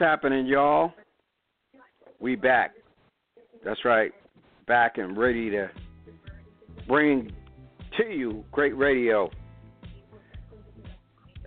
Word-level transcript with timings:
Happening, 0.00 0.46
y'all? 0.46 0.92
We 2.18 2.34
back. 2.34 2.72
That's 3.64 3.84
right. 3.84 4.10
Back 4.66 4.98
and 4.98 5.16
ready 5.16 5.50
to 5.50 5.70
bring 6.88 7.30
to 7.98 8.04
you 8.04 8.44
great 8.50 8.76
radio. 8.76 9.30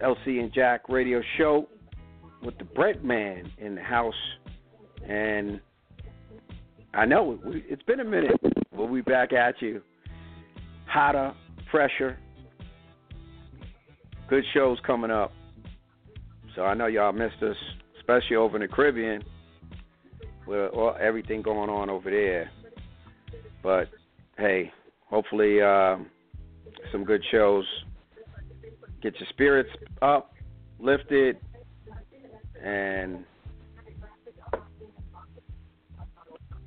LC 0.01 0.39
and 0.39 0.53
Jack 0.53 0.87
radio 0.87 1.21
show 1.37 1.67
with 2.43 2.57
the 2.57 2.63
Bread 2.63 3.03
Man 3.03 3.51
in 3.57 3.75
the 3.75 3.81
house. 3.81 4.13
And 5.07 5.59
I 6.93 7.05
know 7.05 7.39
it's 7.43 7.83
been 7.83 7.99
a 7.99 8.05
minute, 8.05 8.39
We'll 8.75 8.91
be 8.91 9.01
back 9.01 9.33
at 9.33 9.61
you. 9.61 9.81
Hotter, 10.88 11.33
fresher. 11.71 12.17
Good 14.29 14.43
shows 14.53 14.79
coming 14.85 15.11
up. 15.11 15.31
So 16.55 16.63
I 16.63 16.73
know 16.73 16.88
y'all 16.88 17.11
missed 17.11 17.41
us 17.41 17.55
especially 18.03 18.35
over 18.35 18.57
in 18.57 18.61
the 18.61 18.67
Caribbean, 18.67 19.23
with 20.45 20.73
all, 20.73 20.95
everything 20.99 21.41
going 21.41 21.69
on 21.69 21.89
over 21.89 22.11
there. 22.11 22.51
But 23.61 23.87
hey, 24.37 24.73
hopefully 25.05 25.61
uh, 25.61 25.95
some 26.91 27.05
good 27.05 27.23
shows 27.31 27.65
get 29.01 29.17
your 29.19 29.27
spirits 29.29 29.69
up, 30.01 30.33
lifted, 30.79 31.37
and 32.61 33.23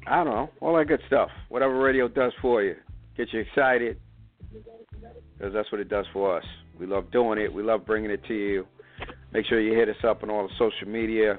I 0.06 0.16
don't 0.16 0.26
know, 0.26 0.50
all 0.60 0.76
that 0.76 0.86
good 0.86 1.00
stuff. 1.06 1.28
Whatever 1.48 1.78
radio 1.78 2.08
does 2.08 2.32
for 2.40 2.62
you, 2.62 2.76
get 3.16 3.32
you 3.32 3.40
excited, 3.40 3.98
because 5.36 5.52
that's 5.52 5.70
what 5.70 5.82
it 5.82 5.88
does 5.88 6.06
for 6.14 6.38
us. 6.38 6.44
We 6.78 6.86
love 6.86 7.10
doing 7.10 7.38
it. 7.38 7.52
We 7.52 7.62
love 7.62 7.84
bringing 7.84 8.10
it 8.10 8.24
to 8.24 8.34
you. 8.34 8.66
Make 9.36 9.44
sure 9.44 9.60
you 9.60 9.74
hit 9.78 9.90
us 9.90 10.02
up 10.02 10.22
on 10.22 10.30
all 10.30 10.48
the 10.48 10.54
social 10.58 10.88
media 10.90 11.38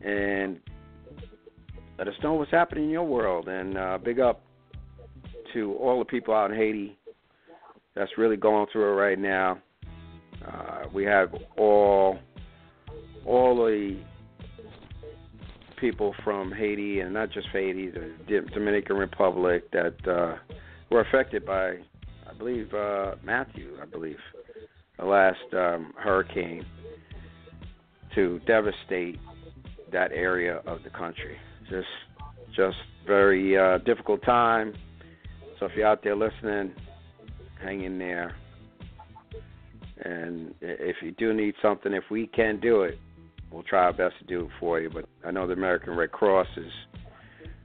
and 0.00 0.58
let 1.96 2.08
us 2.08 2.14
know 2.24 2.34
what's 2.34 2.50
happening 2.50 2.86
in 2.86 2.90
your 2.90 3.04
world. 3.04 3.46
And 3.46 3.78
uh, 3.78 3.98
big 4.04 4.18
up 4.18 4.40
to 5.54 5.74
all 5.74 6.00
the 6.00 6.04
people 6.04 6.34
out 6.34 6.50
in 6.50 6.56
Haiti 6.56 6.98
that's 7.94 8.10
really 8.18 8.36
going 8.36 8.66
through 8.72 8.90
it 8.90 9.00
right 9.00 9.16
now. 9.16 9.60
Uh, 10.44 10.86
we 10.92 11.04
have 11.04 11.32
all 11.56 12.18
all 13.24 13.54
the 13.54 14.00
people 15.80 16.16
from 16.24 16.50
Haiti, 16.50 16.98
and 16.98 17.14
not 17.14 17.30
just 17.30 17.46
Haiti, 17.52 17.90
the 17.90 18.44
Dominican 18.52 18.96
Republic 18.96 19.70
that 19.70 19.94
uh, 20.08 20.34
were 20.90 21.02
affected 21.02 21.46
by, 21.46 21.76
I 22.28 22.34
believe, 22.36 22.74
uh, 22.74 23.14
Matthew, 23.22 23.78
I 23.80 23.86
believe, 23.86 24.18
the 24.98 25.04
last 25.04 25.38
um, 25.52 25.92
hurricane 25.96 26.66
to 28.18 28.40
devastate 28.48 29.16
that 29.92 30.10
area 30.10 30.56
of 30.66 30.82
the 30.82 30.90
country. 30.90 31.36
Just 31.70 31.86
just 32.56 32.76
very 33.06 33.56
uh, 33.56 33.78
difficult 33.78 34.22
time. 34.24 34.74
So 35.58 35.66
if 35.66 35.72
you're 35.76 35.86
out 35.86 36.02
there 36.02 36.16
listening, 36.16 36.74
hang 37.62 37.84
in 37.84 37.96
there. 37.96 38.34
And 40.02 40.52
if 40.60 40.96
you 41.00 41.12
do 41.12 41.32
need 41.32 41.54
something, 41.62 41.92
if 41.92 42.04
we 42.10 42.26
can 42.26 42.58
do 42.58 42.82
it, 42.82 42.98
we'll 43.52 43.62
try 43.62 43.84
our 43.84 43.92
best 43.92 44.18
to 44.18 44.24
do 44.24 44.46
it 44.46 44.50
for 44.58 44.80
you. 44.80 44.90
But 44.90 45.04
I 45.24 45.30
know 45.30 45.46
the 45.46 45.52
American 45.52 45.94
Red 45.94 46.10
Cross 46.10 46.48
is 46.56 46.72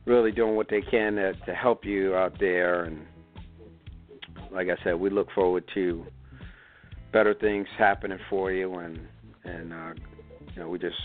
really 0.05 0.31
doing 0.31 0.55
what 0.55 0.69
they 0.69 0.81
can 0.81 1.15
to, 1.15 1.33
to 1.33 1.55
help 1.55 1.83
you 1.83 2.15
out 2.15 2.39
there. 2.39 2.83
And 2.83 3.01
like 4.51 4.67
I 4.67 4.83
said, 4.83 4.99
we 4.99 5.09
look 5.09 5.29
forward 5.33 5.63
to 5.73 6.05
better 7.11 7.33
things 7.33 7.67
happening 7.79 8.19
for 8.29 8.51
you 8.51 8.75
and 8.75 8.99
and 9.45 9.73
uh, 9.73 9.93
you 10.55 10.61
know, 10.61 10.69
we 10.69 10.79
just 10.79 10.95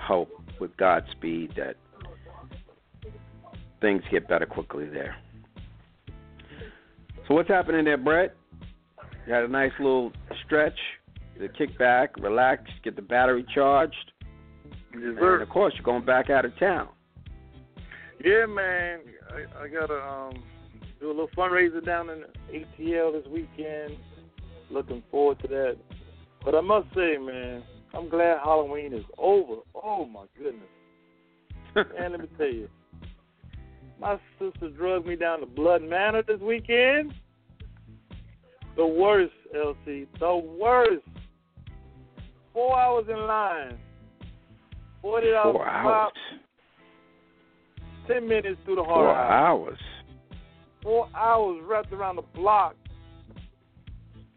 hope 0.00 0.30
with 0.58 0.76
Godspeed 0.76 1.54
that 1.56 1.76
things 3.80 4.02
get 4.10 4.28
better 4.28 4.46
quickly 4.46 4.88
there. 4.88 5.16
So 7.28 7.34
what's 7.34 7.48
happening 7.48 7.84
there, 7.84 7.96
Brett? 7.96 8.34
You 9.26 9.34
had 9.34 9.44
a 9.44 9.48
nice 9.48 9.72
little 9.78 10.12
stretch 10.44 10.78
to 11.38 11.48
kick 11.48 11.78
back, 11.78 12.16
relax, 12.18 12.64
get 12.82 12.96
the 12.96 13.02
battery 13.02 13.46
charged. 13.54 14.12
Yes, 14.92 15.14
and 15.20 15.42
of 15.42 15.48
course 15.48 15.72
you're 15.76 15.84
going 15.84 16.04
back 16.04 16.30
out 16.30 16.44
of 16.44 16.58
town. 16.58 16.88
Yeah, 18.24 18.46
man. 18.46 19.00
I, 19.30 19.62
I 19.62 19.68
gotta 19.68 20.02
um 20.02 20.42
do 21.00 21.06
a 21.06 21.08
little 21.08 21.30
fundraiser 21.36 21.84
down 21.84 22.10
in 22.10 22.24
ATL 22.52 23.12
this 23.12 23.30
weekend. 23.30 23.96
Looking 24.70 25.02
forward 25.10 25.38
to 25.40 25.48
that. 25.48 25.76
But 26.44 26.54
I 26.54 26.60
must 26.60 26.88
say, 26.94 27.16
man, 27.18 27.62
I'm 27.94 28.08
glad 28.08 28.38
Halloween 28.42 28.92
is 28.92 29.04
over. 29.18 29.60
Oh 29.74 30.06
my 30.06 30.24
goodness. 30.36 30.68
and 31.74 32.12
let 32.12 32.20
me 32.20 32.28
tell 32.36 32.46
you, 32.46 32.68
my 34.00 34.18
sister 34.38 34.70
drugged 34.70 35.06
me 35.06 35.16
down 35.16 35.40
to 35.40 35.46
Blood 35.46 35.82
Manor 35.82 36.22
this 36.22 36.40
weekend. 36.40 37.12
The 38.76 38.86
worst, 38.86 39.32
LC. 39.54 40.06
The 40.18 40.36
worst. 40.58 41.04
Four 42.52 42.78
hours 42.78 43.04
in 43.08 43.18
line. 43.26 43.78
Forty 45.02 45.30
dollars 45.30 45.54
Four 45.54 45.68
hours. 45.68 46.12
Ten 48.06 48.28
minutes 48.28 48.58
through 48.64 48.76
the 48.76 48.84
Four 48.84 48.94
hard 48.94 49.16
hour. 49.16 49.32
hours. 49.32 49.78
Four 50.82 51.08
hours 51.14 51.62
wrapped 51.64 51.92
around 51.92 52.16
the 52.16 52.22
block. 52.34 52.74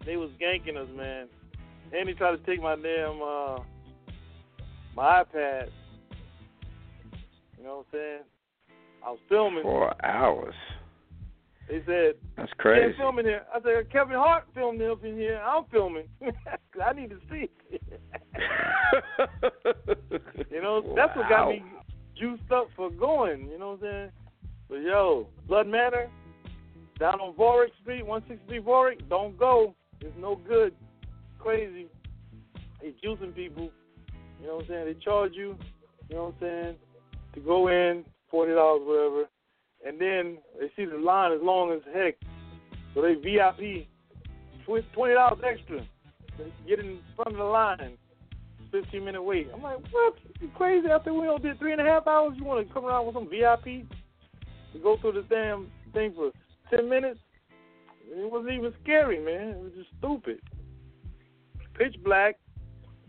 They 0.06 0.18
was 0.18 0.30
ganking 0.42 0.78
us, 0.78 0.90
man. 0.96 1.28
And 1.96 2.09
he 2.09 2.16
tried 2.16 2.31
to 2.31 2.38
take 2.38 2.62
my 2.62 2.76
damn 2.76 3.22
uh 3.22 3.59
my 4.96 5.24
iPad. 5.24 5.70
You 7.58 7.64
know 7.64 7.78
what 7.78 7.86
I'm 7.88 7.92
saying? 7.92 8.20
I 9.06 9.09
was 9.12 9.20
filming. 9.30 9.64
Four 9.64 9.94
hours. 10.06 10.56
They 11.69 11.81
said, 11.86 12.16
That's 12.36 12.50
"Can't 12.50 12.57
crazy. 12.57 12.98
film 12.98 13.19
in 13.19 13.25
here." 13.25 13.44
I 13.54 13.62
said, 13.62 13.90
"Kevin 13.92 14.16
Hart 14.16 14.45
filmed 14.54 14.81
up 14.81 15.04
in 15.04 15.16
here. 15.16 15.42
I'm 15.44 15.63
filming. 15.72 16.07
I 16.84 16.94
need 16.94 17.10
to 17.12 17.19
see." 17.31 17.50
you 20.51 20.62
know, 20.62 20.94
that's 20.96 21.16
what 21.16 21.30
got 21.30 21.50
me 21.50 21.63
juiced 22.18 22.51
up 22.51 22.68
for 22.75 22.89
going. 22.89 23.50
You 23.50 23.60
know 23.60 23.72
what 23.72 23.88
I'm 23.88 23.92
saying? 23.92 24.10
But 24.69 24.81
yo, 24.81 25.28
Blood 25.48 25.68
Manor 25.68 26.10
down 27.00 27.19
on 27.19 27.34
Warwick 27.38 27.72
Street, 27.81 28.06
163 28.06 28.60
Warwick. 28.60 29.10
Don't 29.10 29.38
go. 29.38 29.75
It's 30.01 30.16
no 30.19 30.36
good. 30.48 30.74
Crazy. 31.44 31.88
They 32.81 32.94
juicing 33.06 33.36
people. 33.36 33.69
You 34.42 34.48
know 34.48 34.56
what 34.56 34.63
I'm 34.63 34.69
saying? 34.69 34.86
They 34.86 35.04
charge 35.04 35.34
you. 35.34 35.57
You 36.10 36.16
know 36.16 36.24
what 36.24 36.36
I'm 36.36 36.40
saying? 36.40 36.75
To 37.36 37.40
go 37.42 37.68
in, 37.68 38.06
forty 38.31 38.54
dollars, 38.54 38.81
whatever, 38.86 39.25
and 39.86 40.00
then 40.00 40.38
they 40.60 40.72
see 40.75 40.90
the 40.90 40.98
line 40.98 41.34
as 41.34 41.40
long 41.42 41.72
as 41.72 41.81
heck, 41.94 42.16
so 42.94 43.01
they 43.01 43.16
VIP 43.16 43.88
tw- 44.66 44.94
twenty 44.94 45.16
dollars 45.16 45.40
extra 45.45 45.86
get 46.68 46.80
in 46.80 47.00
front 47.16 47.31
of 47.31 47.38
the 47.38 47.44
line. 47.44 47.98
Fifteen 48.72 49.06
minute 49.06 49.22
wait. 49.22 49.50
I'm 49.54 49.62
like, 49.62 49.78
what? 49.92 50.16
You 50.39 50.50
crazy? 50.56 50.88
After 50.88 51.13
we 51.13 51.28
all 51.28 51.38
did 51.38 51.60
three 51.60 51.74
and 51.74 51.81
a 51.81 51.86
half 51.86 52.07
hours, 52.07 52.34
you 52.38 52.44
want 52.44 52.68
to 52.68 52.74
come 52.74 52.86
around 52.86 53.06
with 53.06 53.16
some 53.16 53.30
VIP? 53.30 53.86
to 54.74 54.80
go 54.80 54.98
through 54.98 55.13
the 55.13 55.22
damn 55.30 55.68
thing 55.94 56.13
for 56.16 56.31
ten 56.75 56.89
minutes. 56.89 57.19
It 58.10 58.31
wasn't 58.31 58.54
even 58.54 58.74
scary, 58.84 59.24
man. 59.24 59.50
It 59.50 59.63
was 59.63 59.72
just 59.78 59.89
stupid. 60.00 60.39
Pitch 61.78 61.96
black. 62.04 62.38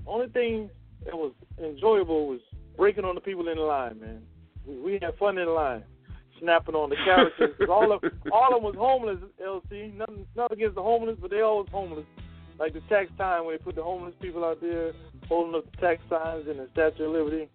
Only 0.07 0.29
thing 0.29 0.71
that 1.05 1.15
was 1.15 1.33
enjoyable 1.63 2.29
was 2.29 2.41
breaking 2.77 3.05
on 3.05 3.15
the 3.15 3.21
people 3.21 3.49
in 3.49 3.57
the 3.57 3.63
line, 3.63 4.01
man. 4.01 4.23
We, 4.67 4.81
we 4.81 4.93
had 5.01 5.17
fun 5.19 5.39
in 5.39 5.47
the 5.47 5.53
line, 5.53 5.85
snapping 6.41 6.75
on 6.75 6.91
the 6.91 6.97
characters. 6.97 7.55
all 7.69 7.93
of 7.93 8.03
all 8.33 8.49
of 8.49 8.55
them 8.55 8.63
was 8.63 8.75
homeless. 8.77 9.19
LC, 9.43 9.95
nothing, 9.95 10.27
nothing 10.37 10.59
against 10.59 10.75
the 10.77 10.83
homeless, 10.83 11.17
but 11.21 11.31
they 11.31 11.41
all 11.41 11.59
was 11.59 11.69
homeless. 11.71 12.07
Like 12.59 12.73
the 12.73 12.81
tax 12.89 13.11
time 13.19 13.45
when 13.45 13.55
they 13.55 13.63
put 13.63 13.75
the 13.75 13.83
homeless 13.83 14.15
people 14.21 14.45
out 14.45 14.61
there 14.61 14.93
holding 15.29 15.55
up 15.55 15.65
the 15.71 15.77
tax 15.79 16.03
signs 16.09 16.47
and 16.49 16.59
the 16.59 16.69
Statue 16.73 17.05
of 17.05 17.13
Liberty. 17.13 17.49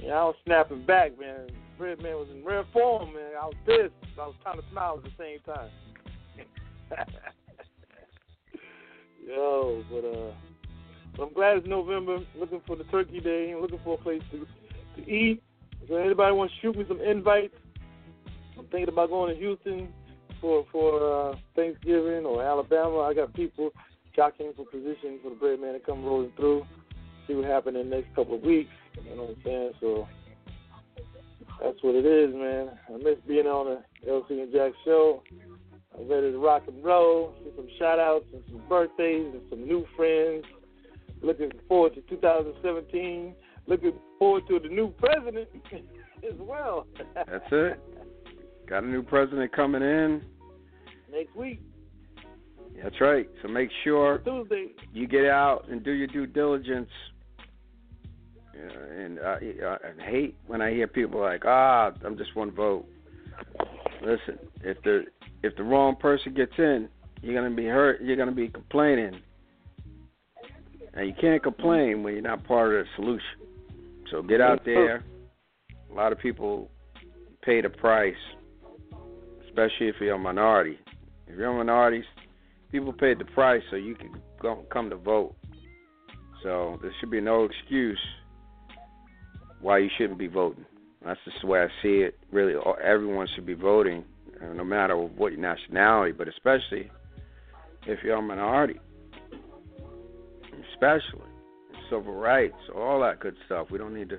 Yeah, 0.00 0.12
I 0.12 0.24
was 0.24 0.36
snapping 0.44 0.84
back, 0.84 1.18
man. 1.18 1.48
Red 1.78 2.02
man 2.02 2.14
was 2.16 2.28
in 2.32 2.44
rare 2.44 2.64
form, 2.72 3.14
man. 3.14 3.32
I 3.40 3.46
was 3.46 3.54
pissed. 3.66 3.94
I 4.18 4.26
was 4.26 4.34
trying 4.42 4.60
to 4.60 4.64
smile 4.70 4.98
at 4.98 5.04
the 5.04 5.10
same 5.18 5.40
time. 5.40 5.70
Yo, 9.26 9.84
but 9.90 10.04
uh, 10.04 10.32
but 11.16 11.22
I'm 11.24 11.32
glad 11.32 11.58
it's 11.58 11.66
November. 11.66 12.18
Looking 12.36 12.60
for 12.66 12.74
the 12.76 12.84
Turkey 12.84 13.20
Day. 13.20 13.54
looking 13.54 13.78
for 13.84 13.94
a 13.94 14.02
place 14.02 14.22
to 14.32 14.46
to 14.96 15.10
eat. 15.10 15.42
So 15.88 15.96
anybody 15.96 16.34
want 16.34 16.50
to 16.50 16.56
shoot 16.60 16.76
me 16.76 16.84
some 16.88 17.00
invites? 17.00 17.54
I'm 18.58 18.66
thinking 18.66 18.88
about 18.88 19.10
going 19.10 19.32
to 19.32 19.40
Houston 19.40 19.88
for 20.40 20.66
for 20.72 21.30
uh, 21.30 21.36
Thanksgiving 21.54 22.26
or 22.26 22.42
Alabama. 22.42 23.00
I 23.00 23.14
got 23.14 23.32
people 23.34 23.70
jockeying 24.16 24.54
for 24.56 24.66
position 24.66 25.20
for 25.22 25.30
the 25.30 25.36
bread 25.36 25.60
man 25.60 25.74
to 25.74 25.80
come 25.80 26.04
rolling 26.04 26.32
through. 26.36 26.66
See 27.28 27.34
what 27.34 27.44
happens 27.44 27.76
in 27.76 27.88
the 27.88 27.96
next 27.96 28.14
couple 28.16 28.34
of 28.34 28.42
weeks. 28.42 28.70
You 29.04 29.16
know 29.16 29.22
what 29.22 29.36
I'm 29.36 29.42
saying? 29.44 29.72
So 29.80 30.08
that's 31.62 31.78
what 31.82 31.94
it 31.94 32.04
is, 32.04 32.34
man. 32.34 32.70
I 32.88 32.96
miss 32.98 33.18
being 33.26 33.46
on 33.46 33.78
the 34.02 34.10
LC 34.10 34.42
and 34.42 34.52
Jack 34.52 34.72
show. 34.84 35.22
I'm 35.98 36.08
ready 36.08 36.32
to 36.32 36.38
rock 36.38 36.62
and 36.68 36.82
roll. 36.82 37.34
See 37.44 37.50
some 37.56 37.68
shout 37.78 37.98
outs 37.98 38.24
and 38.32 38.42
some 38.48 38.62
birthdays 38.68 39.32
and 39.32 39.42
some 39.50 39.66
new 39.66 39.84
friends. 39.96 40.44
Looking 41.22 41.52
forward 41.68 41.94
to 41.94 42.00
2017. 42.02 43.34
Looking 43.66 43.92
forward 44.18 44.44
to 44.48 44.58
the 44.58 44.68
new 44.68 44.88
president 44.98 45.48
as 45.72 46.34
well. 46.38 46.86
That's 47.14 47.44
it. 47.52 47.80
Got 48.68 48.84
a 48.84 48.86
new 48.86 49.02
president 49.02 49.54
coming 49.54 49.82
in 49.82 50.22
next 51.12 51.36
week. 51.36 51.60
That's 52.82 53.00
right. 53.00 53.28
So 53.42 53.48
make 53.48 53.68
sure 53.84 54.18
Tuesday. 54.18 54.68
you 54.92 55.06
get 55.06 55.26
out 55.26 55.66
and 55.68 55.84
do 55.84 55.92
your 55.92 56.06
due 56.06 56.26
diligence. 56.26 56.88
Uh, 58.54 59.02
and 59.02 59.18
uh, 59.18 59.36
I 59.98 60.10
hate 60.10 60.36
when 60.46 60.62
I 60.62 60.70
hear 60.70 60.86
people 60.86 61.20
like, 61.20 61.44
"Ah, 61.44 61.92
I'm 62.04 62.16
just 62.16 62.34
one 62.34 62.50
vote." 62.50 62.86
Listen, 64.02 64.38
if 64.62 64.82
the 64.82 65.04
if 65.42 65.56
the 65.56 65.62
wrong 65.62 65.96
person 65.96 66.34
gets 66.34 66.52
in, 66.58 66.88
you're 67.22 67.34
gonna 67.34 67.54
be 67.54 67.66
hurt. 67.66 68.00
You're 68.00 68.16
gonna 68.16 68.32
be 68.32 68.48
complaining, 68.48 69.20
and 70.94 71.06
you 71.06 71.14
can't 71.20 71.42
complain 71.42 72.02
when 72.02 72.14
you're 72.14 72.22
not 72.22 72.44
part 72.44 72.74
of 72.74 72.84
the 72.84 72.90
solution. 72.96 73.38
So 74.10 74.22
get 74.22 74.40
out 74.40 74.64
there. 74.64 75.04
A 75.90 75.94
lot 75.94 76.12
of 76.12 76.18
people 76.18 76.70
pay 77.42 77.60
the 77.60 77.68
price, 77.68 78.14
especially 79.44 79.88
if 79.88 79.96
you're 80.00 80.14
a 80.14 80.18
minority. 80.18 80.78
If 81.26 81.38
you're 81.38 81.48
a 81.48 81.56
minority, 81.56 82.04
people 82.70 82.92
paid 82.92 83.18
the 83.18 83.24
price 83.26 83.62
so 83.70 83.76
you 83.76 83.94
can 83.94 84.10
go, 84.40 84.64
come 84.72 84.90
to 84.90 84.96
vote. 84.96 85.34
So 86.42 86.78
there 86.82 86.92
should 86.98 87.10
be 87.10 87.20
no 87.20 87.44
excuse 87.44 88.00
why 89.60 89.78
you 89.78 89.88
shouldn't 89.96 90.18
be 90.18 90.26
voting. 90.26 90.64
That's 91.04 91.20
just 91.24 91.40
the 91.40 91.46
way 91.46 91.60
I 91.60 91.68
see 91.82 92.00
it. 92.00 92.18
Really, 92.30 92.54
everyone 92.82 93.28
should 93.34 93.46
be 93.46 93.54
voting, 93.54 94.04
no 94.54 94.64
matter 94.64 94.96
what 94.96 95.32
your 95.32 95.40
nationality, 95.40 96.12
but 96.12 96.28
especially 96.28 96.90
if 97.86 97.98
you're 98.02 98.16
a 98.16 98.22
minority, 98.22 98.78
especially 100.72 101.26
civil 101.90 102.14
rights, 102.14 102.56
all 102.74 103.00
that 103.00 103.20
good 103.20 103.36
stuff. 103.46 103.68
We 103.70 103.78
don't 103.78 103.94
need 103.94 104.08
to 104.10 104.18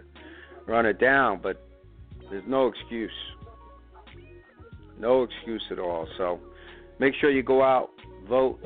run 0.67 0.85
it 0.85 0.99
down, 0.99 1.39
but 1.41 1.61
there's 2.29 2.43
no 2.47 2.67
excuse. 2.67 3.11
No 4.99 5.23
excuse 5.23 5.63
at 5.71 5.79
all. 5.79 6.07
So 6.17 6.39
make 6.99 7.13
sure 7.19 7.31
you 7.31 7.43
go 7.43 7.61
out, 7.61 7.89
vote. 8.27 8.59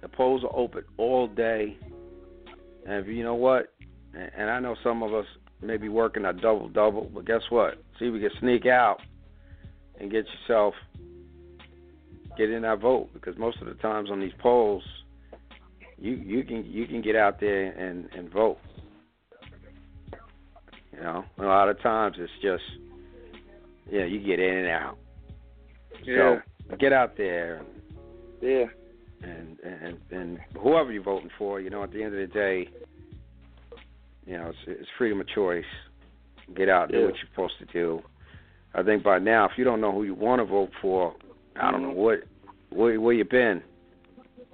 The 0.00 0.08
polls 0.08 0.44
are 0.44 0.56
open 0.56 0.84
all 0.96 1.26
day. 1.26 1.76
And 2.86 3.04
if 3.04 3.06
you 3.06 3.22
know 3.22 3.34
what? 3.34 3.72
And 4.14 4.50
I 4.50 4.58
know 4.60 4.76
some 4.82 5.02
of 5.02 5.12
us 5.12 5.26
may 5.60 5.76
be 5.76 5.88
working 5.88 6.24
a 6.24 6.32
double 6.32 6.68
double, 6.68 7.10
but 7.12 7.26
guess 7.26 7.42
what? 7.50 7.74
See, 7.98 8.06
if 8.06 8.12
we 8.14 8.20
can 8.20 8.30
sneak 8.40 8.66
out 8.66 9.00
and 10.00 10.10
get 10.10 10.24
yourself 10.26 10.74
get 12.36 12.50
in 12.50 12.62
that 12.62 12.80
vote 12.80 13.10
because 13.12 13.36
most 13.38 13.60
of 13.60 13.66
the 13.66 13.74
times 13.74 14.10
on 14.10 14.20
these 14.20 14.32
polls, 14.38 14.82
you 15.98 16.12
you 16.12 16.42
can 16.44 16.64
you 16.64 16.86
can 16.86 17.02
get 17.02 17.14
out 17.14 17.38
there 17.40 17.66
and 17.66 18.08
and 18.16 18.32
vote. 18.32 18.58
You 20.92 21.00
know, 21.00 21.24
a 21.38 21.44
lot 21.44 21.68
of 21.68 21.80
times 21.82 22.16
it's 22.18 22.32
just 22.42 22.62
yeah, 23.90 24.04
you 24.04 24.20
get 24.20 24.38
in 24.38 24.58
and 24.58 24.68
out. 24.68 24.98
Yeah. 26.04 26.40
So 26.68 26.76
get 26.76 26.92
out 26.92 27.16
there. 27.16 27.62
Yeah. 28.40 28.64
And 29.22 29.58
and 29.60 29.98
and 30.10 30.38
whoever 30.58 30.92
you're 30.92 31.02
voting 31.02 31.30
for, 31.36 31.60
you 31.60 31.68
know, 31.68 31.82
at 31.82 31.92
the 31.92 32.02
end 32.02 32.14
of 32.14 32.20
the 32.20 32.32
day, 32.32 32.68
you 34.26 34.38
know, 34.38 34.48
it's, 34.48 34.58
it's 34.66 34.88
freedom 34.96 35.20
of 35.20 35.28
choice. 35.28 35.64
Get 36.56 36.68
out, 36.68 36.90
do 36.90 37.04
what 37.04 37.14
you're 37.14 37.28
supposed 37.30 37.58
to 37.60 37.66
do. 37.66 38.02
I 38.74 38.82
think 38.82 39.02
by 39.02 39.18
now, 39.18 39.46
if 39.46 39.52
you 39.56 39.64
don't 39.64 39.80
know 39.80 39.92
who 39.92 40.04
you 40.04 40.14
want 40.14 40.40
to 40.40 40.44
vote 40.44 40.70
for, 40.80 41.14
I 41.56 41.70
don't 41.70 41.82
know 41.82 41.88
Mm-hmm. 41.88 41.98
what 41.98 42.18
where 42.70 43.00
where 43.00 43.14
you 43.14 43.24
been 43.24 43.62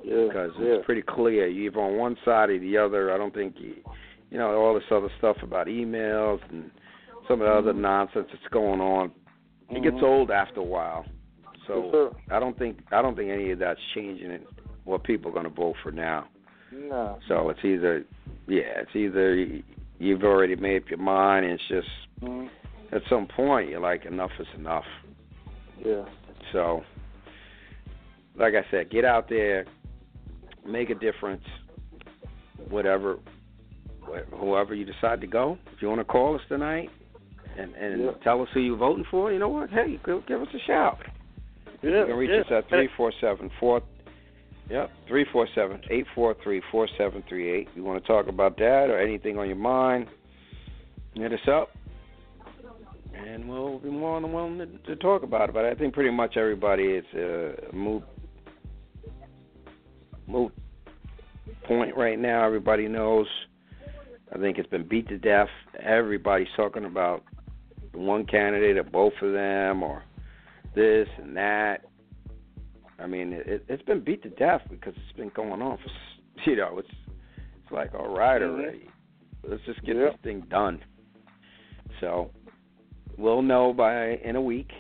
Yeah. 0.03 0.25
because 0.29 0.53
yeah. 0.59 0.77
it's 0.77 0.87
pretty 0.87 1.03
clear. 1.03 1.47
You're 1.47 1.71
either 1.71 1.81
on 1.81 1.97
one 1.99 2.17
side 2.25 2.49
or 2.51 2.59
the 2.59 2.79
other. 2.79 3.13
I 3.13 3.19
don't 3.19 3.35
think 3.35 3.57
you, 3.59 3.75
you 4.31 4.39
know, 4.39 4.55
all 4.55 4.75
this 4.75 4.85
other 4.91 5.11
stuff 5.19 5.37
about 5.43 5.67
emails 5.67 6.41
and 6.51 6.71
some 7.29 7.43
of 7.43 7.47
the 7.47 7.53
other 7.53 7.73
nonsense 7.75 8.29
that's 8.33 8.53
going 8.53 8.81
on. 8.81 9.11
It 9.69 9.83
gets 9.83 9.97
Mhm. 9.97 10.03
old 10.03 10.31
after 10.31 10.61
a 10.61 10.65
while. 10.65 11.05
So 11.67 11.91
sir. 11.91 12.11
I 12.35 12.39
don't 12.41 12.57
think 12.57 12.79
I 12.93 13.03
don't 13.03 13.17
think 13.17 13.31
any 13.31 13.51
of 13.51 13.59
that's 13.59 13.81
changing 13.95 14.31
it, 14.31 14.47
what 14.85 15.03
people 15.05 15.31
are 15.31 15.35
going 15.35 15.45
to 15.45 15.51
vote 15.51 15.77
for 15.83 15.91
now. 15.93 16.29
Nah. 16.73 17.17
So 17.29 17.49
it's 17.51 17.65
either, 17.65 18.05
yeah, 18.47 18.81
it's 18.81 18.95
either 18.95 19.35
you've 19.99 20.23
already 20.25 20.57
made 20.57 20.83
up 20.85 20.89
your 20.91 20.99
mind, 21.01 21.45
and 21.45 21.55
it's 21.55 21.69
just 21.69 21.89
Mhm. 22.23 22.49
At 22.97 23.03
some 23.09 23.27
point 23.27 23.69
you're 23.69 23.81
like 23.81 24.05
enough 24.05 24.31
is 24.41 24.47
enough. 24.57 24.85
Yeah. 25.85 26.05
So, 26.53 26.83
like 28.39 28.55
I 28.55 28.69
said, 28.71 28.91
get 28.91 29.05
out 29.05 29.29
there, 29.29 29.67
make 30.67 30.91
a 30.91 30.95
difference. 30.95 31.45
Whatever, 32.71 33.19
whoever 34.33 34.75
you 34.75 34.85
decide 34.85 35.21
to 35.21 35.27
go. 35.27 35.59
If 35.73 35.83
you 35.83 35.89
want 35.89 36.01
to 36.01 36.05
call 36.05 36.35
us 36.35 36.41
tonight 36.49 36.91
and 37.59 37.75
and 37.75 38.03
Yeah. 38.03 38.11
tell 38.25 38.43
us 38.43 38.49
who 38.55 38.61
you're 38.61 38.77
voting 38.77 39.05
for, 39.11 39.33
you 39.33 39.39
know 39.39 39.49
what? 39.49 39.71
Hey, 39.71 40.01
give 40.05 40.43
us 40.43 40.49
a 40.55 40.59
shout. 40.67 40.99
Yeah. 41.83 42.01
You 42.01 42.07
can 42.07 42.17
reach 42.17 42.31
yeah. 42.33 42.41
us 42.41 42.65
at 42.65 42.69
three 42.69 42.89
four 42.97 43.13
seven 43.21 43.51
four. 43.61 43.83
Yep, 44.69 44.91
three 45.07 45.25
four 45.33 45.47
seven 45.55 45.81
eight 45.91 46.07
four 46.13 46.35
three 46.43 46.61
four 46.73 46.89
seven 46.99 47.23
three 47.29 47.53
eight. 47.53 47.69
You 47.77 47.85
want 47.85 48.03
to 48.03 48.07
talk 48.07 48.27
about 48.27 48.57
that 48.57 48.91
or 48.91 48.99
anything 48.99 49.39
on 49.39 49.47
your 49.47 49.57
mind? 49.57 50.09
Hit 51.15 51.33
us 51.33 51.49
up, 51.49 51.71
and 53.25 53.49
we'll 53.49 53.79
be 53.79 53.91
more 53.91 54.21
than 54.21 54.33
willing 54.33 54.59
to, 54.59 54.67
to 54.67 54.97
talk 54.97 55.23
about 55.23 55.49
it. 55.49 55.55
But 55.55 55.65
I 55.65 55.75
think 55.75 55.95
pretty 55.95 56.11
much 56.11 56.37
everybody 56.37 56.85
is 56.85 57.05
a 57.15 57.75
moot 57.75 58.03
moot 60.27 60.53
point 61.65 61.97
right 61.97 62.19
now. 62.19 62.45
Everybody 62.45 62.89
knows. 62.89 63.27
I 64.35 64.39
think 64.39 64.59
it's 64.59 64.69
been 64.69 64.87
beat 64.87 65.09
to 65.09 65.19
death. 65.19 65.49
Everybody's 65.81 66.49
talking 66.57 66.85
about 66.85 67.23
one 67.93 68.27
candidate 68.27 68.77
or 68.77 68.83
both 68.83 69.13
of 69.23 69.33
them 69.33 69.83
or 69.83 70.03
this 70.75 71.09
and 71.19 71.37
that. 71.37 71.85
I 72.99 73.07
mean, 73.07 73.33
it, 73.33 73.65
it's 73.69 73.83
been 73.83 74.03
beat 74.03 74.23
to 74.23 74.31
death 74.31 74.63
because 74.71 74.95
it's 74.97 75.17
been 75.17 75.31
going 75.35 75.63
on 75.63 75.77
for, 75.79 75.85
s- 75.85 76.45
you 76.47 76.57
know, 76.57 76.79
it's 76.79 76.89
it's 77.63 77.73
like 77.73 77.95
all 77.95 78.15
right 78.15 78.43
already. 78.43 78.79
Mm-hmm. 78.79 79.51
Let's 79.51 79.63
just 79.65 79.85
get 79.85 79.95
this 79.95 80.15
thing 80.23 80.45
done. 80.51 80.81
So 82.01 82.31
we'll 83.19 83.43
know 83.43 83.73
by 83.73 84.15
in 84.17 84.37
a 84.37 84.41
week 84.41 84.71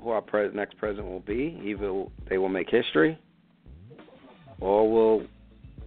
who 0.00 0.10
our 0.10 0.22
pres- 0.22 0.54
next 0.54 0.76
president 0.78 1.08
will 1.08 1.20
be. 1.20 1.60
Either 1.64 2.04
they 2.28 2.38
will 2.38 2.48
make 2.48 2.68
history, 2.70 3.18
or 4.60 4.90
we'll 4.90 5.26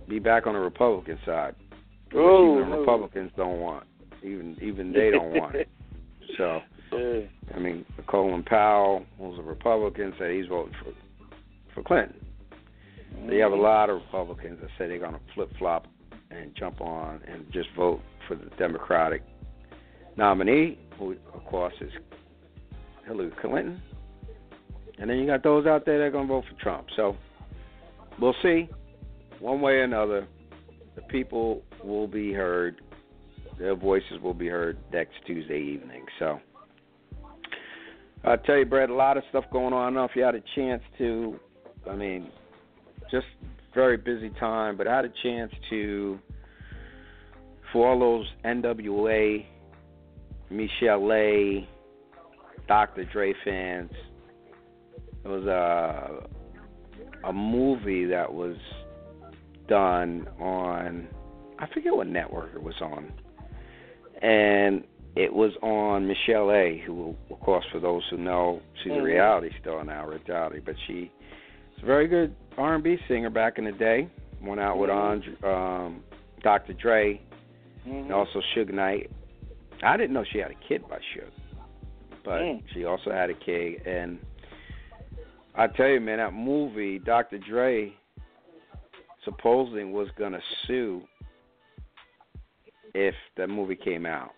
be 0.07 0.19
back 0.19 0.47
on 0.47 0.53
the 0.53 0.59
Republican 0.59 1.17
side, 1.25 1.55
which 2.11 2.15
Oh, 2.17 2.59
even. 2.59 2.71
Republicans 2.71 3.31
don't 3.37 3.59
want. 3.59 3.85
Even 4.23 4.57
even 4.61 4.91
they 4.91 5.11
don't 5.11 5.33
want 5.33 5.55
it. 5.55 5.69
So 6.37 6.61
I 6.93 7.59
mean, 7.59 7.85
Colin 8.07 8.41
Powell, 8.43 9.05
who's 9.17 9.37
a 9.37 9.41
Republican, 9.41 10.13
said 10.17 10.31
he's 10.31 10.47
voting 10.47 10.73
for 10.81 10.93
for 11.73 11.83
Clinton. 11.83 12.15
So 13.25 13.33
you 13.33 13.41
have 13.41 13.51
a 13.51 13.55
mm. 13.55 13.63
lot 13.63 13.89
of 13.89 14.01
Republicans 14.01 14.59
that 14.61 14.69
say 14.77 14.87
they're 14.87 14.99
going 14.99 15.13
to 15.13 15.19
flip 15.35 15.49
flop 15.59 15.87
and 16.29 16.55
jump 16.55 16.81
on 16.81 17.21
and 17.27 17.45
just 17.51 17.69
vote 17.75 17.99
for 18.27 18.35
the 18.35 18.49
Democratic 18.57 19.23
nominee, 20.17 20.77
who 20.97 21.15
of 21.33 21.45
course 21.45 21.73
is 21.81 21.91
Hillary 23.05 23.31
Clinton, 23.41 23.81
and 24.99 25.09
then 25.09 25.17
you 25.17 25.25
got 25.25 25.43
those 25.43 25.65
out 25.65 25.85
there 25.85 25.97
that 25.97 26.05
are 26.05 26.11
going 26.11 26.27
to 26.27 26.33
vote 26.33 26.43
for 26.49 26.61
Trump. 26.61 26.87
So 26.95 27.15
we'll 28.19 28.35
see. 28.43 28.69
One 29.39 29.61
way 29.61 29.73
or 29.73 29.83
another, 29.83 30.27
the 30.95 31.01
people 31.03 31.63
will 31.83 32.07
be 32.07 32.31
heard. 32.31 32.81
Their 33.57 33.75
voices 33.75 34.21
will 34.21 34.35
be 34.35 34.47
heard 34.47 34.77
next 34.93 35.13
Tuesday 35.25 35.59
evening. 35.59 36.05
So 36.19 36.39
I'll 38.23 38.37
tell 38.37 38.57
you, 38.57 38.65
Brad, 38.65 38.91
a 38.91 38.93
lot 38.93 39.17
of 39.17 39.23
stuff 39.29 39.45
going 39.51 39.73
on. 39.73 39.81
I 39.81 39.85
don't 39.87 39.93
know 39.95 40.03
if 40.05 40.11
you 40.15 40.23
had 40.23 40.35
a 40.35 40.43
chance 40.55 40.83
to, 40.99 41.39
I 41.89 41.95
mean, 41.95 42.29
just 43.09 43.25
very 43.73 43.97
busy 43.97 44.29
time, 44.39 44.77
but 44.77 44.87
I 44.87 44.95
had 44.95 45.05
a 45.05 45.13
chance 45.23 45.51
to, 45.71 46.19
for 47.73 47.89
all 47.89 47.99
those 47.99 48.27
NWA, 48.45 49.45
Michel'le, 50.51 51.07
Lay, 51.07 51.69
Dr. 52.67 53.05
Dre 53.05 53.33
fans, 53.43 53.91
it 55.23 55.27
was 55.27 55.45
a 55.45 56.27
a 57.23 57.33
movie 57.33 58.05
that 58.05 58.33
was 58.33 58.57
done 59.67 60.27
on 60.39 61.07
I 61.59 61.67
forget 61.73 61.93
what 61.93 62.07
network 62.07 62.55
it 62.55 62.63
was 62.63 62.73
on, 62.81 63.11
and 64.21 64.83
it 65.15 65.31
was 65.31 65.51
on 65.61 66.07
Michel'le, 66.07 66.53
A, 66.53 66.81
who, 66.85 67.15
of 67.29 67.39
course, 67.39 67.65
for 67.71 67.79
those 67.79 68.01
who 68.09 68.17
know, 68.17 68.61
she's 68.81 68.93
mm-hmm. 68.93 69.01
a 69.01 69.03
reality 69.03 69.49
star 69.61 69.83
now, 69.83 70.07
reality, 70.07 70.59
but 70.63 70.75
she 70.87 71.11
was 71.75 71.83
a 71.83 71.85
very 71.85 72.07
good 72.07 72.35
R&B 72.57 72.97
singer 73.07 73.29
back 73.29 73.57
in 73.57 73.65
the 73.65 73.71
day. 73.73 74.09
Went 74.41 74.59
out 74.59 74.77
with 74.77 74.89
mm-hmm. 74.89 75.43
Andre, 75.43 75.85
um, 75.85 76.03
Dr. 76.41 76.73
Dre, 76.73 77.21
mm-hmm. 77.87 77.91
and 77.91 78.11
also 78.11 78.41
Suge 78.55 78.73
Knight. 78.73 79.11
I 79.83 79.97
didn't 79.97 80.13
know 80.13 80.23
she 80.31 80.39
had 80.39 80.51
a 80.51 80.67
kid 80.67 80.87
by 80.87 80.97
Suge, 80.97 81.31
but 82.23 82.41
mm. 82.41 82.63
she 82.73 82.85
also 82.85 83.11
had 83.11 83.29
a 83.29 83.33
kid. 83.33 83.85
And 83.85 84.19
I 85.55 85.67
tell 85.67 85.87
you, 85.87 85.99
man, 85.99 86.19
that 86.19 86.33
movie, 86.33 86.99
Dr. 86.99 87.39
Dre, 87.39 87.93
supposedly 89.23 89.83
was 89.83 90.07
gonna 90.17 90.41
sue 90.67 91.01
if 92.93 93.15
that 93.37 93.47
movie 93.47 93.75
came 93.75 94.05
out. 94.05 94.31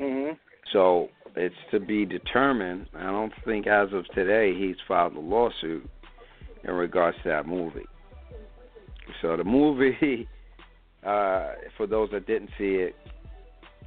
Mm-hmm. 0.00 0.32
So 0.72 1.08
it's 1.36 1.54
to 1.70 1.80
be 1.80 2.04
determined. 2.04 2.86
I 2.94 3.04
don't 3.04 3.32
think 3.44 3.66
as 3.66 3.92
of 3.92 4.06
today 4.14 4.58
he's 4.58 4.76
filed 4.88 5.14
a 5.14 5.20
lawsuit 5.20 5.88
in 6.64 6.72
regards 6.72 7.16
to 7.22 7.28
that 7.28 7.46
movie. 7.46 7.86
So 9.22 9.36
the 9.36 9.44
movie, 9.44 10.28
uh, 11.06 11.52
for 11.76 11.86
those 11.86 12.10
that 12.12 12.26
didn't 12.26 12.50
see 12.58 12.76
it, 12.76 12.96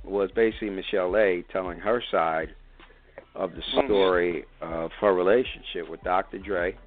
was 0.10 0.30
basically 0.36 0.70
Michel'le 0.70 1.18
A. 1.18 1.44
telling 1.52 1.80
her 1.80 2.02
side 2.12 2.50
of 3.36 3.52
the 3.52 3.62
mm-hmm. 3.62 3.86
story 3.86 4.46
mm-hmm. 4.62 4.74
of 4.74 4.92
her 5.00 5.14
relationship 5.14 5.90
with 5.90 6.02
Dr. 6.04 6.40
Dre, 6.40 6.78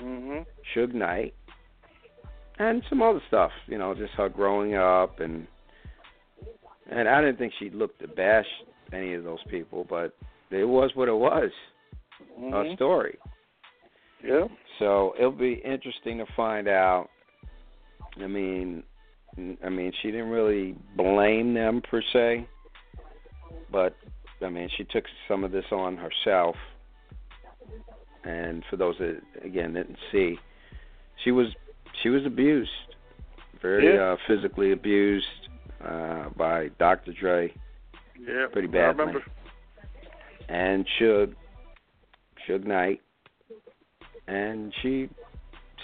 mm-hmm. 0.00 0.40
Suge 0.74 0.94
Knight, 0.94 1.34
and 2.58 2.82
some 2.88 3.02
other 3.02 3.20
stuff. 3.28 3.50
You 3.66 3.78
know, 3.78 3.94
just 3.94 4.12
her 4.14 4.28
growing 4.28 4.74
up 4.74 5.20
and 5.20 5.46
and 6.90 7.08
I 7.08 7.20
didn't 7.20 7.38
think 7.38 7.52
she 7.58 7.70
looked 7.70 8.00
to 8.00 8.08
bash 8.08 8.46
any 8.92 9.14
of 9.14 9.24
those 9.24 9.38
people, 9.48 9.86
but 9.88 10.12
it 10.50 10.64
was 10.64 10.90
what 10.94 11.08
it 11.08 11.14
was. 11.14 11.50
Mm-hmm. 12.38 12.72
A 12.72 12.74
story. 12.74 13.18
Yeah. 14.24 14.46
So 14.78 15.14
it'll 15.18 15.30
be 15.30 15.62
interesting 15.64 16.18
to 16.18 16.26
find 16.36 16.68
out. 16.68 17.08
I 18.20 18.26
mean, 18.26 18.82
I 19.64 19.68
mean, 19.68 19.92
she 20.02 20.10
didn't 20.10 20.30
really 20.30 20.74
blame 20.96 21.54
them 21.54 21.80
per 21.88 22.02
se, 22.12 22.46
but 23.70 23.94
I 24.42 24.48
mean, 24.48 24.68
she 24.76 24.84
took 24.84 25.04
some 25.28 25.44
of 25.44 25.52
this 25.52 25.66
on 25.70 25.96
herself. 25.96 26.56
And 28.24 28.62
for 28.68 28.76
those 28.76 28.96
that 28.98 29.20
again 29.42 29.74
didn't 29.74 29.96
see, 30.12 30.38
she 31.24 31.30
was 31.30 31.46
she 32.02 32.10
was 32.10 32.24
abused, 32.26 32.70
very 33.62 33.94
yeah. 33.94 34.12
uh, 34.12 34.16
physically 34.26 34.72
abused 34.72 35.26
uh, 35.84 36.28
by 36.36 36.68
Dr. 36.78 37.12
Dre. 37.12 37.52
Yeah, 38.18 38.46
pretty 38.52 38.68
bad. 38.68 38.84
I 38.84 38.88
remember. 38.88 39.22
And 40.50 40.86
Suge, 41.00 41.34
Suge 42.46 42.66
Knight, 42.66 43.00
and 44.26 44.72
she 44.82 45.08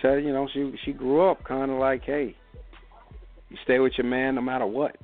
said, 0.02 0.25
you 0.25 0.32
know, 0.32 0.49
she 0.52 0.73
she 0.85 0.92
grew 0.92 1.28
up 1.28 1.42
kind 1.44 1.70
of 1.70 1.78
like, 1.78 2.02
hey, 2.04 2.37
you 3.49 3.56
stay 3.64 3.78
with 3.78 3.92
your 3.96 4.06
man 4.06 4.35
no 4.35 4.40
matter 4.40 4.66
what. 4.66 4.96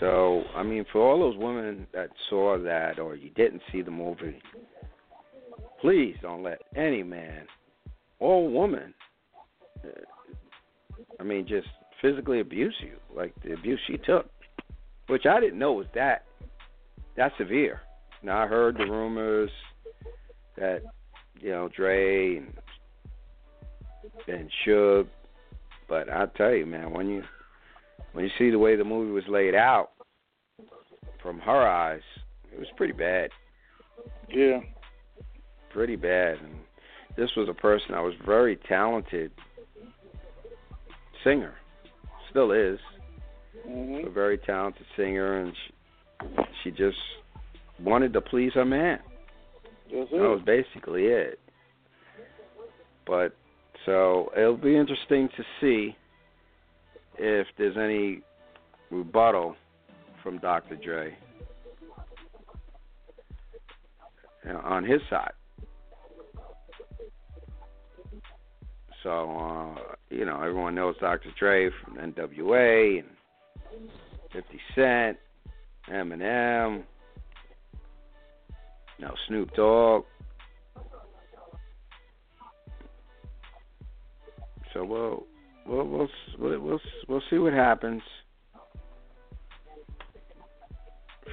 So, 0.00 0.44
I 0.54 0.62
mean, 0.62 0.84
for 0.92 1.00
all 1.00 1.18
those 1.18 1.38
women 1.38 1.86
that 1.94 2.10
saw 2.28 2.58
that 2.58 2.98
or 2.98 3.16
you 3.16 3.30
didn't 3.30 3.62
see 3.72 3.82
the 3.82 3.90
movie, 3.90 4.40
please 5.80 6.16
don't 6.20 6.42
let 6.42 6.60
any 6.74 7.02
man 7.02 7.46
or 8.18 8.48
woman, 8.48 8.92
uh, 9.84 9.88
I 11.18 11.22
mean, 11.22 11.46
just 11.46 11.68
physically 12.02 12.40
abuse 12.40 12.74
you, 12.80 12.96
like 13.14 13.34
the 13.42 13.54
abuse 13.54 13.80
she 13.86 13.96
took, 13.98 14.28
which 15.06 15.24
I 15.26 15.40
didn't 15.40 15.58
know 15.58 15.72
was 15.72 15.86
that 15.94 16.24
that 17.16 17.32
severe. 17.38 17.80
Now 18.22 18.42
I 18.42 18.46
heard 18.46 18.76
the 18.76 18.84
rumors 18.84 19.50
that 20.56 20.82
you 21.40 21.50
know 21.50 21.68
Dre 21.74 22.36
and 22.36 22.52
and 24.28 24.50
Suge, 24.66 25.08
but 25.88 26.10
I 26.10 26.26
tell 26.36 26.52
you, 26.52 26.66
man, 26.66 26.92
when 26.92 27.08
you 27.08 27.22
when 28.16 28.24
you 28.24 28.30
see 28.38 28.48
the 28.48 28.58
way 28.58 28.76
the 28.76 28.84
movie 28.84 29.10
was 29.10 29.24
laid 29.28 29.54
out 29.54 29.90
from 31.22 31.38
her 31.38 31.68
eyes, 31.68 32.00
it 32.50 32.58
was 32.58 32.66
pretty 32.74 32.94
bad. 32.94 33.28
Yeah, 34.30 34.60
pretty 35.70 35.96
bad. 35.96 36.38
And 36.38 36.54
this 37.18 37.28
was 37.36 37.46
a 37.50 37.52
person 37.52 37.88
that 37.90 38.00
was 38.00 38.14
very 38.24 38.56
talented 38.56 39.32
singer 41.22 41.56
still 42.30 42.52
is. 42.52 42.78
Mm-hmm. 43.68 44.06
A 44.06 44.10
very 44.10 44.38
talented 44.38 44.86
singer, 44.96 45.40
and 45.40 45.52
she, 45.66 46.42
she 46.64 46.70
just 46.70 46.96
wanted 47.82 48.14
to 48.14 48.22
please 48.22 48.52
her 48.54 48.64
man. 48.64 49.00
Yes, 49.90 50.08
that 50.10 50.18
was 50.18 50.40
basically 50.46 51.04
it. 51.04 51.38
But 53.06 53.36
so 53.84 54.32
it'll 54.34 54.56
be 54.56 54.74
interesting 54.74 55.28
to 55.36 55.42
see 55.60 55.96
if 57.18 57.46
there's 57.58 57.76
any 57.76 58.20
rebuttal 58.90 59.56
from 60.22 60.38
Dr. 60.38 60.76
Dre 60.76 61.16
on 64.64 64.84
his 64.84 65.00
side. 65.10 65.32
So, 69.02 69.36
uh, 69.36 69.94
you 70.10 70.24
know, 70.24 70.40
everyone 70.40 70.74
knows 70.74 70.96
Dr. 71.00 71.30
Dre 71.38 71.70
from 71.84 71.96
NWA 71.96 73.00
and 73.00 73.90
50 74.32 74.60
Cent, 74.74 75.16
Eminem, 75.88 76.82
know, 79.06 79.14
Snoop 79.28 79.54
Dogg. 79.54 80.04
So 84.72 84.84
we'll 84.84 85.26
we'll 85.68 85.86
we'll 85.86 86.08
we'll 86.38 86.60
we'll, 86.60 86.80
we'll 87.08 87.22
see 87.30 87.38
what 87.38 87.52
happens 87.52 88.02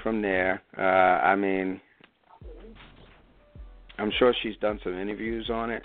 from 0.01 0.21
there. 0.21 0.61
Uh, 0.77 0.81
I 0.81 1.35
mean, 1.35 1.79
I'm 3.97 4.11
sure 4.19 4.33
she's 4.43 4.57
done 4.57 4.79
some 4.83 4.97
interviews 4.97 5.49
on 5.49 5.69
it 5.71 5.83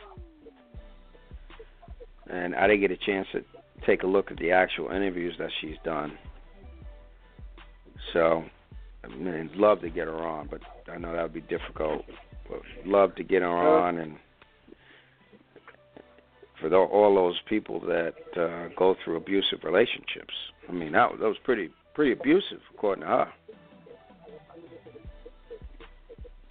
and 2.31 2.55
I 2.55 2.67
didn't 2.67 2.81
get 2.81 2.91
a 2.91 2.97
chance 2.97 3.27
to 3.33 3.43
take 3.87 4.03
a 4.03 4.07
look 4.07 4.31
at 4.31 4.39
the 4.39 4.51
actual 4.53 4.91
interviews 4.91 5.35
that 5.39 5.51
she's 5.61 5.77
done. 5.85 6.19
So, 8.13 8.45
I 9.05 9.09
mean, 9.09 9.51
love 9.55 9.81
to 9.81 9.91
get 9.91 10.07
her 10.07 10.27
on, 10.27 10.49
but 10.51 10.61
I 10.91 10.99
know 10.99 11.13
that 11.15 11.23
would 11.23 11.35
be 11.35 11.41
difficult. 11.43 12.05
But 12.49 12.61
love 12.87 13.15
to 13.17 13.25
get 13.25 13.43
her 13.43 13.49
on, 13.49 13.99
and 13.99 14.17
for 16.61 16.69
the, 16.69 16.77
all 16.77 17.15
those 17.15 17.39
people 17.49 17.81
that 17.81 18.15
uh, 18.37 18.69
go 18.77 18.95
through 19.05 19.17
abusive 19.17 19.61
relationships. 19.65 20.35
I 20.69 20.73
mean, 20.73 20.93
that, 20.93 21.11
that 21.19 21.27
was 21.27 21.37
pretty 21.45 21.71
pretty 21.95 22.13
abusive, 22.13 22.61
according 22.75 23.03
to 23.03 23.09
her. 23.09 23.33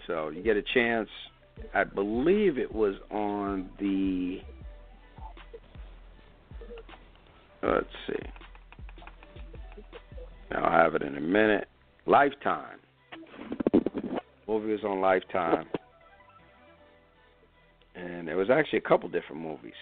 So 0.06 0.30
you 0.30 0.44
get 0.44 0.58
a 0.58 0.64
chance. 0.74 1.10
I 1.74 1.84
believe 1.84 2.58
it 2.58 2.74
was 2.74 2.96
on 3.10 3.70
the 3.80 4.42
Let's 7.64 7.88
see. 8.08 8.30
I'll 10.52 10.72
have 10.72 10.96
it 10.96 11.02
in 11.02 11.18
a 11.18 11.22
minute. 11.22 11.68
Lifetime. 12.06 12.80
Movie 14.48 14.72
was 14.72 14.84
on 14.84 15.02
Lifetime. 15.02 15.66
And 17.96 18.28
there 18.28 18.38
was 18.38 18.50
actually 18.50 18.80
a 18.80 18.88
couple 18.88 19.10
different 19.10 19.42
movies. 19.42 19.74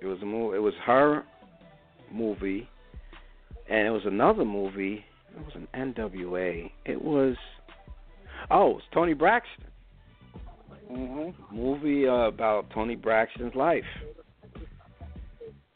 It 0.00 0.06
was 0.06 0.18
a 0.22 0.26
movie. 0.26 0.56
It 0.56 0.60
was 0.60 0.74
her 0.84 1.24
movie, 2.12 2.68
and 3.68 3.86
it 3.86 3.90
was 3.90 4.02
another 4.06 4.44
movie. 4.44 5.04
It 5.36 5.44
was 5.44 5.54
an 5.54 5.68
NWA. 5.94 6.70
It 6.84 7.02
was 7.02 7.36
Oh, 8.50 8.78
it's 8.78 8.86
Toni 8.92 9.14
Braxton. 9.14 9.64
Mm-hmm. 10.90 11.56
Movie 11.56 12.08
uh, 12.08 12.26
about 12.28 12.70
Toni 12.70 12.96
Braxton's 12.96 13.54
life. 13.54 13.84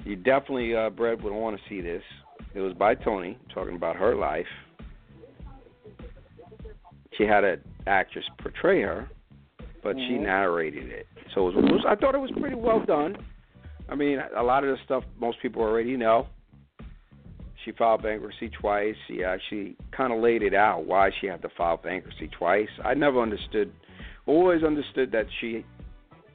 You 0.04 0.16
definitely, 0.16 0.74
uh, 0.74 0.90
Brett, 0.90 1.22
would 1.22 1.32
want 1.32 1.56
to 1.56 1.62
see 1.68 1.80
this. 1.80 2.02
It 2.54 2.60
was 2.60 2.74
by 2.74 2.94
Toni, 2.94 3.38
talking 3.52 3.76
about 3.76 3.96
her 3.96 4.14
life. 4.16 4.46
She 7.16 7.24
had 7.24 7.44
an 7.44 7.60
actress 7.86 8.24
portray 8.38 8.82
her, 8.82 9.08
but 9.82 9.96
she 9.96 10.16
Mhm. 10.18 10.22
narrated 10.22 10.90
it. 10.90 11.06
So 11.32 11.48
it 11.48 11.54
was, 11.54 11.64
it 11.64 11.72
was, 11.72 11.84
I 11.86 11.94
thought 11.94 12.14
it 12.14 12.18
was 12.18 12.32
pretty 12.32 12.56
well 12.56 12.80
done. 12.80 13.16
I 13.94 13.96
mean, 13.96 14.18
a 14.36 14.42
lot 14.42 14.64
of 14.64 14.76
the 14.76 14.84
stuff 14.84 15.04
most 15.20 15.38
people 15.40 15.62
already 15.62 15.96
know. 15.96 16.26
She 17.64 17.70
filed 17.70 18.02
bankruptcy 18.02 18.48
twice. 18.48 18.96
She 19.06 19.22
actually 19.22 19.76
kind 19.96 20.12
of 20.12 20.18
laid 20.18 20.42
it 20.42 20.52
out 20.52 20.84
why 20.84 21.12
she 21.20 21.28
had 21.28 21.40
to 21.42 21.48
file 21.56 21.76
bankruptcy 21.76 22.28
twice. 22.36 22.68
I 22.84 22.94
never 22.94 23.22
understood, 23.22 23.72
always 24.26 24.64
understood 24.64 25.12
that 25.12 25.26
she, 25.40 25.64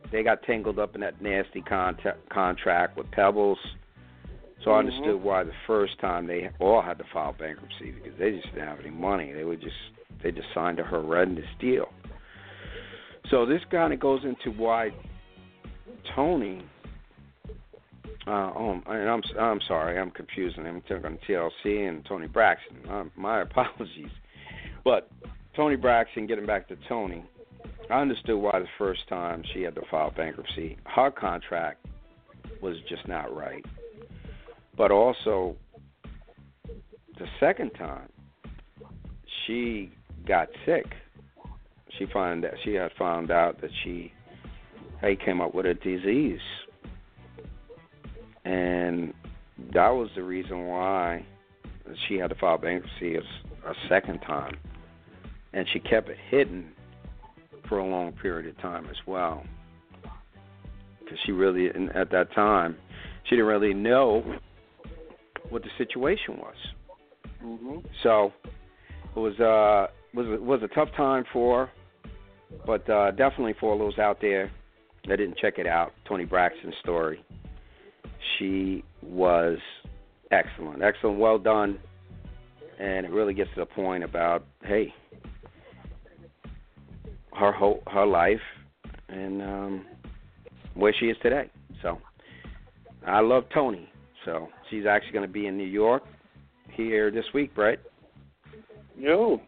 they 0.09 0.23
got 0.23 0.41
tangled 0.43 0.79
up 0.79 0.95
in 0.95 1.01
that 1.01 1.21
nasty 1.21 1.61
contact, 1.61 2.29
contract 2.29 2.95
with 2.95 3.11
Pebbles. 3.11 3.59
So 4.63 4.71
I 4.71 4.75
Mhm. 4.75 4.79
understood 4.79 5.21
why 5.21 5.43
the 5.43 5.51
first 5.67 5.99
time 5.99 6.27
they 6.27 6.49
all 6.59 6.81
had 6.81 6.97
to 6.99 7.03
file 7.11 7.33
bankruptcy 7.37 7.91
because 7.91 8.17
they 8.17 8.31
just 8.31 8.53
didn't 8.53 8.69
have 8.69 8.79
any 8.79 8.89
money. 8.89 9.33
They 9.33 9.43
were 9.43 9.57
just 9.57 9.75
they 10.23 10.31
just 10.31 10.47
signed 10.53 10.79
a 10.79 10.85
horrendous 10.85 11.49
deal. 11.59 11.91
So 13.29 13.45
this 13.45 13.63
kind 13.65 13.91
of 13.91 13.99
goes 13.99 14.23
into 14.23 14.51
why 14.51 14.91
Toni. 16.15 16.63
Uh, 18.27 18.51
oh, 18.55 18.81
and 18.85 19.09
I'm 19.09 19.21
I'm 19.39 19.59
sorry, 19.67 19.97
I'm 19.97 20.11
confusing. 20.11 20.67
I'm 20.67 20.81
talking 20.81 21.17
TLC 21.27 21.87
and 21.87 22.05
Toni 22.05 22.27
Braxton. 22.27 23.11
My 23.15 23.41
apologies, 23.43 24.11
but 24.83 25.09
Toni 25.55 25.77
Braxton. 25.77 26.27
Getting 26.27 26.45
back 26.45 26.67
to 26.67 26.75
Toni, 26.87 27.23
I 27.89 28.01
understood 28.01 28.37
why 28.37 28.59
the 28.59 28.67
first 28.77 29.07
time 29.07 29.43
she 29.53 29.61
had 29.61 29.75
to 29.75 29.81
file 29.89 30.11
bankruptcy, 30.11 30.77
her 30.85 31.11
contract 31.11 31.85
was 32.61 32.75
just 32.87 33.07
not 33.07 33.35
right. 33.35 33.65
But 34.77 34.91
also, 34.91 35.55
the 37.17 37.27
second 37.39 37.71
time, 37.71 38.09
she 39.45 39.91
got 40.27 40.49
sick. 40.65 40.85
She 41.97 42.05
found 42.13 42.43
that 42.43 42.53
she 42.63 42.73
had 42.75 42.91
found 42.97 43.31
out 43.31 43.59
that 43.61 43.71
she 43.83 44.13
they 45.01 45.15
came 45.15 45.41
up 45.41 45.55
with 45.55 45.65
a 45.65 45.73
disease, 45.73 46.39
and 48.45 49.13
that 49.73 49.89
was 49.89 50.09
the 50.15 50.23
reason 50.23 50.67
why 50.67 51.25
she 52.07 52.15
had 52.15 52.29
to 52.29 52.35
file 52.35 52.57
bankruptcy 52.57 53.15
a, 53.15 53.19
a 53.69 53.73
second 53.87 54.19
time, 54.19 54.57
and 55.53 55.67
she 55.73 55.79
kept 55.79 56.09
it 56.09 56.17
hidden 56.29 56.71
for 57.67 57.79
a 57.79 57.85
long 57.85 58.11
period 58.13 58.49
of 58.49 58.61
time 58.61 58.85
as 58.89 58.97
well, 59.05 59.43
because 60.99 61.17
she 61.25 61.31
really 61.31 61.69
at 61.93 62.11
that 62.11 62.33
time 62.33 62.75
she 63.25 63.35
didn't 63.35 63.47
really 63.47 63.73
know 63.73 64.23
what 65.49 65.63
the 65.63 65.69
situation 65.77 66.37
was. 66.37 66.55
Mm-hmm. 67.43 67.77
So 68.03 68.31
it 69.15 69.19
was 69.19 69.39
uh 69.39 69.91
was 70.13 70.39
was 70.41 70.61
a 70.63 70.67
tough 70.73 70.89
time 70.95 71.25
for, 71.31 71.65
her, 71.65 71.71
but 72.65 72.89
uh, 72.89 73.11
definitely 73.11 73.53
for 73.59 73.77
those 73.77 73.97
out 73.99 74.19
there 74.21 74.51
that 75.07 75.17
didn't 75.17 75.37
check 75.37 75.57
it 75.57 75.67
out. 75.67 75.93
Toni 76.07 76.25
Braxton's 76.25 76.75
story. 76.81 77.23
She 78.37 78.83
was 79.01 79.57
excellent, 80.31 80.81
excellent, 80.81 81.19
well 81.19 81.37
done, 81.37 81.79
and 82.79 83.05
it 83.05 83.11
really 83.11 83.33
gets 83.33 83.49
to 83.55 83.61
the 83.61 83.65
point 83.65 84.03
about 84.03 84.45
hey, 84.63 84.93
her 87.33 87.51
whole 87.51 87.83
her 87.87 88.05
life 88.05 88.39
and 89.07 89.41
um, 89.41 89.85
where 90.75 90.93
she 90.99 91.07
is 91.07 91.17
today. 91.21 91.49
So 91.81 91.99
I 93.05 93.19
love 93.19 93.45
Toni. 93.53 93.89
So 94.25 94.49
she's 94.69 94.85
actually 94.85 95.13
going 95.13 95.27
to 95.27 95.31
be 95.31 95.47
in 95.47 95.57
New 95.57 95.63
York 95.63 96.03
here 96.71 97.11
this 97.11 97.25
week, 97.33 97.51
right? 97.57 97.79
Yo, 98.97 99.41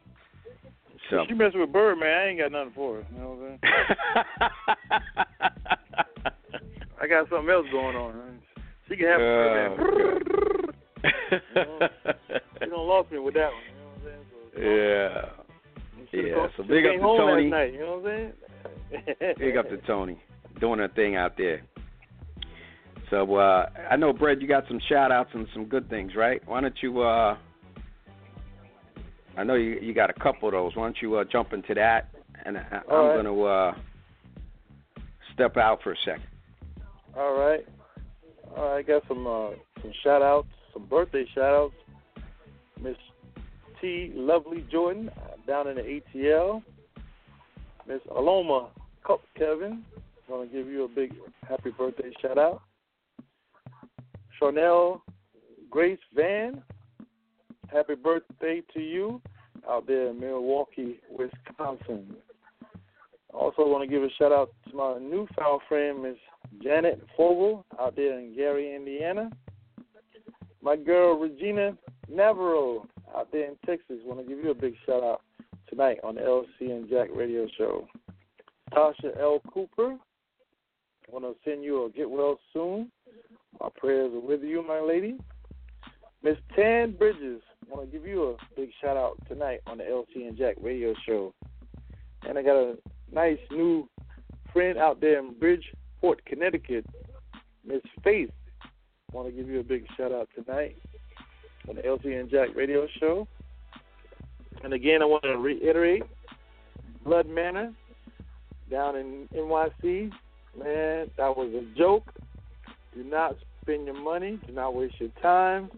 So 1.09 1.25
she 1.27 1.33
messing 1.33 1.59
with 1.59 1.73
Birdman. 1.73 2.07
I 2.07 2.27
ain't 2.29 2.39
got 2.39 2.51
nothing 2.51 2.71
for 2.73 2.95
her. 2.95 3.07
You 3.13 3.19
know 3.19 3.59
what 3.61 3.69
I'm 3.69 5.00
got 7.11 7.29
something 7.29 7.49
else 7.49 7.67
going 7.71 7.95
on. 7.95 8.39
She 8.87 8.95
can 8.95 9.07
have 9.07 9.21
Oh, 9.21 9.75
Bird, 9.77 10.27
man. 11.03 11.09
You 12.61 12.69
don't 12.69 12.87
lost 12.87 13.11
me 13.11 13.19
with 13.19 13.33
that 13.33 13.49
one. 13.51 13.63
You 13.67 13.73
know 13.75 13.87
what 13.87 13.97
I'm 13.97 14.03
saying? 14.05 14.25
So, 14.53 14.61
yeah. 14.61 15.29
Yeah, 16.13 16.47
so 16.57 16.63
big 16.63 16.85
up 16.85 16.93
to 16.93 16.99
Toni. 16.99 17.49
Night, 17.49 17.73
you 17.73 17.79
know 17.79 17.97
what 17.99 18.11
I'm 18.11 18.33
saying? 19.19 19.35
Big 19.39 19.57
up 19.57 19.69
to 19.69 19.77
Toni, 19.87 20.21
doing 20.59 20.79
her 20.79 20.89
thing 20.89 21.15
out 21.15 21.37
there. 21.37 21.63
So 23.09 23.35
uh 23.35 23.69
I 23.89 23.95
know, 23.95 24.13
Brett, 24.13 24.41
you 24.41 24.47
got 24.47 24.65
some 24.67 24.79
shout 24.89 25.11
outs 25.11 25.31
and 25.33 25.47
some 25.53 25.65
good 25.65 25.89
things, 25.89 26.15
right? 26.15 26.41
Why 26.47 26.61
don't 26.61 26.75
you 26.81 27.01
uh 27.01 27.37
I 29.37 29.43
know 29.43 29.55
you 29.55 29.79
you 29.81 29.93
got 29.93 30.09
a 30.09 30.13
couple 30.13 30.49
of 30.49 30.53
those. 30.53 30.75
Why 30.75 30.83
don't 30.83 30.97
you 31.01 31.15
uh, 31.15 31.23
jump 31.31 31.53
into 31.53 31.73
that? 31.75 32.09
And 32.45 32.57
I, 32.57 32.61
I'm 32.71 32.83
All 32.89 33.07
right. 33.07 33.13
going 33.13 33.25
to 33.25 33.43
uh 33.43 33.73
step 35.33 35.57
out 35.57 35.81
for 35.81 35.93
a 35.93 35.97
second. 36.05 36.25
All 37.17 37.37
right. 37.37 37.65
All 38.55 38.69
right, 38.69 38.77
I 38.79 38.81
got 38.81 39.03
some 39.07 39.27
uh, 39.27 39.51
some 39.81 39.91
shout 40.03 40.21
outs, 40.21 40.47
some 40.73 40.85
birthday 40.85 41.25
shout 41.33 41.53
outs. 41.53 41.75
Miss 42.81 42.95
T 43.79 44.11
Lovely 44.15 44.65
Jordan 44.71 45.09
down 45.47 45.67
in 45.67 45.75
the 45.75 46.01
ATL. 46.15 46.63
Miss 47.87 48.01
Aloma 48.11 48.69
Cup 49.05 49.21
Kevin. 49.37 49.83
Want 50.29 50.49
to 50.49 50.57
give 50.57 50.67
you 50.67 50.85
a 50.85 50.87
big 50.87 51.13
happy 51.47 51.71
birthday 51.71 52.11
shout 52.21 52.37
out. 52.37 52.61
Chanel 54.39 55.03
Grace 55.69 55.99
Van. 56.15 56.63
Happy 57.67 57.95
birthday 57.95 58.61
to 58.73 58.79
you 58.79 59.21
out 59.69 59.87
there 59.87 60.07
in 60.07 60.19
Milwaukee, 60.19 60.99
Wisconsin. 61.09 62.15
Also 63.33 63.65
want 63.65 63.83
to 63.83 63.87
give 63.87 64.03
a 64.03 64.09
shout 64.17 64.31
out 64.31 64.51
to 64.69 64.75
my 64.75 64.97
newfound 64.99 65.61
friend, 65.67 66.03
Miss 66.03 66.17
Janet 66.61 67.01
Fogel, 67.15 67.65
out 67.79 67.95
there 67.95 68.19
in 68.19 68.35
Gary, 68.35 68.75
Indiana. 68.75 69.29
My 70.61 70.75
girl 70.75 71.17
Regina 71.17 71.77
Navarro 72.09 72.87
out 73.15 73.31
there 73.31 73.47
in 73.47 73.55
Texas. 73.65 73.97
Want 74.03 74.19
to 74.19 74.27
give 74.27 74.43
you 74.43 74.51
a 74.51 74.55
big 74.55 74.75
shout 74.85 75.03
out 75.03 75.21
tonight 75.67 75.99
on 76.03 76.15
the 76.15 76.21
LC 76.21 76.71
and 76.71 76.89
Jack 76.89 77.09
Radio 77.13 77.47
Show. 77.57 77.87
Tasha 78.73 79.19
L. 79.19 79.41
Cooper. 79.51 79.97
Want 81.09 81.25
to 81.25 81.33
send 81.43 81.63
you 81.63 81.85
a 81.85 81.89
get 81.89 82.09
well 82.09 82.39
soon. 82.53 82.91
My 83.59 83.69
prayers 83.75 84.13
are 84.13 84.19
with 84.19 84.43
you, 84.43 84.65
my 84.65 84.79
lady. 84.79 85.17
Miss 86.23 86.37
Tan 86.55 86.91
Bridges. 86.91 87.41
Want 87.69 87.89
to 87.89 87.97
give 87.97 88.07
you 88.07 88.23
a 88.23 88.55
big 88.55 88.69
shout 88.81 88.97
out 88.97 89.17
tonight 89.27 89.61
on 89.67 89.77
the 89.77 89.83
LC 89.83 90.27
and 90.27 90.37
Jack 90.37 90.55
Radio 90.61 90.93
Show. 91.05 91.33
And 92.27 92.37
I 92.37 92.43
got 92.43 92.55
a 92.55 92.77
nice 93.11 93.39
new 93.51 93.87
friend 94.53 94.77
out 94.77 95.01
there 95.01 95.19
in 95.19 95.33
Bridgeport, 95.33 96.25
Connecticut, 96.25 96.85
Miss 97.65 97.81
Faith. 98.03 98.31
Want 99.11 99.27
to 99.27 99.33
give 99.33 99.49
you 99.49 99.59
a 99.59 99.63
big 99.63 99.85
shout 99.97 100.11
out 100.11 100.29
tonight 100.35 100.77
on 101.67 101.75
the 101.75 101.81
LC 101.81 102.19
and 102.19 102.29
Jack 102.29 102.49
Radio 102.55 102.87
Show. 102.99 103.27
And 104.63 104.73
again, 104.73 105.01
I 105.01 105.05
want 105.05 105.23
to 105.23 105.37
reiterate 105.37 106.03
Blood 107.03 107.27
Manor 107.27 107.73
down 108.69 108.95
in 108.95 109.27
NYC. 109.35 110.11
Man, 110.57 111.11
that 111.17 111.37
was 111.37 111.53
a 111.53 111.77
joke. 111.77 112.11
Do 112.95 113.03
not 113.03 113.35
spend 113.61 113.85
your 113.85 114.01
money. 114.01 114.39
Do 114.47 114.53
not 114.53 114.75
waste 114.75 114.95
your 114.99 115.09
time 115.21 115.69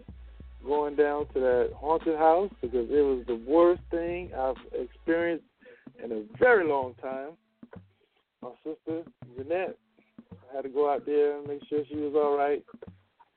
going 0.66 0.96
down 0.96 1.28
to 1.34 1.40
that 1.40 1.72
haunted 1.76 2.18
house 2.18 2.52
because 2.62 2.88
it 2.90 3.02
was 3.02 3.24
the 3.28 3.36
worst 3.48 3.82
thing 3.92 4.32
I've 4.38 4.56
experienced 4.74 5.46
in 6.02 6.12
a 6.12 6.24
very 6.40 6.68
long 6.68 6.94
time. 7.02 7.32
My 8.42 8.52
sister, 8.64 9.04
Jeanette, 9.38 9.78
I 10.32 10.56
had 10.56 10.64
to 10.64 10.70
go 10.70 10.92
out 10.92 11.06
there 11.06 11.38
and 11.38 11.48
make 11.48 11.62
sure 11.70 11.84
she 11.90 11.96
was 11.96 12.14
all 12.16 12.38
right. 12.38 12.64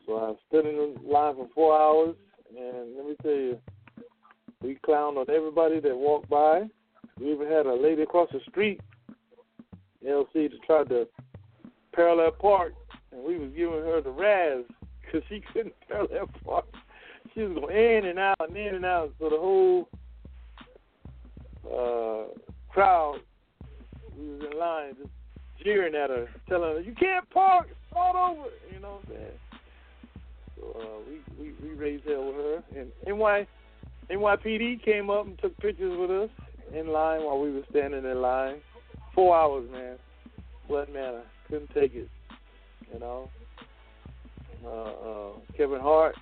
So 0.07 0.17
I 0.19 0.35
stood 0.49 0.67
in 0.67 0.77
the 0.77 1.09
line 1.09 1.35
for 1.35 1.49
four 1.55 1.79
hours, 1.79 2.15
and 2.57 2.97
let 2.97 3.07
me 3.07 3.17
tell 3.23 3.33
you, 3.33 3.59
we 4.63 4.79
clowned 4.87 5.17
on 5.17 5.27
everybody 5.29 5.81
that 5.81 5.97
walked 5.97 6.29
by. 6.29 6.65
We 7.19 7.33
even 7.33 7.49
had 7.49 7.67
a 7.67 7.75
lady 7.75 8.03
across 8.03 8.29
the 8.33 8.41
street, 8.49 8.81
LC, 10.07 10.51
to 10.51 10.59
try 10.67 10.85
to 10.85 11.09
parallel 11.93 12.33
park, 12.33 12.75
and 13.11 13.23
we 13.23 13.39
was 13.39 13.51
giving 13.57 13.81
her 13.81 14.01
the 14.01 14.11
razz 14.11 14.65
because 15.01 15.23
she 15.29 15.43
couldn't 15.53 15.75
parallel 15.89 16.29
park. 16.45 16.67
She 17.35 17.43
was 17.43 17.59
going 17.59 17.77
in 17.77 18.07
and 18.07 18.19
out 18.19 18.37
and 18.41 18.57
in 18.57 18.75
and 18.75 18.85
out, 18.85 19.13
so 19.19 19.29
the 19.29 19.37
whole 19.37 19.89
uh, 21.73 22.25
crowd, 22.69 23.21
we 24.17 24.29
was 24.29 24.41
in 24.51 24.59
line 24.59 24.95
just 24.99 25.11
jeering 25.63 25.95
at 25.95 26.11
her, 26.11 26.29
telling 26.49 26.77
her, 26.77 26.81
"You 26.81 26.95
can't 26.95 27.29
park, 27.31 27.69
start 27.91 28.17
over." 28.17 28.49
You 28.73 28.81
know 28.81 29.01
what 29.03 29.03
I'm 29.09 29.15
saying? 29.15 29.39
So 30.57 30.81
uh, 30.81 31.11
we, 31.39 31.53
we 31.53 31.69
we 31.69 31.75
raised 31.75 32.05
hell 32.07 32.27
with 32.27 32.37
her, 32.37 32.63
and 32.77 32.91
NY 33.07 33.47
NYPD 34.11 34.85
came 34.85 35.11
up 35.11 35.27
and 35.27 35.39
took 35.39 35.57
pictures 35.59 35.97
with 35.99 36.11
us, 36.11 36.31
in 36.75 36.89
line 36.89 37.25
while 37.25 37.39
we 37.39 37.53
were 37.53 37.65
standing 37.71 38.05
in 38.05 38.23
line. 38.23 38.57
Four 39.15 39.37
hours, 39.37 39.69
man. 39.71 39.97
Blood 40.69 40.89
Manor. 40.93 41.23
Couldn't 41.49 41.73
take 41.75 41.95
it. 41.95 42.09
You 42.93 43.01
know. 43.01 43.31
Uh, 44.65 44.69
uh, 44.69 45.33
Kevin 45.57 45.81
Hart 45.81 46.17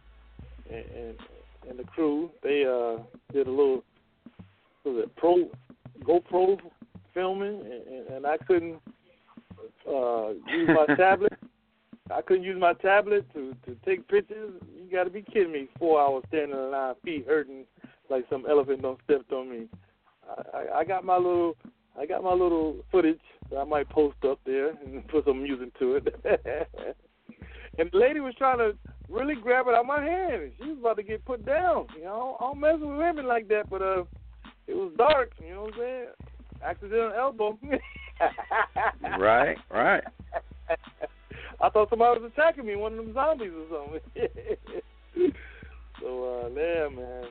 and, 0.70 0.85
and 0.96 1.16
and 1.68 1.78
the 1.78 1.85
crew 1.85 2.30
they 2.42 2.64
uh 2.64 3.02
did 3.33 3.46
a 3.46 3.50
little 3.50 3.83
was 4.85 5.05
it 5.05 5.16
pro 5.16 5.51
GoPro 6.03 6.59
filming 7.12 7.61
and, 7.61 8.09
and 8.09 8.27
I 8.27 8.37
couldn't 8.38 8.81
uh 9.88 10.31
use 10.53 10.68
my 10.68 10.94
tablet. 10.97 11.33
I 12.11 12.20
couldn't 12.20 12.44
use 12.44 12.61
my 12.61 12.75
tablet 12.75 13.27
to 13.35 13.55
to 13.66 13.77
take 13.85 14.07
pictures. 14.09 14.53
You 14.77 14.90
got 14.90 15.05
to 15.05 15.11
be 15.11 15.23
kidding 15.23 15.53
me! 15.53 15.68
Four 15.79 16.01
hours 16.01 16.25
standing 16.29 16.57
in 16.57 16.70
line, 16.70 16.94
feet 17.05 17.27
hurting 17.27 17.64
like 18.11 18.25
some 18.29 18.44
elephant 18.49 18.83
don't 18.83 19.01
stepped 19.05 19.33
on 19.33 19.51
me. 19.51 19.68
I, 20.29 20.59
I, 20.59 20.79
I 20.79 20.85
got 20.85 21.05
my 21.05 21.16
little 21.16 21.57
I 21.99 22.07
got 22.07 22.23
my 22.23 22.33
little 22.33 22.77
footage 22.90 23.20
that 23.51 23.59
I 23.59 23.64
might 23.64 23.88
post 23.88 24.16
up 24.29 24.40
there 24.44 24.70
and 24.70 25.07
put 25.09 25.25
some 25.25 25.42
music 25.42 25.79
to 25.79 25.97
it. 25.97 26.14
and 27.79 27.90
the 27.92 27.99
lady 27.99 28.20
was 28.20 28.35
trying 28.37 28.59
to 28.59 28.77
really 29.09 29.35
grab 29.35 29.66
it 29.68 29.75
out 29.75 29.81
of 29.81 29.87
my 29.87 30.03
hand. 30.03 30.53
She 30.59 30.68
was 30.68 30.79
about 30.81 30.97
to 30.97 31.03
get 31.03 31.25
put 31.25 31.44
down. 31.47 31.87
You 31.97 32.05
know, 32.05 32.37
I 32.40 32.44
don't 32.44 32.61
mess 32.61 32.75
with 32.81 32.99
women 32.99 33.27
like 33.27 33.49
that, 33.49 33.70
but 33.70 33.83
uh, 33.83 34.05
it 34.66 34.74
was 34.74 34.92
dark. 34.96 35.33
You 35.42 35.55
know 35.55 35.62
what 35.62 35.74
I'm 35.74 35.81
saying? 35.81 36.07
Accidental 36.64 37.12
elbow. 37.16 37.59
right, 39.18 39.57
right. 39.70 40.05
I 41.61 41.70
thought 41.70 41.90
somebody 41.90 42.20
was 42.20 42.31
attacking 42.33 42.66
me, 42.66 42.77
one 42.77 42.98
of 42.98 43.05
them 43.05 43.14
zombies 43.14 43.53
or 43.53 43.66
something. 43.70 44.00
so, 46.00 46.44
uh, 46.44 46.48
yeah, 46.48 46.88
man. 46.88 47.24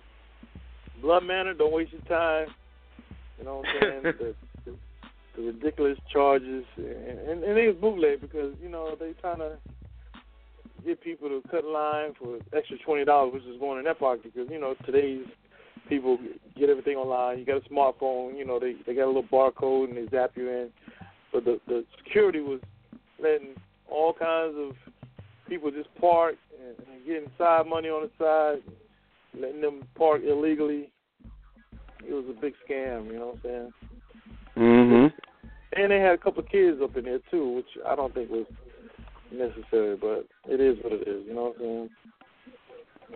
Blood 1.02 1.24
Manor, 1.24 1.54
don't 1.54 1.74
waste 1.74 1.91
your 1.91 2.02
time. 2.02 2.54
You 3.38 3.46
know 3.46 3.58
what 3.58 3.67
I'm 3.67 3.82
saying? 3.82 4.04
the, 4.19 4.36
the, 4.65 4.78
the 5.36 5.41
ridiculous 5.48 5.98
charges, 6.12 6.63
and, 6.78 7.19
and, 7.19 7.43
and 7.43 7.58
it 7.58 7.67
was 7.67 7.76
bootleg 7.82 8.22
because, 8.22 8.54
you 8.62 8.69
know, 8.69 8.96
they 9.00 9.13
trying 9.19 9.39
to 9.39 9.58
get 10.86 11.02
people 11.02 11.30
to 11.30 11.41
cut 11.50 11.65
line 11.65 12.13
for 12.19 12.38
extra 12.56 12.78
twenty 12.86 13.06
dollars, 13.06 13.34
which 13.34 13.43
is 13.43 13.60
going 13.60 13.80
in 13.80 13.86
that 13.86 14.00
pocket 14.00 14.24
because 14.24 14.50
you 14.52 14.60
know 14.60 14.76
today's 14.86 15.26
people 15.89 16.17
get 16.58 16.69
everything 16.69 16.96
online. 16.96 17.39
You 17.39 17.46
got 17.46 17.65
a 17.65 17.69
smartphone, 17.69 18.38
you 18.38 18.46
know 18.46 18.60
they 18.60 18.76
they 18.86 18.93
got 18.93 19.06
a 19.06 19.08
little 19.08 19.24
barcode 19.24 19.89
and 19.89 19.98
they 19.98 20.10
zap 20.10 20.32
you 20.36 20.50
in. 20.50 20.69
But 21.32 21.46
the 21.46 21.60
the 21.67 21.86
security 21.98 22.39
was 22.41 22.60
letting 23.22 23.56
all 23.89 24.13
kinds 24.13 24.56
of 24.58 24.76
people 25.48 25.72
just 25.72 25.93
park 26.00 26.36
and, 26.60 26.76
and 26.88 27.06
getting 27.06 27.30
side 27.38 27.67
money 27.67 27.89
on 27.89 28.10
the 28.10 28.12
side, 28.24 28.74
letting 29.39 29.62
them 29.62 29.84
park 29.96 30.22
illegally. 30.28 30.89
It 32.06 32.13
was 32.13 32.26
a 32.30 32.41
big 32.41 32.54
scam, 32.67 33.08
you 33.08 33.19
know 33.19 33.28
what 33.28 33.36
I'm 33.36 33.41
saying? 33.43 33.74
Mhm. 34.58 35.13
And 35.76 35.91
they 35.91 36.00
had 36.00 36.13
a 36.13 36.17
couple 36.17 36.43
of 36.43 36.50
kids 36.50 36.82
up 36.82 36.96
in 36.98 37.06
there 37.06 37.19
too, 37.32 37.50
which 37.56 37.78
I 37.88 37.96
don't 37.96 38.13
think 38.13 38.30
was 38.30 38.46
necessary, 39.32 39.96
but 39.96 40.28
it 40.48 40.60
is 40.60 40.78
what 40.84 40.93
it 40.93 41.08
is. 41.08 41.26
You 41.26 41.34
know 41.34 41.43
what 41.43 41.56
I'm 41.56 41.62
saying? 41.62 41.89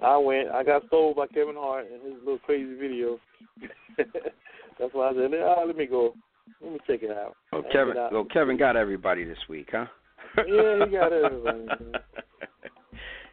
I 0.03 0.17
went. 0.17 0.49
I 0.49 0.63
got 0.63 0.83
sold 0.89 1.15
by 1.15 1.27
Kevin 1.27 1.55
Hart 1.55 1.85
and 1.91 2.01
his 2.03 2.19
little 2.19 2.39
crazy 2.39 2.75
video. 2.75 3.19
That's 3.97 4.93
why 4.93 5.09
I 5.09 5.13
said, 5.13 5.31
ah, 5.43 5.63
let 5.65 5.75
me 5.75 5.85
go. 5.85 6.13
Let 6.61 6.73
me 6.73 6.79
check 6.87 7.03
it 7.03 7.11
out. 7.11 7.35
Oh, 7.51 7.63
Kevin. 7.71 7.95
Well, 8.11 8.25
Kevin 8.25 8.57
got 8.57 8.75
everybody 8.75 9.23
this 9.23 9.37
week, 9.49 9.69
huh? 9.71 9.85
yeah, 10.37 10.85
he 10.85 10.91
got 10.91 11.13
everybody. 11.13 11.65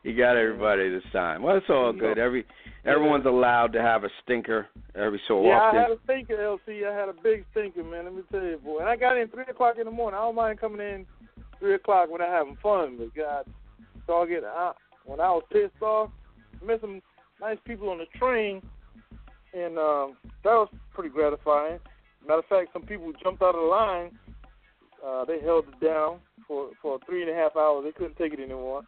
he 0.02 0.14
got 0.14 0.36
everybody 0.36 0.90
this 0.90 1.02
time. 1.12 1.42
Well, 1.42 1.56
it's 1.56 1.66
all 1.68 1.92
good. 1.92 2.18
Every 2.18 2.44
everyone's 2.84 3.26
allowed 3.26 3.72
to 3.74 3.82
have 3.82 4.04
a 4.04 4.08
stinker 4.22 4.66
every 4.94 5.20
so 5.28 5.44
yeah, 5.44 5.58
often. 5.58 5.76
Yeah, 5.76 5.84
I 5.84 5.88
had 5.88 5.90
a 5.90 6.00
stinker, 6.04 6.36
LC. 6.36 6.86
I 6.86 6.98
had 6.98 7.08
a 7.08 7.14
big 7.22 7.44
stinker, 7.52 7.84
man. 7.84 8.04
Let 8.04 8.14
me 8.14 8.22
tell 8.30 8.42
you, 8.42 8.58
boy. 8.58 8.80
And 8.80 8.88
I 8.88 8.96
got 8.96 9.16
in 9.16 9.28
three 9.28 9.44
o'clock 9.48 9.76
in 9.78 9.84
the 9.84 9.90
morning. 9.90 10.18
I 10.18 10.22
don't 10.22 10.34
mind 10.34 10.60
coming 10.60 10.80
in 10.80 11.06
three 11.58 11.74
o'clock 11.74 12.10
when 12.10 12.20
I'm 12.20 12.30
having 12.30 12.58
fun. 12.62 12.96
But 12.98 13.14
God, 13.14 13.46
so 14.06 14.22
I 14.22 14.26
get 14.26 14.44
out 14.44 14.76
when 15.04 15.20
I 15.20 15.30
was 15.30 15.44
pissed 15.52 15.82
off. 15.82 16.10
Met 16.66 16.80
some 16.80 17.02
nice 17.40 17.58
people 17.66 17.90
on 17.90 17.98
the 17.98 18.06
train, 18.18 18.62
and 19.52 19.78
um, 19.78 20.16
that 20.44 20.54
was 20.54 20.68
pretty 20.94 21.10
gratifying. 21.10 21.78
Matter 22.26 22.38
of 22.38 22.46
fact, 22.46 22.70
some 22.72 22.82
people 22.82 23.12
jumped 23.22 23.42
out 23.42 23.54
of 23.54 23.60
the 23.60 23.66
line. 23.66 24.18
Uh, 25.04 25.24
they 25.26 25.40
held 25.40 25.66
it 25.68 25.84
down 25.84 26.18
for 26.48 26.70
for 26.80 26.98
three 27.06 27.22
and 27.22 27.30
a 27.30 27.34
half 27.34 27.56
hours. 27.56 27.84
They 27.84 27.92
couldn't 27.92 28.16
take 28.16 28.32
it 28.32 28.40
anymore. 28.40 28.82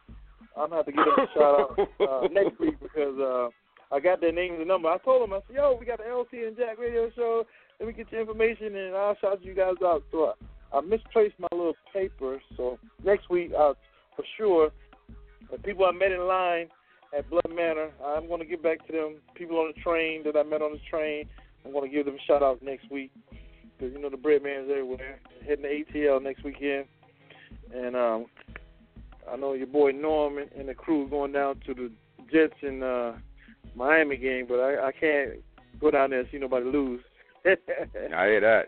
I'm 0.57 0.69
gonna 0.69 0.77
have 0.77 0.85
to 0.87 0.91
give 0.91 1.05
them 1.05 1.19
a 1.19 1.27
shout 1.37 1.59
out 1.59 1.79
uh, 2.01 2.27
next 2.31 2.59
week 2.59 2.79
because 2.81 3.19
uh, 3.19 3.49
I 3.95 3.99
got 3.99 4.21
their 4.21 4.31
names 4.31 4.55
and 4.57 4.67
number. 4.67 4.89
I 4.89 4.97
told 4.97 5.21
them, 5.21 5.33
I 5.33 5.39
said, 5.47 5.55
"Yo, 5.55 5.77
we 5.79 5.85
got 5.85 5.99
the 5.99 6.05
LC 6.05 6.47
and 6.47 6.57
Jack 6.57 6.79
Radio 6.79 7.11
Show. 7.15 7.45
Let 7.79 7.87
me 7.87 7.93
get 7.93 8.11
your 8.11 8.21
information 8.21 8.75
and 8.75 8.95
I'll 8.95 9.15
shout 9.21 9.43
you 9.43 9.53
guys 9.53 9.75
out." 9.83 10.03
So 10.11 10.33
I 10.73 10.81
misplaced 10.81 11.35
my 11.39 11.47
little 11.51 11.75
paper, 11.93 12.41
so 12.55 12.79
next 13.03 13.29
week, 13.29 13.51
uh, 13.53 13.73
for 14.15 14.25
sure, 14.35 14.71
the 15.51 15.59
people 15.59 15.85
I 15.85 15.91
met 15.91 16.11
in 16.11 16.27
line 16.27 16.69
at 17.15 17.29
Blood 17.29 17.49
Manor, 17.53 17.91
I'm 18.05 18.27
going 18.27 18.39
to 18.39 18.45
get 18.45 18.63
back 18.63 18.85
to 18.87 18.93
them. 18.93 19.15
People 19.35 19.57
on 19.57 19.71
the 19.75 19.81
train 19.81 20.23
that 20.25 20.35
I 20.35 20.43
met 20.43 20.61
on 20.61 20.73
the 20.73 20.79
train, 20.89 21.27
I'm 21.65 21.71
going 21.71 21.89
to 21.89 21.95
give 21.95 22.05
them 22.05 22.15
a 22.15 22.25
shout 22.25 22.43
out 22.43 22.61
next 22.61 22.89
week 22.91 23.11
because 23.77 23.93
you 23.93 24.01
know 24.01 24.09
the 24.09 24.17
bread 24.17 24.43
man's 24.43 24.69
everywhere. 24.69 25.19
Heading 25.45 25.63
to 25.63 25.93
ATL 25.93 26.21
next 26.21 26.43
weekend, 26.43 26.85
and 27.73 27.95
um, 27.95 28.25
I 29.31 29.35
know 29.35 29.53
your 29.53 29.67
boy 29.67 29.91
Norm 29.91 30.37
and, 30.37 30.67
the 30.67 30.73
crew 30.73 31.05
are 31.05 31.09
going 31.09 31.31
down 31.31 31.61
to 31.65 31.73
the 31.73 31.91
Jets 32.31 32.55
and 32.61 32.83
uh, 32.83 33.13
Miami 33.75 34.17
game, 34.17 34.45
but 34.47 34.59
I, 34.59 34.87
I 34.87 34.91
can't 34.91 35.43
go 35.79 35.91
down 35.91 36.09
there 36.09 36.19
and 36.19 36.29
see 36.31 36.37
nobody 36.37 36.65
lose. 36.65 37.01
I 37.45 38.25
hear 38.25 38.41
that. 38.41 38.63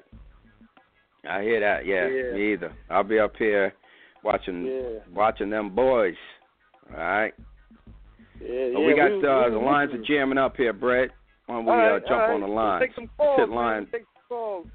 I 1.30 1.42
hear 1.42 1.60
that. 1.60 1.86
Yeah, 1.86 2.08
yeah. 2.08 2.34
me 2.34 2.54
either. 2.54 2.74
I'll 2.90 3.04
be 3.04 3.20
up 3.20 3.34
here 3.38 3.74
watching 4.24 4.66
yeah. 4.66 5.00
watching 5.14 5.50
them 5.50 5.76
boys. 5.76 6.16
All 6.92 6.98
right. 6.98 7.34
Yeah, 8.42 8.66
yeah, 8.68 8.80
we 8.80 8.96
got 8.96 9.12
we, 9.12 9.28
uh, 9.28 9.46
we, 9.46 9.52
the 9.52 9.64
lines 9.64 9.92
are 9.94 10.04
jamming 10.08 10.38
up 10.38 10.56
here, 10.56 10.74
Brett. 10.74 11.10
Why 11.46 11.56
don't 11.56 11.66
we 11.66 11.72
right, 11.72 11.96
uh, 11.96 12.00
jump 12.00 12.12
right. 12.12 12.34
on 12.34 12.42
the 12.42 12.48
line? 12.48 12.82
Take 12.82 12.96
some 12.96 13.10
calls, 13.18 13.40
Sit 13.40 13.50
man. 13.50 13.56
line. 13.56 13.88
Take 13.92 14.02
some 14.02 14.24
calls. 14.30 14.68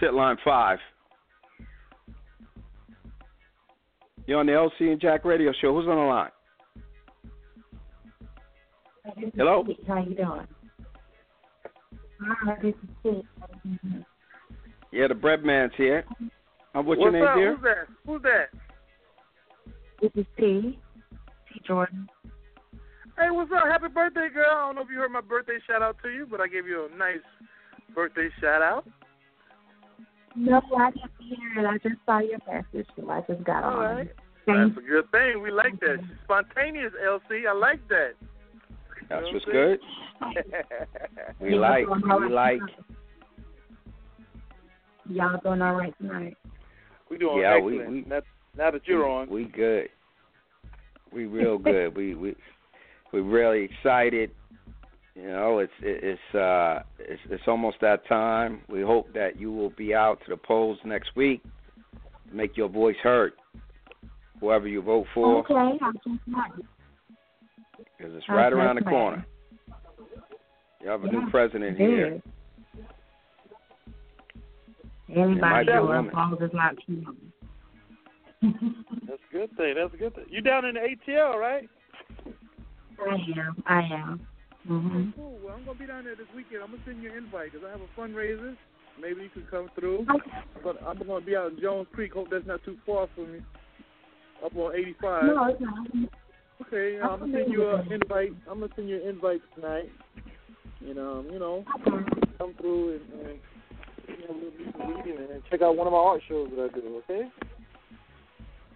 Sit 0.00 0.14
line 0.14 0.36
five. 0.44 0.78
You're 4.26 4.40
on 4.40 4.46
the 4.46 4.52
LC 4.52 4.90
and 4.90 5.00
Jack 5.00 5.24
Radio 5.24 5.52
Show. 5.60 5.72
Who's 5.72 5.86
on 5.86 5.96
the 5.96 6.02
line? 6.02 6.30
Hello. 9.36 9.64
How 9.86 10.02
you 10.02 10.16
doing? 10.16 10.46
Hi, 12.20 12.56
this 12.62 12.74
is 12.82 12.88
Sid. 13.02 14.04
Yeah, 14.92 15.08
the 15.08 15.14
bread 15.14 15.44
man's 15.44 15.72
here. 15.76 16.04
Uh, 16.74 16.82
what's, 16.82 16.98
What's 16.98 17.00
your 17.00 17.12
name, 17.12 17.22
up? 17.22 17.36
dear? 17.36 17.54
Who's 17.54 17.62
that? 17.62 17.86
Who's 18.06 18.22
that? 18.22 18.46
This 20.02 20.10
is 20.14 20.26
T. 20.36 20.78
T. 21.52 21.60
Jordan. 21.66 22.08
Hey, 23.18 23.30
what's 23.30 23.50
up? 23.52 23.64
Happy 23.66 23.88
birthday, 23.88 24.28
girl. 24.32 24.46
I 24.50 24.66
don't 24.66 24.74
know 24.76 24.82
if 24.82 24.88
you 24.90 24.98
heard 24.98 25.10
my 25.10 25.20
birthday 25.22 25.58
shout 25.66 25.82
out 25.82 25.96
to 26.02 26.10
you, 26.10 26.26
but 26.30 26.40
I 26.40 26.48
gave 26.48 26.66
you 26.66 26.88
a 26.92 26.96
nice 26.96 27.24
birthday 27.94 28.28
shout 28.40 28.60
out. 28.62 28.86
No, 30.34 30.60
I 30.78 30.90
didn't 30.90 31.10
hear 31.18 31.64
it. 31.64 31.66
I 31.66 31.78
just 31.78 31.98
saw 32.04 32.18
your 32.18 32.38
message, 32.46 32.86
so 32.94 33.10
I 33.10 33.22
just 33.22 33.42
got 33.44 33.64
All 33.64 33.78
on. 33.80 33.96
right. 33.96 34.08
Thank 34.44 34.74
That's 34.74 34.84
a 34.84 34.88
good 34.88 35.10
thing. 35.10 35.42
We 35.42 35.50
like 35.50 35.80
that. 35.80 35.96
Spontaneous, 36.24 36.92
LC. 37.02 37.48
I 37.48 37.52
like 37.54 37.80
that. 37.88 38.12
That's 39.08 39.24
You 39.26 39.32
know 39.32 39.32
what's 39.32 39.44
good. 39.46 39.80
We 41.40 41.54
like. 41.54 41.86
We 41.88 42.28
like. 42.28 42.60
Y'all 45.08 45.40
doing 45.42 45.62
all 45.62 45.74
right 45.74 45.94
tonight? 45.98 46.36
we 47.10 47.16
doing 47.16 47.38
Yeah, 47.38 47.58
we- 47.60 47.78
excellent. 47.80 47.90
we- 47.92 48.04
now, 48.10 48.20
now 48.58 48.70
that 48.72 48.86
you're 48.86 49.08
on. 49.08 49.28
We 49.30 49.44
good. 49.44 49.88
We 51.12 51.24
real 51.26 51.56
good. 51.58 51.96
we 51.96 52.14
we 52.14 52.34
we 53.12 53.20
really 53.20 53.64
excited. 53.64 54.30
You 55.14 55.28
know, 55.28 55.58
it's 55.60 55.72
it's 55.80 56.34
uh 56.34 56.80
it's 56.98 57.20
it's 57.30 57.42
almost 57.46 57.78
that 57.80 58.06
time. 58.06 58.60
We 58.68 58.82
hope 58.82 59.12
that 59.14 59.40
you 59.40 59.50
will 59.52 59.70
be 59.70 59.94
out 59.94 60.20
to 60.24 60.30
the 60.30 60.36
polls 60.36 60.78
next 60.84 61.16
week 61.16 61.42
to 62.28 62.34
make 62.36 62.56
your 62.56 62.68
voice 62.68 62.96
heard. 63.02 63.32
Whoever 64.40 64.68
you 64.68 64.82
vote 64.82 65.06
for, 65.14 65.38
Okay, 65.38 65.54
I'm 65.54 65.94
just 65.94 66.20
because 67.96 68.14
it's 68.14 68.28
right 68.28 68.52
Okay, 68.52 68.60
around 68.60 68.76
the 68.76 68.82
fine. 68.82 68.92
corner. 68.92 69.26
You 70.82 70.90
have 70.90 71.04
a 71.04 71.10
new 71.10 71.30
president 71.30 71.78
here. 71.78 71.88
here. 71.96 72.14
is. 72.16 72.22
Anybody 75.08 75.40
might 75.40 75.66
be 75.66 75.72
a 75.72 75.76
do 75.76 75.78
it 75.78 75.86
woman. 75.86 76.08
as 76.08 76.14
long 76.14 76.32
as 76.34 76.38
it's 76.42 76.54
not 76.54 76.74
too 76.86 77.16
That's 79.08 79.22
a 79.30 79.32
good 79.32 79.56
thing. 79.56 79.74
That's 79.76 79.94
a 79.94 79.96
good 79.96 80.14
thing. 80.14 80.24
You 80.28 80.42
down 80.42 80.64
in 80.66 80.74
the 80.74 80.80
ATL, 80.80 81.36
right? 81.36 81.68
I 83.00 83.14
am. 83.38 83.62
I 83.66 83.82
am. 83.82 84.26
Mhm. 84.68 85.14
Cool. 85.14 85.38
Well, 85.44 85.54
I'm 85.54 85.64
gonna 85.64 85.78
be 85.78 85.86
down 85.86 86.04
there 86.04 86.16
this 86.16 86.26
weekend. 86.34 86.62
I'm 86.62 86.70
gonna 86.70 86.82
send 86.84 87.02
you 87.02 87.10
an 87.12 87.18
invite 87.18 87.52
because 87.52 87.66
I 87.66 87.70
have 87.70 87.80
a 87.80 88.00
fundraiser. 88.00 88.56
Maybe 89.00 89.22
you 89.22 89.30
can 89.30 89.44
come 89.50 89.68
through. 89.78 90.06
But 90.64 90.82
I'm 90.86 90.98
gonna 90.98 91.24
be 91.24 91.36
out 91.36 91.52
in 91.52 91.60
Johns 91.60 91.86
Creek. 91.92 92.14
Hope 92.14 92.30
that's 92.30 92.46
not 92.46 92.64
too 92.64 92.76
far 92.86 93.06
from 93.14 93.32
me. 93.32 93.42
Up 94.44 94.56
on 94.56 94.74
85. 94.74 95.24
No, 95.24 95.44
it's 95.44 95.60
not. 95.60 95.88
Okay, 96.62 96.98
I'm 97.00 97.20
gonna 97.20 97.32
send 97.32 97.52
you 97.52 97.68
an 97.70 97.92
invite. 97.92 98.34
I'm 98.50 98.60
gonna 98.60 98.72
send 98.74 98.88
you 98.88 98.96
an 98.96 99.08
invite 99.08 99.42
tonight. 99.54 99.90
And 100.80 100.98
um, 100.98 101.28
you 101.30 101.38
know, 101.38 101.64
come 102.38 102.54
through 102.54 102.96
and, 102.96 103.28
and 103.28 103.38
you 104.08 104.28
know, 104.28 104.94
reading 104.96 105.26
and 105.32 105.42
check 105.50 105.62
out 105.62 105.76
one 105.76 105.86
of 105.86 105.92
my 105.92 105.98
art 105.98 106.22
shows 106.28 106.50
that 106.56 106.70
I 106.70 106.74
do. 106.74 107.02
Okay. 107.08 107.28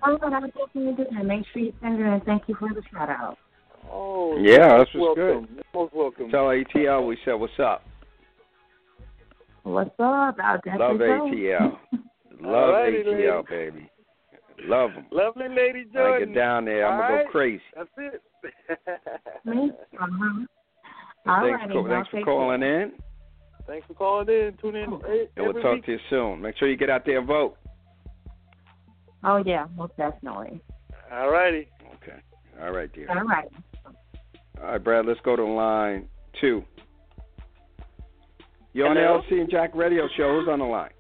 All 0.03 0.17
right, 0.17 0.33
I'll 0.33 0.67
definitely 0.67 1.05
do 1.05 1.11
that. 1.11 1.25
Make 1.25 1.45
sure 1.53 1.63
you 1.63 1.73
send 1.83 2.01
it 2.01 2.07
and 2.07 2.23
thank 2.25 2.49
you 2.49 2.55
for 2.55 2.69
the 2.69 2.83
shout 2.93 3.11
out. 3.11 3.39
Oh. 3.91 4.39
Yeah, 4.41 4.79
that's 4.79 4.91
what's 4.95 5.19
welcome. 5.19 5.47
good. 5.55 5.65
Most 5.75 5.95
welcome. 5.95 6.31
Tell 6.31 6.45
ATL 6.47 7.07
we 7.07 7.19
said 7.25 7.35
what's 7.35 7.53
up. 7.59 7.83
What's 9.63 9.91
up? 9.99 10.37
I'll 10.43 10.61
Love. 10.79 11.01
ATL. 11.01 11.79
Love 12.43 12.75
Alrighty, 12.75 13.05
ATL, 13.05 13.49
baby. 13.49 13.91
Love 14.65 14.91
them. 14.95 15.07
Lovely 15.11 15.49
lady 15.49 15.87
When 15.93 16.05
I 16.05 16.19
get 16.21 16.35
down 16.35 16.65
there, 16.65 16.87
I'm 16.87 16.99
gonna 17.01 17.15
right. 17.15 17.25
go 17.27 17.31
crazy. 17.31 17.63
That's 17.77 17.89
it. 17.99 18.23
Uh-huh. 20.01 20.47
All 21.27 21.43
thanks 21.43 21.61
righty, 21.61 21.73
for, 21.75 21.89
thanks 21.89 22.09
for 22.09 22.25
calling 22.25 22.61
care. 22.61 22.83
in, 22.85 22.93
Thanks 23.67 23.87
for 23.87 23.95
calling 23.95 24.29
in. 24.29 24.57
Tune 24.63 24.77
in. 24.77 24.93
eh, 24.95 25.25
and 25.37 25.47
we'll 25.53 25.63
talk 25.63 25.75
week. 25.75 25.85
to 25.87 25.93
you 25.93 25.99
soon. 26.09 26.41
Make 26.41 26.57
sure 26.57 26.69
you 26.69 26.77
get 26.77 26.89
out 26.89 27.05
there 27.05 27.19
and 27.19 27.27
vote. 27.27 27.57
Oh, 29.23 29.37
yeah, 29.45 29.67
most 29.77 29.95
definitely. 29.99 30.63
All 31.13 31.31
righty. 31.31 31.69
Okay. 31.97 32.19
All 32.63 32.71
right, 32.73 32.91
dear. 32.95 33.11
All 33.11 33.25
right. 33.25 33.49
All 34.63 34.73
right, 34.73 34.83
Brad. 34.83 35.07
Let's 35.07 35.21
go 35.25 35.37
to 35.37 35.45
line 35.45 36.07
two. 36.41 36.63
You're 38.73 38.89
on 38.89 38.95
the 38.95 39.01
LC 39.01 39.41
and 39.41 39.51
Jack 39.51 39.71
Radio 39.75 40.07
Show. 40.17 40.39
Who's 40.39 40.49
on 40.49 40.61
the 40.61 40.65
line? 40.65 40.91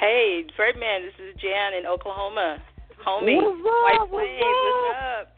Hey, 0.00 0.44
Fredman, 0.58 1.06
this 1.06 1.14
is 1.18 1.40
Jan 1.40 1.74
in 1.78 1.86
Oklahoma. 1.86 2.58
Homie. 3.06 3.36
What's 3.36 3.60
up? 3.60 3.64
White 3.64 3.98
What's 4.00 4.10
Plains, 4.10 4.42
up? 4.42 4.56
what's 4.74 4.98
up? 5.20 5.36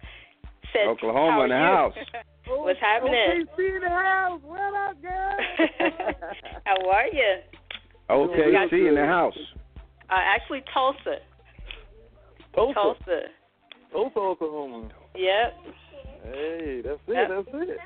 Said, 0.73 0.89
Oklahoma 0.89 1.31
how 1.33 1.43
in 1.43 1.49
the 1.51 1.55
are 1.55 1.71
you? 1.71 1.77
house. 1.77 1.95
What's 2.49 2.81
happening? 2.81 3.47
OKC 3.57 3.77
in 3.77 3.83
the 3.83 3.89
house. 3.89 4.41
What 4.43 4.75
up, 4.75 5.01
girl? 5.01 5.37
how 6.65 6.91
are 6.91 7.07
you? 7.07 7.37
OKC 8.11 8.89
in 8.89 8.95
the 8.97 9.07
house. 9.07 9.35
Uh, 10.11 10.15
actually, 10.19 10.63
Tulsa. 10.75 11.19
Tulsa. 12.55 12.75
Tulsa. 12.75 13.21
Tulsa, 13.93 14.19
Oklahoma. 14.19 14.89
Yep. 15.15 15.75
Hey, 16.25 16.83
that's 16.85 17.01
it. 17.09 17.15
Yep. 17.15 17.29
That's 17.31 17.69
it. 17.71 17.79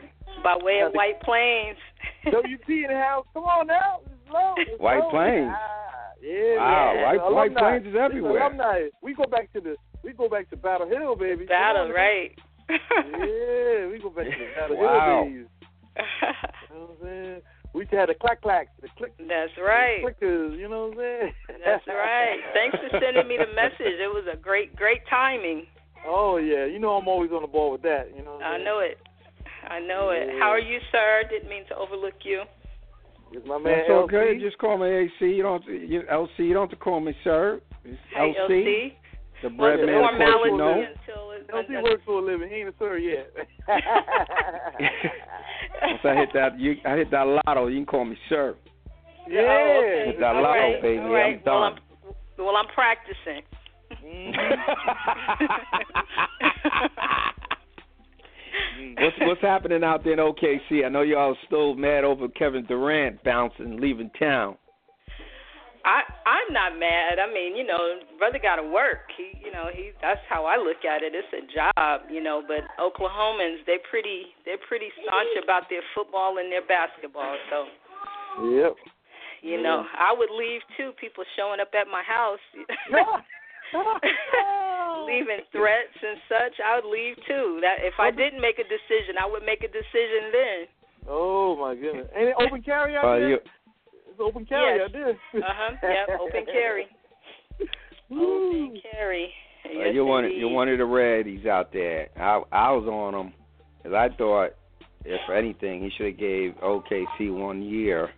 By 0.45 0.57
way 0.63 0.81
of 0.81 0.93
White 0.93 1.21
Plains. 1.23 1.79
WP 2.27 2.69
in 2.69 2.89
the 2.89 2.99
house. 3.01 3.27
Come 3.33 3.45
on 3.45 3.67
now. 3.67 4.01
It's 4.05 4.31
low. 4.33 4.55
It's 4.59 4.81
White 4.81 4.99
low. 4.99 5.11
Plains. 5.11 5.51
Ah, 5.55 6.13
yeah. 6.23 6.57
Wow, 6.57 6.93
man. 6.95 7.05
White- 7.05 7.33
White 7.33 7.57
Plains 7.57 7.87
is 7.87 7.95
everywhere. 7.99 8.43
Alumni. 8.43 8.89
We 9.03 9.15
go 9.15 9.25
back 9.25 9.53
to 9.55 9.61
the. 9.61 9.77
We 10.03 10.13
go 10.13 10.29
back 10.29 10.51
to 10.51 10.57
Battle 10.57 10.89
Hill, 10.89 11.17
baby. 11.17 11.47
Battle, 11.47 11.85
on, 11.87 11.91
right? 11.91 12.33
Yeah, 12.69 13.87
we 13.91 13.99
go 14.03 14.11
back 14.11 14.27
to 14.27 14.31
the 14.31 14.49
Battle 14.61 14.77
Wow. 14.79 15.25
Hill 15.25 15.33
days. 15.33 15.47
You 15.97 16.75
know 16.77 16.81
what 16.83 16.91
I'm 16.91 16.97
saying? 17.03 17.43
We 17.73 17.81
used 17.81 17.91
to 17.93 17.97
have 17.99 18.09
the 18.09 18.15
clack 18.15 18.41
clacks, 18.43 18.71
the 18.81 18.89
click, 18.97 19.13
That's 19.19 19.53
right. 19.59 20.01
clickers. 20.05 20.57
You 20.59 20.69
know 20.69 20.87
what 20.89 20.93
I'm 20.93 20.99
saying? 20.99 21.33
That's 21.65 21.87
right. 21.87 22.41
Thanks 22.55 22.77
for 22.79 23.01
sending 23.01 23.29
me 23.29 23.37
the 23.37 23.53
message. 23.55 24.01
It 24.01 24.13
was 24.13 24.25
a 24.33 24.37
great, 24.37 24.75
great 24.77 25.01
timing. 25.11 25.67
Oh 26.07 26.37
yeah, 26.39 26.65
you 26.67 26.79
know 26.79 26.91
I'm 26.93 27.09
always 27.09 27.31
on 27.33 27.43
the 27.43 27.49
ball 27.49 27.73
with 27.73 27.83
that. 27.83 28.11
You 28.17 28.23
know. 28.25 28.35
What 28.35 28.45
I'm 28.45 28.53
I 28.53 28.57
saying? 28.57 28.65
know 28.65 28.79
it. 28.81 28.99
I 29.69 29.81
know 29.81 30.11
it. 30.11 30.29
How 30.41 30.49
are 30.51 30.59
you, 30.61 30.79
sir? 30.93 31.23
Didn't 31.31 31.49
mean 31.49 31.65
to 31.69 31.77
overlook 31.77 32.15
you. 32.25 32.43
It's 33.33 33.47
my 33.47 33.59
man 33.59 33.79
That's 33.79 33.91
okay. 33.91 34.35
LC. 34.37 34.41
Just 34.41 34.59
call 34.59 34.79
me 34.79 34.87
AC. 34.89 35.13
You 35.21 35.43
don't 35.43 35.61
have 35.61 35.67
to, 35.69 35.73
you, 35.75 36.03
LC. 36.11 36.39
You 36.39 36.55
don't 36.55 36.71
have 36.71 36.79
to 36.79 36.85
call 36.85 37.01
me 37.01 37.13
sir. 37.25 37.61
It's 37.85 37.99
Hey, 38.15 38.33
LC. 38.39 38.51
LC. 38.51 38.93
The 39.43 39.49
Well, 39.49 39.57
bread 39.59 39.81
the 39.81 39.87
man, 39.87 39.97
of 39.97 40.01
course, 40.01 40.13
formality 40.17 40.51
you 40.51 40.57
know. 40.57 40.87
LC 41.53 41.83
works 41.83 42.03
for 42.07 42.19
a 42.21 42.23
living. 42.25 42.49
He 42.49 42.55
ain't 42.57 42.69
a 42.69 42.75
sir 42.79 42.97
yet. 42.99 43.31
Once 45.83 46.01
I 46.05 46.15
hit 46.15 46.29
that, 46.35 46.59
you, 46.59 46.77
I 46.87 46.97
hit 46.97 47.11
that 47.11 47.27
lotto. 47.47 47.67
You 47.67 47.79
can 47.79 47.87
call 47.87 48.05
me 48.05 48.17
sir. 48.29 48.55
yeah. 49.29 49.41
Oh, 49.43 49.81
okay. 49.83 50.05
Hit 50.13 50.21
that 50.21 50.37
All 50.37 50.43
lotto, 50.43 50.59
right, 50.61 50.83
baby. 50.83 50.99
all 51.01 51.11
right. 51.13 51.37
I'm 51.39 51.43
done. 51.45 51.75
Well, 52.05 52.15
I'm, 52.39 52.45
well, 52.45 52.57
I'm 52.57 52.67
practicing. 52.75 53.43
Mm-hmm. 54.05 54.33
what's 59.03 59.17
what's 59.21 59.36
happening 59.47 59.85
out 59.85 60.05
there 60.05 60.15
in 60.15 60.19
OKC? 60.19 60.85
I 60.85 60.89
know 60.89 61.03
y'all 61.03 61.33
are 61.33 61.37
still 61.47 61.75
mad 61.75 62.05
over 62.05 62.29
Kevin 62.29 62.67
Durant 62.67 63.23
bouncing, 63.25 63.81
leaving 63.81 64.11
town. 64.19 64.57
I 65.87 66.03
I'm 66.27 66.53
not 66.53 66.79
mad. 66.79 67.23
I 67.23 67.33
mean, 67.33 67.57
you 67.57 67.65
know, 67.65 67.79
brother 68.19 68.41
got 68.43 68.57
to 68.57 68.67
work. 68.67 69.07
He, 69.17 69.39
you 69.39 69.53
know, 69.53 69.71
he 69.73 69.93
that's 70.03 70.21
how 70.29 70.45
I 70.45 70.57
look 70.57 70.85
at 70.85 71.03
it. 71.07 71.15
It's 71.15 71.31
a 71.31 71.47
job, 71.55 72.11
you 72.11 72.21
know. 72.21 72.43
But 72.43 72.67
Oklahomans, 72.83 73.63
they're 73.67 73.87
pretty 73.89 74.35
they're 74.45 74.59
pretty 74.69 74.91
staunch 74.99 75.39
about 75.43 75.71
their 75.71 75.83
football 75.95 76.39
and 76.39 76.51
their 76.51 76.67
basketball. 76.67 77.37
So, 77.51 77.67
Yep. 78.51 78.75
you 79.43 79.63
know, 79.63 79.87
I 79.97 80.13
would 80.13 80.31
leave 80.37 80.61
too. 80.77 80.91
People 81.01 81.25
showing 81.37 81.61
up 81.61 81.71
at 81.73 81.87
my 81.87 82.03
house. 82.03 82.43
leaving 85.07 85.41
threats 85.53 85.97
and 86.03 86.19
such, 86.29 86.55
I 86.61 86.77
would 86.81 86.91
leave 86.91 87.17
too. 87.27 87.59
That 87.63 87.79
if 87.87 87.95
I 87.99 88.11
didn't 88.11 88.41
make 88.41 88.59
a 88.59 88.65
decision, 88.67 89.17
I 89.21 89.27
would 89.27 89.43
make 89.45 89.63
a 89.63 89.69
decision 89.69 90.23
then. 90.33 90.59
Oh 91.09 91.57
my 91.57 91.75
goodness. 91.75 92.09
Ain't 92.17 92.29
it 92.31 92.37
open 92.39 92.63
carry 92.63 92.97
out 92.97 93.05
Uh, 93.05 93.19
there? 93.21 93.29
you, 93.31 93.39
It's 94.11 94.19
open 94.21 94.45
carry 94.47 94.79
Yes. 94.79 94.85
out 94.89 94.93
there. 94.93 95.11
Uh 95.11 95.55
huh. 95.55 95.73
Yep. 95.83 96.21
Open 96.21 96.45
carry. 96.47 96.87
Open 98.11 98.81
carry. 98.93 99.33
uh, 99.65 99.91
you're 99.91 100.05
one. 100.05 100.25
indeed. 100.25 100.39
You're 100.39 100.49
one 100.51 100.69
of 100.69 100.79
the 100.79 100.85
Reddies 100.85 101.47
out 101.47 101.73
there. 101.73 102.09
I 102.17 102.41
I 102.53 102.71
was 102.73 102.87
on 102.87 103.15
him 103.15 103.33
because 103.79 103.95
I 103.95 104.09
thought, 104.17 104.51
if 105.05 105.21
anything, 105.31 105.83
he 105.83 105.91
should 105.97 106.07
have 106.07 106.19
gave 106.19 106.55
OKC 106.63 107.31
one 107.33 107.63
year 107.63 108.11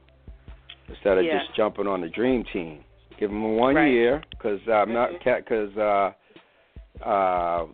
instead 0.89 1.19
of 1.19 1.25
Yeah. 1.25 1.39
just 1.39 1.57
jumping 1.57 1.87
on 1.87 2.01
the 2.01 2.09
Dream 2.09 2.45
Team. 2.53 2.85
Give 3.19 3.31
him 3.31 3.57
one 3.57 3.75
Right. 3.75 3.91
year 3.91 4.23
because 4.31 4.61
I'm 4.69 4.93
not 4.93 5.11
Mhm. 5.11 5.37
because 5.45 5.77
uh 5.77 6.13
uh 7.05 7.67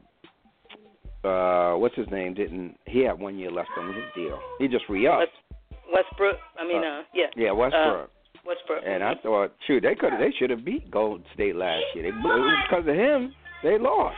uh 1.27 1.75
what's 1.77 1.95
his 1.97 2.07
name 2.11 2.35
didn't 2.35 2.77
he 2.87 3.01
had 3.05 3.19
one 3.19 3.39
year 3.39 3.51
left 3.51 3.71
on 3.79 3.95
his 3.95 4.05
deal. 4.15 4.39
He 4.59 4.69
just 4.69 4.85
re 4.89 5.07
upped. 5.07 5.21
West, 5.21 6.07
Westbrook. 6.11 6.37
I 6.59 6.67
mean, 6.67 6.83
uh, 6.85 7.03
yeah, 7.15 7.27
Yeah, 7.37 7.53
Westbrook. 7.53 8.11
Westbrook. 8.47 8.83
and 8.87 9.03
I 9.03 9.15
thought, 9.23 9.55
shoot, 9.67 9.83
they 9.83 9.95
could 9.95 10.13
they 10.19 10.33
should 10.39 10.51
have 10.51 10.65
beat 10.65 10.91
Golden 10.91 11.25
State 11.35 11.57
last 11.57 11.83
year. 11.95 12.05
They 12.05 12.11
blew 12.21 12.51
because 12.69 12.87
of 12.87 12.95
him. 12.95 13.33
They 13.63 13.79
lost. 13.79 14.17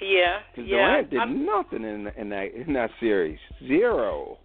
yeah, 0.00 0.38
Because 0.54 0.70
yeah. 0.70 0.76
Durant 0.76 1.10
did 1.10 1.18
I'm- 1.20 1.44
nothing 1.44 1.82
in 1.84 2.06
in 2.16 2.28
that 2.30 2.54
in 2.54 2.72
that 2.74 2.90
series. 3.00 3.38
Zero. 3.66 4.38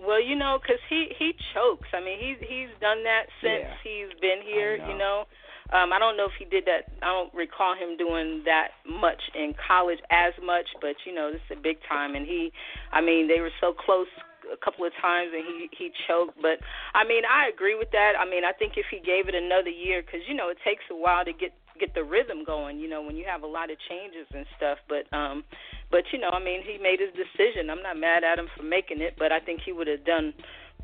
well, 0.00 0.22
you 0.22 0.34
know, 0.36 0.58
because 0.62 0.80
he 0.88 1.08
he 1.18 1.32
chokes. 1.52 1.88
I 1.92 2.00
mean, 2.00 2.18
he's 2.18 2.38
he's 2.48 2.70
done 2.80 3.02
that 3.04 3.24
since 3.42 3.64
Yeah. 3.68 3.74
he's 3.84 4.20
been 4.20 4.40
here. 4.46 4.78
know. 4.78 4.88
You 4.88 4.98
know, 4.98 5.24
um, 5.72 5.92
I 5.92 5.98
don't 5.98 6.16
know 6.16 6.26
if 6.26 6.36
he 6.38 6.44
did 6.44 6.64
that. 6.66 6.92
I 7.02 7.06
don't 7.06 7.32
recall 7.34 7.74
him 7.74 7.96
doing 7.96 8.42
that 8.44 8.76
much 8.86 9.20
in 9.34 9.54
college 9.56 9.98
as 10.10 10.32
much, 10.44 10.66
but 10.80 10.96
you 11.06 11.14
know, 11.14 11.32
this 11.32 11.40
is 11.50 11.58
a 11.58 11.60
big 11.60 11.78
time, 11.88 12.14
and 12.14 12.26
he, 12.26 12.52
I 12.92 13.00
mean, 13.00 13.26
they 13.28 13.40
were 13.40 13.52
so 13.60 13.72
close 13.72 14.08
a 14.52 14.56
couple 14.56 14.84
of 14.84 14.92
times 15.00 15.30
and 15.32 15.44
he 15.46 15.68
he 15.76 15.90
choked. 16.06 16.34
But 16.42 16.58
i 16.94 17.04
mean 17.04 17.22
i 17.24 17.48
agree 17.48 17.76
with 17.76 17.90
that. 17.92 18.12
I 18.18 18.28
mean 18.28 18.44
i 18.44 18.52
think 18.52 18.74
if 18.76 18.86
he 18.90 18.98
gave 18.98 19.28
it 19.28 19.34
another 19.34 19.70
year 19.70 20.02
because 20.02 20.20
you 20.28 20.34
know 20.34 20.48
it 20.48 20.58
takes 20.64 20.82
a 20.90 20.96
while 20.96 21.24
to 21.24 21.32
get 21.32 21.52
get 21.78 21.94
the 21.94 22.04
rhythm 22.04 22.44
going 22.44 22.78
you 22.78 22.88
know 22.88 23.00
when 23.00 23.16
you 23.16 23.24
have 23.24 23.42
a 23.42 23.46
lot 23.46 23.70
of 23.70 23.76
changes 23.88 24.26
and 24.34 24.44
stuff. 24.56 24.78
But 24.88 25.06
um 25.16 25.44
but 25.90 26.04
you 26.12 26.18
know 26.18 26.30
i 26.30 26.42
mean 26.42 26.60
he 26.62 26.76
made 26.76 26.98
his 27.00 27.14
decision. 27.14 27.70
I'm 27.70 27.82
not 27.82 27.96
mad 27.96 28.24
at 28.24 28.38
him 28.38 28.48
for 28.56 28.62
making 28.62 29.00
it 29.00 29.14
but 29.18 29.32
i 29.32 29.40
think 29.40 29.60
he 29.64 29.72
would 29.72 29.86
have 29.86 30.04
done 30.04 30.34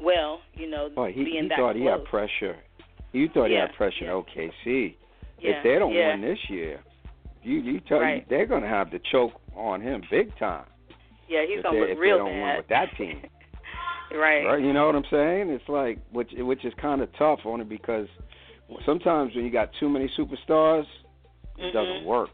well 0.00 0.40
you 0.54 0.70
know 0.70 0.88
Boy, 0.94 1.12
he, 1.12 1.24
being 1.24 1.44
he 1.44 1.48
that 1.48 1.58
thought 1.58 1.74
close 1.74 1.82
he 1.82 1.90
had 1.90 2.04
pressure. 2.04 2.56
You 3.12 3.28
thought 3.28 3.46
he 3.48 3.54
Yeah, 3.54 3.66
had 3.66 3.74
pressure 3.74 4.04
yeah. 4.04 4.12
in 4.16 4.22
OKC. 4.22 4.94
yeah, 5.40 5.50
if 5.50 5.64
they 5.64 5.78
don't 5.78 5.92
yeah. 5.92 6.08
win 6.12 6.20
this 6.20 6.38
year, 6.48 6.80
you 7.42 7.58
you 7.60 7.80
tell 7.80 8.00
Right. 8.00 8.16
you 8.16 8.22
they're 8.28 8.46
going 8.46 8.62
to 8.62 8.68
have 8.68 8.90
to 8.90 8.98
choke 9.10 9.32
on 9.56 9.80
him 9.80 10.02
big 10.10 10.36
time. 10.38 10.66
yeah 11.28 11.44
he's 11.46 11.62
gonna 11.62 11.78
they, 11.80 11.90
look 11.90 11.98
real 11.98 12.18
they 12.18 12.24
don't 12.24 12.32
win 12.40 12.48
bad 12.48 12.56
with 12.58 12.68
that 12.68 12.88
team. 12.96 13.22
right 14.12 14.44
Right? 14.44 14.60
You 14.62 14.72
know 14.72 14.86
what 14.86 14.94
I'm 14.96 15.04
saying? 15.10 15.50
It's 15.50 15.68
like 15.68 15.98
which 16.12 16.30
which 16.36 16.64
is 16.64 16.72
kind 16.80 17.00
of 17.02 17.08
tough 17.18 17.40
on 17.44 17.52
only 17.60 17.64
because 17.64 18.08
sometimes 18.84 19.34
when 19.34 19.44
you 19.44 19.50
got 19.50 19.70
too 19.80 19.88
many 19.88 20.08
superstars, 20.18 20.86
it 21.56 21.62
Mhm. 21.64 21.72
doesn't 21.72 22.04
work. 22.04 22.30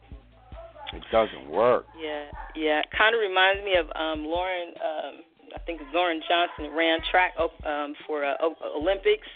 It 0.92 1.02
doesn't 1.10 1.48
work. 1.48 1.86
Yeah, 2.00 2.24
yeah. 2.54 2.82
Kind 2.96 3.14
of 3.14 3.20
reminds 3.20 3.64
me 3.64 3.74
of 3.76 3.86
um 3.94 4.24
Lauren. 4.26 4.68
Um, 4.80 5.14
I 5.54 5.58
think 5.66 5.80
Lauren 5.92 6.20
Johnson 6.28 6.74
ran 6.76 6.98
track 7.10 7.32
um, 7.64 7.94
for 8.06 8.24
uh, 8.24 8.34
Olympics, 8.76 9.28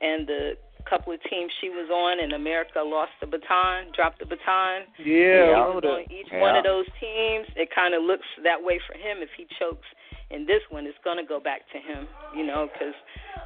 and 0.00 0.26
the 0.26 0.56
couple 0.90 1.14
of 1.14 1.22
teams 1.30 1.50
she 1.62 1.70
was 1.70 1.86
on, 1.88 2.18
and 2.18 2.32
America 2.34 2.82
lost 2.82 3.12
the 3.22 3.26
baton, 3.30 3.94
dropped 3.94 4.18
the 4.18 4.26
baton. 4.26 4.90
Yeah, 4.98 5.06
He 5.06 5.54
I 5.54 5.62
was 5.64 5.78
remember 5.80 6.02
on 6.02 6.10
each 6.10 6.26
Yeah. 6.30 6.42
one 6.42 6.56
of 6.56 6.64
those 6.64 6.86
teams. 6.98 7.46
It 7.54 7.70
kind 7.72 7.94
of 7.94 8.02
looks 8.02 8.26
that 8.42 8.58
way 8.60 8.80
for 8.86 8.94
him 8.98 9.22
if 9.22 9.30
he 9.38 9.46
chokes. 9.58 9.86
In 10.30 10.46
this 10.46 10.62
one, 10.70 10.86
it's 10.86 10.98
going 11.02 11.16
to 11.18 11.24
go 11.26 11.40
back 11.40 11.62
to 11.72 11.78
him, 11.78 12.06
you 12.36 12.44
know, 12.46 12.68
because 12.72 12.94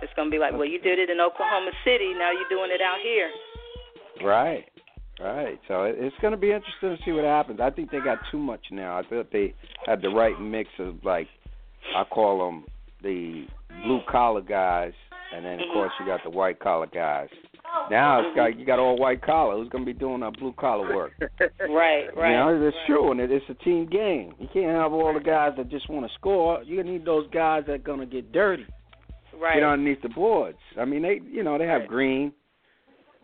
it's 0.03 0.13
going 0.17 0.29
to 0.29 0.33
be 0.35 0.39
like, 0.41 0.53
well, 0.53 0.67
you 0.69 0.81
did 0.81 0.99
it 0.99 1.09
in 1.09 1.21
Oklahoma 1.21 1.71
City, 1.85 2.13
now 2.17 2.33
you're 2.33 2.49
doing 2.49 2.71
it 2.73 2.81
out 2.83 2.99
here. 3.05 3.31
Right. 4.27 4.65
Right. 5.21 5.59
So 5.69 5.85
it's 5.85 6.17
going 6.21 6.33
to 6.33 6.37
be 6.37 6.51
interesting 6.51 6.97
to 6.97 6.99
see 7.05 7.13
what 7.13 7.25
happens. 7.25 7.61
I 7.61 7.71
think 7.71 7.91
they 7.91 8.01
got 8.01 8.19
too 8.31 8.39
much 8.39 8.61
now. 8.71 8.99
I 8.99 9.03
thought 9.09 9.29
they 9.33 9.55
had 9.87 10.03
the 10.03 10.09
right 10.11 10.39
mix 10.41 10.69
of 10.79 10.97
like 11.05 11.29
I 11.95 12.03
call 12.05 12.45
them 12.45 12.65
the 13.03 13.47
blue 13.85 14.01
collar 14.11 14.41
guys 14.41 14.93
and 15.35 15.45
then 15.45 15.55
of 15.61 15.67
Mhm. 15.67 15.73
course 15.73 15.93
you 16.01 16.07
got 16.07 16.23
the 16.23 16.31
white 16.31 16.59
collar 16.61 16.87
guys. 16.87 17.29
Now 17.91 18.21
it's 18.21 18.35
got 18.37 18.57
you 18.59 18.65
got 18.65 18.79
all 18.79 18.97
white 18.97 19.21
collar. 19.21 19.57
Who's 19.57 19.69
gonna 19.69 19.85
be 19.85 19.93
doing 19.93 20.21
that 20.21 20.39
blue 20.39 20.53
collar 20.53 20.95
work? 20.95 21.13
Right, 21.69 22.07
right. 22.17 22.31
You 22.31 22.37
know, 22.37 22.69
it's 22.69 22.77
true, 22.87 23.11
and 23.11 23.21
it, 23.21 23.31
it's 23.33 23.45
a 23.49 23.55
team 23.55 23.87
game. 23.87 24.35
You 24.39 24.49
can't 24.53 24.71
have 24.77 24.93
all 24.93 25.13
the 25.13 25.21
guys 25.21 25.55
that 25.57 25.69
just 25.71 25.89
want 25.89 26.07
to 26.07 26.15
score. 26.15 26.63
You 26.63 26.83
need 26.85 27.05
those 27.05 27.27
guys 27.31 27.65
that 27.67 27.73
are 27.75 27.79
gonna 27.79 28.07
get 28.07 28.31
dirty, 28.33 28.67
right. 29.41 29.55
get 29.55 29.63
underneath 29.65 30.03
the 30.03 30.09
boards. 30.11 30.59
I 30.79 30.85
mean, 30.85 31.03
they, 31.03 31.21
you 31.29 31.43
know, 31.43 31.59
they 31.59 31.67
have 31.67 31.81
Right. 31.83 31.89
Green, 31.91 32.33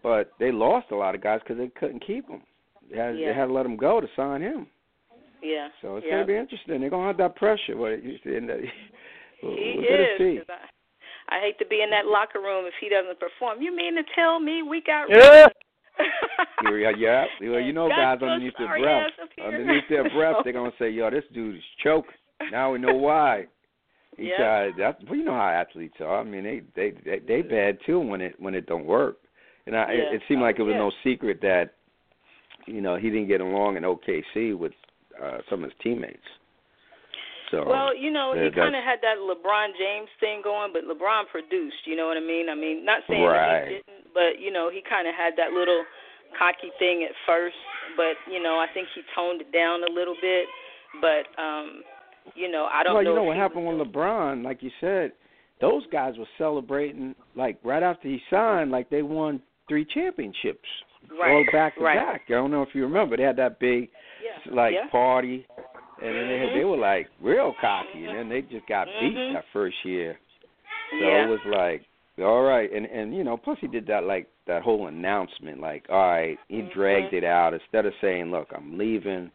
but 0.03 0.33
they 0.41 0.51
lost 0.51 0.91
a 0.91 0.97
lot 0.97 1.15
of 1.15 1.21
guys 1.21 1.41
because 1.43 1.57
they 1.59 1.69
couldn't 1.69 2.01
keep 2.05 2.27
them. 2.27 2.43
They 2.91 2.97
had, 2.99 3.17
Yeah. 3.17 3.29
they 3.29 3.35
had 3.35 3.47
to 3.47 3.53
let 3.53 3.65
him 3.67 3.77
go 3.77 4.01
to 4.01 4.09
sign 4.17 4.41
him. 4.43 4.67
yeah. 5.43 5.69
So 5.81 5.97
it's 5.97 6.05
yeah. 6.07 6.15
gonna 6.15 6.27
be 6.27 6.37
interesting. 6.37 6.81
They're 6.81 6.91
gonna 6.91 7.07
have 7.07 7.17
that 7.19 7.37
pressure. 7.37 7.77
But 7.77 8.03
you 8.03 8.19
see, 8.25 8.35
and 8.35 8.49
that- 8.51 8.61
we'll, 9.43 9.55
He 9.57 9.81
get 9.89 10.01
is. 10.01 10.19
to 10.19 10.19
see. 10.19 10.41
I, 11.31 11.41
hate 11.41 11.59
to 11.59 11.67
be 11.67 11.83
in 11.83 11.91
that 11.91 12.07
locker 12.07 12.41
room 12.41 12.67
if 12.67 12.75
he 12.81 12.89
doesn't 12.89 13.19
perform. 13.21 13.63
You 13.63 13.75
mean 13.75 13.95
to 13.97 14.03
tell 14.15 14.41
me 14.41 14.63
we 14.63 14.81
got 14.83 15.09
Yeah. 15.09 15.47
Yeah, 16.65 16.91
yeah. 16.97 17.25
Well, 17.41 17.61
you 17.61 17.73
know, 17.73 17.89
guys 17.89 18.19
underneath 18.23 18.55
their 18.59 18.79
breath, 18.79 19.03
ass 19.07 19.13
up 19.23 19.29
here. 19.37 19.45
underneath 19.47 19.85
their 19.89 20.09
breath, 20.15 20.37
they're 20.45 20.53
gonna 20.53 20.73
say, 20.79 20.91
"Yo, 20.91 21.11
this 21.11 21.25
dude 21.33 21.57
is 21.57 21.63
choking." 21.83 22.13
Now 22.51 22.73
we 22.73 22.79
know 22.79 22.95
why. 22.95 23.47
He 24.17 24.29
Yeah. 24.29 24.37
tried. 24.37 24.73
That, 24.79 24.99
well, 25.07 25.17
you 25.17 25.25
know 25.25 25.33
how 25.35 25.49
athletes 25.49 25.97
are. 26.01 26.21
I 26.21 26.25
mean, 26.25 26.45
they 26.45 26.63
they 26.75 26.91
they, 27.05 27.19
they 27.27 27.43
bad 27.43 27.79
too 27.87 27.99
when 28.01 28.21
it 28.21 28.35
when 28.41 28.55
it 28.55 28.67
don't 28.67 28.85
work. 28.87 29.19
And 29.67 29.77
I, 29.77 29.93
Yeah. 29.93 29.99
it, 30.03 30.15
it 30.17 30.23
seemed 30.29 30.43
like 30.43 30.59
it 30.59 30.63
was 30.63 30.73
Yeah. 30.73 30.79
no 30.79 30.93
secret 31.05 31.41
that, 31.43 31.75
you 32.67 32.81
know, 32.81 32.97
he 32.97 33.11
didn't 33.11 33.29
get 33.29 33.41
along 33.41 33.77
in 33.77 33.83
OKC 33.85 34.57
with 34.57 34.73
uh 35.23 35.39
some 35.49 35.65
of 35.65 35.71
his 35.71 35.79
teammates. 35.83 36.27
So 37.51 37.67
Well, 37.67 37.97
you 37.97 38.11
know, 38.11 38.33
he 38.35 38.51
kind 38.55 38.77
of 38.77 38.83
had 38.85 39.01
that 39.03 39.19
LeBron 39.19 39.75
James 39.79 40.09
thing 40.21 40.41
going, 40.43 40.73
but 40.73 40.85
LeBron 40.85 41.27
produced. 41.31 41.83
You 41.85 41.97
know 41.97 42.07
what 42.07 42.17
I 42.17 42.21
mean? 42.21 42.49
I 42.49 42.55
mean, 42.55 42.85
not 42.85 43.03
saying 43.09 43.23
that 43.23 43.69
he 43.69 43.75
didn't, 43.75 44.15
but 44.15 44.39
you 44.39 44.53
know, 44.53 44.71
he 44.71 44.83
kind 44.89 45.09
of 45.09 45.15
had 45.15 45.35
that 45.37 45.53
little 45.53 45.83
cocky 46.39 46.71
thing 46.79 47.03
at 47.09 47.15
first, 47.27 47.59
but 47.97 48.15
you 48.31 48.43
know, 48.43 48.59
I 48.63 48.67
think 48.73 48.89
he 48.95 49.03
toned 49.15 49.41
it 49.41 49.53
down 49.53 49.83
a 49.83 49.93
little 49.93 50.17
bit. 50.23 50.47
But 51.01 51.27
um, 51.41 51.83
you 52.35 52.51
know, 52.51 52.69
I 52.71 52.83
don't 52.83 52.95
well, 52.95 53.03
know. 53.03 53.11
you 53.11 53.17
know 53.17 53.25
what 53.25 53.37
happened 53.37 53.67
with 53.67 53.87
LeBron, 53.87 54.45
like 54.45 54.63
you 54.63 54.71
said, 54.81 55.13
those 55.61 55.83
guys 55.93 56.15
were 56.19 56.29
celebrating 56.39 57.15
like 57.37 57.59
right 57.65 57.83
after 57.83 58.09
he 58.09 58.21
signed, 58.31 58.71
like 58.71 58.91
they 58.91 59.03
won 59.03 59.41
three 59.69 59.85
championships 59.85 60.69
right, 61.21 61.33
all 61.33 61.45
back 61.53 61.77
to 61.77 61.83
right. 61.83 61.99
back. 61.99 62.23
I 62.29 62.33
don't 62.33 62.51
know 62.51 62.63
if 62.63 62.71
you 62.75 62.83
remember, 62.83 63.17
they 63.17 63.23
had 63.23 63.37
that 63.37 63.59
big 63.59 63.91
Yeah. 64.23 64.55
like 64.55 64.75
yeah. 64.75 64.89
party, 64.91 65.47
and 66.03 66.17
then 66.17 66.29
they 66.29 66.39
had, 66.39 66.49
Mhm. 66.51 66.55
they 66.55 66.65
were 66.65 66.77
like 66.77 67.09
real 67.21 67.55
cocky, 67.61 68.05
and 68.07 68.17
then 68.17 68.29
they 68.29 68.43
just 68.43 68.67
got 68.67 68.87
beat 69.01 69.15
Mhm. 69.15 69.33
that 69.35 69.45
first 69.53 69.85
year. 69.85 70.19
So 70.91 70.97
yeah. 71.09 71.25
it 71.25 71.29
was 71.29 71.45
like, 71.45 71.85
all 72.21 72.43
right, 72.43 72.71
and 72.73 72.87
and 72.87 73.15
you 73.15 73.25
know, 73.25 73.37
plus 73.37 73.59
he 73.61 73.69
did 73.69 73.87
that 73.87 74.05
like 74.05 74.27
that 74.47 74.63
whole 74.63 74.87
announcement, 74.89 75.61
like, 75.61 75.85
all 75.89 76.09
right, 76.11 76.39
he 76.49 76.63
Mhm. 76.63 76.73
dragged 76.73 77.13
it 77.15 77.25
out 77.25 77.55
instead 77.55 77.87
of 77.87 77.95
saying, 78.01 78.31
look, 78.31 78.53
I'm 78.53 78.77
leaving, 78.77 79.31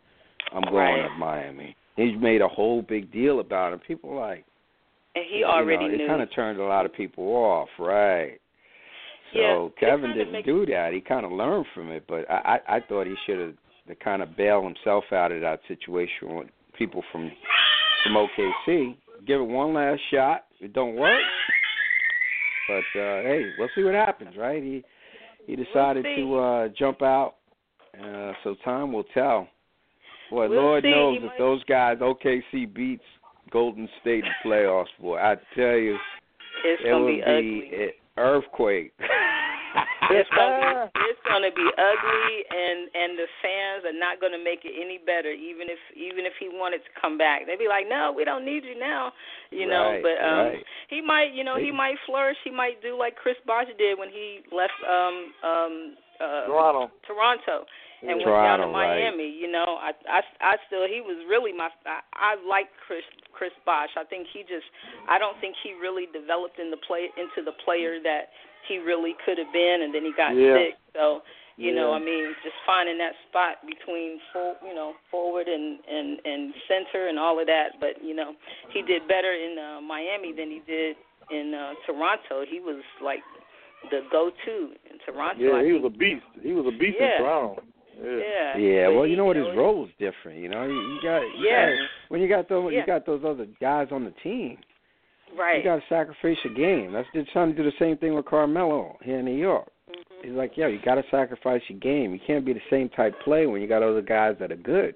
I'm 0.51 0.61
going 0.63 0.75
Right. 1.01 1.03
to 1.03 1.09
Miami. 1.17 1.75
He 1.95 2.11
made 2.15 2.41
a 2.41 2.47
whole 2.47 2.81
big 2.81 3.11
deal 3.11 3.39
about 3.39 3.71
it. 3.73 3.81
People 3.83 4.09
were 4.09 4.19
like, 4.19 4.43
and 5.15 5.23
he 5.25 5.39
you 5.39 5.45
already 5.45 5.87
know, 5.87 5.95
knew. 5.95 6.03
It 6.03 6.07
kind 6.07 6.21
of 6.21 6.29
turned 6.31 6.59
a 6.59 6.65
lot 6.65 6.85
of 6.85 6.91
people 6.91 7.23
off, 7.35 7.69
right? 7.79 8.37
So 9.31 9.71
Yeah, 9.79 9.87
Kevin 9.89 10.13
didn't 10.13 10.43
do 10.43 10.65
that. 10.67 10.91
He 10.93 10.99
kind 11.01 11.25
of 11.25 11.31
learned 11.31 11.67
from 11.67 11.91
it, 11.91 12.05
but 12.07 12.29
I 12.29 12.59
I, 12.67 12.75
I 12.75 12.79
thought 12.81 13.07
he 13.07 13.15
should 13.25 13.39
have 13.39 13.99
kind 13.99 14.21
of 14.21 14.35
bailed 14.35 14.65
himself 14.65 15.11
out 15.13 15.31
of 15.31 15.41
that 15.41 15.61
situation 15.67 16.35
people 16.77 17.03
from 17.11 17.31
from 18.03 18.13
OKC. 18.13 18.95
Give 19.25 19.41
it 19.41 19.43
one 19.43 19.73
last 19.73 20.01
shot. 20.11 20.45
If 20.59 20.65
it 20.67 20.73
don't 20.73 20.95
work, 20.95 21.21
but 22.67 22.99
uh 22.99 23.21
hey, 23.23 23.51
we'll 23.57 23.69
see 23.75 23.83
what 23.83 23.93
happens, 23.95 24.35
right? 24.37 24.61
He 24.61 24.83
he 25.47 25.55
decided 25.55 26.05
see. 26.05 26.21
to 26.21 26.37
uh 26.37 26.67
jump 26.77 27.01
out, 27.01 27.35
uh 28.01 28.33
so 28.43 28.55
time 28.63 28.91
will 28.93 29.03
tell. 29.13 29.47
Boy, 30.31 30.49
We'll 30.49 30.61
Lord 30.61 30.83
see. 30.83 30.89
knows 30.91 31.19
if 31.21 31.31
those 31.37 31.63
guys 31.65 31.97
OKC 31.99 32.73
beats 32.73 33.03
Golden 33.51 33.87
State 34.01 34.23
in 34.23 34.29
the 34.43 34.49
playoffs, 34.49 34.85
boy, 34.99 35.17
I 35.17 35.35
tell 35.55 35.75
you, 35.77 35.95
it's 36.63 36.81
it 36.83 36.89
gonna 36.89 37.03
will 37.05 37.07
be 37.07 37.21
be 37.21 37.71
an 37.83 37.89
earthquake. 38.17 38.91
It's 40.09 40.29
gonna 40.35 40.89
be, 40.93 40.99
it's 41.25 41.31
gonna 41.33 41.49
be 41.49 41.65
ugly, 41.65 42.29
and 42.53 42.89
and 42.93 43.17
the 43.17 43.25
fans 43.41 43.81
are 43.85 43.97
not 43.97 44.21
gonna 44.21 44.37
make 44.37 44.61
it 44.61 44.77
any 44.77 45.01
better. 45.01 45.31
Even 45.33 45.69
if 45.69 45.79
even 45.97 46.25
if 46.25 46.33
he 46.39 46.49
wanted 46.49 46.85
to 46.85 46.91
come 47.01 47.17
back, 47.17 47.45
they'd 47.45 47.57
be 47.57 47.67
like, 47.67 47.89
"No, 47.89 48.13
we 48.15 48.23
don't 48.23 48.45
need 48.45 48.63
you 48.63 48.77
now," 48.77 49.11
you 49.49 49.65
know. 49.65 49.99
But 50.01 50.21
um 50.21 50.53
right. 50.53 50.65
he 50.89 51.01
might, 51.01 51.33
you 51.33 51.43
know, 51.43 51.57
he 51.57 51.65
He- 51.65 51.71
might 51.71 51.97
flourish. 52.05 52.37
He 52.43 52.51
might 52.51 52.81
do 52.81 52.97
like 52.97 53.15
Chris 53.15 53.37
Bosh 53.45 53.67
did 53.77 53.97
when 53.97 54.09
he 54.09 54.41
left 54.51 54.77
um 54.85 55.33
um 55.41 55.73
uh 56.21 56.45
Toronto. 56.45 56.91
Toronto 57.07 57.65
and 58.01 58.21
went 58.21 58.23
Toronto, 58.23 58.45
down 58.45 58.59
to 58.59 58.67
right. 58.73 59.01
Miami. 59.01 59.29
You 59.29 59.49
know, 59.51 59.81
I 59.81 59.91
I 60.07 60.21
I 60.41 60.55
still 60.67 60.85
he 60.87 61.01
was 61.01 61.17
really 61.27 61.51
my 61.51 61.69
I, 61.85 61.99
I 62.13 62.35
like 62.47 62.69
Chris 62.85 63.03
Chris 63.33 63.51
Bosh. 63.65 63.89
I 63.97 64.03
think 64.05 64.27
he 64.31 64.41
just 64.41 64.67
I 65.09 65.17
don't 65.17 65.39
think 65.41 65.55
he 65.63 65.73
really 65.73 66.05
developed 66.13 66.59
in 66.59 66.69
the 66.69 66.77
play 66.77 67.09
into 67.17 67.41
the 67.43 67.55
player 67.65 67.97
that 68.03 68.29
he 68.67 68.77
really 68.79 69.15
could 69.25 69.37
have 69.37 69.51
been, 69.53 69.81
and 69.83 69.93
then 69.93 70.03
he 70.03 70.13
got 70.15 70.35
Yeah. 70.35 70.57
sick. 70.57 70.75
So 70.93 71.21
you 71.57 71.73
know, 71.73 71.93
I 71.93 71.99
mean, 71.99 72.35
just 72.43 72.55
finding 72.65 72.97
that 72.97 73.13
spot 73.29 73.63
between 73.65 74.19
full, 74.33 74.55
you 74.67 74.75
know, 74.75 74.93
forward 75.09 75.47
and 75.47 75.79
and 75.89 76.19
and 76.25 76.53
center 76.67 77.07
and 77.07 77.17
all 77.17 77.39
of 77.39 77.47
that. 77.47 77.79
But 77.79 78.03
you 78.03 78.13
know, 78.13 78.33
he 78.71 78.81
did 78.81 79.07
better 79.07 79.31
in 79.31 79.57
uh, 79.57 79.79
Miami 79.81 80.33
than 80.33 80.49
he 80.51 80.61
did 80.67 80.97
in 81.31 81.53
uh, 81.53 81.73
Toronto. 81.85 82.43
He 82.49 82.59
was 82.59 82.83
like 83.01 83.23
the 83.89 84.01
go-to 84.11 84.71
in 84.91 84.99
Toronto. 85.05 85.41
Yeah, 85.41 85.53
I 85.53 85.63
he 85.63 85.71
think. 85.71 85.83
was 85.83 85.93
a 85.93 85.97
beast. 85.97 86.25
He 86.41 86.51
was 86.51 86.65
a 86.67 86.77
beast 86.77 86.97
Yeah. 86.99 87.05
in 87.05 87.17
Toronto. 87.23 87.63
Yeah. 88.03 88.17
Yeah. 88.19 88.57
Yeah, 88.57 88.87
well, 88.89 89.07
you 89.07 89.15
know 89.15 89.23
what 89.23 89.37
his 89.37 89.47
role 89.55 89.85
is 89.85 89.91
different. 89.97 90.39
You 90.39 90.49
know, 90.49 90.63
you, 90.65 90.73
you 90.73 90.99
got 91.01 91.21
you 91.21 91.47
Yeah. 91.47 91.69
got, 91.69 91.77
when 92.09 92.21
you 92.21 92.27
got 92.27 92.49
those 92.49 92.73
Yeah. 92.73 92.79
you 92.81 92.85
got 92.85 93.05
those 93.05 93.23
other 93.23 93.47
guys 93.61 93.87
on 93.91 94.03
the 94.03 94.11
team. 94.21 94.57
Right. 95.37 95.57
You 95.57 95.63
got 95.63 95.75
to 95.77 95.83
sacrifice 95.89 96.37
your 96.43 96.53
game. 96.53 96.93
That's 96.93 97.07
did 97.13 97.27
trying 97.33 97.51
to 97.51 97.55
do 97.57 97.63
the 97.63 97.75
same 97.79 97.97
thing 97.97 98.13
with 98.15 98.25
Carmelo 98.25 98.97
here 99.03 99.19
in 99.19 99.25
New 99.25 99.35
York. 99.35 99.67
Mhm. 99.89 100.23
He's 100.23 100.33
like, 100.33 100.55
yo, 100.55 100.67
you 100.67 100.79
got 100.83 100.95
to 100.95 101.03
sacrifice 101.11 101.61
your 101.67 101.79
game. 101.79 102.13
You 102.13 102.19
can't 102.25 102.45
be 102.45 102.53
the 102.53 102.61
same 102.69 102.89
type 102.89 103.13
play 103.23 103.45
when 103.45 103.61
you 103.61 103.67
got 103.67 103.83
other 103.83 104.01
guys 104.01 104.35
that 104.39 104.51
are 104.51 104.55
good. 104.55 104.95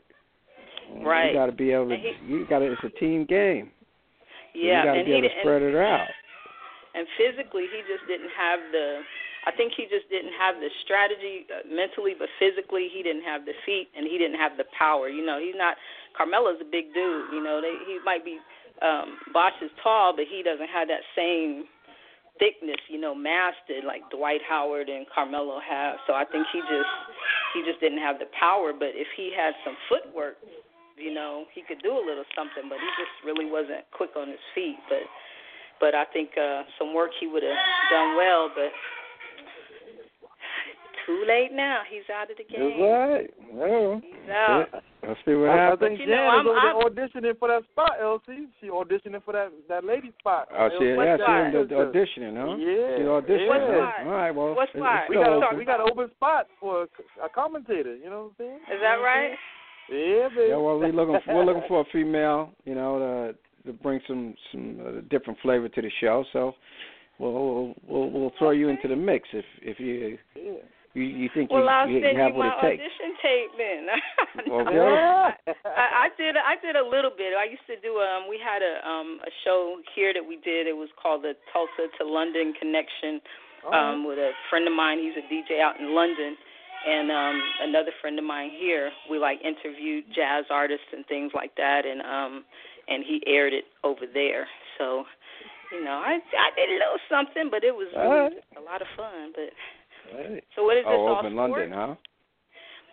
Right. 1.04 1.30
You 1.30 1.34
got 1.34 1.46
to 1.48 1.52
be 1.52 1.72
able 1.72 1.90
to. 1.90 1.98
He- 1.98 2.18
you 2.28 2.46
got 2.50 2.60
to. 2.60 2.72
It's 2.72 2.84
a 2.84 2.90
team 3.00 3.26
game. 3.26 3.72
Yeah, 4.56 4.80
You 4.82 4.86
got 4.86 4.94
to 4.94 5.00
and 5.00 5.06
be 5.06 5.14
able 5.14 5.30
to 5.30 5.36
and- 5.36 5.64
it 5.64 5.76
out. 5.76 6.08
and 6.96 7.06
physically 7.18 7.68
he 7.70 7.80
just 7.86 8.06
didn't 8.08 8.32
have 8.36 8.60
the 8.72 9.02
I 9.48 9.52
think 9.56 9.72
he 9.78 9.84
just 9.88 10.10
didn't 10.10 10.34
have 10.36 10.60
the 10.60 10.68
strategy 10.84 11.48
uh, 11.48 11.64
mentally, 11.70 12.12
but 12.18 12.28
physically 12.42 12.90
he 12.92 13.00
didn't 13.02 13.24
have 13.24 13.46
the 13.46 13.54
feet 13.66 13.88
and 13.96 14.04
he 14.06 14.18
didn't 14.18 14.36
have 14.36 14.58
the 14.58 14.66
power. 14.78 15.08
You 15.08 15.24
know, 15.26 15.40
he's 15.40 15.56
not 15.56 15.78
Carmelo's 16.18 16.60
a 16.60 16.68
big 16.68 16.92
dude. 16.94 17.32
You 17.32 17.40
know, 17.42 17.62
they 17.62 17.72
he 17.88 18.00
might 18.04 18.26
be 18.26 18.40
um 18.82 19.18
Bosh 19.34 19.58
is 19.62 19.72
tall, 19.84 20.14
but 20.16 20.26
he 20.30 20.44
doesn't 20.44 20.70
have 20.70 20.88
that 20.88 21.04
same 21.16 21.66
thickness, 22.40 22.80
you 22.88 23.00
know, 23.00 23.14
mastered 23.14 23.84
like 23.84 24.02
Dwight 24.10 24.42
Howard 24.48 24.88
and 24.88 25.06
Carmelo 25.14 25.60
have. 25.60 26.00
So 26.08 26.14
I 26.16 26.24
think 26.24 26.48
he 26.52 26.60
just 26.62 26.94
he 27.54 27.62
just 27.68 27.80
didn't 27.84 28.00
have 28.00 28.18
the 28.18 28.32
power. 28.40 28.72
But 28.72 28.96
if 28.96 29.08
he 29.16 29.32
had 29.36 29.54
some 29.68 29.76
footwork, 29.92 30.40
you 30.96 31.14
know, 31.14 31.46
he 31.54 31.62
could 31.62 31.84
do 31.84 31.92
a 31.92 32.04
little 32.04 32.26
something. 32.36 32.72
But 32.72 32.80
he 32.80 32.90
just 32.96 33.14
really 33.28 33.46
wasn't 33.46 33.84
quick 33.92 34.16
on 34.16 34.32
his 34.32 34.44
feet. 34.56 34.80
But 34.88 35.04
but 35.80 35.94
I 35.94 36.08
think 36.12 36.32
uh 36.40 36.64
some 36.80 36.96
work 36.96 37.12
he 37.20 37.28
would 37.28 37.44
have 37.44 37.60
done 37.92 38.16
well. 38.16 38.50
But 38.50 38.72
too 41.10 41.24
late 41.26 41.50
now. 41.52 41.82
He's 41.90 42.06
out 42.14 42.30
of 42.30 42.38
the 42.38 42.44
That's 42.46 42.54
game. 42.54 42.86
right. 42.86 43.26
Yeah. 43.50 43.98
He's 43.98 44.30
out. 44.30 44.84
Let's 45.02 45.20
see 45.26 45.34
what 45.34 45.50
I, 45.50 45.58
I 45.58 45.66
happens. 45.74 45.82
think 45.98 46.00
you 46.02 46.06
know, 46.14 46.22
Jan 46.22 46.30
I'm- 46.30 46.46
is 46.46 46.50
over 46.50 46.60
I'm- 46.60 46.76
there 46.78 47.08
auditioning 47.08 47.40
for 47.40 47.48
that 47.50 47.64
spot, 47.74 47.94
LC. 47.98 48.46
She 48.62 48.68
auditioning 48.70 49.24
for 49.26 49.34
that 49.34 49.50
that 49.68 49.84
lady 49.84 50.12
spot. 50.20 50.48
Oh, 50.54 50.70
she, 50.78 50.94
What 50.94 51.04
yeah, 51.10 51.18
she 51.18 51.24
spot? 51.24 51.40
ended 51.50 51.74
up 51.74 51.80
auditioning, 51.90 52.36
huh? 52.38 52.56
Yeah. 52.62 52.98
She 53.00 53.04
auditioned. 53.10 53.48
What 53.50 53.62
huh? 53.66 54.06
All 54.06 54.12
right, 54.14 54.32
well, 54.32 54.54
What 54.54 54.70
it's- 54.70 54.76
it's 54.76 55.10
We 55.10 55.16
got 55.16 55.34
open. 55.34 55.58
we 55.58 55.66
got 55.66 55.80
an 55.82 55.88
open 55.90 56.12
spot 56.12 56.48
for 56.60 56.84
a, 56.84 57.26
a 57.26 57.30
commentator. 57.34 57.96
You 57.96 58.10
know 58.12 58.30
what 58.38 58.46
I'm 58.46 58.46
saying? 58.46 58.60
Is 58.76 58.82
that 58.86 58.96
right? 59.02 59.34
Yeah, 59.90 60.30
baby. 60.30 60.50
Yeah, 60.50 60.58
well, 60.62 60.78
we're 60.78 60.92
looking 60.94 61.18
we're 61.34 61.46
looking 61.46 61.64
for 61.68 61.82
a 61.82 61.86
female, 61.92 62.52
you 62.66 62.76
know, 62.76 63.34
to 63.66 63.72
to 63.72 63.74
bring 63.82 64.00
some 64.06 64.36
some 64.52 64.80
uh, 64.86 65.02
different 65.10 65.40
flavor 65.42 65.68
to 65.70 65.82
the 65.82 65.90
show. 66.00 66.24
So, 66.34 66.54
we'll 67.18 67.34
we'll 67.34 67.76
we'll, 67.88 68.10
we'll 68.12 68.32
throw 68.38 68.52
you 68.52 68.68
into 68.70 68.88
the 68.88 68.96
mix 68.96 69.28
if 69.34 69.46
if 69.64 69.80
you 69.80 70.18
Yeah. 70.36 70.52
You, 70.94 71.04
you 71.04 71.30
think 71.34 71.52
Well, 71.52 71.64
you, 71.64 71.70
I'll 71.70 71.90
you 71.90 72.02
send 72.02 72.18
have 72.18 72.34
you 72.34 72.40
what 72.40 72.46
my 72.50 72.68
it 72.68 72.78
takes. 72.78 72.84
audition 72.84 73.10
tape 73.22 73.52
then. 73.58 73.82
Okay. 74.50 75.54
I, 75.66 75.86
I 76.06 76.10
did. 76.18 76.36
I 76.38 76.56
did 76.62 76.76
a 76.76 76.86
little 76.86 77.12
bit. 77.12 77.34
I 77.38 77.46
used 77.46 77.66
to 77.68 77.76
do. 77.82 77.98
Um, 78.00 78.30
we 78.30 78.40
had 78.42 78.62
a 78.62 78.82
um 78.88 79.20
a 79.26 79.32
show 79.44 79.78
here 79.96 80.14
that 80.14 80.24
we 80.26 80.38
did. 80.38 80.66
It 80.68 80.76
was 80.76 80.90
called 81.02 81.24
the 81.24 81.34
Tulsa 81.52 81.90
to 82.00 82.04
London 82.08 82.54
Connection. 82.60 83.22
Oh, 83.68 83.74
Um, 83.76 84.08
with 84.08 84.18
a 84.18 84.32
friend 84.50 84.66
of 84.68 84.74
mine. 84.74 85.00
He's 85.04 85.18
a 85.20 85.26
DJ 85.28 85.60
out 85.60 85.78
in 85.80 85.94
London, 85.94 86.38
and 86.88 87.12
um 87.12 87.36
another 87.68 87.92
friend 88.02 88.18
of 88.18 88.24
mine 88.26 88.52
here. 88.58 88.90
We 89.12 89.20
like 89.20 89.40
interviewed 89.44 90.06
jazz 90.16 90.46
artists 90.50 90.88
and 90.94 91.06
things 91.08 91.32
like 91.36 91.54
that, 91.56 91.86
and 91.86 92.02
um 92.02 92.46
and 92.88 93.04
he 93.04 93.22
aired 93.28 93.52
it 93.54 93.66
over 93.84 94.06
there. 94.12 94.48
So 94.78 95.04
you 95.74 95.84
know, 95.84 96.00
I 96.00 96.18
I 96.24 96.50
did 96.56 96.70
a 96.70 96.80
little 96.80 97.04
something, 97.12 97.50
but 97.52 97.64
it 97.66 97.76
was 97.76 97.88
really 97.94 98.08
All 98.08 98.20
right. 98.32 98.44
a 98.58 98.62
lot 98.62 98.82
of 98.82 98.88
fun. 98.96 99.34
But 99.36 99.52
So 100.56 100.64
what 100.64 100.78
is 100.78 100.84
this 100.84 100.94
oh, 100.94 101.08
all 101.08 101.18
over 101.20 101.28
in? 101.28 101.36
London, 101.36 101.72
huh? 101.72 101.96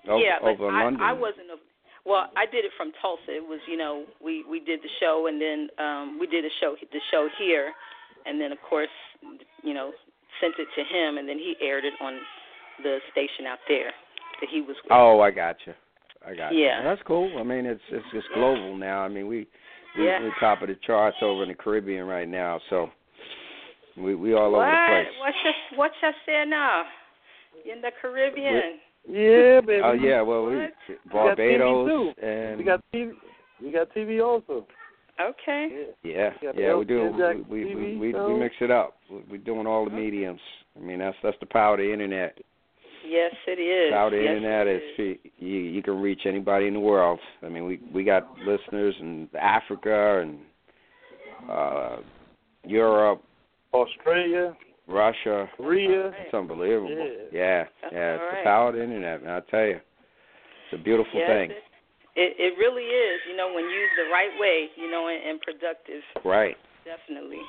Over, 0.08 0.22
yeah, 0.22 0.38
but 0.40 0.50
over 0.50 0.68
in 0.68 0.74
I, 0.74 0.84
London. 0.84 1.02
I 1.02 1.12
wasn't 1.12 1.50
a. 1.50 1.56
Well, 2.04 2.30
I 2.36 2.46
did 2.46 2.64
it 2.64 2.70
from 2.76 2.92
Tulsa. 3.02 3.34
It 3.34 3.42
was, 3.42 3.58
you 3.66 3.76
know, 3.76 4.04
we 4.22 4.44
we 4.48 4.60
did 4.60 4.80
the 4.80 4.92
show, 5.00 5.26
and 5.26 5.40
then 5.40 5.68
um 5.78 6.18
we 6.20 6.26
did 6.26 6.44
a 6.44 6.52
show 6.60 6.76
the 6.80 7.00
show 7.10 7.28
here, 7.38 7.72
and 8.26 8.40
then 8.40 8.52
of 8.52 8.58
course, 8.68 8.92
you 9.62 9.74
know, 9.74 9.92
sent 10.40 10.54
it 10.58 10.68
to 10.76 10.82
him, 10.82 11.18
and 11.18 11.28
then 11.28 11.38
he 11.38 11.54
aired 11.60 11.84
it 11.84 11.94
on 12.00 12.18
the 12.82 12.98
station 13.10 13.46
out 13.46 13.58
there 13.68 13.90
that 14.40 14.48
he 14.50 14.60
was 14.60 14.76
with. 14.84 14.92
Oh, 14.92 15.20
I 15.20 15.30
got 15.30 15.56
you. 15.66 15.74
I 16.26 16.34
got 16.34 16.52
you. 16.52 16.64
Yeah. 16.64 16.82
That's 16.82 17.02
cool. 17.06 17.30
I 17.38 17.42
mean, 17.42 17.66
it's 17.66 17.82
it's 17.90 18.06
it's 18.12 18.26
global 18.34 18.76
now. 18.76 19.00
I 19.00 19.08
mean, 19.08 19.26
we 19.26 19.46
we 19.98 20.06
Yeah. 20.06 20.20
we're 20.20 20.32
top 20.38 20.62
of 20.62 20.68
the 20.68 20.76
charts 20.86 21.16
over 21.22 21.42
in 21.42 21.48
the 21.48 21.54
Caribbean 21.54 22.04
right 22.04 22.28
now, 22.28 22.60
so 22.70 22.90
we 23.96 24.14
we 24.14 24.34
all 24.34 24.52
what? 24.52 24.62
over 24.62 24.70
the 24.70 25.04
place. 25.04 25.20
What 25.20 25.34
you 25.44 25.78
what's 25.78 25.94
you 26.02 26.10
say 26.26 26.44
now? 26.46 26.84
You 27.66 27.72
in 27.72 27.80
the 27.80 27.90
Caribbean? 28.00 28.78
Yeah, 29.08 29.60
baby. 29.60 29.82
Oh 29.84 29.92
yeah, 29.92 30.20
well 30.22 30.46
we 30.46 30.56
What? 30.56 30.70
got 31.12 31.36
TV 31.38 31.58
Barbados 31.58 31.88
too. 31.88 32.26
and 32.26 32.58
We 32.58 32.64
got 32.64 32.80
TV. 32.94 33.10
We 33.62 33.72
got 33.72 33.90
TV 33.94 34.24
also. 34.24 34.66
Okay. 35.20 35.86
Yeah. 36.02 36.30
yeah, 36.42 36.50
we 36.54 36.62
yeah, 36.62 36.74
we 36.74 36.84
LCN 36.84 37.16
do. 37.16 37.44
We 37.48 37.64
we 37.64 37.74
we, 37.74 37.82
TV 37.82 37.98
we, 38.00 38.12
show. 38.12 38.28
we 38.28 38.38
mix 38.38 38.54
it 38.60 38.70
up. 38.70 38.96
We- 39.10 39.24
We're 39.30 39.38
doing 39.38 39.66
all 39.66 39.84
the 39.84 39.90
mediums. 39.90 40.40
I 40.76 40.80
mean, 40.80 40.98
that's 40.98 41.16
that's 41.22 41.36
the 41.40 41.46
power 41.46 41.74
of 41.74 41.78
the 41.80 41.92
internet. 41.92 42.38
Yes, 43.08 43.32
it 43.46 43.60
is. 43.60 43.92
Power 43.92 44.06
of 44.06 44.12
the 44.12 44.18
yes, 44.18 44.36
internet 44.36 44.66
is 44.66 44.82
you 45.38 45.48
you 45.48 45.82
can 45.82 46.00
reach 46.02 46.22
anybody 46.26 46.66
in 46.66 46.74
the 46.74 46.80
world. 46.80 47.18
I 47.42 47.48
mean, 47.48 47.64
we 47.64 47.80
we 47.94 48.04
got 48.04 48.28
listeners 48.46 48.94
in 49.00 49.28
Africa 49.40 50.20
and 50.22 50.38
uh 51.50 51.96
Europe, 52.64 53.22
Australia, 53.72 54.56
Russia. 54.86 55.48
Korea. 55.56 56.12
It's 56.24 56.34
unbelievable. 56.34 56.90
Yeah. 56.90 57.28
Yeah, 57.32 57.64
yeah. 57.92 58.14
It's 58.14 58.22
all 58.22 58.30
the 58.30 58.44
power 58.44 58.68
of 58.68 58.74
the 58.76 58.82
internet, 58.82 59.22
man. 59.22 59.42
I 59.42 59.50
tell 59.50 59.66
you, 59.66 59.76
it's 59.76 60.80
a 60.80 60.82
beautiful 60.82 61.18
yes, 61.18 61.28
thing. 61.28 61.50
It, 62.14 62.32
it 62.38 62.58
really 62.58 62.84
is. 62.84 63.20
You 63.28 63.36
know, 63.36 63.52
when 63.52 63.64
used 63.64 63.94
the 63.98 64.10
right 64.12 64.30
way, 64.38 64.68
you 64.76 64.90
know, 64.90 65.08
and, 65.08 65.22
and 65.30 65.40
productive. 65.40 66.02
Right. 66.24 66.56
Definitely. 66.84 67.42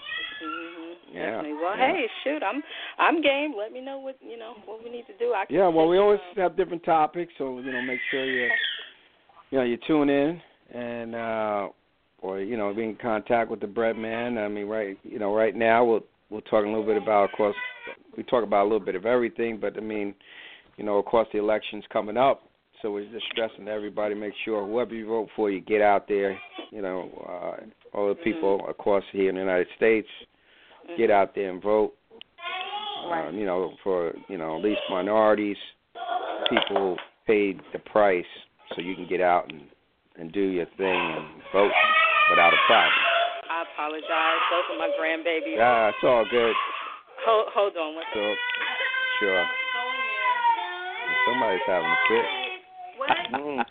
Mhm. 0.43 0.93
Yeah, 1.13 1.25
Definitely. 1.25 1.53
Well, 1.53 1.77
yeah. 1.77 1.93
hey, 1.93 2.05
shoot, 2.23 2.41
I'm 2.43 2.63
I'm 2.97 3.21
game. 3.21 3.53
Let 3.57 3.71
me 3.71 3.81
know 3.81 3.99
what 3.99 4.17
you 4.19 4.37
know 4.37 4.55
what 4.65 4.83
we 4.83 4.89
need 4.89 5.05
to 5.07 5.17
do. 5.17 5.33
I 5.33 5.45
can 5.45 5.55
Yeah. 5.55 5.67
Well, 5.67 5.87
we 5.87 5.99
always 5.99 6.19
um, 6.31 6.41
have 6.41 6.57
different 6.57 6.83
topics, 6.83 7.31
so 7.37 7.59
you 7.59 7.71
know, 7.71 7.81
make 7.81 7.99
sure 8.09 8.25
you 8.25 8.49
you 9.51 9.57
know 9.59 9.63
you 9.63 9.77
tune 9.87 10.09
in 10.09 10.41
and 10.73 11.15
uh 11.15 11.67
or 12.19 12.39
you 12.41 12.57
know 12.57 12.73
be 12.73 12.83
in 12.83 12.95
contact 12.95 13.51
with 13.51 13.59
the 13.59 13.67
bread 13.67 13.95
man. 13.95 14.39
I 14.39 14.47
mean, 14.47 14.67
right 14.67 14.97
you 15.03 15.19
know 15.19 15.33
right 15.33 15.55
now 15.55 15.85
we'll 15.85 16.03
we'll 16.29 16.41
talk 16.41 16.65
a 16.65 16.67
little 16.67 16.85
bit 16.85 17.01
about 17.01 17.25
of 17.25 17.31
course 17.35 17.55
we 18.15 18.23
talk 18.23 18.43
about 18.43 18.63
a 18.63 18.69
little 18.69 18.79
bit 18.79 18.95
of 18.95 19.05
everything, 19.05 19.59
but 19.59 19.77
I 19.77 19.81
mean 19.81 20.13
you 20.77 20.85
know 20.85 20.97
of 20.97 21.05
course 21.05 21.27
the 21.31 21.39
election's 21.39 21.83
coming 21.91 22.17
up, 22.17 22.43
so 22.81 22.91
we're 22.91 23.09
just 23.11 23.25
stressing 23.31 23.65
to 23.65 23.71
everybody 23.71 24.15
make 24.15 24.33
sure 24.45 24.65
whoever 24.65 24.93
you 24.93 25.07
vote 25.07 25.29
for 25.35 25.49
you 25.49 25.61
get 25.61 25.81
out 25.81 26.07
there. 26.07 26.37
You 26.71 26.81
know, 26.81 27.09
uh, 27.27 27.97
all 27.97 28.09
the 28.09 28.15
people 28.15 28.65
of 28.67 28.77
course 28.77 29.05
here 29.11 29.29
in 29.29 29.35
the 29.35 29.41
United 29.41 29.67
States 29.75 30.07
get 30.97 31.11
out 31.11 31.35
there 31.35 31.49
and 31.49 31.61
vote. 31.61 31.93
Um, 33.11 33.37
you 33.37 33.45
know, 33.45 33.73
for 33.83 34.13
you 34.27 34.37
know 34.37 34.57
at 34.57 34.63
least 34.63 34.81
minorities, 34.89 35.57
people 36.49 36.97
paid 37.25 37.59
the 37.73 37.79
price 37.79 38.25
so 38.75 38.81
you 38.81 38.95
can 38.95 39.07
get 39.07 39.21
out 39.21 39.51
and 39.51 39.61
and 40.19 40.31
do 40.31 40.41
your 40.41 40.65
thing 40.77 41.15
and 41.17 41.41
vote 41.53 41.71
without 42.29 42.53
a 42.53 42.57
problem. 42.67 43.16
I 43.77 43.85
apologize. 43.85 44.41
Those 44.51 44.63
are 44.73 44.79
my 44.79 44.91
grandbabies. 44.99 45.55
Yeah, 45.57 45.89
it's 45.89 45.97
all 46.03 46.25
good. 46.29 46.53
Hold 47.25 47.47
hold 47.53 47.77
on 47.77 47.95
one 47.95 48.03
So 48.13 48.33
sure, 49.19 49.45
somebody's 51.27 51.61
having 51.67 51.89
a 51.89 51.97
fit. 52.09 52.25
What? 52.97 53.09
Mm. 53.33 53.65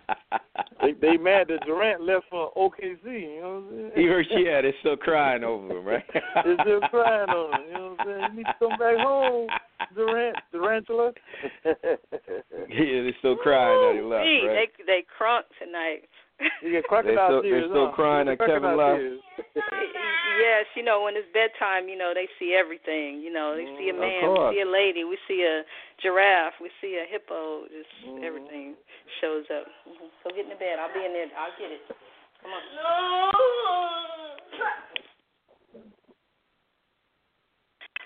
They 0.83 0.93
they 1.01 1.17
mad 1.17 1.49
that 1.49 1.67
Durant 1.67 2.03
left 2.03 2.27
for 2.31 2.53
OKC. 2.57 3.05
You 3.05 3.41
know 3.41 3.49
what 3.49 3.75
I'm 3.75 3.91
saying? 3.95 4.05
You 4.05 4.11
heard- 4.11 4.27
yeah, 4.31 4.63
they're 4.63 4.75
still 4.81 4.97
crying 4.97 5.43
over 5.43 5.79
him, 5.79 5.85
right? 5.85 6.05
They're 6.45 6.57
still 6.61 6.81
crying 6.91 7.31
on 7.31 7.61
him. 7.61 7.67
You 7.67 7.75
know 7.75 7.97
what 7.97 8.01
I'm 8.01 8.07
saying? 8.07 8.31
You 8.31 8.37
need 8.37 8.47
to 8.47 8.55
come 8.61 8.79
back 8.79 8.99
home, 8.99 9.49
Durant, 9.97 10.37
Durantula. 10.55 11.13
yeah, 11.65 11.75
they're 12.69 13.19
still 13.19 13.37
crying 13.37 13.81
that 13.83 13.95
he 13.97 14.07
left, 14.07 14.25
Gee, 14.25 14.47
right? 14.47 14.69
They 14.79 14.85
they 14.87 15.05
crunk 15.19 15.43
tonight. 15.59 16.07
You 16.63 16.73
get 16.73 16.85
crocodile 16.85 17.41
still- 17.41 17.43
they 17.43 17.49
tears. 17.49 17.71
still 17.71 17.89
huh? 17.89 17.97
crying 17.97 18.27
that 18.27 18.39
Kevin 18.39 18.61
Crocodile 18.63 18.97
left? 18.99 19.25
yes, 20.41 20.65
you 20.77 20.83
know, 20.85 21.03
when 21.05 21.17
it's 21.17 21.29
bedtime, 21.33 21.89
you 21.89 21.97
know, 21.97 22.13
they 22.13 22.29
see 22.39 22.53
everything. 22.53 23.21
You 23.25 23.33
know, 23.33 23.57
they 23.57 23.65
see 23.81 23.89
a 23.89 23.97
Mm, 23.97 24.01
man, 24.01 24.21
course. 24.29 24.53
we 24.53 24.57
see 24.57 24.63
a 24.63 24.69
lady, 24.69 25.05
we 25.05 25.17
see 25.29 25.41
a 25.45 25.65
giraffe, 26.03 26.55
we 26.61 26.69
see 26.81 26.97
a 27.01 27.07
hippo. 27.09 27.65
Just 27.73 27.89
Mhm. 28.05 28.25
everything 28.25 28.77
shows 29.21 29.49
up. 29.51 29.67
hmm 29.85 30.07
So 30.23 30.31
get 30.31 30.45
in 30.45 30.51
the 30.51 30.57
bed. 30.61 30.79
I'll 30.79 30.93
be 30.93 31.05
in 31.05 31.13
there. 31.13 31.29
I'll 31.37 31.57
get 31.59 31.71
it. 31.73 31.83
Come 32.43 32.53
on. 32.53 32.63
No. 32.77 33.31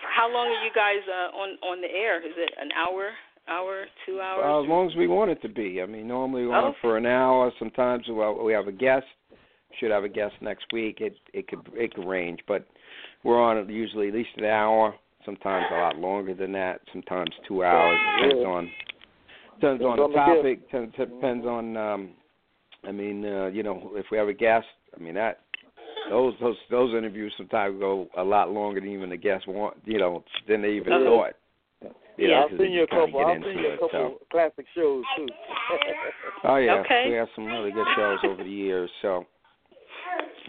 How 0.01 0.29
long 0.29 0.49
are 0.49 0.65
you 0.65 0.71
guys 0.75 1.01
uh, 1.09 1.31
on 1.37 1.57
on 1.63 1.81
the 1.81 1.89
air? 1.91 2.21
Is 2.21 2.35
it 2.37 2.53
an 2.61 2.71
hour, 2.73 3.13
hour, 3.51 3.85
two 4.07 4.21
hours? 4.21 4.43
Well, 4.45 4.63
as 4.63 4.69
long 4.69 4.89
as 4.91 4.97
we 4.97 5.07
want 5.09 5.31
it 5.31 5.43
to 5.43 5.49
be. 5.49 5.83
I 5.83 5.87
mean, 5.87 6.07
normally 6.07 6.47
we're 6.47 6.55
on 6.57 6.65
Okay. 6.71 6.79
for 6.81 6.97
an 6.97 7.07
hour. 7.07 7.53
Sometimes 7.59 8.05
well, 8.09 8.35
we 8.43 8.53
have 8.53 8.69
a 8.69 8.73
guest. 8.73 9.07
Should 9.79 9.91
have 9.91 10.05
a 10.05 10.09
guest 10.09 10.35
next 10.41 10.67
week. 10.73 11.01
It 11.01 11.17
it 11.33 11.47
could 11.49 11.61
it 11.75 11.95
could 11.95 12.07
range, 12.07 12.41
but 12.49 12.65
we're 13.23 13.41
on 13.41 13.57
it 13.59 13.69
usually 13.69 14.09
at 14.09 14.15
least 14.15 14.31
an 14.37 14.45
hour. 14.45 14.95
Sometimes 15.25 15.67
a 15.71 15.75
lot 15.77 15.97
longer 15.99 16.35
than 16.35 16.53
that. 16.53 16.81
Sometimes 16.93 17.31
two 17.47 17.63
hours. 17.65 17.99
Depends 18.17 18.41
Yeah. 18.43 18.49
on 18.49 18.71
depends 19.61 19.61
on 19.61 19.61
Depends 19.61 19.85
on 19.85 19.97
the 19.97 20.09
the 20.09 20.15
topic. 20.15 20.71
Depends, 20.71 20.97
depends 20.97 21.47
on. 21.47 21.77
um 21.77 22.11
I 22.83 22.93
mean, 22.93 23.27
uh, 23.27 23.47
you 23.49 23.63
know, 23.63 23.93
if 23.95 24.07
we 24.11 24.17
have 24.19 24.29
a 24.29 24.33
guest. 24.33 24.67
I 24.97 25.01
mean 25.01 25.15
that 25.15 25.41
those 26.09 26.35
those 26.41 26.57
those 26.71 26.95
interviews 26.95 27.33
sometimes 27.37 27.79
go 27.79 28.09
a 28.17 28.25
lot 28.25 28.51
longer 28.51 28.81
than 28.81 28.89
even 28.91 29.11
the 29.11 29.17
guests 29.17 29.47
want. 29.47 29.77
You 29.85 29.99
know, 29.99 30.25
than 30.49 30.63
they 30.63 30.73
even 30.73 30.93
Uh-huh. 30.93 31.05
thought. 31.05 31.35
You 32.21 32.29
know, 32.29 32.35
Yeah. 32.35 32.45
I've 32.45 32.59
seen 32.59 32.73
you 32.73 32.83
a 32.83 32.87
kinda 32.87 33.07
couple. 33.07 33.27
I've 33.27 33.43
seen 33.43 33.59
you 33.59 33.69
a 33.69 33.79
couple 33.79 33.89
so. 34.21 34.27
classic 34.31 34.67
shows 34.75 35.05
too. 35.17 35.27
Oh 36.45 36.57
yeah, 36.57 36.81
Okay. 36.81 37.09
we 37.09 37.15
have 37.17 37.29
some 37.35 37.47
really 37.47 37.71
good 37.71 37.87
shows 37.97 38.19
over 38.25 38.43
the 38.45 38.51
years. 38.51 38.91
So, 39.03 39.27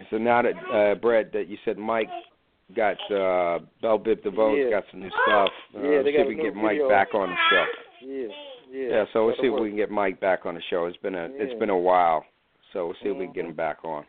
so 0.10 0.18
now 0.18 0.42
that 0.42 0.54
uh, 0.74 0.96
Brett, 0.96 1.32
that 1.34 1.48
you 1.48 1.58
said 1.66 1.78
Mike 1.78 2.10
got 2.76 2.96
uh, 3.12 3.60
Bell 3.82 4.00
Biv 4.00 4.24
DeVoe's 4.24 4.66
Yeah. 4.66 4.70
got 4.80 4.84
some 4.92 5.02
new 5.02 5.10
stuff. 5.28 5.50
Uh, 5.76 5.82
Yeah, 5.84 6.02
they 6.04 6.12
see 6.12 6.18
got 6.18 6.22
if 6.24 6.28
we 6.28 6.34
a 6.34 6.38
can 6.38 6.46
get 6.46 6.56
new 6.56 6.62
Mike 6.64 6.72
video. 6.80 6.90
back 6.90 7.14
on 7.14 7.30
the 7.30 7.36
show. 7.50 7.66
yeah, 8.02 8.28
yeah. 8.72 8.88
Yeah, 8.90 9.06
so 9.12 9.26
we'll 9.26 9.36
That'll 9.36 9.42
see 9.44 9.48
if 9.48 9.54
work. 9.54 9.62
we 9.64 9.68
can 9.70 9.78
get 9.78 9.92
Mike 9.92 10.20
back 10.22 10.46
on 10.46 10.56
the 10.56 10.62
show. 10.70 10.86
It's 10.86 10.98
been 10.98 11.16
a 11.16 11.26
it's 11.36 11.52
Yeah. 11.54 11.60
been 11.60 11.70
a 11.70 11.78
while, 11.78 12.26
so 12.72 12.86
we'll 12.88 12.96
see 13.04 13.10
if 13.10 13.18
we 13.18 13.26
can 13.26 13.34
get 13.34 13.46
Mhm. 13.46 13.50
him 13.50 13.56
back 13.56 13.84
on. 13.84 14.06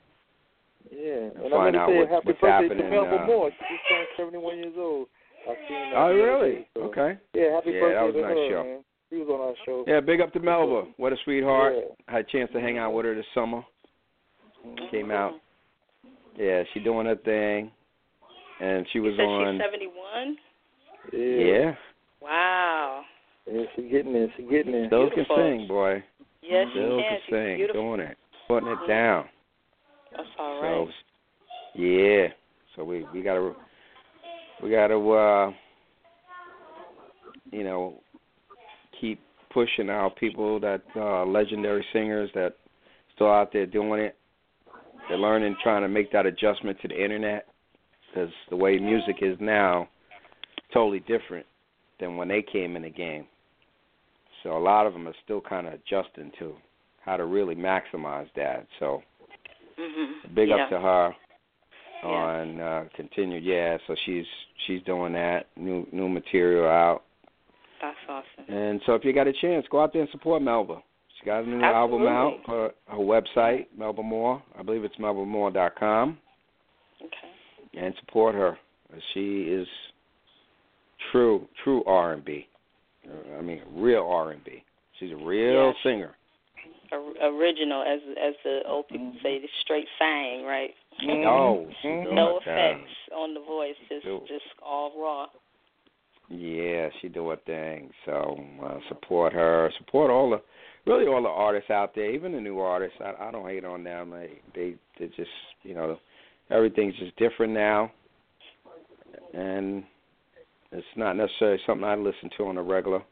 Yeah, 0.91 1.15
and 1.35 1.35
find 1.35 1.45
I'm 1.47 1.51
going 1.51 1.73
to 1.75 1.79
out 1.81 1.89
say 1.89 1.99
what's- 1.99 2.11
happy 2.11 2.27
what's 2.27 2.41
birthday 2.41 2.63
happening, 2.69 2.79
to 2.85 2.91
Melba 2.91 3.23
uh, 3.23 3.27
Moore. 3.27 3.51
She 3.51 3.75
just 3.75 3.89
turned 3.89 4.09
71 4.17 4.59
years 4.59 4.75
old. 4.79 5.09
I 5.49 5.55
seen 5.69 5.91
that. 5.91 5.97
Oh 5.97 6.09
the 6.09 6.23
really? 6.23 6.67
so- 6.75 6.83
Okay. 6.85 7.19
Yeah, 7.35 7.55
happy 7.55 7.71
Yeah, 7.73 7.81
birthday 7.81 7.95
that 7.95 8.03
was 8.07 8.15
a 8.15 8.19
to 8.19 8.23
nice 8.23 8.37
her, 8.37 8.49
show. 8.51 8.65
man. 8.65 8.85
She 9.11 9.17
was 9.19 9.29
on 9.29 9.41
our 9.41 9.55
show. 9.67 9.85
Yeah, 9.87 10.01
big 10.01 10.21
up 10.21 10.33
to 10.33 10.41
Melba. 10.41 10.91
What 10.97 11.13
a 11.13 11.17
sweetheart. 11.25 11.75
Yeah. 11.77 11.85
Had 12.09 12.21
a 12.23 12.29
chance 12.31 12.51
to 12.53 12.61
hang 12.61 12.79
out 12.79 12.93
with 12.95 13.05
her 13.07 13.15
this 13.15 13.27
summer. 13.35 13.63
Mhm. 14.67 14.91
Came 14.91 15.11
out. 15.11 15.35
Yeah, 16.37 16.63
she 16.73 16.81
doing 16.81 17.07
her 17.07 17.17
thing, 17.17 17.71
and 18.61 18.87
she 18.89 18.99
You 18.99 19.05
was 19.05 19.17
said 19.17 19.27
on. 19.27 19.55
she's 19.55 19.61
71. 19.63 20.39
Yeah. 21.13 21.19
Yeah, 21.21 21.75
Wow. 22.21 23.05
Yeah, 23.51 23.65
she 23.75 23.83
getting 23.83 24.13
there. 24.13 24.33
She 24.37 24.45
getting 24.45 24.73
there. 24.73 24.89
those 24.89 25.11
can 25.13 25.25
Beautiful. 25.25 25.37
sing, 25.37 25.67
boy. 25.67 26.03
Yes, 26.43 26.67
she 26.69 26.79
Still 26.79 26.99
can. 26.99 27.09
can 27.09 27.21
She's 27.27 27.31
sing, 27.35 27.57
beautiful. 27.57 27.83
doing 27.83 28.01
it, 28.01 28.17
putting 28.49 28.69
it 28.71 28.87
down. 28.87 29.29
That's 30.17 30.29
all 30.39 30.61
So, 30.61 30.89
yeah. 31.75 32.29
So 32.77 32.85
we 32.85 33.05
we 33.13 33.23
gotta 33.23 33.55
we 34.63 34.71
gotta 34.71 34.95
uh 34.97 35.53
you 37.51 37.65
know 37.65 38.01
keep 39.01 39.21
pushing 39.53 39.91
our 39.91 40.11
people 40.11 40.61
that 40.61 40.83
uh 40.97 41.25
legendary 41.25 41.85
singers 41.93 42.31
that 42.35 42.55
still 43.15 43.31
out 43.31 43.53
there 43.53 43.67
doing 43.67 44.01
it. 44.01 44.17
They're 45.09 45.19
learning, 45.19 45.57
trying 45.63 45.83
to 45.83 45.89
make 45.89 46.13
that 46.13 46.27
adjustment 46.27 46.81
to 46.81 46.89
the 46.89 47.03
internet 47.03 47.47
because 48.09 48.31
the 48.51 48.57
way 48.57 48.79
music 48.79 49.17
is 49.21 49.37
now, 49.41 49.89
totally 50.73 51.01
different 51.01 51.45
than 52.01 52.17
when 52.17 52.29
they 52.29 52.43
came 52.43 52.77
in 52.77 52.83
the 52.83 52.91
game. 52.91 53.27
So 54.43 54.57
a 54.57 54.59
lot 54.59 54.87
of 54.87 54.93
them 54.93 55.07
are 55.09 55.15
still 55.25 55.41
kind 55.41 55.67
of 55.67 55.75
adjusting 55.75 56.31
to 56.39 56.55
how 57.05 57.17
to 57.17 57.27
really 57.27 57.55
maximize 57.55 58.29
that. 58.37 58.67
So 58.79 59.03
Mhm. 59.79 60.35
big 60.35 60.49
yeah. 60.49 60.57
up 60.65 60.71
to 60.71 60.81
her 60.81 61.17
Yeah. 62.03 62.09
on 62.09 62.61
uh 62.61 62.85
continued 62.97 63.45
yeah 63.45 63.79
so 63.87 63.95
she's 64.05 64.25
she's 64.67 64.83
doing 64.83 65.13
that 65.13 65.47
new 65.57 65.87
new 65.93 66.09
material 66.09 66.67
out 66.67 67.03
That's 67.81 67.97
awesome. 68.09 68.53
and 68.55 68.81
so 68.87 68.95
if 68.95 69.05
you 69.05 69.13
got 69.13 69.27
a 69.29 69.33
chance 69.33 69.65
go 69.71 69.83
out 69.83 69.93
there 69.93 70.03
and 70.03 70.11
support 70.11 70.43
melba 70.43 70.83
she 71.19 71.27
got 71.27 71.45
a 71.45 71.47
new 71.49 71.63
album 71.63 72.03
out 72.07 72.35
Absolutely. 72.41 72.71
her, 72.89 72.97
her 72.97 72.99
website 72.99 73.67
melba 73.77 74.03
moore 74.03 74.43
i 74.59 74.63
believe 74.63 74.83
it's 74.85 74.97
melbamore.com 74.97 76.19
Okay. 77.05 77.85
and 77.87 77.95
support 78.01 78.35
her 78.35 78.57
She 79.15 79.43
is 79.43 79.67
true, 81.11 81.49
true 81.65 81.83
R 81.85 82.13
and 82.13 82.25
B. 82.25 82.47
Uh, 83.05 83.43
mean, 83.43 83.61
real 83.75 84.07
R 84.09 84.31
and 84.33 84.45
B. 84.45 84.63
She's 85.01 85.11
a 85.13 85.17
real 85.17 85.67
Yeah. 85.69 85.73
singer. 85.83 86.15
Original, 87.23 87.83
as 87.83 88.01
as 88.19 88.35
the 88.45 88.61
old 88.69 88.87
people 88.89 89.13
say, 89.23 89.39
the 89.41 89.49
straight 89.63 89.89
sang, 89.99 90.45
right? 90.45 90.75
Mhm. 91.01 91.25
Oh, 91.27 91.67
she 91.81 91.89
Mhm. 91.89 92.13
No 92.13 92.35
her 92.35 92.41
thing. 92.41 92.81
effects 92.81 92.93
on 93.13 93.35
the 93.35 93.41
voice, 93.41 93.77
just 93.89 94.05
Do. 94.05 94.23
just 94.27 94.45
all 94.63 94.93
raw. 94.97 95.29
Yeah, 96.29 96.89
she 97.01 97.09
do 97.09 97.29
her 97.29 97.37
thing. 97.37 97.93
So 98.05 98.43
uh, 98.63 98.81
support 98.89 99.33
her. 99.33 99.71
Support 99.79 100.11
all 100.11 100.31
the, 100.31 100.43
really 100.87 101.07
all 101.07 101.23
the 101.23 101.29
artists 101.29 101.71
out 101.71 101.95
there, 101.95 102.11
even 102.11 102.33
the 102.33 102.41
new 102.41 102.59
artists. 102.61 102.99
I, 103.01 103.15
I 103.29 103.31
don't 103.31 103.47
hate 103.49 103.65
on 103.65 103.83
them. 103.85 104.11
They 104.11 104.31
they 104.55 104.75
they 104.99 105.09
just 105.09 105.31
you 105.63 105.75
know 105.75 105.99
everything's 106.51 106.97
just 106.97 107.17
different 107.17 107.53
now, 107.53 107.91
and 109.35 109.85
it's 110.71 110.87
not 110.97 111.17
necessarily 111.17 111.61
something 111.67 111.85
I 111.85 111.97
listen 111.97 112.31
to 112.39 112.47
on 112.47 112.57
a 112.57 112.63
regular. 112.63 113.03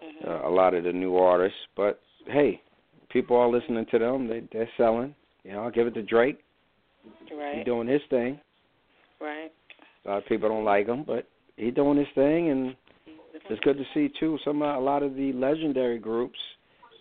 hmm 0.00 0.28
Uh, 0.28 0.48
a 0.48 0.50
lot 0.50 0.74
of 0.74 0.84
the 0.84 0.92
new 0.92 1.16
artists, 1.16 1.58
but 1.76 2.00
hey, 2.26 2.60
people 3.08 3.36
are 3.36 3.48
listening 3.48 3.86
to 3.86 3.98
them. 3.98 4.26
They 4.28 4.40
they're 4.52 4.70
selling. 4.76 5.14
You 5.44 5.52
know, 5.52 5.62
I'll 5.64 5.70
give 5.70 5.86
it 5.86 5.94
to 5.94 6.02
Drake. 6.02 6.43
He's 7.56 7.64
doing 7.64 7.88
his 7.88 8.02
thing. 8.10 8.38
right. 9.20 9.50
A 10.04 10.08
lot 10.08 10.18
of 10.18 10.26
people 10.26 10.48
don't 10.50 10.64
like 10.64 10.86
him, 10.86 11.02
but 11.06 11.26
he's 11.56 11.72
doing 11.74 11.96
his 11.98 12.06
thing, 12.14 12.50
and 12.50 12.76
it's 13.48 13.60
good 13.60 13.78
to 13.78 13.84
see 13.94 14.12
too. 14.20 14.38
Some 14.44 14.60
uh, 14.62 14.78
a 14.78 14.80
lot 14.80 15.02
of 15.02 15.14
the 15.14 15.32
legendary 15.32 15.98
groups. 15.98 16.38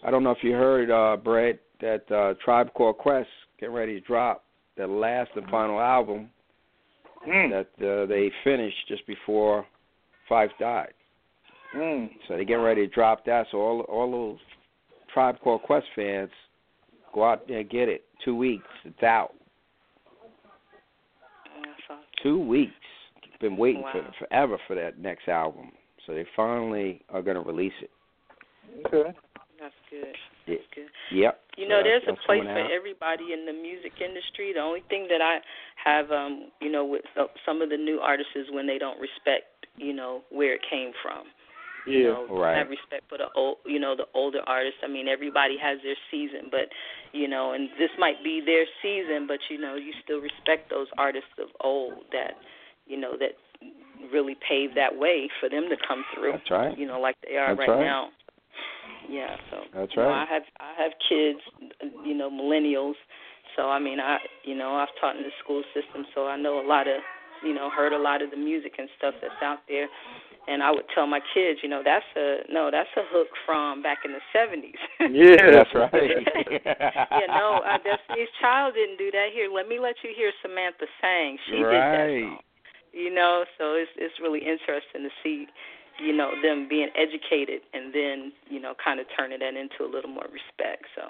I 0.06 0.12
don't 0.12 0.24
know 0.24 0.32
if 0.32 0.38
you 0.42 0.52
heard, 0.54 0.90
uh, 0.90 1.18
Brett, 1.18 1.60
that 1.82 2.10
uh, 2.12 2.34
Tribe 2.44 2.74
Called 2.74 2.98
Quest 2.98 3.28
getting 3.60 3.76
ready 3.76 4.00
to 4.00 4.06
drop 4.06 4.44
their 4.78 4.88
last 4.88 5.32
and 5.36 5.46
final 5.50 5.80
album 5.80 6.30
Mm. 7.28 7.52
that 7.52 7.86
uh, 7.88 8.06
they 8.06 8.30
finished 8.44 8.76
just 8.90 9.08
before 9.08 9.66
Phife 10.30 10.50
died. 10.60 10.94
Mm. 11.74 12.10
So 12.28 12.36
they 12.36 12.44
getting 12.44 12.64
ready 12.64 12.86
to 12.86 12.94
drop 12.94 13.24
that. 13.26 13.46
So 13.50 13.60
all 13.60 13.80
all 13.82 14.12
those 14.12 14.40
Tribe 15.14 15.40
Called 15.42 15.62
Quest 15.64 15.86
fans 15.96 16.30
go 17.14 17.24
out 17.24 17.48
there 17.48 17.60
and 17.60 17.70
get 17.70 17.88
it. 17.88 18.04
Two 18.26 18.36
weeks, 18.36 18.68
it's 18.84 19.02
out. 19.04 19.34
That's 22.24 22.34
awesome. 22.36 22.40
Two 22.42 22.48
weeks. 22.48 22.74
Been 23.42 23.58
waiting 23.58 23.82
Wow. 23.82 23.92
for 23.92 24.26
forever 24.26 24.58
for 24.68 24.76
that 24.76 25.00
next 25.00 25.28
album. 25.28 25.72
So 26.06 26.14
they 26.14 26.26
finally 26.36 27.02
are 27.10 27.22
going 27.22 27.36
to 27.36 27.44
release 27.44 27.74
it. 27.82 27.92
Okay. 28.86 29.14
That's 29.60 29.74
good. 29.90 30.16
Yeah. 30.46 30.56
That's 30.56 30.68
good. 30.76 30.90
Yep. 31.12 31.40
You 31.58 31.68
know, 31.68 31.80
So 31.80 31.84
there's 31.84 32.04
a 32.08 32.26
place 32.26 32.44
for 32.44 32.72
everybody 32.72 33.32
in 33.34 33.46
the 33.46 33.54
music 33.54 33.94
industry. 34.04 34.52
The 34.54 34.60
only 34.60 34.84
thing 34.90 35.08
that 35.10 35.22
I 35.22 35.40
have, 35.84 36.12
um, 36.12 36.52
you 36.62 36.72
know, 36.72 36.86
with 36.86 37.04
uh, 37.18 37.28
some 37.46 37.62
of 37.62 37.70
the 37.70 37.78
new 37.78 38.00
artists 38.00 38.34
is 38.36 38.48
when 38.52 38.68
they 38.68 38.78
don't 38.78 39.00
respect, 39.00 39.68
you 39.78 39.94
know, 39.94 40.22
where 40.32 40.54
it 40.56 40.62
came 40.70 40.92
from. 41.02 41.28
You 41.86 42.00
Yeah. 42.00 42.10
know, 42.12 42.26
Right. 42.30 42.58
have 42.58 42.70
respect 42.70 43.10
for 43.10 43.18
the 43.18 43.30
old, 43.36 43.58
you 43.66 43.80
know, 43.80 43.96
the 43.96 44.08
older 44.14 44.42
artists. 44.48 44.80
I 44.84 44.88
mean, 44.88 45.08
everybody 45.08 45.58
has 45.58 45.82
their 45.82 45.98
season, 46.10 46.50
but 46.50 46.72
you 47.12 47.28
know, 47.28 47.52
and 47.52 47.70
this 47.78 47.92
might 47.98 48.24
be 48.24 48.40
their 48.40 48.66
season, 48.82 49.28
but 49.28 49.40
you 49.50 49.58
know, 49.58 49.76
you 49.76 49.94
still 50.04 50.20
respect 50.22 50.70
those 50.70 50.88
artists 50.98 51.38
of 51.40 51.50
old 51.60 52.06
that, 52.12 52.38
you 52.88 52.98
know, 52.98 53.18
that 53.18 53.36
really 54.12 54.36
paved 54.48 54.76
that 54.76 54.96
way 54.96 55.30
for 55.40 55.50
them 55.50 55.70
to 55.70 55.78
come 55.88 56.04
through. 56.16 56.34
That's 56.34 56.52
right. 56.52 56.78
You 56.78 56.88
know, 56.88 57.00
like 57.00 57.16
they 57.28 57.38
are 57.38 57.56
That's 57.56 57.68
right, 57.68 57.76
right. 57.76 57.86
now. 57.86 58.10
Yeah, 59.10 59.36
so 59.52 59.58
That's 59.74 59.96
you 59.96 60.02
know, 60.02 60.10
right. 60.10 60.24
I 60.24 60.34
have 60.34 60.44
I 60.60 60.74
have 60.82 60.92
kids, 61.10 61.40
you 62.06 62.14
know, 62.14 62.30
millennials. 62.30 62.96
So 63.56 63.70
I 63.70 63.80
mean, 63.80 64.00
I 64.00 64.18
you 64.44 64.56
know, 64.56 64.76
I've 64.76 64.94
taught 65.00 65.18
in 65.18 65.24
the 65.24 65.36
school 65.44 65.64
system, 65.74 66.06
so 66.16 66.28
I 66.28 66.38
know 66.38 66.60
a 66.60 66.68
lot 66.68 66.88
of, 66.88 67.02
you 67.44 67.54
know, 67.54 67.70
heard 67.70 67.94
a 67.94 67.98
lot 67.98 68.22
of 68.22 68.32
the 68.32 68.38
music 68.38 68.74
and 68.78 68.88
stuff 68.98 69.16
that's 69.22 69.42
out 69.44 69.60
there. 69.68 69.88
And 70.46 70.62
I 70.62 70.72
would 70.72 70.84
tell 70.94 71.08
my 71.08 71.22
kids, 71.34 71.60
you 71.64 71.70
know, 71.70 71.82
that's 71.84 72.06
a 72.18 72.44
no, 72.52 72.70
that's 72.70 72.90
a 72.98 73.04
hook 73.08 73.28
from 73.46 73.82
back 73.82 74.00
in 74.04 74.12
the 74.12 74.24
seventies. 74.32 74.80
Yeah. 75.00 75.52
That's 75.52 75.74
right. 75.76 75.94
yeah, 76.66 77.28
no, 77.28 77.62
uh, 77.64 77.78
Destiny's 77.78 78.32
Child 78.42 78.74
didn't 78.76 78.98
do 78.98 79.12
that. 79.12 79.28
Here, 79.34 79.50
let 79.54 79.68
me 79.68 79.80
let 79.80 79.96
you 80.04 80.12
hear 80.16 80.32
Samantha 80.42 80.86
sang. 81.00 81.38
She 81.48 81.58
did 81.58 81.66
that 81.66 82.08
song. 82.24 82.38
You 82.92 83.14
know, 83.14 83.46
so 83.58 83.74
it's 83.74 83.92
it's 83.98 84.14
really 84.22 84.40
interesting 84.40 85.04
to 85.04 85.10
see, 85.24 85.48
you 86.04 86.16
know, 86.16 86.32
them 86.44 86.68
being 86.70 86.90
educated 86.96 87.62
and 87.74 87.94
then, 87.94 88.32
you 88.50 88.60
know, 88.60 88.74
kind 88.84 89.00
of 89.00 89.06
turning 89.18 89.40
that 89.40 89.56
into 89.56 89.84
a 89.84 89.90
little 89.90 90.12
more 90.12 90.28
respect. 90.28 90.84
So 90.96 91.04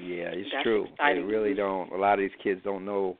Yeah, 0.00 0.32
it's 0.32 0.48
That's 0.52 0.64
true. 0.64 0.86
They 0.98 1.20
really 1.20 1.54
don't. 1.54 1.92
A 1.92 1.96
lot 1.96 2.14
of 2.14 2.20
these 2.20 2.38
kids 2.42 2.60
don't 2.64 2.84
know 2.84 3.18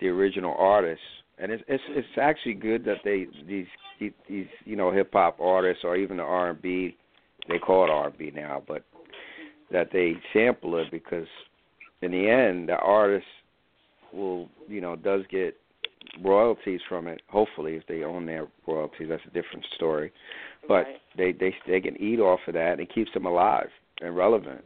the 0.00 0.08
original 0.08 0.54
artists, 0.58 1.04
and 1.38 1.50
it's 1.50 1.62
it's 1.68 1.82
it's 1.88 2.08
actually 2.20 2.54
good 2.54 2.84
that 2.84 2.98
they 3.04 3.26
these 3.46 3.66
these 4.00 4.46
you 4.64 4.76
know 4.76 4.90
hip 4.90 5.10
hop 5.12 5.40
artists 5.40 5.84
or 5.84 5.96
even 5.96 6.18
the 6.18 6.22
R 6.22 6.50
and 6.50 6.62
B, 6.62 6.96
they 7.48 7.58
call 7.58 7.84
it 7.84 7.90
R 7.90 8.08
and 8.08 8.18
B 8.18 8.32
now, 8.34 8.62
but 8.66 8.84
that 9.72 9.88
they 9.92 10.14
sample 10.32 10.76
it 10.78 10.90
because 10.90 11.26
in 12.02 12.12
the 12.12 12.28
end 12.28 12.68
the 12.68 12.76
artist 12.76 13.26
will 14.12 14.48
you 14.68 14.80
know 14.80 14.96
does 14.96 15.22
get 15.30 15.56
royalties 16.22 16.80
from 16.88 17.08
it. 17.08 17.20
Hopefully, 17.28 17.74
if 17.74 17.86
they 17.86 18.04
own 18.04 18.26
their 18.26 18.46
royalties, 18.66 19.08
that's 19.08 19.22
a 19.26 19.34
different 19.34 19.64
story. 19.74 20.12
But 20.68 20.74
right. 20.74 20.96
they 21.16 21.32
they 21.32 21.54
they 21.66 21.80
can 21.80 22.00
eat 22.00 22.20
off 22.20 22.40
of 22.46 22.54
that 22.54 22.72
and 22.72 22.80
it 22.80 22.94
keeps 22.94 23.12
them 23.12 23.26
alive 23.26 23.68
and 24.00 24.16
relevant. 24.16 24.64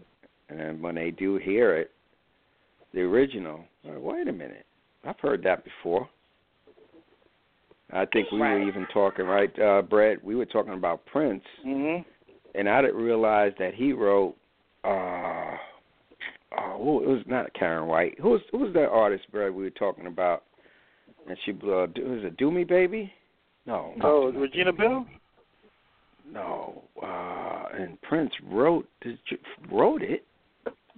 And 0.50 0.82
when 0.82 0.94
they 0.94 1.10
do 1.10 1.36
hear 1.36 1.76
it, 1.76 1.90
the 2.94 3.00
original, 3.00 3.64
like, 3.84 3.98
wait 4.00 4.28
a 4.28 4.32
minute, 4.32 4.64
I've 5.04 5.20
heard 5.20 5.42
that 5.44 5.62
before. 5.64 6.08
I 7.92 8.04
think 8.06 8.30
we 8.30 8.38
were 8.38 8.60
even 8.62 8.86
talking, 8.92 9.24
right, 9.26 9.56
uh, 9.58 9.82
Brett? 9.82 10.22
We 10.22 10.34
were 10.36 10.44
talking 10.44 10.74
about 10.74 11.04
Prince, 11.06 11.42
Mhm. 11.64 12.04
and 12.54 12.68
I 12.68 12.82
didn't 12.82 13.02
realize 13.02 13.54
that 13.58 13.74
he 13.74 13.92
wrote. 13.92 14.34
uh 14.84 15.56
Oh, 16.56 16.78
who- 16.82 17.02
it 17.04 17.08
was 17.08 17.26
not 17.26 17.52
Karyn 17.52 17.86
White. 17.86 18.18
Who 18.20 18.30
was 18.30 18.42
who 18.50 18.58
was 18.58 18.72
that 18.72 18.88
artist, 18.88 19.30
Brett? 19.30 19.52
We 19.52 19.64
were 19.64 19.70
talking 19.70 20.06
about, 20.06 20.44
and 21.26 21.36
she 21.44 21.52
uh, 21.52 21.86
do- 21.86 22.08
was 22.08 22.24
it 22.24 22.36
Do 22.38 22.50
Me 22.50 22.64
Baby? 22.64 23.12
No. 23.66 23.92
not 23.96 24.04
Oh, 24.08 24.30
Do 24.30 24.38
Me 24.38 24.42
Regina 24.44 24.72
Belle. 24.72 25.06
no, 26.32 26.82
uh, 27.02 27.68
and 27.72 28.00
Prince 28.02 28.32
wrote 28.44 28.86
wrote 29.70 30.02
it 30.02 30.24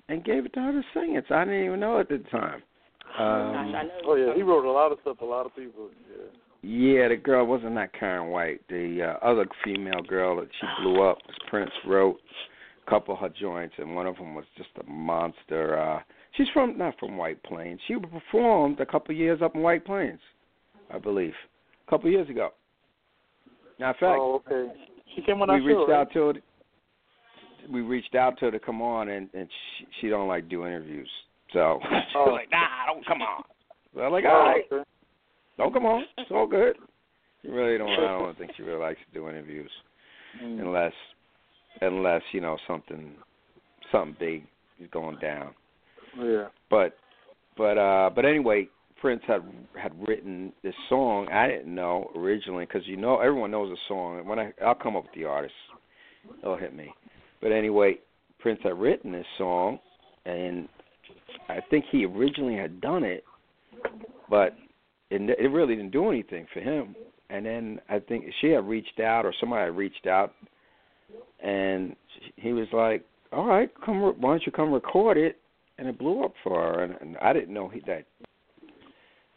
and 0.09 0.23
gave 0.25 0.47
it 0.47 0.53
to 0.55 0.61
her 0.61 0.73
to 0.73 0.85
sing 0.95 1.15
it. 1.17 1.25
So 1.29 1.35
I 1.35 1.45
didn't 1.45 1.65
even 1.65 1.81
know 1.81 1.99
at 1.99 2.09
the 2.09 2.19
time. 2.31 2.63
Gosh, 3.03 3.19
I 3.19 3.23
Um, 3.23 3.73
know. 3.73 3.91
Oh 4.05 4.15
yeah, 4.15 4.35
he 4.35 4.43
wrote 4.43 4.65
a 4.65 4.71
lot 4.71 4.93
of 4.93 5.01
stuff. 5.01 5.19
for 5.19 5.25
A 5.25 5.29
lot 5.29 5.47
of 5.47 5.55
people. 5.57 5.91
Yeah. 6.11 6.27
Yeah, 6.63 7.09
the 7.09 7.17
girl 7.17 7.47
wasn't 7.47 7.75
that 7.77 7.93
Karyn 7.95 8.31
White. 8.31 8.61
The 8.69 9.17
uh, 9.23 9.27
other 9.27 9.47
female 9.65 10.03
girl 10.07 10.37
that 10.37 10.49
she 10.61 10.67
blew 10.83 11.03
up 11.03 11.19
was 11.27 11.37
Prince 11.49 11.71
wrote 11.87 12.19
a 12.87 12.91
couple 12.91 13.15
of 13.15 13.21
her 13.21 13.31
joints, 13.41 13.75
and 13.79 13.95
one 13.95 14.07
of 14.07 14.17
them 14.17 14.35
was 14.35 14.45
just 14.59 14.69
a 14.79 14.91
monster. 14.91 15.79
Uh, 15.79 16.01
she's 16.37 16.49
from 16.53 16.77
not 16.77 16.99
from 16.99 17.17
White 17.17 17.43
Plains. 17.45 17.81
She 17.89 17.95
performed 17.97 18.79
a 18.81 18.87
couple 18.87 19.15
of 19.15 19.19
years 19.19 19.41
up 19.43 19.55
in 19.55 19.63
White 19.63 19.87
Plains, 19.87 20.21
I 20.93 20.99
believe, 20.99 21.33
a 21.87 21.91
couple 21.91 22.09
of 22.09 22.13
years 22.13 22.29
ago. 22.29 22.51
Now, 23.79 23.89
in 23.89 23.95
fact, 23.95 24.03
Oh, 24.05 24.43
okay. 24.47 24.71
She 25.17 25.23
came 25.23 25.41
on 25.41 25.49
we 25.49 25.55
our 25.55 25.61
show. 25.61 25.67
reached 25.67 25.89
right? 25.91 26.01
out 26.01 26.13
to 26.13 26.27
her. 26.27 26.35
We 27.73 27.81
reached 27.81 28.15
out 28.15 28.39
to 28.41 28.45
her 28.47 28.51
to 28.51 28.59
come 28.59 28.83
on, 28.83 29.09
and 29.09 29.29
and 29.33 29.49
she, 29.79 29.87
she 30.01 30.09
don't 30.11 30.29
like 30.29 30.49
do 30.51 30.67
interviews. 30.67 31.09
So 31.55 31.79
she's 31.83 31.91
Oh. 32.17 32.31
like, 32.33 32.51
Nah, 32.51 32.93
don't 32.93 33.07
come 33.07 33.23
on. 33.23 33.45
So 33.95 34.03
I'm 34.03 34.13
like, 34.13 34.25
Oh, 34.25 34.31
all 34.31 34.45
right, 34.45 34.63
okay. 34.71 34.85
Don't 35.61 35.73
come 35.73 35.87
on. 35.87 36.05
It's 36.19 36.31
all 36.31 36.47
good. 36.47 36.77
She 37.43 37.49
really 37.49 37.79
don't. 37.79 37.89
I 37.89 38.19
don't 38.19 38.37
think 38.39 38.53
she 38.57 38.63
really 38.63 38.81
likes 38.81 38.99
to 39.07 39.19
do 39.19 39.29
interviews 39.29 39.71
Mm. 40.41 40.61
unless 40.61 40.93
unless 41.81 42.23
you 42.33 42.41
know 42.41 42.57
something 42.69 43.13
something 43.91 44.17
big 44.21 44.45
is 44.81 44.89
going 44.93 45.19
down. 45.19 45.55
Yeah. 46.17 46.47
But 46.71 46.97
but 47.57 47.77
uh 47.79 48.11
but 48.15 48.25
anyway, 48.25 48.69
Prince 49.01 49.23
had 49.27 49.43
had 49.81 49.93
written 50.07 50.53
this 50.63 50.75
song. 50.89 51.27
I 51.33 51.49
didn't 51.49 51.75
know 51.75 52.11
originally 52.17 52.65
because 52.65 52.87
you 52.87 52.97
know 52.97 53.19
everyone 53.19 53.51
knows 53.51 53.71
the 53.71 53.77
song. 53.89 54.19
And 54.21 54.29
when 54.29 54.39
I 54.39 54.53
I'll 54.65 54.75
come 54.77 54.97
up 54.97 55.05
with 55.05 55.15
the 55.15 55.25
artist, 55.25 55.55
it'll 56.43 56.57
hit 56.57 56.75
me. 56.77 56.95
But 57.43 57.53
anyway, 57.53 57.99
Prince 58.39 58.61
had 58.63 58.79
written 58.79 59.11
this 59.11 59.27
song, 59.37 59.79
and 60.27 60.69
I 61.49 61.59
think 61.71 61.87
he 61.91 62.05
originally 62.05 62.57
had 62.57 62.81
done 62.81 63.03
it, 63.03 63.25
but 64.29 64.55
it 65.11 65.39
it 65.39 65.49
really 65.49 65.77
didn't 65.77 65.91
do 65.93 66.09
anything 66.11 66.47
for 66.53 66.61
him. 66.61 66.95
And 67.29 67.47
then 67.47 67.81
I 67.89 68.01
think 68.01 68.25
she 68.41 68.49
had 68.49 68.67
reached 68.67 68.99
out, 68.99 69.25
or 69.25 69.33
somebody 69.39 69.67
had 69.67 69.77
reached 69.77 70.07
out, 70.07 70.33
and 71.43 71.95
he 72.37 72.53
was 72.53 72.67
like, 72.73 73.05
"All 73.33 73.47
right, 73.47 73.71
come. 73.85 74.03
Re- 74.03 74.15
why 74.19 74.31
don't 74.33 74.47
you 74.47 74.53
come 74.53 74.73
record 74.73 75.17
it?" 75.17 75.37
And 75.79 75.89
it 75.89 75.99
blew 75.99 76.25
up 76.25 76.35
for 76.45 76.61
her, 76.61 76.83
and, 76.85 76.95
and 77.01 77.17
I 77.19 77.33
didn't 77.33 77.55
know 77.55 77.69
he, 77.69 77.81
that 77.87 78.05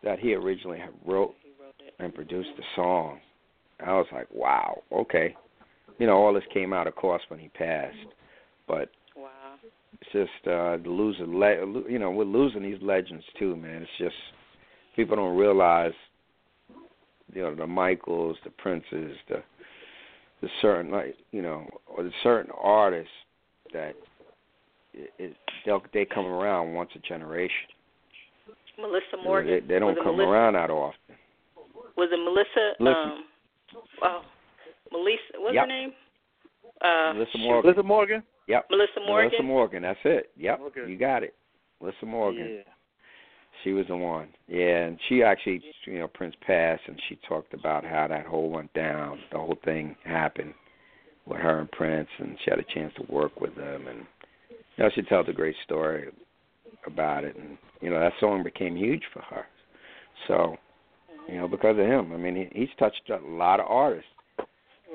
that 0.03 0.19
he 0.19 0.33
originally 0.33 0.79
had 0.79 0.89
wrote 1.05 1.35
He 1.43 1.51
wrote 1.61 1.75
it. 1.79 1.93
and 1.99 2.13
produced 2.13 2.49
the 2.57 2.63
song. 2.75 3.19
I 3.85 3.93
was 3.93 4.07
like, 4.11 4.27
"Wow, 4.33 4.83
okay." 4.91 5.35
You 5.99 6.07
know, 6.07 6.13
all 6.17 6.33
this 6.33 6.43
came 6.53 6.73
out, 6.73 6.87
of 6.87 6.95
course, 6.95 7.21
when 7.29 7.39
he 7.39 7.49
passed, 7.49 7.95
but 8.67 8.89
Wow. 9.15 9.29
it's 10.01 10.11
just 10.11 10.47
uh 10.47 10.77
the 10.77 10.89
losing 10.89 11.37
le- 11.37 11.87
you 11.89 11.99
know 11.99 12.09
we're 12.11 12.23
losing 12.23 12.63
these 12.63 12.81
legends 12.81 13.23
too 13.37 13.55
man 13.55 13.83
it's 13.83 13.91
just 13.99 14.15
people 14.95 15.15
don't 15.15 15.37
realize 15.37 15.93
you 17.33 17.41
know 17.41 17.55
the 17.55 17.67
Michaels, 17.67 18.37
the 18.43 18.51
Princes, 18.51 19.17
the 19.29 19.43
the 20.41 20.47
certain 20.61 20.91
like 20.91 21.15
you 21.31 21.41
know 21.41 21.67
or 21.87 22.03
the 22.03 22.11
certain 22.21 22.51
artists 22.61 23.11
that 23.73 23.95
it, 24.93 25.11
it 25.17 25.35
they'll 25.65 25.81
they 25.93 26.05
come 26.05 26.25
around 26.25 26.73
once 26.73 26.89
a 26.95 26.99
generation. 26.99 27.67
Melissa 28.79 29.23
Morgan. 29.23 29.53
They, 29.67 29.73
they 29.73 29.79
don't 29.79 29.95
come 29.95 30.17
Melissa? 30.17 30.29
around 30.29 30.53
that 30.53 30.69
often. 30.69 31.15
Was 31.95 32.09
it 32.11 32.17
Melissa? 32.17 32.73
Melissa. 32.79 32.99
Um, 32.99 33.23
oh, 34.01 34.21
Melissa. 34.91 35.37
What's 35.37 35.55
Yep. 35.55 35.63
her 35.63 35.67
name? 35.67 35.93
Uh, 36.81 37.13
Melissa. 37.13 37.37
Morgan. 37.37 37.69
Melissa 37.69 37.83
Morgan. 37.83 38.23
Yep. 38.47 38.65
Melissa 38.71 38.99
Morgan. 39.05 39.29
Melissa 39.29 39.43
Morgan. 39.43 39.81
That's 39.83 39.99
it. 40.05 40.31
Yep. 40.37 40.59
Okay. 40.61 40.91
You 40.91 40.97
got 40.97 41.23
it. 41.23 41.35
Melissa 41.81 42.05
Morgan. 42.05 42.49
Yeah. 42.65 42.73
She 43.63 43.71
was 43.71 43.85
the 43.87 43.95
one. 43.95 44.27
Yeah, 44.47 44.85
and 44.85 44.99
she 45.07 45.23
actually, 45.23 45.61
you 45.85 45.99
know, 45.99 46.07
Prince 46.07 46.35
passed, 46.45 46.81
and 46.87 46.99
she 47.07 47.17
talked 47.27 47.53
about 47.53 47.85
how 47.85 48.07
that 48.07 48.25
whole 48.25 48.49
went 48.49 48.73
down. 48.73 49.19
The 49.31 49.37
whole 49.37 49.57
thing 49.63 49.95
happened 50.03 50.53
with 51.25 51.39
her 51.39 51.59
and 51.59 51.71
Prince, 51.71 52.09
and 52.19 52.37
she 52.43 52.49
had 52.49 52.59
a 52.59 52.73
chance 52.73 52.93
to 52.95 53.13
work 53.13 53.39
with 53.39 53.55
them, 53.55 53.87
and 53.87 54.05
you 54.77 54.83
know, 54.83 54.89
she 54.93 55.03
tells 55.03 55.29
a 55.29 55.33
great 55.33 55.55
story 55.63 56.09
about 56.85 57.23
it, 57.23 57.35
and 57.37 57.57
you 57.81 57.89
know, 57.89 57.99
that 57.99 58.13
song 58.19 58.43
became 58.43 58.75
huge 58.75 59.03
for 59.13 59.21
her. 59.21 59.45
So, 60.27 60.57
you 61.27 61.35
know, 61.35 61.47
because 61.47 61.77
of 61.77 61.85
him. 61.85 62.13
I 62.13 62.17
mean, 62.17 62.35
he, 62.35 62.59
he's 62.59 62.75
touched 62.79 63.09
a 63.09 63.17
lot 63.25 63.59
of 63.59 63.67
artists. 63.67 64.09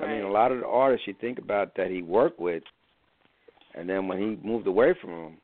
I 0.01 0.07
mean, 0.07 0.23
a 0.23 0.31
lot 0.31 0.51
of 0.51 0.59
the 0.59 0.65
artists 0.65 1.07
you 1.07 1.15
think 1.19 1.39
about 1.39 1.75
that 1.75 1.89
he 1.89 2.01
worked 2.01 2.39
with, 2.39 2.63
and 3.75 3.89
then 3.89 4.07
when 4.07 4.17
he 4.17 4.47
moved 4.47 4.67
away 4.67 4.93
from 5.01 5.11
them, 5.11 5.37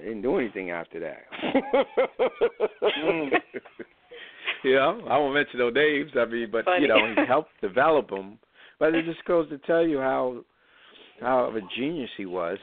they 0.00 0.08
didn't 0.08 0.22
do 0.22 0.38
anything 0.38 0.70
after 0.70 1.00
that. 1.00 1.24
Mm. 2.82 3.30
you 4.64 4.74
know, 4.74 5.02
I 5.08 5.18
won't 5.18 5.34
mention 5.34 5.58
no 5.58 5.70
names. 5.70 6.12
I 6.18 6.24
mean, 6.24 6.48
but 6.50 6.64
Funny. 6.64 6.82
you 6.82 6.88
know, 6.88 7.14
he 7.14 7.26
helped 7.26 7.50
develop 7.60 8.08
them. 8.08 8.38
But 8.78 8.94
it 8.94 9.04
just 9.04 9.24
goes 9.26 9.48
to 9.50 9.58
tell 9.58 9.86
you 9.86 9.98
how 9.98 10.42
how 11.20 11.44
of 11.44 11.56
a 11.56 11.60
genius 11.76 12.10
he 12.16 12.26
was. 12.26 12.58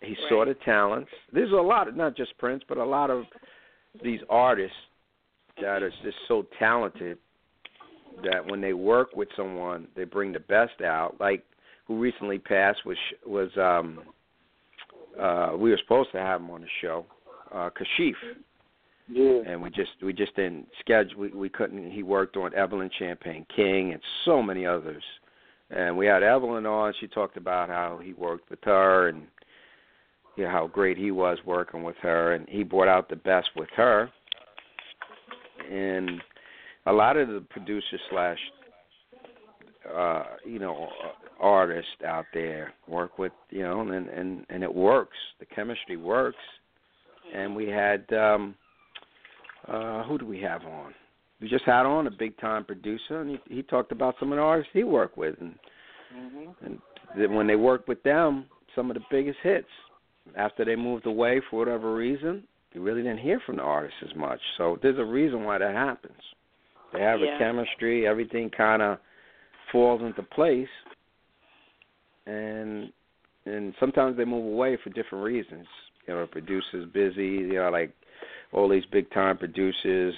He 0.00 0.16
saw 0.28 0.44
the 0.44 0.54
talents. 0.64 1.10
There's 1.32 1.52
a 1.52 1.56
lot, 1.56 1.86
of, 1.86 1.94
not 1.94 2.16
just 2.16 2.36
Prince, 2.38 2.64
but 2.68 2.76
a 2.76 2.84
lot 2.84 3.10
of 3.10 3.24
these 4.02 4.18
artists 4.28 4.76
that 5.60 5.82
are 5.82 5.90
just 6.02 6.16
so 6.26 6.46
talented 6.58 7.18
that 8.24 8.44
when 8.44 8.60
they 8.60 8.72
work 8.72 9.10
with 9.14 9.28
someone, 9.36 9.86
they 9.94 10.04
bring 10.04 10.32
the 10.32 10.40
best 10.40 10.80
out. 10.80 11.16
Like 11.20 11.44
who 11.86 12.00
recently 12.00 12.38
passed 12.38 12.80
was 12.86 12.96
was 13.26 13.50
um 13.56 14.00
uh 15.20 15.50
we 15.56 15.70
were 15.70 15.78
supposed 15.82 16.10
to 16.12 16.18
have 16.18 16.40
him 16.40 16.50
on 16.50 16.60
the 16.62 16.66
show, 16.80 17.04
uh 17.52 17.70
Kashif, 17.70 18.14
Yeah. 19.08 19.42
and 19.46 19.62
we 19.62 19.70
just 19.70 19.90
we 20.02 20.12
just 20.12 20.34
didn't 20.36 20.66
schedule. 20.80 21.18
We, 21.18 21.28
we 21.28 21.48
couldn't. 21.48 21.90
He 21.90 22.02
worked 22.02 22.36
on 22.36 22.54
Evelyn 22.54 22.90
Champagne 22.98 23.46
King 23.54 23.92
and 23.92 24.00
so 24.24 24.42
many 24.42 24.66
others. 24.66 25.02
And 25.70 25.96
we 25.96 26.06
had 26.06 26.22
Evelyn 26.22 26.66
on. 26.66 26.92
She 27.00 27.06
talked 27.06 27.36
about 27.38 27.68
how 27.70 27.98
he 28.02 28.12
worked 28.12 28.50
with 28.50 28.58
her 28.64 29.08
and 29.08 29.22
you 30.36 30.44
know, 30.44 30.50
how 30.50 30.66
great 30.66 30.96
he 30.98 31.10
was 31.10 31.38
working 31.44 31.82
with 31.82 31.96
her, 32.02 32.34
and 32.34 32.48
he 32.48 32.62
brought 32.62 32.88
out 32.88 33.08
the 33.08 33.16
best 33.16 33.48
with 33.56 33.68
her. 33.76 34.10
And 35.70 36.20
a 36.86 36.92
lot 36.92 37.16
of 37.16 37.28
the 37.28 37.40
producers 37.50 38.00
slash 38.10 38.38
uh 39.94 40.24
you 40.44 40.58
know 40.58 40.88
artists 41.40 41.90
out 42.06 42.26
there 42.32 42.72
work 42.88 43.18
with 43.18 43.32
you 43.50 43.62
know 43.62 43.80
and 43.80 44.08
and 44.08 44.46
and 44.48 44.62
it 44.62 44.74
works. 44.74 45.16
The 45.40 45.46
chemistry 45.46 45.96
works. 45.96 46.36
And 47.34 47.56
we 47.56 47.66
had 47.68 48.04
um 48.12 48.54
uh 49.68 50.04
who 50.04 50.18
do 50.18 50.26
we 50.26 50.40
have 50.40 50.62
on? 50.64 50.94
We 51.40 51.48
just 51.48 51.64
had 51.64 51.86
on 51.86 52.06
a 52.06 52.10
big 52.10 52.38
time 52.38 52.64
producer 52.64 53.20
and 53.20 53.30
he 53.30 53.56
he 53.56 53.62
talked 53.62 53.92
about 53.92 54.14
some 54.20 54.32
of 54.32 54.36
the 54.36 54.42
artists 54.42 54.70
he 54.72 54.84
worked 54.84 55.16
with 55.18 55.34
and 55.40 55.54
Mhm. 56.14 56.54
and 56.64 56.78
then 57.16 57.34
when 57.34 57.46
they 57.46 57.56
worked 57.56 57.88
with 57.88 58.02
them 58.02 58.46
some 58.74 58.90
of 58.90 58.94
the 58.96 59.02
biggest 59.10 59.38
hits. 59.42 59.68
After 60.36 60.64
they 60.64 60.76
moved 60.76 61.06
away 61.06 61.40
for 61.50 61.58
whatever 61.58 61.94
reason 61.94 62.46
you 62.72 62.80
really 62.82 63.02
didn't 63.02 63.18
hear 63.18 63.40
from 63.40 63.56
the 63.56 63.62
artists 63.62 63.98
as 64.02 64.14
much. 64.14 64.40
So 64.56 64.78
there's 64.82 64.98
a 64.98 65.04
reason 65.04 65.44
why 65.44 65.58
that 65.58 65.74
happens. 65.74 66.22
They 66.92 67.00
have 67.00 67.20
Yeah. 67.20 67.34
a 67.34 67.38
chemistry 67.38 68.06
everything 68.06 68.48
kind 68.50 68.82
of 68.82 68.98
falls 69.72 70.02
into 70.02 70.22
place 70.22 70.68
and 72.26 72.92
and 73.44 73.74
sometimes 73.80 74.16
they 74.16 74.24
move 74.24 74.44
away 74.44 74.78
for 74.84 74.90
different 74.90 75.24
reasons. 75.24 75.66
You 76.06 76.14
know 76.14 76.26
producer's 76.26 76.88
busy 76.92 77.26
you 77.26 77.54
know 77.54 77.70
like 77.70 77.92
all 78.52 78.68
these 78.68 78.84
big 78.92 79.10
time 79.12 79.38
producers 79.38 80.14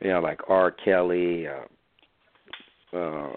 you 0.00 0.10
know 0.10 0.20
like 0.20 0.40
R. 0.48 0.70
Kelly 0.70 1.46
uh 1.48 2.96
uh 2.96 3.32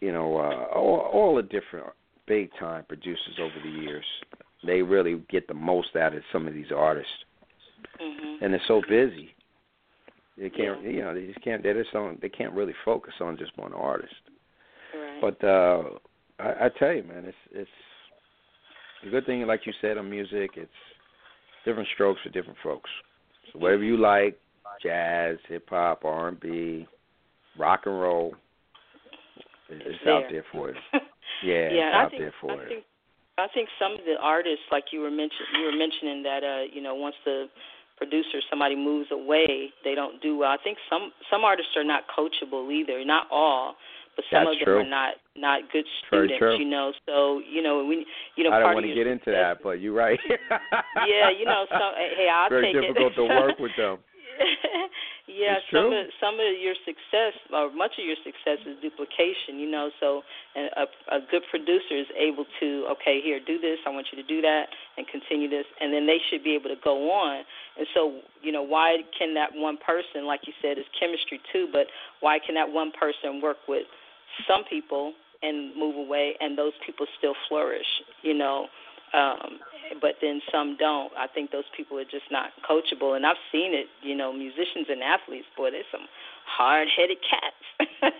you 0.00 0.12
know 0.12 0.36
uh 0.36 0.74
all, 0.74 1.10
all 1.12 1.36
the 1.36 1.42
different 1.42 1.86
big 2.26 2.50
time 2.58 2.84
producers 2.88 3.38
over 3.40 3.54
the 3.62 3.70
years 3.82 4.04
they 4.66 4.82
really 4.82 5.22
get 5.30 5.46
the 5.46 5.54
most 5.54 5.94
out 5.96 6.14
of 6.14 6.22
some 6.32 6.48
of 6.48 6.54
these 6.54 6.72
artists. 6.74 7.12
Mhm. 8.00 8.42
and 8.42 8.52
they're 8.52 8.60
so 8.66 8.82
busy 8.88 9.34
they 10.36 10.50
can't 10.50 10.82
you 10.82 11.02
know 11.02 11.14
they 11.14 11.26
just 11.26 11.40
can't 11.42 11.62
they 11.62 11.72
just 11.72 11.92
don't 11.92 12.20
they 12.20 12.28
can't 12.28 12.52
really 12.52 12.74
focus 12.84 13.14
on 13.20 13.36
just 13.38 13.56
one 13.56 13.72
artist 13.72 14.14
Right. 15.22 15.38
but 15.40 15.46
uh 15.46 15.82
I, 16.38 16.66
I 16.66 16.68
tell 16.78 16.92
you, 16.92 17.02
man, 17.04 17.24
it's 17.26 17.36
it's 17.52 17.70
a 19.06 19.10
good 19.10 19.26
thing, 19.26 19.46
like 19.46 19.66
you 19.66 19.72
said, 19.80 19.98
on 19.98 20.10
music. 20.10 20.50
It's 20.56 20.70
different 21.64 21.88
strokes 21.94 22.20
for 22.22 22.30
different 22.30 22.58
folks. 22.62 22.90
So 23.52 23.58
whatever 23.58 23.82
you 23.84 23.96
like, 23.96 24.38
jazz, 24.82 25.36
hip 25.48 25.66
hop, 25.70 26.04
R 26.04 26.28
and 26.28 26.40
B, 26.40 26.86
rock 27.58 27.82
and 27.86 28.00
roll, 28.00 28.34
it- 29.68 29.82
it's 29.86 30.06
out 30.06 30.24
there 30.30 30.44
for 30.52 30.70
you. 30.70 30.74
Yeah, 30.92 31.00
yeah, 31.44 31.68
it's 31.70 31.94
I 31.96 32.02
out 32.04 32.10
think, 32.10 32.22
there 32.22 32.34
for 32.40 32.50
I 32.52 32.62
you. 32.62 32.68
think 32.68 32.84
I 33.38 33.46
think 33.52 33.68
some 33.78 33.92
of 33.92 34.00
the 34.06 34.16
artists, 34.20 34.64
like 34.72 34.84
you 34.92 35.00
were 35.00 35.10
mention, 35.10 35.44
you 35.58 35.66
were 35.66 35.76
mentioning 35.76 36.22
that 36.22 36.42
uh, 36.42 36.62
you 36.72 36.80
know, 36.82 36.94
once 36.94 37.16
the 37.24 37.46
producer 37.98 38.40
somebody 38.50 38.76
moves 38.76 39.08
away, 39.10 39.70
they 39.84 39.94
don't 39.94 40.20
do 40.22 40.36
well. 40.38 40.50
I 40.50 40.56
think 40.62 40.78
some 40.90 41.12
some 41.30 41.44
artists 41.44 41.72
are 41.76 41.84
not 41.84 42.04
coachable 42.16 42.70
either. 42.72 43.04
Not 43.04 43.26
all, 43.30 43.76
but 44.16 44.24
some 44.32 44.48
That's 44.48 44.56
of 44.56 44.58
them 44.58 44.66
true. 44.66 44.80
are 44.80 44.88
not 44.88 45.14
not 45.36 45.60
good 45.70 45.84
students. 46.08 46.40
true. 46.40 46.56
You 46.58 46.64
know, 46.64 46.92
so 47.04 47.40
you 47.44 47.62
know 47.62 47.84
we 47.84 48.06
you 48.36 48.44
know 48.44 48.50
I 48.50 48.60
don't 48.60 48.74
want 48.74 48.86
to 48.86 48.94
get 48.96 49.06
into 49.06 49.30
that, 49.30 49.62
but 49.62 49.78
you're 49.78 49.92
right. 49.94 50.18
yeah, 51.06 51.28
you 51.30 51.44
know, 51.44 51.66
so 51.68 51.92
hey, 51.94 52.28
I'll 52.32 52.48
Very 52.48 52.72
take 52.72 52.80
difficult 52.80 53.14
to 53.16 53.24
work 53.28 53.58
with 53.60 53.72
them. 53.76 53.98
yeah, 55.28 55.56
It's 55.60 55.64
some 55.72 55.88
true. 55.88 56.00
of 56.00 56.06
some 56.20 56.34
of 56.36 56.48
your 56.60 56.76
success 56.84 57.36
or 57.52 57.72
much 57.72 57.96
of 58.00 58.04
your 58.04 58.16
success 58.24 58.60
is 58.68 58.76
duplication, 58.80 59.60
you 59.60 59.68
know. 59.70 59.88
So 60.00 60.22
and 60.56 60.68
a 60.76 60.84
a 61.16 61.18
good 61.30 61.44
producer 61.52 61.96
is 61.96 62.08
able 62.16 62.44
to 62.60 62.68
okay, 62.96 63.20
here, 63.20 63.40
do 63.40 63.60
this. 63.60 63.78
I 63.86 63.90
want 63.90 64.08
you 64.12 64.20
to 64.20 64.26
do 64.26 64.40
that 64.40 64.68
and 64.96 65.04
continue 65.08 65.48
this, 65.48 65.64
and 65.80 65.92
then 65.92 66.06
they 66.06 66.18
should 66.28 66.44
be 66.44 66.56
able 66.56 66.68
to 66.72 66.80
go 66.82 67.12
on. 67.12 67.44
And 67.76 67.86
so, 67.92 68.20
you 68.40 68.52
know, 68.52 68.62
why 68.62 69.04
can 69.18 69.34
that 69.34 69.50
one 69.52 69.76
person, 69.76 70.24
like 70.24 70.40
you 70.48 70.52
said, 70.62 70.78
is 70.78 70.84
chemistry 70.98 71.40
too, 71.52 71.68
but 71.72 71.86
why 72.20 72.38
can 72.40 72.54
that 72.56 72.68
one 72.68 72.90
person 72.92 73.40
work 73.42 73.58
with 73.68 73.84
some 74.48 74.64
people 74.68 75.12
and 75.42 75.76
move 75.76 75.96
away, 75.96 76.34
and 76.40 76.56
those 76.56 76.72
people 76.84 77.06
still 77.18 77.34
flourish, 77.48 77.86
you 78.22 78.34
know? 78.34 78.66
um 79.14 79.60
but 80.02 80.18
then 80.20 80.40
some 80.50 80.76
don't 80.78 81.12
i 81.16 81.26
think 81.26 81.50
those 81.52 81.68
people 81.76 81.96
are 81.96 82.04
just 82.04 82.26
not 82.30 82.50
coachable 82.68 83.14
and 83.14 83.24
i've 83.24 83.38
seen 83.52 83.72
it 83.72 83.86
you 84.02 84.16
know 84.16 84.32
musicians 84.32 84.86
and 84.88 85.02
athletes 85.02 85.46
boy 85.56 85.70
there's 85.70 85.86
some 85.92 86.06
hard 86.44 86.88
headed 86.90 87.18
cats 87.22 87.62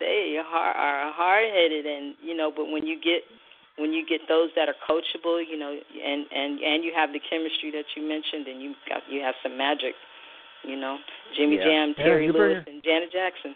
they 0.00 0.36
are, 0.42 0.74
are 0.74 1.12
hard 1.12 1.44
headed 1.54 1.86
and 1.86 2.14
you 2.20 2.34
know 2.34 2.50
but 2.54 2.66
when 2.66 2.84
you 2.86 2.96
get 3.00 3.22
when 3.78 3.92
you 3.92 4.04
get 4.04 4.20
those 4.28 4.50
that 4.56 4.68
are 4.68 4.78
coachable 4.82 5.38
you 5.38 5.56
know 5.56 5.70
and 5.70 6.26
and 6.34 6.58
and 6.60 6.82
you 6.82 6.92
have 6.94 7.12
the 7.12 7.20
chemistry 7.30 7.70
that 7.70 7.86
you 7.94 8.02
mentioned 8.02 8.48
and 8.48 8.60
you 8.60 8.74
got 8.88 9.02
you 9.08 9.20
have 9.20 9.34
some 9.42 9.56
magic 9.56 9.94
you 10.64 10.74
know 10.74 10.98
jimmy 11.36 11.56
Yeah. 11.56 11.64
jam 11.64 11.94
Yeah, 11.96 12.04
terry 12.04 12.30
bring 12.32 12.42
lewis 12.58 12.64
and 12.66 12.82
janet 12.82 13.12
jackson 13.12 13.54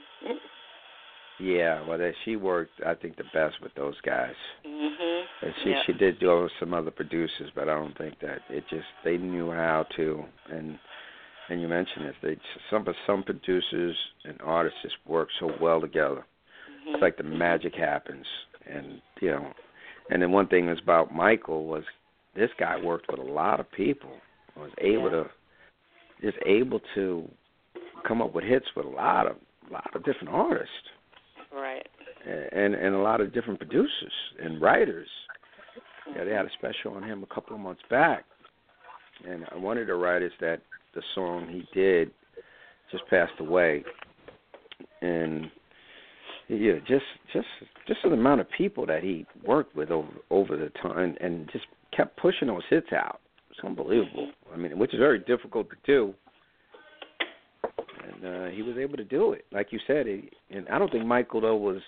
yeah, 1.43 1.87
well, 1.87 1.99
that 1.99 2.13
she 2.25 2.37
worked, 2.37 2.71
I 2.87 2.95
think, 2.95 3.17
the 3.17 3.25
best 3.35 3.57
with 3.61 3.75
those 3.75 4.01
guys. 4.03 4.35
mhm 4.65 5.23
And 5.43 5.55
she 5.63 5.71
yeah. 5.71 5.83
she 5.85 5.93
did 5.93 6.21
do 6.21 6.43
with 6.43 6.53
some 6.61 6.73
other 6.73 6.93
producers, 6.93 7.51
but 7.55 7.69
I 7.69 7.75
don't 7.75 7.97
think 7.99 8.21
that 8.21 8.39
it 8.49 8.65
just 8.71 8.87
they 9.05 9.17
knew 9.17 9.51
how 9.51 9.85
to. 9.97 10.25
And 10.51 10.79
and 11.49 11.61
you 11.61 11.67
mentioned 11.67 12.07
this, 12.07 12.15
they 12.23 12.37
some 12.71 12.87
some 13.07 13.23
producers 13.25 13.97
and 14.25 14.39
artists 14.43 14.79
just 14.83 14.95
work 15.07 15.29
so 15.41 15.51
well 15.61 15.81
together. 15.81 16.25
Mhm. 16.87 16.95
It's 16.95 17.03
like 17.03 17.17
the 17.17 17.25
magic 17.25 17.75
happens, 17.75 18.27
and 18.67 19.03
you 19.21 19.31
know. 19.31 19.53
And 20.11 20.23
then 20.23 20.31
one 20.31 20.47
thing 20.47 20.67
was 20.67 20.79
about 20.81 21.15
Michael 21.15 21.67
was 21.67 21.85
this 22.35 22.51
guy 22.59 22.77
worked 22.81 23.11
with 23.11 23.21
a 23.21 23.31
lot 23.41 23.59
of 23.61 23.71
people. 23.73 24.21
Was 24.57 24.71
able 24.79 25.11
Yeah. 25.11 25.25
to 25.25 25.31
just 26.21 26.39
able 26.47 26.81
to 26.95 27.29
come 28.05 28.23
up 28.23 28.33
with 28.33 28.45
hits 28.45 28.67
with 28.77 28.87
a 28.87 28.89
lot 28.89 29.27
of 29.27 29.37
a 29.69 29.73
lot 29.73 29.91
of 29.95 30.05
different 30.05 30.29
artists 30.29 30.89
and 32.27 32.75
and 32.75 32.95
a 32.95 32.99
lot 32.99 33.21
of 33.21 33.33
different 33.33 33.59
producers 33.59 34.13
and 34.43 34.61
writers. 34.61 35.09
Yeah, 36.15 36.25
they 36.25 36.33
had 36.33 36.47
a 36.47 36.51
special 36.59 36.95
on 36.95 37.03
him 37.03 37.23
a 37.23 37.35
couple 37.35 37.55
of 37.55 37.61
months 37.61 37.83
back, 37.89 38.25
and 39.29 39.45
one 39.63 39.79
of 39.79 39.87
the 39.87 39.95
writers 39.95 40.33
that 40.41 40.61
the 40.95 41.03
song 41.15 41.49
he 41.49 41.65
did 41.79 42.11
just 42.91 43.07
passed 43.09 43.33
away. 43.39 43.85
and 45.01 45.51
yeah, 46.49 46.75
just 46.87 47.05
just 47.33 47.47
just 47.87 48.01
the 48.03 48.11
amount 48.11 48.41
of 48.41 48.47
people 48.57 48.85
that 48.87 49.03
he 49.03 49.27
worked 49.47 49.75
with 49.75 49.91
over 49.91 50.09
over 50.31 50.57
the 50.57 50.71
time, 50.83 51.17
and 51.21 51.49
just 51.53 51.65
kept 51.97 52.17
pushing 52.19 52.49
those 52.49 52.63
hits 52.69 52.93
out. 52.93 53.21
It's 53.51 53.61
unbelievable. 53.65 54.31
I 54.53 54.57
mean, 54.57 54.79
which 54.79 54.93
is 54.93 54.99
very 54.99 55.19
difficult 55.21 55.69
to 55.71 55.77
do. 55.87 56.15
And 58.05 58.25
uh, 58.27 58.51
he 58.51 58.63
was 58.63 58.77
able 58.77 58.97
to 58.97 59.05
do 59.05 59.33
it, 59.33 59.45
like 59.53 59.69
you 59.71 59.79
said. 59.87 60.07
He, 60.07 60.31
and 60.51 60.69
I 60.69 60.79
don't 60.79 60.91
think 60.91 61.07
Michael 61.07 61.41
though 61.41 61.57
was. 61.57 61.81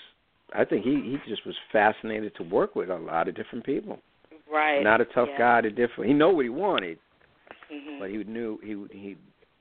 I 0.55 0.65
think 0.65 0.85
he 0.85 0.95
he 0.95 1.19
just 1.29 1.45
was 1.47 1.57
fascinated 1.73 2.35
to 2.37 2.43
work 2.45 2.77
with 2.77 2.91
a 2.91 2.97
lot 2.97 3.29
of 3.29 3.35
different 3.35 3.65
people. 3.65 3.99
Right. 4.51 4.83
Not 4.83 5.01
a 5.01 5.05
tough 5.07 5.29
yeah. 5.33 5.39
guy 5.39 5.61
to 5.63 5.71
different. 5.71 6.07
He 6.07 6.13
know 6.15 6.31
what 6.31 6.45
he 6.45 6.49
wanted, 6.51 6.99
hmm 7.71 7.99
but 7.99 8.11
he 8.11 8.19
knew 8.25 8.59
he 8.63 8.75
would 8.77 8.93
he, 8.93 9.17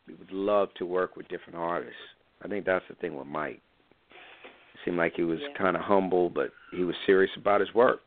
he 0.08 0.14
would 0.14 0.32
love 0.32 0.70
to 0.78 0.86
work 0.86 1.16
with 1.16 1.28
different 1.30 1.58
artists. 1.58 1.96
I 2.44 2.48
think 2.48 2.66
that's 2.66 2.86
the 2.90 2.96
thing 2.96 3.16
with 3.16 3.28
Mike. 3.28 3.62
It 4.12 4.80
seemed 4.86 4.98
like 4.98 5.14
he 5.16 5.24
was 5.24 5.40
Yeah. 5.42 5.54
kind 5.58 5.76
of 5.76 5.82
humble, 5.84 6.30
but 6.30 6.52
he 6.72 6.84
was 6.84 6.96
serious 7.06 7.32
about 7.38 7.62
his 7.62 7.74
work. 7.74 8.02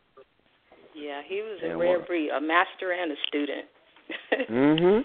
Yeah, 0.95 1.23
he 1.27 1.43
was 1.43 1.59
a 1.63 1.77
rare 1.77 2.01
breed, 2.01 2.31
a 2.31 2.41
master 2.41 2.93
and 2.93 3.13
a 3.13 3.17
student. 3.27 3.67
Mhm. 4.49 5.05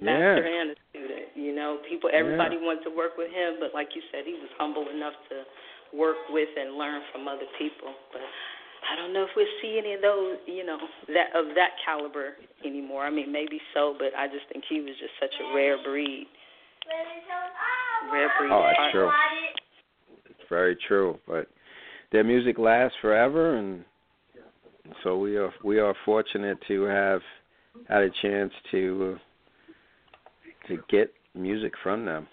master 0.00 0.46
Yeah. 0.48 0.60
and 0.60 0.70
a 0.70 0.76
student. 0.90 1.28
You 1.34 1.54
know, 1.54 1.78
people, 1.88 2.10
everybody 2.12 2.56
wanted 2.56 2.84
to 2.84 2.90
work 2.90 3.16
with 3.18 3.30
him, 3.30 3.56
but 3.60 3.74
like 3.74 3.94
you 3.94 4.02
said, 4.12 4.24
he 4.24 4.34
was 4.34 4.48
humble 4.56 4.88
enough 4.88 5.14
to 5.30 5.44
work 5.94 6.16
with 6.30 6.48
and 6.56 6.76
learn 6.76 7.02
from 7.12 7.28
other 7.28 7.46
people. 7.58 7.94
But 8.12 8.22
I 8.90 8.96
don't 8.96 9.12
know 9.12 9.24
if 9.24 9.30
we'll 9.36 9.46
see 9.60 9.78
any 9.78 9.94
of 9.94 10.02
those, 10.02 10.36
you 10.46 10.64
know, 10.64 10.78
that 11.08 11.34
of 11.34 11.54
that 11.54 11.70
caliber 11.84 12.34
anymore. 12.64 13.02
I 13.02 13.10
mean, 13.10 13.32
maybe 13.32 13.60
so, 13.74 13.94
but 13.98 14.16
I 14.16 14.26
just 14.26 14.46
think 14.52 14.64
he 14.68 14.80
was 14.80 14.94
just 14.98 15.12
such 15.20 15.34
a 15.40 15.54
rare 15.54 15.76
breed. 15.82 16.26
Rare 18.12 18.30
breed. 18.38 18.50
Oh, 18.52 18.62
that's 18.62 18.92
true. 18.92 19.10
It's 20.30 20.48
very 20.48 20.76
true. 20.86 21.18
But 21.26 21.48
their 22.12 22.24
music 22.24 22.58
lasts 22.58 22.96
forever, 23.00 23.56
and 23.56 23.84
so 25.02 25.18
we 25.18 25.36
are 25.36 25.52
we 25.64 25.78
are 25.78 25.94
fortunate 26.04 26.58
to 26.68 26.82
have 26.82 27.20
had 27.88 28.02
a 28.02 28.10
chance 28.22 28.52
to 28.70 29.16
uh, 29.16 30.68
to 30.68 30.78
get 30.88 31.12
music 31.34 31.72
from 31.82 32.04
them 32.04 32.26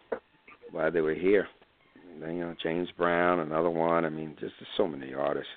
while 0.71 0.91
they 0.91 1.01
were 1.01 1.13
here. 1.13 1.47
You 2.19 2.39
know, 2.39 2.55
James 2.61 2.89
Brown, 2.97 3.39
another 3.39 3.69
one. 3.69 4.05
I 4.05 4.09
mean, 4.09 4.35
just 4.39 4.53
there's 4.59 4.69
so 4.77 4.87
many 4.87 5.13
artists. 5.13 5.51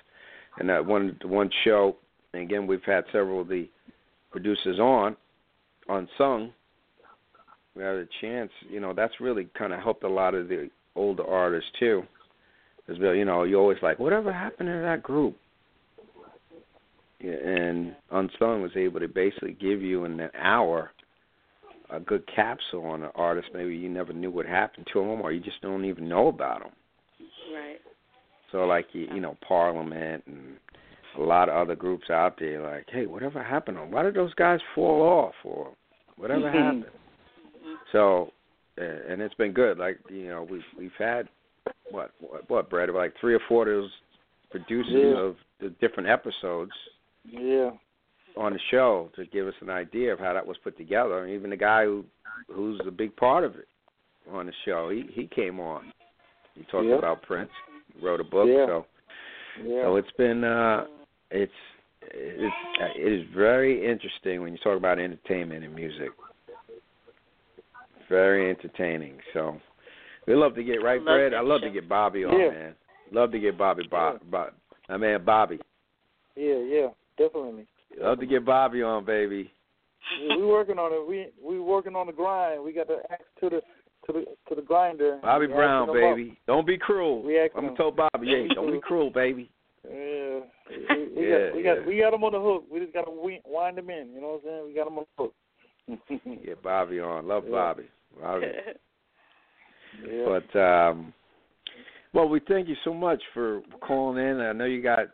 And 0.59 0.69
that 0.69 0.85
one 0.85 1.17
one 1.23 1.49
show, 1.63 1.95
and 2.33 2.43
again, 2.43 2.67
we've 2.67 2.83
had 2.83 3.03
several 3.11 3.41
of 3.41 3.47
the 3.47 3.69
producers 4.31 4.79
on, 4.79 5.15
unsung. 5.87 6.51
We 7.75 7.83
had 7.83 7.95
a 7.95 8.07
chance, 8.21 8.51
you 8.69 8.79
know, 8.79 8.93
that's 8.93 9.13
really 9.19 9.47
kind 9.57 9.71
of 9.71 9.79
helped 9.79 10.03
a 10.03 10.09
lot 10.09 10.33
of 10.33 10.47
the 10.47 10.69
older 10.95 11.23
artists 11.23 11.69
too. 11.79 12.03
Because 12.77 12.99
you 12.99 13.25
know, 13.25 13.43
you 13.43 13.57
always 13.59 13.77
like, 13.83 13.99
whatever 13.99 14.33
happened 14.33 14.69
to 14.69 14.81
that 14.81 15.03
group? 15.03 15.37
Yeah, 17.19 17.33
and 17.33 17.95
Unsung 18.11 18.61
was 18.61 18.71
able 18.75 18.99
to 18.99 19.07
basically 19.07 19.53
give 19.53 19.81
you 19.81 20.05
in 20.05 20.19
an 20.19 20.29
hour 20.39 20.91
a 21.89 21.99
good 21.99 22.23
capsule 22.33 22.85
on 22.85 23.03
an 23.03 23.11
artist. 23.15 23.49
Maybe 23.53 23.75
you 23.75 23.89
never 23.89 24.13
knew 24.13 24.31
what 24.31 24.45
happened 24.45 24.87
to 24.93 24.99
them, 24.99 25.21
or 25.21 25.31
you 25.31 25.39
just 25.39 25.61
don't 25.61 25.85
even 25.85 26.07
know 26.09 26.27
about 26.27 26.61
them. 26.61 26.71
Right. 27.53 27.79
So 28.51 28.65
like 28.65 28.87
you, 28.93 29.07
you 29.13 29.21
know, 29.21 29.37
Parliament 29.45 30.23
and 30.27 30.57
a 31.17 31.21
lot 31.21 31.49
of 31.49 31.55
other 31.55 31.75
groups 31.75 32.09
out 32.09 32.37
there, 32.39 32.61
like, 32.61 32.85
hey, 32.91 33.05
whatever 33.05 33.41
happened 33.41 33.77
to 33.77 33.81
them? 33.81 33.91
Why 33.91 34.03
did 34.03 34.13
those 34.13 34.33
guys 34.35 34.59
fall 34.75 35.01
off, 35.01 35.33
or 35.43 35.71
whatever 36.17 36.41
Mhm. 36.41 36.53
happened? 36.53 36.85
So, 37.91 38.31
and 38.77 39.21
it's 39.21 39.33
been 39.35 39.53
good. 39.53 39.77
Like 39.77 39.99
you 40.09 40.27
know, 40.27 40.43
we've 40.43 40.65
we've 40.77 40.95
had 40.99 41.27
what 41.89 42.11
what, 42.19 42.49
what 42.49 42.69
Brad, 42.69 42.89
like 42.89 43.13
three 43.19 43.33
or 43.33 43.39
four 43.47 43.63
of 43.63 43.67
those 43.67 43.91
producers 44.51 44.93
Yeah. 44.93 45.17
of 45.17 45.37
the 45.59 45.69
different 45.81 46.07
episodes 46.07 46.71
Yeah. 47.25 47.71
On 48.37 48.53
the 48.53 48.59
show 48.71 49.09
to 49.15 49.25
give 49.25 49.47
us 49.47 49.53
an 49.61 49.69
idea 49.69 50.13
of 50.13 50.19
how 50.19 50.33
that 50.33 50.45
was 50.45 50.57
put 50.63 50.77
together. 50.77 51.23
And 51.23 51.33
even 51.33 51.49
the 51.49 51.57
guy 51.57 51.83
who 51.85 52.05
who's 52.47 52.79
a 52.87 52.91
big 52.91 53.15
part 53.15 53.43
of 53.43 53.55
it 53.55 53.67
on 54.31 54.45
the 54.45 54.53
show, 54.65 54.89
he 54.89 55.05
he 55.13 55.27
came 55.27 55.59
on. 55.59 55.91
He 56.55 56.63
talked 56.63 56.87
Yeah. 56.87 56.95
about 56.95 57.21
Prince, 57.23 57.51
wrote 58.01 58.19
a 58.19 58.23
book. 58.23 58.47
Yeah. 58.47 58.65
So 58.65 58.85
Yeah. 59.63 59.83
so 59.83 59.95
it's 59.95 60.11
been 60.17 60.43
uh 60.43 60.85
it's 61.31 61.51
it's 62.01 62.55
it 62.95 63.11
is 63.13 63.25
very 63.35 63.85
interesting 63.89 64.41
when 64.41 64.51
you 64.51 64.59
talk 64.59 64.77
about 64.77 64.99
entertainment 64.99 65.63
and 65.63 65.73
music. 65.75 66.11
Very 68.09 68.49
entertaining. 68.49 69.19
So 69.33 69.59
we 70.27 70.35
love 70.35 70.55
to 70.55 70.63
get 70.63 70.81
right, 70.83 71.01
Love 71.01 71.17
Brad. 71.17 71.33
I 71.33 71.41
love 71.41 71.61
to 71.61 71.69
get 71.69 71.89
Bobby 71.89 72.23
on, 72.23 72.39
Yeah. 72.39 72.49
man. 72.49 72.75
Love 73.11 73.31
to 73.31 73.39
get 73.39 73.57
Bobby 73.57 73.83
Bob, 73.89 74.19
Yeah. 74.21 74.29
Bob 74.29 74.53
my 74.89 74.97
man 74.97 75.23
Bobby. 75.25 75.59
yeah, 76.35 76.59
yeah, 76.59 76.87
definitely. 77.17 77.65
Love 77.99 78.19
to 78.19 78.25
get 78.25 78.45
Bobby 78.45 78.81
on, 78.83 79.05
baby. 79.05 79.51
Yeah, 80.21 80.37
we 80.37 80.45
working 80.45 80.77
on 80.77 80.91
it. 80.93 81.07
We 81.07 81.27
we 81.43 81.59
working 81.59 81.95
on 81.95 82.07
the 82.07 82.13
grind. 82.13 82.63
We 82.63 82.71
got 82.73 82.87
the 82.87 82.99
axe 83.11 83.23
to 83.41 83.49
the 83.49 83.61
to 84.05 84.13
the 84.13 84.25
to 84.49 84.55
the 84.55 84.61
grinder. 84.61 85.19
Bobby 85.21 85.47
We 85.47 85.53
Brown, 85.53 85.83
'em 85.83 85.89
up. 85.89 85.95
baby. 85.95 86.39
Don't 86.47 86.65
be 86.67 86.77
cruel. 86.77 87.23
We 87.23 87.39
I'm 87.41 87.49
gonna 87.53 87.75
tell 87.75 87.91
Bobby, 87.91 88.27
hey, 88.27 88.47
don't 88.53 88.71
be 88.71 88.79
cruel, 88.83 89.09
baby. 89.09 89.49
Yeah, 89.89 90.39
we, 90.69 91.07
we 91.15 91.29
Yeah, 91.29 91.47
got 91.47 91.55
we 91.55 91.63
got 91.63 91.85
we 91.87 91.97
got 91.99 92.11
them 92.11 92.23
on 92.23 92.31
the 92.33 92.39
hook. 92.41 92.65
We 92.71 92.79
just 92.79 92.93
got 92.93 93.05
to 93.05 93.11
wind 93.11 93.77
them 93.77 93.89
in. 93.89 94.11
You 94.13 94.21
know 94.21 94.39
what 94.41 94.41
I'm 94.41 94.41
saying? 94.43 94.65
We 94.67 94.73
got 94.73 94.85
them 94.85 94.97
on 94.99 95.05
the 95.17 95.23
hook. 95.23 96.43
Get 96.45 96.61
Bobby 96.61 96.99
on. 96.99 97.27
Love 97.27 97.43
Yeah. 97.45 97.51
Bobby. 97.51 97.83
Bobby. 98.21 98.45
yeah. 100.09 100.25
But 100.25 100.59
um 100.59 101.13
well, 102.13 102.27
we 102.29 102.39
thank 102.47 102.67
you 102.67 102.75
so 102.83 102.93
much 102.93 103.21
for 103.33 103.61
calling 103.81 104.17
in. 104.23 104.39
I 104.39 104.51
know 104.53 104.65
you 104.65 104.81
got 104.81 105.07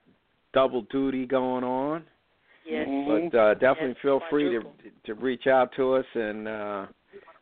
double 0.54 0.84
duty 0.84 1.26
going 1.26 1.64
on, 1.64 2.04
yes. 2.66 2.88
But 3.32 3.38
uh 3.38 3.54
definitely 3.56 3.90
Yes, 3.90 3.98
feel 4.02 4.22
free 4.30 4.50
to 4.50 4.62
to 5.06 5.14
reach 5.16 5.48
out 5.48 5.72
to 5.76 5.94
us 5.94 6.06
and 6.16 6.48
uh 6.48 6.86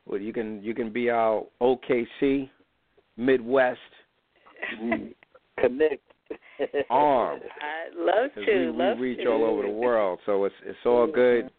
well 0.05 0.19
you 0.19 0.33
can 0.33 0.61
you 0.63 0.73
can 0.73 0.91
be 0.91 1.09
our 1.09 1.43
OKC 1.61 2.49
Midwest 3.17 3.79
Connect. 5.59 6.01
arm 6.89 7.39
I'd 7.39 7.95
love 7.97 8.31
to. 8.35 8.39
we, 8.39 8.71
we 8.71 8.77
love 8.77 8.99
reach 8.99 9.19
to. 9.23 9.29
all 9.29 9.43
over 9.43 9.63
the 9.63 9.69
world. 9.69 10.19
So 10.25 10.45
it's 10.45 10.55
it's 10.65 10.77
all 10.85 11.07
good. 11.07 11.49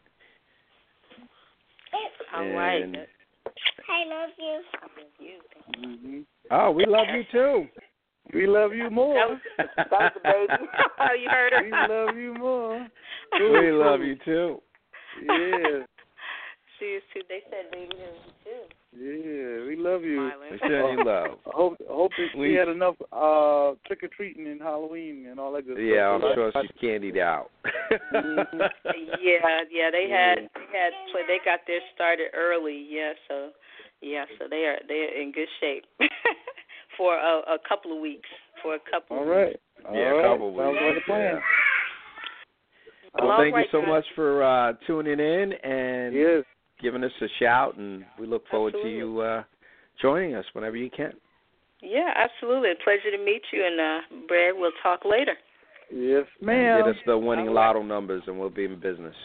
All 2.35 2.49
right. 2.51 2.83
And- 2.83 2.97
I 2.97 4.05
love 4.09 4.31
you. 5.99 6.25
Oh, 6.51 6.71
we 6.71 6.87
love 6.87 7.07
you 7.15 7.23
too. 7.31 7.67
We 8.35 8.47
love 8.47 8.73
you 8.73 8.89
more. 8.91 9.15
That 9.15 9.29
was, 9.29 9.41
that 9.77 9.91
was 9.91 10.13
the 10.15 10.21
baby. 10.23 10.69
oh, 11.01 11.15
you 11.21 11.29
heard 11.29 11.53
her. 11.53 11.63
we 11.65 11.71
love 11.73 12.17
you 12.17 12.35
more. 12.39 12.89
we 13.63 13.73
love 13.73 14.01
you 14.01 14.17
too. 14.25 14.61
Yeah, 15.27 15.85
She 16.79 16.85
is 16.87 17.03
too. 17.13 17.21
They 17.29 17.41
said 17.51 17.71
baby 17.71 17.93
loves 17.93 18.19
you 18.25 18.33
too. 18.45 18.63
yeah, 18.97 19.67
we 19.69 19.77
love 19.77 20.03
you. 20.03 20.23
We 20.23 20.57
Smiling. 20.59 20.59
send 20.61 20.99
you 20.99 21.05
love. 21.05 21.39
I 21.47 21.51
hope 21.53 21.77
hope 21.89 22.13
that 22.17 22.39
we 22.39 22.49
We- 22.51 22.55
had 22.55 22.69
enough 22.69 22.95
uh 23.13 23.75
trick 23.87 24.03
or 24.03 24.09
treating 24.17 24.47
and 24.47 24.61
Halloween 24.61 25.27
and 25.31 25.39
all 25.39 25.53
that 25.53 25.67
good 25.67 25.77
stuff. 25.77 25.85
Yeah, 25.85 26.09
I'm 26.09 26.21
sure 26.35 26.53
she's 26.63 26.71
candied 26.81 27.19
out. 27.19 27.51
yeah, 28.13 29.61
yeah. 29.71 29.91
They 29.91 30.09
had 30.09 30.39
they 30.55 30.67
had 30.73 30.93
play. 31.13 31.23
They 31.29 31.39
got 31.45 31.61
their 31.67 31.81
started 31.95 32.29
early. 32.35 32.87
Yeah, 32.89 33.13
so 33.29 33.51
yeah, 34.01 34.25
so 34.39 34.47
they 34.49 34.65
are 34.65 34.79
they 34.89 35.07
are 35.13 35.21
in 35.21 35.33
good 35.33 35.49
shape 35.61 35.85
for 36.97 37.17
a, 37.17 37.55
a 37.55 37.59
couple 37.69 37.95
of 37.95 38.01
weeks. 38.01 38.29
For 38.63 38.75
a 38.75 38.79
couple. 38.91 39.17
All 39.17 39.23
of 39.25 39.29
right. 39.29 39.57
All 39.89 39.95
Yeah, 39.95 40.11
a 40.11 40.15
right. 40.15 40.25
couple 40.33 40.57
Sounds 40.57 40.73
weeks. 40.73 40.83
like 40.83 41.03
a 41.03 41.07
plan. 41.07 41.41
Well, 43.19 43.31
All 43.31 43.39
thank 43.39 43.55
right, 43.55 43.67
you 43.67 43.69
so 43.73 43.81
guys. 43.81 43.89
much 43.89 44.05
for 44.15 44.43
uh, 44.43 44.73
tuning 44.87 45.21
in 45.21 45.53
and 45.53 46.15
Yes. 46.15 46.45
giving 46.81 47.05
us 47.05 47.13
a 47.21 47.27
shout, 47.39 47.77
and 47.77 48.05
we 48.19 48.27
look 48.27 48.47
forward 48.49 48.75
Absolutely. 48.75 48.93
to 48.93 48.97
you 48.99 49.21
uh, 49.21 49.43
joining 50.01 50.35
us 50.35 50.45
whenever 50.55 50.77
you 50.77 50.89
can. 50.91 51.13
Yeah, 51.83 52.11
absolutely. 52.15 52.71
A 52.71 52.75
pleasure 52.85 53.11
to 53.17 53.23
meet 53.23 53.43
you, 53.53 53.65
and 53.67 53.81
uh, 53.81 54.27
Brad, 54.29 54.55
we'll 54.57 54.71
talk 54.83 55.01
later. 55.05 55.35
Yes, 55.93 56.25
And 56.39 56.47
ma'am. 56.47 56.81
Get 56.85 56.91
us 56.91 56.97
the 57.05 57.19
winning 57.19 57.49
All 57.49 57.55
right. 57.55 57.67
lotto 57.67 57.83
numbers, 57.83 58.23
and 58.27 58.39
we'll 58.39 58.49
be 58.51 58.65
in 58.65 58.81
business. 58.81 59.17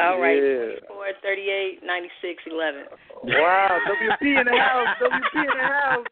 All 0.00 0.20
right. 0.20 0.36
Yeah. 0.36 0.80
Four 0.88 1.06
thirty 1.22 1.48
eight 1.50 1.80
ninety 1.84 2.08
six 2.20 2.42
eleven. 2.50 2.84
Wow, 3.24 3.78
WP 3.88 4.40
in 4.40 4.46
the 4.46 4.58
house. 4.58 4.96
WP 5.02 5.40
in 5.40 5.46
the 5.46 5.62
house. 5.62 6.06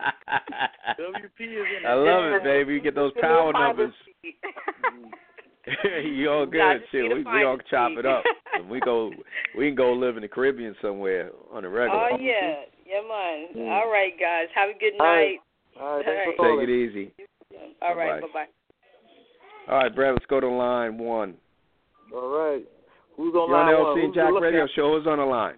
WP 0.99 1.41
is 1.41 1.67
in 1.77 1.83
the 1.83 1.89
house. 1.89 1.91
I 1.91 1.95
love 1.95 2.33
it, 2.33 2.45
baby. 2.45 2.75
You 2.75 2.81
get 2.81 2.95
those 2.95 3.13
power 3.21 3.53
numbers. 3.53 3.93
you 6.05 6.31
all 6.31 6.47
good 6.47 6.59
to 6.59 6.81
see 6.91 7.03
We 7.03 7.23
we 7.23 7.45
all 7.45 7.59
chop 7.71 7.93
it 7.97 8.07
up. 8.07 8.25
And 8.55 8.69
we 8.69 8.81
go. 8.81 9.11
We 9.57 9.69
can 9.69 9.75
go 9.75 9.93
live 9.93 10.17
in 10.17 10.23
the 10.23 10.29
Caribbean 10.29 10.75
somewhere 10.81 11.31
on 11.53 11.65
a 11.65 11.69
regular. 11.69 12.09
Oh 12.13 12.19
yeah, 12.19 12.63
yeah, 12.87 13.01
man. 13.07 13.49
Mm. 13.57 13.71
All 13.71 13.91
right, 13.91 14.13
guys. 14.19 14.49
Have 14.55 14.71
a 14.71 14.79
good 14.79 14.97
night. 14.99 15.05
right. 15.05 15.37
All 15.81 15.97
right, 15.97 16.05
thanks 16.05 16.37
for 16.37 16.59
Take 16.59 16.69
it 16.69 16.73
easy. 16.73 17.13
All 17.83 17.95
right, 17.95 18.21
bye 18.21 18.29
bye. 18.33 18.47
All 19.69 19.79
right, 19.79 19.95
Brad. 19.95 20.15
Let's 20.15 20.27
go 20.27 20.41
to 20.41 20.49
line 20.49 20.99
one. 20.99 21.35
All 22.13 22.29
right. 22.29 22.67
Who's 23.21 23.35
on 23.35 23.51
You're 23.51 23.77
on 23.77 23.99
the? 23.99 24.01
LC 24.01 24.15
Jack 24.15 24.33
Radio 24.41 24.61
lookout? 24.63 24.75
Show. 24.75 24.97
Who's 24.97 25.07
on 25.07 25.19
the 25.19 25.25
line? 25.27 25.57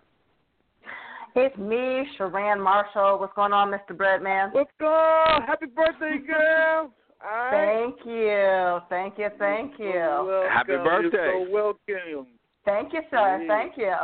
It's 1.36 1.56
me, 1.56 2.02
Sharan 2.18 2.60
Marshall. 2.60 3.20
What's 3.20 3.32
going 3.34 3.52
on, 3.52 3.70
Mr. 3.70 3.96
Breadman? 3.96 4.52
What's 4.52 4.72
going 4.80 4.90
on? 4.92 5.42
Happy 5.42 5.66
birthday, 5.66 6.18
girl. 6.26 6.90
All 7.24 7.30
right. 7.30 7.84
Thank 7.94 8.04
you. 8.04 8.78
Thank 8.90 9.16
you. 9.16 9.28
Thank 9.38 9.78
you. 9.78 9.92
Welcome. 9.94 10.50
Happy 10.50 10.72
You're 10.72 10.84
birthday. 10.84 11.44
so 11.46 11.50
welcome. 11.52 12.26
Thank 12.64 12.92
you, 12.92 13.00
sir. 13.12 13.42
Yeah. 13.42 13.46
Thank 13.46 13.76
you. 13.76 13.94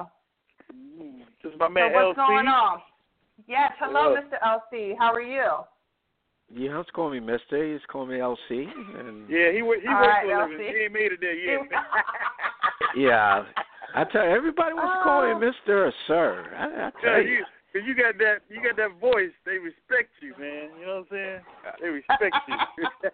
Mm. 1.02 1.18
This 1.42 1.52
is 1.52 1.58
my 1.58 1.68
man 1.68 1.90
so 1.92 2.06
what's 2.06 2.18
LC. 2.18 2.28
going 2.28 2.46
on? 2.46 2.78
Yes. 3.48 3.72
Hello, 3.80 4.12
What? 4.12 4.22
Mr. 4.30 4.38
LC. 4.40 4.94
How 5.00 5.12
are 5.12 5.20
you? 5.20 5.46
You 6.54 6.70
don't 6.70 6.92
call 6.92 7.10
me 7.10 7.18
Mister. 7.18 7.66
You 7.66 7.76
just 7.76 7.88
call 7.88 8.06
me 8.06 8.18
LC. 8.18 8.38
And 9.00 9.28
Yeah, 9.28 9.50
he 9.50 9.62
work, 9.62 9.80
he 9.82 9.88
All 9.88 9.94
works 10.00 10.06
right, 10.08 10.24
for 10.26 10.42
a 10.44 10.48
living. 10.48 10.64
He 10.64 10.84
ain't 10.84 10.92
made 10.92 11.10
it 11.12 11.18
there 11.20 11.34
yet. 11.34 11.60
yeah, 12.96 13.44
I 13.94 14.04
tell 14.04 14.24
you, 14.24 14.30
everybody 14.30 14.74
wants 14.74 14.98
to 14.98 15.02
call 15.02 15.22
me 15.26 15.32
oh. 15.34 15.38
Mister 15.38 15.86
or 15.86 15.92
Sir. 16.06 16.46
I, 16.56 16.64
I 16.64 16.68
yeah, 16.68 16.90
tell 17.02 17.22
you. 17.22 17.30
you, 17.30 17.44
cause 17.72 17.82
you 17.86 17.94
got 17.94 18.18
that, 18.18 18.38
you 18.48 18.62
got 18.62 18.76
that 18.76 19.00
voice. 19.00 19.32
They 19.44 19.58
respect 19.58 20.10
you, 20.20 20.34
man. 20.38 20.70
You 20.78 20.86
know 20.86 21.04
what 21.08 21.18
I'm 21.18 21.40
saying? 21.40 21.40
They 21.80 21.88
respect 21.88 22.36
you. 22.48 22.86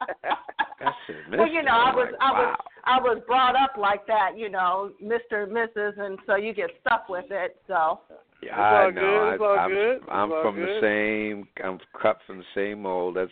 That's 0.81 0.97
it, 1.09 1.17
Mister. 1.31 1.39
Well, 1.39 1.49
you 1.49 1.63
know, 1.63 1.73
I 1.73 1.95
was, 1.95 2.09
like, 2.13 2.21
I 2.21 2.33
was, 2.33 2.57
wow. 2.59 2.65
I 2.85 3.01
was 3.01 3.23
brought 3.27 3.57
up 3.57 3.77
like 3.79 4.07
that. 4.07 4.33
You 4.37 4.51
know, 4.51 4.91
Mr., 5.03 5.47
Mrs., 5.49 5.99
and 5.99 6.19
so 6.27 6.37
you 6.37 6.53
get 6.53 6.71
stuck 6.81 7.09
with 7.09 7.27
it. 7.31 7.57
So. 7.67 8.01
Yeah, 8.43 8.51
It's 8.51 8.59
all 8.59 8.77
I 8.77 8.91
good, 8.91 8.95
know. 8.95 9.31
it's 9.31 9.41
all 9.41 9.59
I, 9.59 9.63
I'm, 9.63 9.71
good, 9.71 10.01
I'm 10.11 10.33
all 10.33 10.43
from 10.43 10.61
the 10.61 10.67
good. 10.67 10.81
same. 10.83 11.49
I'm 11.65 11.79
cut 12.01 12.19
from 12.27 12.39
the 12.39 12.45
same 12.55 12.83
mold. 12.83 13.17
That's 13.17 13.31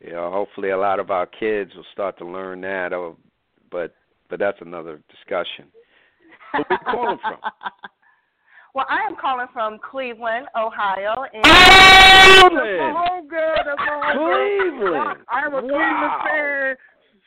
you 0.00 0.12
know. 0.12 0.30
Hopefully, 0.30 0.70
a 0.70 0.78
lot 0.78 1.00
of 1.00 1.10
our 1.10 1.26
kids 1.26 1.72
will 1.74 1.84
start 1.92 2.16
to 2.18 2.24
learn 2.24 2.62
that. 2.62 2.92
Or, 2.94 3.16
but 3.70 3.94
but 4.30 4.38
that's 4.38 4.58
another 4.60 5.00
discussion. 5.10 5.66
Where 6.52 6.64
are 6.64 6.66
you 6.70 6.78
calling 6.84 7.18
from? 7.22 7.38
well, 8.74 8.86
I 8.88 9.02
am 9.06 9.16
calling 9.20 9.46
from 9.52 9.78
Cleveland, 9.78 10.46
Ohio, 10.56 11.24
and 11.32 11.44
Cleveland. 11.44 12.96
home 12.96 13.28
girl. 13.28 13.54
That's 13.64 13.78
my 13.78 14.12
home. 14.14 14.70
Cleveland. 14.80 15.18
I'm 15.28 15.52
a 15.54 15.56
Wow. 15.56 15.60
Cleveland 15.60 16.14
fan. 16.24 16.76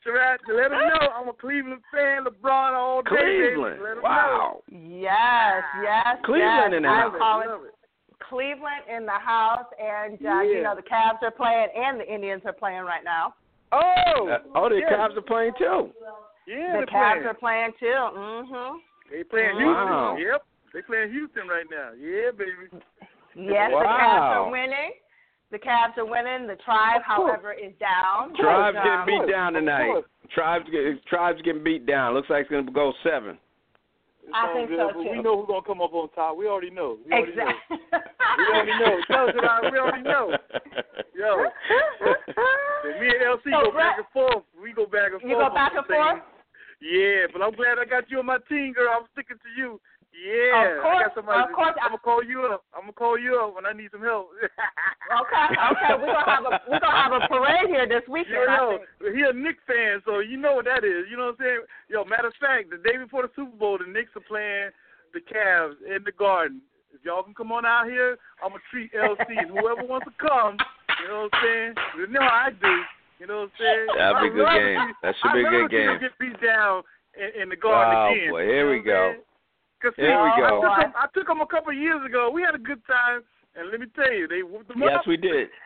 Sherrod, 0.05 0.37
to 0.47 0.53
let 0.55 0.69
them 0.71 0.79
know, 0.79 1.07
I'm 1.13 1.27
a 1.27 1.33
Cleveland 1.33 1.81
fan. 1.93 2.23
LeBron 2.23 2.71
all 2.73 3.01
day. 3.03 3.09
baby. 3.19 3.55
Cleveland. 3.55 3.81
Let 3.83 3.97
'em 3.97 4.03
Wow. 4.03 4.61
yes, 4.71 5.63
yes, 5.83 6.17
Cleveland 6.23 6.71
yes. 6.71 6.77
in 6.77 6.83
the 6.83 6.89
I'm 6.89 7.11
house. 7.11 7.19
calling 7.19 7.49
Cleveland 8.29 8.83
in 8.95 9.05
the 9.05 9.11
house, 9.19 9.65
and 9.77 10.13
uh, 10.25 10.41
you 10.41 10.63
know 10.63 10.75
the 10.75 10.83
Cavs 10.83 11.21
are 11.21 11.31
playing, 11.31 11.67
and 11.75 11.99
the 11.99 12.07
Indians 12.13 12.43
are 12.45 12.53
playing 12.53 12.83
right 12.83 13.03
now. 13.03 13.33
Oh, 13.71 14.29
Uh, 14.29 14.37
oh, 14.55 14.69
the 14.69 14.77
yeah. 14.77 14.89
Cavs 14.89 15.17
are 15.17 15.21
playing 15.21 15.51
too. 15.57 15.91
Yeah, 16.49 16.81
the 16.81 16.87
Cavs 16.87 17.21
playing. 17.21 17.27
are 17.27 17.33
playing 17.35 17.71
too. 17.79 17.85
Mhm. 17.85 18.77
They 19.11 19.23
playing 19.23 19.57
Houston. 19.57 19.67
Wow. 19.73 20.17
Yep, 20.17 20.41
they 20.73 20.81
playing 20.81 21.11
Houston 21.11 21.47
right 21.47 21.65
now. 21.69 21.91
Yeah, 21.97 22.31
baby. 22.31 22.69
Yes, 23.35 23.69
the 23.69 23.77
Cavs 23.77 24.33
are 24.33 24.49
winning. 24.49 24.93
The 25.51 25.59
Cavs 25.59 25.97
are 25.97 26.05
winning. 26.05 26.47
The 26.47 26.55
Tribe, 26.57 27.01
however, 27.03 27.53
is 27.53 27.73
down. 27.79 28.35
Tribes 28.35 28.77
But, 28.77 28.83
getting 28.83 29.05
beat 29.25 29.31
down 29.31 29.53
tonight. 29.53 29.87
course. 29.87 30.05
Tribes 30.33 30.65
tribes 31.07 31.41
getting 31.43 31.63
beat 31.63 31.85
down. 31.85 32.13
Looks 32.13 32.29
like 32.29 32.41
it's 32.41 32.51
gonna 32.51 32.71
go 32.71 32.93
seven. 33.03 33.37
It's 34.23 34.31
I 34.33 34.53
think 34.53 34.69
good, 34.69 34.77
so, 34.77 34.87
but 34.93 35.03
too. 35.03 35.09
we 35.09 35.21
know 35.21 35.37
who's 35.39 35.47
gonna 35.47 35.61
come 35.63 35.81
up 35.81 35.93
on 35.93 36.09
top. 36.09 36.35
We 36.37 36.47
already 36.47 36.69
know. 36.69 36.97
We 37.05 37.11
already 37.13 37.35
know. 37.35 37.45
Exactly. 37.49 37.77
We 38.37 38.45
already 38.53 38.71
know. 38.79 39.01
Tell 39.07 39.29
us. 39.29 39.71
We 39.71 39.77
already 39.79 40.03
know. 40.03 40.37
Yo, 41.15 41.37
me 42.99 43.07
and 43.09 43.21
LC 43.25 43.43
So, 43.51 43.71
go 43.71 43.77
back 43.77 43.97
and 43.97 44.07
forth. 44.13 44.43
We 44.61 44.71
go 44.71 44.85
back 44.85 45.11
and 45.13 45.21
forth. 45.21 45.29
You 45.31 45.35
go 45.37 45.49
back 45.53 45.73
and 45.75 45.85
forth? 45.85 46.21
Yeah, 46.81 47.27
but 47.31 47.41
I'm 47.41 47.53
glad 47.53 47.77
I 47.79 47.85
got 47.85 48.09
you 48.09 48.19
on 48.19 48.25
my 48.25 48.39
team, 48.47 48.73
girl. 48.73 48.91
I'm 48.95 49.07
sticking 49.13 49.37
to 49.37 49.51
you. 49.59 49.79
Yeah, 50.09 50.75
Of 50.75 50.81
course, 50.83 50.97
I 50.99 51.03
got 51.07 51.15
somebody. 51.15 51.43
of 51.47 51.55
course. 51.55 51.75
I'm 51.79 51.91
gonna 51.95 52.03
call 52.03 52.23
you 52.23 52.43
up. 52.51 52.63
I'm 52.73 52.81
gonna 52.89 52.93
call 52.97 53.17
you 53.19 53.39
up 53.39 53.55
when 53.55 53.65
I 53.65 53.73
need 53.73 53.91
some 53.91 54.01
help. 54.01 54.29
Okay, 55.09 55.45
okay. 55.57 55.93
We're 55.97 56.13
gonna 56.13 56.29
have 56.29 56.45
a 56.45 56.61
we're 56.69 56.79
gonna 56.79 57.01
have 57.01 57.13
a 57.17 57.25
parade 57.27 57.65
here 57.65 57.87
this 57.89 58.05
weekend. 58.07 58.45
Yo, 58.45 58.77
yo, 59.01 59.09
he 59.09 59.21
a 59.25 59.33
Knicks 59.33 59.63
fan, 59.65 60.01
so 60.05 60.19
you 60.19 60.37
know 60.37 60.53
what 60.61 60.65
that 60.65 60.83
is. 60.85 61.09
You 61.09 61.17
know 61.17 61.33
what 61.33 61.41
I'm 61.41 61.45
saying? 61.45 61.61
Yo, 61.89 62.05
matter 62.05 62.27
of 62.29 62.37
fact, 62.39 62.69
the 62.69 62.77
day 62.77 62.93
before 62.97 63.23
the 63.25 63.31
Super 63.35 63.57
Bowl, 63.57 63.79
the 63.81 63.89
Knicks 63.89 64.13
are 64.15 64.21
playing 64.29 64.69
the 65.17 65.21
Cavs 65.25 65.81
in 65.81 66.03
the 66.05 66.11
Garden. 66.13 66.61
If 66.93 67.01
y'all 67.05 67.23
can 67.23 67.33
come 67.33 67.51
on 67.51 67.65
out 67.65 67.87
here, 67.89 68.17
I'm 68.43 68.53
gonna 68.53 68.61
treat 68.69 68.93
LC 68.93 69.33
and 69.33 69.49
whoever 69.49 69.81
wants 69.81 70.05
to 70.05 70.13
come. 70.21 70.57
You 71.01 71.07
know 71.09 71.25
what 71.25 71.33
I'm 71.33 71.41
saying? 71.41 71.73
You 71.97 72.05
know 72.13 72.21
how 72.21 72.49
I 72.49 72.51
do. 72.53 72.75
You 73.19 73.27
know 73.27 73.47
what 73.47 73.51
I'm 73.51 73.59
saying? 73.59 73.87
That'd 73.97 74.21
be 74.23 74.27
a 74.27 74.31
good 74.31 74.47
game. 74.47 74.79
see- 74.87 74.99
That 75.03 75.13
should 75.19 75.33
be 75.35 75.43
a 75.43 75.47
I'd 75.47 75.51
good 75.51 75.59
rather 75.59 75.69
see 75.69 75.77
them 75.77 75.99
game. 75.99 75.99
Get 75.99 76.13
beat 76.19 76.37
down 76.39 76.83
in, 77.19 77.29
in 77.43 77.49
the 77.49 77.59
Garden 77.59 77.95
Oh, 77.99 78.11
again. 78.15 78.31
boy, 78.31 78.41
you 78.43 78.49
here 78.49 78.63
know 78.65 78.71
we 78.71 78.79
I'm 78.79 78.85
go. 78.85 79.01
saying? 79.11 79.23
Cause 79.81 79.93
see, 79.95 80.01
Here 80.03 80.19
we 80.23 80.29
I 80.29 80.39
go. 80.39 80.61
took, 80.63 80.75
them, 80.79 80.93
I 80.95 81.05
took 81.13 81.27
them 81.27 81.41
a 81.41 81.47
couple 81.47 81.71
of 81.71 81.79
years 81.79 81.99
ago. 82.05 82.31
We 82.31 82.41
had 82.43 82.55
a 82.55 82.59
good 82.59 82.79
time, 82.87 83.23
and 83.55 83.71
let 83.71 83.79
me 83.79 83.87
tell 83.95 84.11
you, 84.11 84.27
they 84.27 84.43
whooped 84.43 84.67
them 84.67 84.79
Yes, 84.83 85.03
up. 85.03 85.07
we 85.07 85.15
did. 85.17 85.47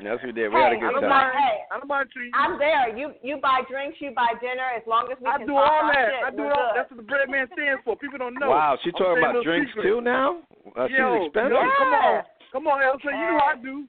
Yes, 0.00 0.16
we 0.24 0.32
did. 0.32 0.48
We 0.48 0.56
had 0.56 0.72
a 0.72 0.76
good 0.80 0.96
I'm 0.96 1.02
time. 1.02 1.10
like, 1.10 1.32
hey, 1.34 1.56
I 1.68 1.76
don't 1.76 1.88
mind 1.88 2.08
treating 2.14 2.32
you. 2.32 2.40
I'm 2.40 2.56
there. 2.58 2.88
You 2.96 3.12
you 3.20 3.36
buy 3.42 3.60
drinks, 3.68 3.98
you 4.00 4.12
buy 4.16 4.32
dinner. 4.40 4.64
As 4.74 4.80
long 4.86 5.10
as 5.12 5.18
we 5.20 5.26
I 5.28 5.36
can 5.36 5.46
do 5.46 5.52
talk 5.52 5.66
all 5.68 5.90
that. 5.92 6.08
shit, 6.08 6.24
I 6.24 6.30
do 6.30 6.42
all. 6.48 6.56
good. 6.56 6.72
That's 6.78 6.88
what 6.90 6.96
the 6.96 7.08
bread 7.10 7.28
man 7.28 7.48
stands 7.52 7.82
for. 7.84 7.96
People 7.96 8.16
don't 8.16 8.38
know. 8.38 8.48
Wow, 8.48 8.78
she 8.80 8.88
I'm 8.90 8.92
talking 8.96 9.20
saying 9.20 9.24
about 9.28 9.34
no 9.34 9.42
drinks 9.44 9.70
secret. 9.76 9.82
too 9.84 10.00
now? 10.00 10.40
Uh, 10.78 10.88
she's 10.88 10.96
Yo, 10.96 11.26
expensive. 11.26 11.52
yo, 11.52 11.60
come 11.60 11.92
on, 11.92 12.22
come 12.52 12.64
on, 12.68 12.78
LC. 12.80 13.04
You 13.04 13.10
know 13.12 13.38
how 13.44 13.52
I 13.52 13.56
do. 13.60 13.84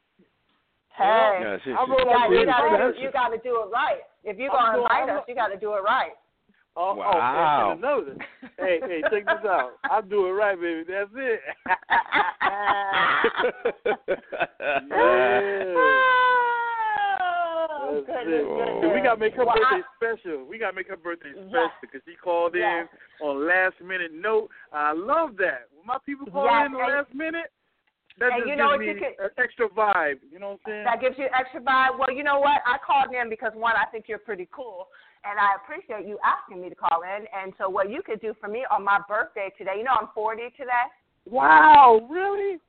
Hey, 0.98 1.40
Yeah, 1.42 1.58
she, 1.64 1.64
she, 1.64 1.70
roll 1.72 1.88
yeah, 2.06 2.26
up 2.26 2.32
you 2.32 2.46
gotta 2.46 2.94
do, 2.94 3.00
you 3.02 3.12
gotta 3.12 3.38
do 3.38 3.62
it 3.64 3.70
right. 3.72 4.02
If 4.24 4.38
you're 4.38 4.50
gonna 4.52 4.74
doing- 4.74 4.84
invite 4.86 5.10
I'm- 5.10 5.18
us, 5.18 5.24
you 5.28 5.36
gotta 5.36 5.58
do 5.58 5.74
it 5.76 5.84
right. 5.84 6.12
Oh, 6.76 6.92
oh 6.92 6.96
Wow. 6.96 7.68
oh, 7.68 7.72
and 7.72 7.84
another. 7.84 8.16
hey, 8.60 8.80
hey, 8.82 9.02
check 9.10 9.26
this 9.26 9.46
out. 9.50 9.72
I 9.90 10.02
do 10.02 10.28
it 10.28 10.32
right, 10.32 10.60
baby. 10.60 10.84
That's 10.88 11.10
it. 11.16 11.42
Oh, 17.84 18.04
That's 18.08 18.24
goodness, 18.26 18.42
it. 18.42 18.48
goodness. 18.48 18.94
We 18.96 19.02
gotta 19.02 19.20
make 19.20 19.34
her 19.36 19.46
Well, 19.46 19.56
birthday 19.56 19.84
I- 19.84 19.96
special. 19.98 20.46
We 20.46 20.58
gotta 20.58 20.76
make 20.76 20.88
her 20.90 20.98
birthday 20.98 21.32
Yes. 21.36 21.48
special 21.50 21.72
because 21.82 22.02
she 22.06 22.16
called 22.16 22.56
in 22.56 22.62
Yes. 22.62 22.88
on 23.22 23.46
last 23.48 23.80
minute 23.82 24.12
note. 24.14 24.50
I 24.72 24.92
love 24.94 25.36
that. 25.38 25.68
When 25.76 25.86
my 25.86 25.98
people 26.06 26.26
call 26.28 26.46
Yes, 26.46 26.68
in 26.68 26.76
on 26.76 26.82
last 26.88 27.14
minute, 27.14 27.52
that 28.20 28.32
and 28.34 28.48
you 28.48 28.56
know 28.56 28.72
gives 28.78 28.80
me 28.82 28.88
you 28.88 28.96
could- 29.00 29.26
an 29.26 29.32
extra 29.38 29.70
vibe. 29.70 30.20
You 30.32 30.40
know 30.40 30.58
what 30.58 30.60
I'm 30.66 30.72
saying? 30.72 30.84
That 30.84 31.02
gives 31.02 31.18
you 31.18 31.28
extra 31.38 31.62
vibe. 31.62 31.98
Well, 31.98 32.12
you 32.12 32.24
know 32.24 32.40
what? 32.40 32.62
I 32.66 32.78
called 32.86 33.14
in 33.14 33.30
because 33.30 33.54
one, 33.56 33.76
I 33.76 33.86
think 33.92 34.06
you're 34.08 34.20
pretty 34.20 34.48
cool, 34.52 34.90
and 35.24 35.40
I 35.40 35.56
appreciate 35.56 36.06
you 36.08 36.20
asking 36.24 36.62
me 36.62 36.70
to 36.70 36.76
call 36.76 37.02
in. 37.04 37.26
And 37.34 37.54
so, 37.58 37.70
what 37.70 37.90
you 37.90 38.02
could 38.04 38.20
do 38.22 38.34
for 38.40 38.48
me 38.48 38.66
on 38.70 38.84
my 38.84 39.00
birthday 39.08 39.50
today, 39.58 39.76
you 39.78 39.84
know, 39.84 39.96
I'm 40.00 40.10
40 40.14 40.50
today. 40.58 40.86
wow, 41.26 42.08
really? 42.10 42.60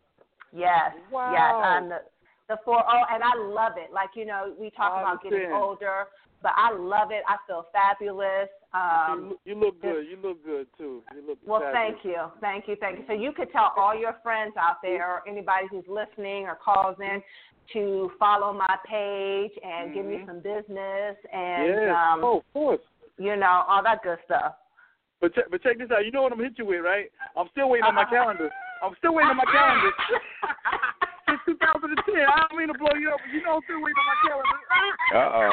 Yes, 0.53 0.93
Wow. 1.11 1.33
yes, 1.33 1.55
I'm 1.65 1.89
the 1.89 2.03
the 2.49 2.59
four 2.65 2.83
oh, 2.87 3.03
and 3.11 3.23
I 3.23 3.35
love 3.37 3.73
it. 3.79 3.93
Like 3.93 4.11
you 4.15 4.27
know, 4.27 4.53
we 4.59 4.71
talk 4.71 5.01
about 5.01 5.23
getting 5.23 5.51
older, 5.53 6.07
but 6.43 6.53
I 6.57 6.73
love 6.73 7.11
it. 7.11 7.23
I 7.29 7.37
feel 7.47 7.67
fabulous. 7.73 8.49
Um, 8.75 9.37
you, 9.45 9.55
you 9.55 9.61
look 9.61 9.81
good. 9.81 10.07
You 10.11 10.17
look 10.23 10.45
good 10.45 10.67
too. 10.77 11.03
You 11.15 11.27
look. 11.27 11.39
Well, 11.45 11.61
fabulous. 11.61 11.95
thank 12.03 12.05
you, 12.05 12.17
thank 12.41 12.69
you, 12.69 12.77
thank 12.81 12.99
you. 12.99 13.05
So 13.07 13.13
you 13.13 13.33
could 13.33 13.51
tell 13.53 13.73
all 13.77 13.95
your 13.99 14.17
friends 14.23 14.55
out 14.59 14.77
there, 14.83 15.07
or 15.07 15.29
anybody 15.29 15.67
who's 15.71 15.85
listening 15.89 16.45
or 16.45 16.57
calls 16.57 16.97
in, 17.01 17.23
to 17.75 18.11
follow 18.19 18.53
my 18.53 18.77
page 18.89 19.53
and 19.63 19.95
give 19.95 20.05
me 20.05 20.17
Mhm. 20.19 20.27
some 20.27 20.41
business 20.41 21.17
and 21.33 21.69
Yes. 21.69 21.97
um, 21.97 22.25
oh, 22.25 22.39
of 22.39 22.53
course. 22.53 22.81
you 23.19 23.37
know 23.37 23.65
all 23.69 23.83
that 23.83 24.03
good 24.03 24.19
stuff. 24.25 24.55
But 25.21 25.35
check, 25.35 25.45
but 25.51 25.63
check 25.63 25.79
this 25.79 25.91
out. 25.93 26.05
You 26.05 26.11
know 26.11 26.23
what 26.23 26.33
I'm 26.33 26.39
gonna 26.39 26.49
hit 26.49 26.59
you 26.59 26.67
with, 26.67 26.83
right? 26.83 27.11
I'm 27.37 27.49
still 27.51 27.69
waiting 27.71 27.85
on 27.85 27.95
my 27.95 28.05
calendar. 28.05 28.51
I'm 28.83 28.95
still 28.97 29.15
waiting 29.15 29.31
on 29.31 29.37
my 29.37 29.45
calendar. 29.53 29.93
Since 31.45 31.59
2010. 31.59 32.27
I 32.27 32.47
don't 32.47 32.55
mean 32.59 32.69
to 32.71 32.79
blow 32.79 32.95
you 32.95 33.11
up, 33.11 33.19
but 33.23 33.31
you 33.35 33.43
know 33.43 33.59
I'm 33.59 33.65
still 33.67 33.83
waiting 33.83 33.99
on 33.99 34.07
my 34.07 34.19
calendar. 34.23 34.59
Uh-oh. 35.13 35.53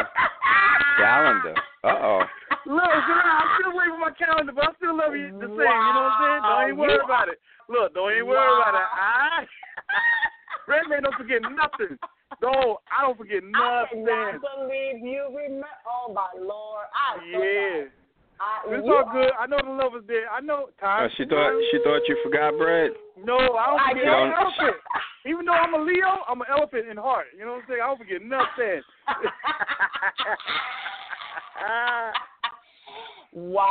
Calendar. 0.99 1.55
Uh-oh. 1.83 2.21
Look, 2.69 2.93
Sarah, 3.07 3.33
I'm 3.41 3.49
still 3.57 3.73
waiting 3.73 3.95
for 3.97 4.03
my 4.03 4.13
calendar, 4.13 4.53
but 4.53 4.63
I 4.69 4.71
still 4.77 4.93
love 4.93 5.15
you 5.15 5.31
the 5.33 5.49
same. 5.49 5.79
You 5.79 5.91
know 5.95 6.03
what 6.05 6.13
I'm 6.13 6.21
saying? 6.21 6.41
Don't 6.45 6.63
even 6.69 6.77
Wow. 6.77 6.85
worry 6.85 7.01
about 7.03 7.27
it. 7.29 7.39
Look, 7.69 7.87
don't 7.97 8.11
even 8.13 8.27
worry 8.27 8.51
about 8.61 8.75
it. 8.77 8.85
I, 8.85 9.45
Breadman 10.69 11.03
don't 11.03 11.15
forget 11.17 11.41
nothing. 11.41 11.97
Don't 12.41 12.77
I 12.93 13.01
don't 13.01 13.17
forget 13.17 13.41
nothing. 13.43 14.05
I 14.05 14.37
cannot 14.37 14.41
believe 14.41 15.01
you 15.01 15.25
remember. 15.33 15.67
Oh 15.89 16.13
my 16.13 16.29
lord! 16.37 16.85
I 16.93 17.17
Yeah. 17.25 17.89
I, 18.39 18.71
It's 18.71 18.87
all 18.87 19.03
good. 19.11 19.31
I 19.35 19.47
know 19.47 19.57
the 19.59 19.71
love 19.71 19.95
is 19.99 20.05
there. 20.07 20.29
I 20.31 20.39
know 20.39 20.69
Oh, 20.69 20.79
time. 20.79 21.09
she 21.17 21.25
thought 21.25 21.51
she 21.71 21.79
thought 21.83 22.07
you 22.07 22.15
forgot 22.23 22.55
bread. 22.57 22.91
No, 23.25 23.35
I 23.35 23.65
don't 23.67 23.79
I 23.79 23.89
forget 23.91 24.05
don't. 24.05 24.27
an 24.27 24.33
elephant. 24.33 24.75
Even 25.25 25.45
though 25.45 25.53
I'm 25.53 25.73
a 25.73 25.79
Leo, 25.83 26.23
I'm 26.27 26.41
an 26.41 26.47
elephant 26.49 26.87
in 26.87 26.97
heart. 26.97 27.27
You 27.37 27.45
know 27.45 27.53
what 27.53 27.63
I'm 27.63 27.67
saying? 27.67 27.81
I 27.83 27.87
don't 27.87 27.97
forget 27.97 28.21
nothing. 28.21 28.81
Wow. 33.33 33.67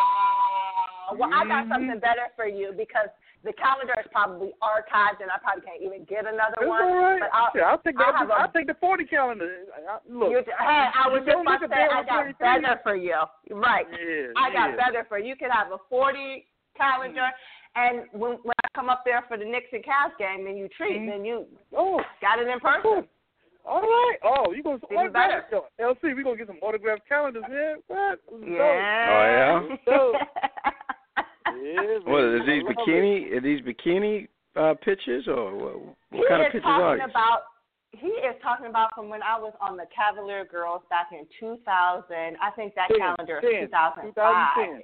Well, 1.18 1.30
I 1.32 1.44
got 1.46 1.68
something 1.68 1.90
mm-hmm. 1.90 1.98
better 1.98 2.28
for 2.36 2.46
you 2.46 2.72
because 2.76 3.08
the 3.42 3.52
calendar 3.54 3.94
is 3.98 4.06
probably 4.12 4.52
archived 4.62 5.22
and 5.22 5.30
I 5.30 5.38
probably 5.42 5.64
can't 5.64 5.82
even 5.82 6.04
get 6.04 6.26
another 6.26 6.58
It's 6.60 6.68
one. 6.68 6.82
all 6.82 6.94
right. 6.94 7.20
But 7.20 7.30
I'll, 7.32 7.50
Shit, 7.54 7.62
I'll 7.62 7.82
take 7.82 7.96
the 7.96 8.04
I'll 8.04 8.32
I'll 8.32 8.52
take 8.52 8.66
the 8.66 8.76
forty 8.78 9.04
calendar. 9.04 9.64
I, 9.74 9.98
look, 10.06 10.30
you, 10.30 10.42
hey, 10.46 10.86
I 10.94 11.08
was 11.08 11.22
just 11.24 11.40
about 11.40 11.58
to 11.64 11.68
say 11.68 11.88
I 11.90 12.04
got 12.04 12.28
on 12.28 12.34
23. 12.34 12.36
better 12.38 12.80
for 12.82 12.94
you. 12.94 13.18
Right. 13.50 13.86
yeah, 13.90 14.36
I 14.36 14.52
got 14.52 14.70
yeah. 14.70 14.76
better 14.76 15.06
for 15.08 15.18
you. 15.18 15.34
You 15.34 15.36
could 15.36 15.50
have 15.50 15.72
a 15.72 15.78
40 15.88 16.46
calendar 16.76 17.26
And 17.78 18.02
when 18.12 18.32
when 18.42 18.54
I 18.64 18.68
come 18.74 18.88
up 18.90 19.02
there 19.04 19.22
for 19.28 19.36
the 19.38 19.44
Knicks 19.44 19.68
and 19.72 19.84
Cavs 19.84 20.16
game, 20.18 20.46
and 20.46 20.58
you 20.58 20.68
treat, 20.76 20.98
Mhm. 21.00 21.06
then 21.10 21.24
you 21.24 21.46
Oh, 21.76 22.02
got 22.20 22.40
it 22.40 22.48
in 22.48 22.58
person. 22.58 23.08
all 23.64 23.80
right. 23.82 24.18
Oh, 24.24 24.52
you 24.52 24.62
gonna 24.62 24.80
Even 24.90 25.12
better. 25.12 25.46
Yo, 25.52 25.66
LC? 25.78 26.14
We 26.14 26.22
gonna 26.24 26.36
get 26.36 26.48
some 26.48 26.58
autographed 26.60 27.06
calendars, 27.08 27.44
man. 27.48 27.76
What? 27.86 28.20
Yeah. 28.44 29.62
Oh, 29.62 29.78
So, 29.84 30.18
yeah, 31.46 31.52
man. 31.54 32.04
What 32.04 32.20
are 32.22 32.44
these 32.44 32.64
I 32.64 32.66
love 32.66 32.76
bikini? 32.76 33.32
Are 33.32 33.40
these 33.40 33.60
bikini 33.62 34.28
uh, 34.56 34.74
pictures 34.82 35.28
or 35.28 35.54
what, 35.54 35.74
he 36.10 36.18
what 36.18 36.28
kind 36.28 36.40
of 36.42 36.46
is 36.48 36.52
pictures 36.52 36.64
are 36.66 36.80
talking 36.96 37.06
these? 37.06 37.10
about. 37.10 37.42
He 37.92 38.08
is 38.08 38.36
talking 38.42 38.66
about 38.66 38.90
from 38.94 39.08
when 39.08 39.22
I 39.22 39.38
was 39.38 39.54
on 39.62 39.76
the 39.78 39.86
Cavalier 39.94 40.44
Girls 40.44 40.82
back 40.90 41.08
in 41.12 41.26
2000. 41.40 42.36
I 42.36 42.50
think 42.54 42.74
that 42.74 42.88
Ten, 42.88 42.98
calendar 42.98 43.40
ten, 43.40 43.64
is 43.64 43.70
2005. 43.70 44.12
2010. 44.12 44.82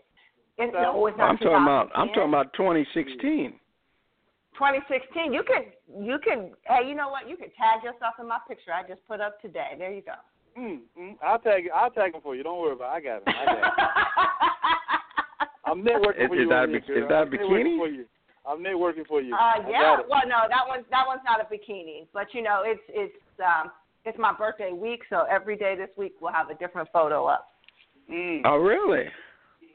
It's, 0.59 0.72
no, 0.72 1.07
it's 1.07 1.18
not 1.18 1.30
I'm 1.30 1.36
talking 1.38 1.62
about. 1.62 1.90
I'm 1.94 2.09
talking 2.09 2.28
about 2.28 2.52
2016. 2.55 3.52
2016. 4.55 5.32
You 5.32 5.42
can, 5.42 5.64
you 6.05 6.18
can. 6.22 6.50
Hey, 6.62 6.88
you 6.88 6.94
know 6.94 7.09
what? 7.09 7.28
You 7.28 7.36
can 7.36 7.48
tag 7.59 7.82
yourself 7.82 8.14
in 8.20 8.28
my 8.28 8.38
picture 8.46 8.70
I 8.72 8.86
just 8.86 9.05
put 9.09 9.20
up 9.20 9.40
today. 9.42 9.74
There 9.78 9.92
you 9.92 10.02
go. 10.02 10.12
Mm, 10.57 10.78
mm, 10.96 11.16
I'll 11.26 11.40
tag 11.40 11.64
I'll 11.74 11.90
tag 11.90 12.14
him 12.14 12.20
for 12.22 12.36
you. 12.36 12.44
Don't 12.44 12.61
worry 12.61 12.74
about. 12.74 12.94
it. 12.94 12.96
I 12.96 13.00
got 13.00 13.16
it. 13.16 13.22
I 13.26 13.44
got 13.44 13.59
it. 13.59 13.64
I'm 15.66 15.82
networking 15.82 16.22
Is- 16.22 16.28
for 16.28 16.34
is 16.36 16.40
you. 16.42 16.48
that 16.50 16.55
a 16.55 16.62
over 16.62 16.70
here, 16.70 16.80
bik- 16.80 16.86
girl. 16.86 17.02
is 17.02 17.09
that 17.09 17.14
a 17.14 17.22
I'm 17.22 17.30
bikini? 17.30 17.78
For 17.78 17.88
you. 17.88 18.05
I'm 18.46 18.59
networking 18.62 19.07
for 19.09 19.20
you. 19.22 19.34
Uh, 19.34 19.55
yeah. 19.68 19.96
Well, 20.09 20.22
no, 20.28 20.42
that 20.48 20.68
one, 20.68 20.84
that 20.90 21.05
one's 21.07 21.22
not 21.24 21.40
a 21.40 21.44
bikini, 21.52 22.07
but 22.12 22.26
you 22.34 22.42
know, 22.42 22.62
it's, 22.64 22.82
it's, 22.90 23.16
um, 23.40 23.72
it's 24.05 24.18
my 24.18 24.32
birthday 24.34 24.70
week, 24.70 25.00
so 25.09 25.24
every 25.30 25.57
day 25.57 25.74
this 25.76 25.88
week 25.96 26.12
we'll 26.20 26.30
have 26.32 26.50
a 26.50 26.55
different 26.55 26.88
photo 26.92 27.24
up. 27.24 27.48
Mm. 28.12 28.42
Oh, 28.44 28.59
really? 28.59 29.07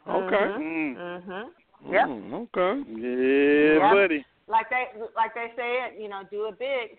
Okay. 0.07 0.35
Mm. 0.35 0.95
Mhm. 0.95 1.49
Yep. 1.91 2.07
Mm, 2.07 2.33
okay. 2.33 2.83
Yeah, 2.89 3.73
Yep. 3.79 3.91
buddy. 3.93 4.25
Like 4.47 4.69
they, 4.69 4.87
like 5.15 5.33
they 5.33 5.53
say 5.55 5.85
it. 5.85 5.99
You 5.99 6.09
know, 6.09 6.23
do 6.29 6.47
it 6.47 6.59
big. 6.59 6.97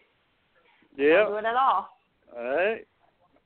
Yeah. 0.97 1.25
Don't 1.25 1.45
it 1.45 1.49
at 1.49 1.57
all. 1.57 1.97
All 2.37 2.45
right. 2.45 2.87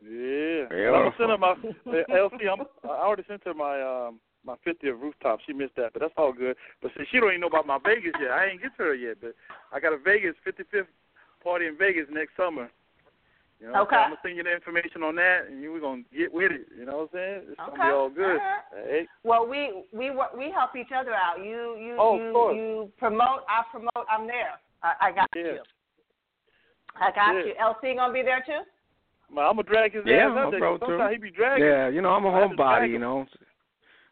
Yeah. 0.03 0.67
Beautiful. 0.69 0.95
I'm 0.95 1.11
gonna 1.11 1.15
send 1.19 1.31
her 1.31 1.39
my 1.39 1.53
uh, 1.53 2.29
LC. 2.29 2.53
I'm, 2.53 2.67
I 2.85 3.03
already 3.03 3.25
sent 3.27 3.45
her 3.45 3.55
my 3.55 3.81
um 3.81 4.21
my 4.45 4.57
50th 4.67 5.01
rooftop. 5.01 5.41
She 5.47 5.53
missed 5.53 5.77
that, 5.77 5.93
but 5.95 6.01
that's 6.01 6.13
all 6.17 6.33
good. 6.33 6.57
But 6.83 6.93
see, 6.97 7.05
she 7.11 7.19
don't 7.19 7.31
even 7.31 7.41
know 7.41 7.47
about 7.47 7.67
my 7.67 7.79
Vegas 7.83 8.13
yet. 8.21 8.31
I 8.31 8.47
ain't 8.49 8.61
get 8.63 8.77
to 8.77 8.83
her 8.85 8.95
yet, 8.95 9.17
but 9.21 9.35
I 9.73 9.81
got 9.81 9.95
a 9.95 9.99
Vegas 9.99 10.35
55th 10.47 10.87
party 11.43 11.67
in 11.67 11.79
Vegas 11.79 12.07
next 12.11 12.37
summer. 12.37 12.71
You 13.61 13.73
know, 13.73 13.83
Okay. 13.83 13.97
so 13.97 14.03
I'm 14.03 14.11
gonna 14.11 14.21
send 14.23 14.37
you 14.37 14.43
the 14.43 14.53
information 14.53 15.03
on 15.03 15.15
that, 15.17 15.47
and 15.49 15.63
you 15.63 15.73
we're 15.73 15.81
gonna 15.81 16.03
get 16.17 16.33
with 16.33 16.53
it. 16.53 16.67
You 16.77 16.85
know 16.87 16.99
what 16.99 17.03
I'm 17.03 17.09
saying? 17.15 17.43
It's 17.51 17.61
Okay. 17.61 17.71
gonna 17.71 17.89
be 17.89 17.95
all 17.95 18.11
good. 18.11 18.39
All 18.41 18.79
right. 18.83 18.87
Hey. 18.87 19.09
Well, 19.23 19.47
we 19.47 19.85
we 19.93 20.11
we 20.37 20.51
help 20.51 20.77
each 20.77 20.93
other 20.95 21.15
out. 21.15 21.39
You 21.39 21.77
you 21.79 21.97
Oh, 21.99 22.17
you 22.17 22.57
you 22.57 22.93
promote. 22.99 23.45
I 23.49 23.63
promote. 23.71 24.07
I'm 24.11 24.27
there. 24.27 24.59
I, 24.83 25.09
I 25.09 25.13
got 25.13 25.29
Yeah. 25.35 25.43
you. 25.43 25.63
I 27.01 27.11
got 27.13 27.33
Yeah. 27.35 27.45
you. 27.45 27.55
LC 27.61 27.97
gonna 27.97 28.13
be 28.13 28.23
there 28.23 28.43
too. 28.45 28.63
Man, 29.35 29.45
I'm 29.47 29.57
gonna 29.57 29.63
drag 29.63 29.95
his 29.95 30.05
Yeah, 30.05 30.27
ass 30.27 30.31
out 30.33 30.39
I'll 30.39 30.51
there. 30.51 30.61
throw 30.61 30.73
'cause 30.79 30.83
it 30.83 30.87
through. 30.87 30.99
Sometimes 30.99 31.13
he 31.15 31.19
be 31.23 31.31
dragging. 31.31 31.67
Yeah, 31.67 31.89
you 31.89 32.03
know, 32.03 32.11
I'm 32.11 32.25
a 32.27 32.33
have 32.33 32.51
to 32.51 32.57
homebody. 32.57 32.91
You 32.91 32.99
know, 32.99 33.27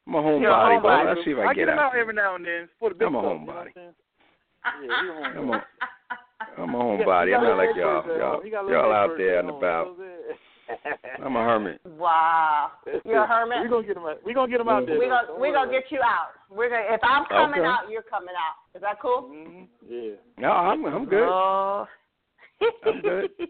I'm 0.07 0.15
a 0.15 0.23
homebody, 0.23 0.41
You're 0.41 0.81
but 0.81 1.05
let's 1.07 1.25
see 1.25 1.33
if 1.33 1.39
I, 1.39 1.43
I 1.43 1.55
get 1.55 1.67
get 1.67 1.69
him 1.69 1.79
out. 1.79 1.93
out 1.93 1.97
every 1.97 2.15
now 2.15 2.35
and 2.37 2.45
then 2.45 2.69
for 2.79 2.89
the 2.89 2.95
big 2.95 3.09
I'm 3.09 3.15
a 3.17 3.21
stuff, 3.21 3.33
you 3.41 3.47
know 3.47 3.53
homebody. 3.53 3.55
what 3.55 3.67
I'm 3.67 3.73
saying? 3.75 3.95
Yeah, 4.83 5.01
he's 5.01 5.11
a 5.11 5.13
homebody. 5.39 5.63
I'm 6.59 6.75
a 6.75 6.79
homebody. 6.79 7.37
I'm 7.37 7.43
not 7.45 7.57
like 7.57 7.77
y'all. 7.77 8.07
Y'all, 8.07 8.37
on. 8.37 8.45
He 8.45 8.51
got 8.51 8.63
a 8.63 8.67
little 8.67 8.83
y'all 8.83 8.93
out 8.93 9.11
there 9.17 9.39
and 9.41 9.51
on, 9.51 9.57
about. 9.57 9.87
you 9.99 10.05
know 10.05 10.07
what 11.19 11.27
I'm 11.27 11.37
a 11.37 11.45
hermit. 11.45 11.81
Wow. 11.99 12.71
You're 13.05 13.25
a 13.25 13.27
hermit. 13.27 13.59
We're 13.61 13.69
gonna 13.69 13.87
get 13.87 13.97
him 13.97 14.05
out. 14.05 14.19
We're 14.25 14.35
gonna 14.35 14.51
get 14.51 14.61
him 14.61 14.69
out 14.69 14.87
there. 14.87 14.99
we 14.99 15.05
though. 15.07 15.21
gonna 15.29 15.41
we 15.41 15.53
gonna 15.53 15.71
get 15.71 15.85
you 15.91 16.01
out. 16.01 16.31
We're 16.51 16.69
gonna 16.71 16.83
if 16.95 17.01
I'm 17.05 17.25
coming 17.27 17.61
Okay. 17.61 17.69
out, 17.69 17.89
you're 17.91 18.03
coming 18.03 18.35
out. 18.35 18.77
Is 18.77 18.83
that 18.83 19.01
cool? 19.01 19.31
it. 19.33 19.49
Mhm. 19.49 19.67
Yeah. 19.89 20.15
No, 20.39 20.51
I'm 20.51 20.85
I'm 20.87 21.05
good. 21.05 21.29
Oh. 21.29 21.87
I'm 22.87 23.01
good. 23.03 23.31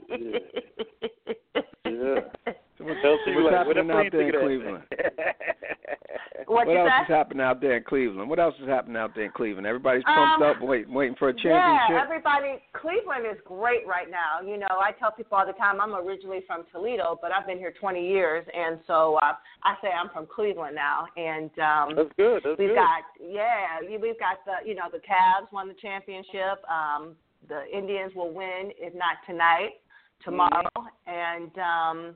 Yeah. 1.85 2.21
So 2.47 2.53
what's, 2.85 3.01
Tell 3.03 3.19
Steve 3.23 3.35
what's 3.37 3.53
like, 3.53 3.67
what 3.67 3.77
happening 3.77 3.89
the 3.89 3.95
out 3.95 4.13
there 4.13 4.29
in? 4.29 4.41
Cleveland? 4.41 4.85
what, 6.47 6.67
What 6.67 6.77
else 6.77 6.93
is 7.03 7.09
happening 7.09 7.41
out 7.41 7.61
there 7.61 7.77
in 7.77 7.85
Cleveland? 7.85 8.29
What 8.29 8.39
else 8.39 8.55
is 8.61 8.69
happening 8.69 8.97
out 8.97 9.15
there 9.15 9.25
in 9.25 9.33
Cleveland? 9.33 9.67
Everybody's 9.67 10.03
Um, 10.07 10.15
pumped 10.15 10.45
up, 10.45 10.63
wait, 10.63 10.89
waiting 10.89 11.15
for 11.17 11.29
a 11.29 11.33
championship. 11.33 11.91
Yeah, 11.91 12.03
everybody. 12.03 12.63
Cleveland 12.73 13.27
is 13.31 13.39
great 13.45 13.87
right 13.87 14.11
now. 14.11 14.41
You 14.47 14.59
know, 14.59 14.67
I 14.83 14.93
tell 14.99 15.13
people 15.13 15.39
all 15.39 15.47
the 15.47 15.53
time 15.55 15.81
I'm 15.81 15.95
originally 15.95 16.41
from 16.47 16.65
Toledo, 16.73 17.19
but 17.23 17.33
I've 17.33 17.47
been 17.47 17.59
here 17.59 17.73
20 17.79 18.07
years, 18.07 18.45
and 18.53 18.79
so 18.87 19.17
uh, 19.23 19.33
I 19.65 19.75
say 19.83 19.89
I'm 19.89 20.11
from 20.11 20.27
Cleveland 20.27 20.75
now. 20.75 21.07
And 21.17 21.51
um, 21.59 21.97
That's 21.97 22.13
good. 22.17 22.43
That's 22.45 22.59
we've 22.59 22.71
good. 22.71 22.77
got 22.77 23.03
yeah, 23.21 23.81
we- 23.81 23.99
we've 23.99 24.19
got 24.19 24.45
the 24.45 24.67
you 24.69 24.75
know 24.75 24.89
the 24.91 24.99
Cavs 24.99 25.51
won 25.53 25.69
the 25.69 25.75
championship. 25.75 26.59
Um, 26.69 27.15
the 27.49 27.65
Indians 27.77 28.13
will 28.15 28.33
win 28.33 28.71
if 28.79 28.95
not 28.95 29.17
tonight, 29.27 29.81
tomorrow, 30.25 30.71
and 31.07 31.51
um, 31.59 32.15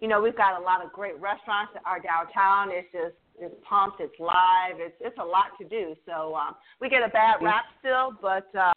you 0.00 0.08
know 0.08 0.20
we've 0.20 0.36
got 0.36 0.60
a 0.60 0.62
lot 0.64 0.84
of 0.84 0.92
great 0.92 1.18
restaurants. 1.20 1.72
Our 1.86 2.00
downtown 2.00 2.70
is 2.70 2.84
just 2.92 3.14
it's 3.40 3.54
pumped. 3.68 4.00
It's 4.00 4.18
live. 4.18 4.76
It's 4.78 4.94
it's 5.00 5.18
a 5.18 5.24
lot 5.24 5.56
to 5.60 5.64
do. 5.68 5.94
So 6.06 6.34
um, 6.34 6.54
we 6.80 6.88
get 6.88 7.02
a 7.02 7.08
bad 7.08 7.36
rap 7.42 7.64
still, 7.80 8.12
but 8.20 8.48
uh, 8.58 8.72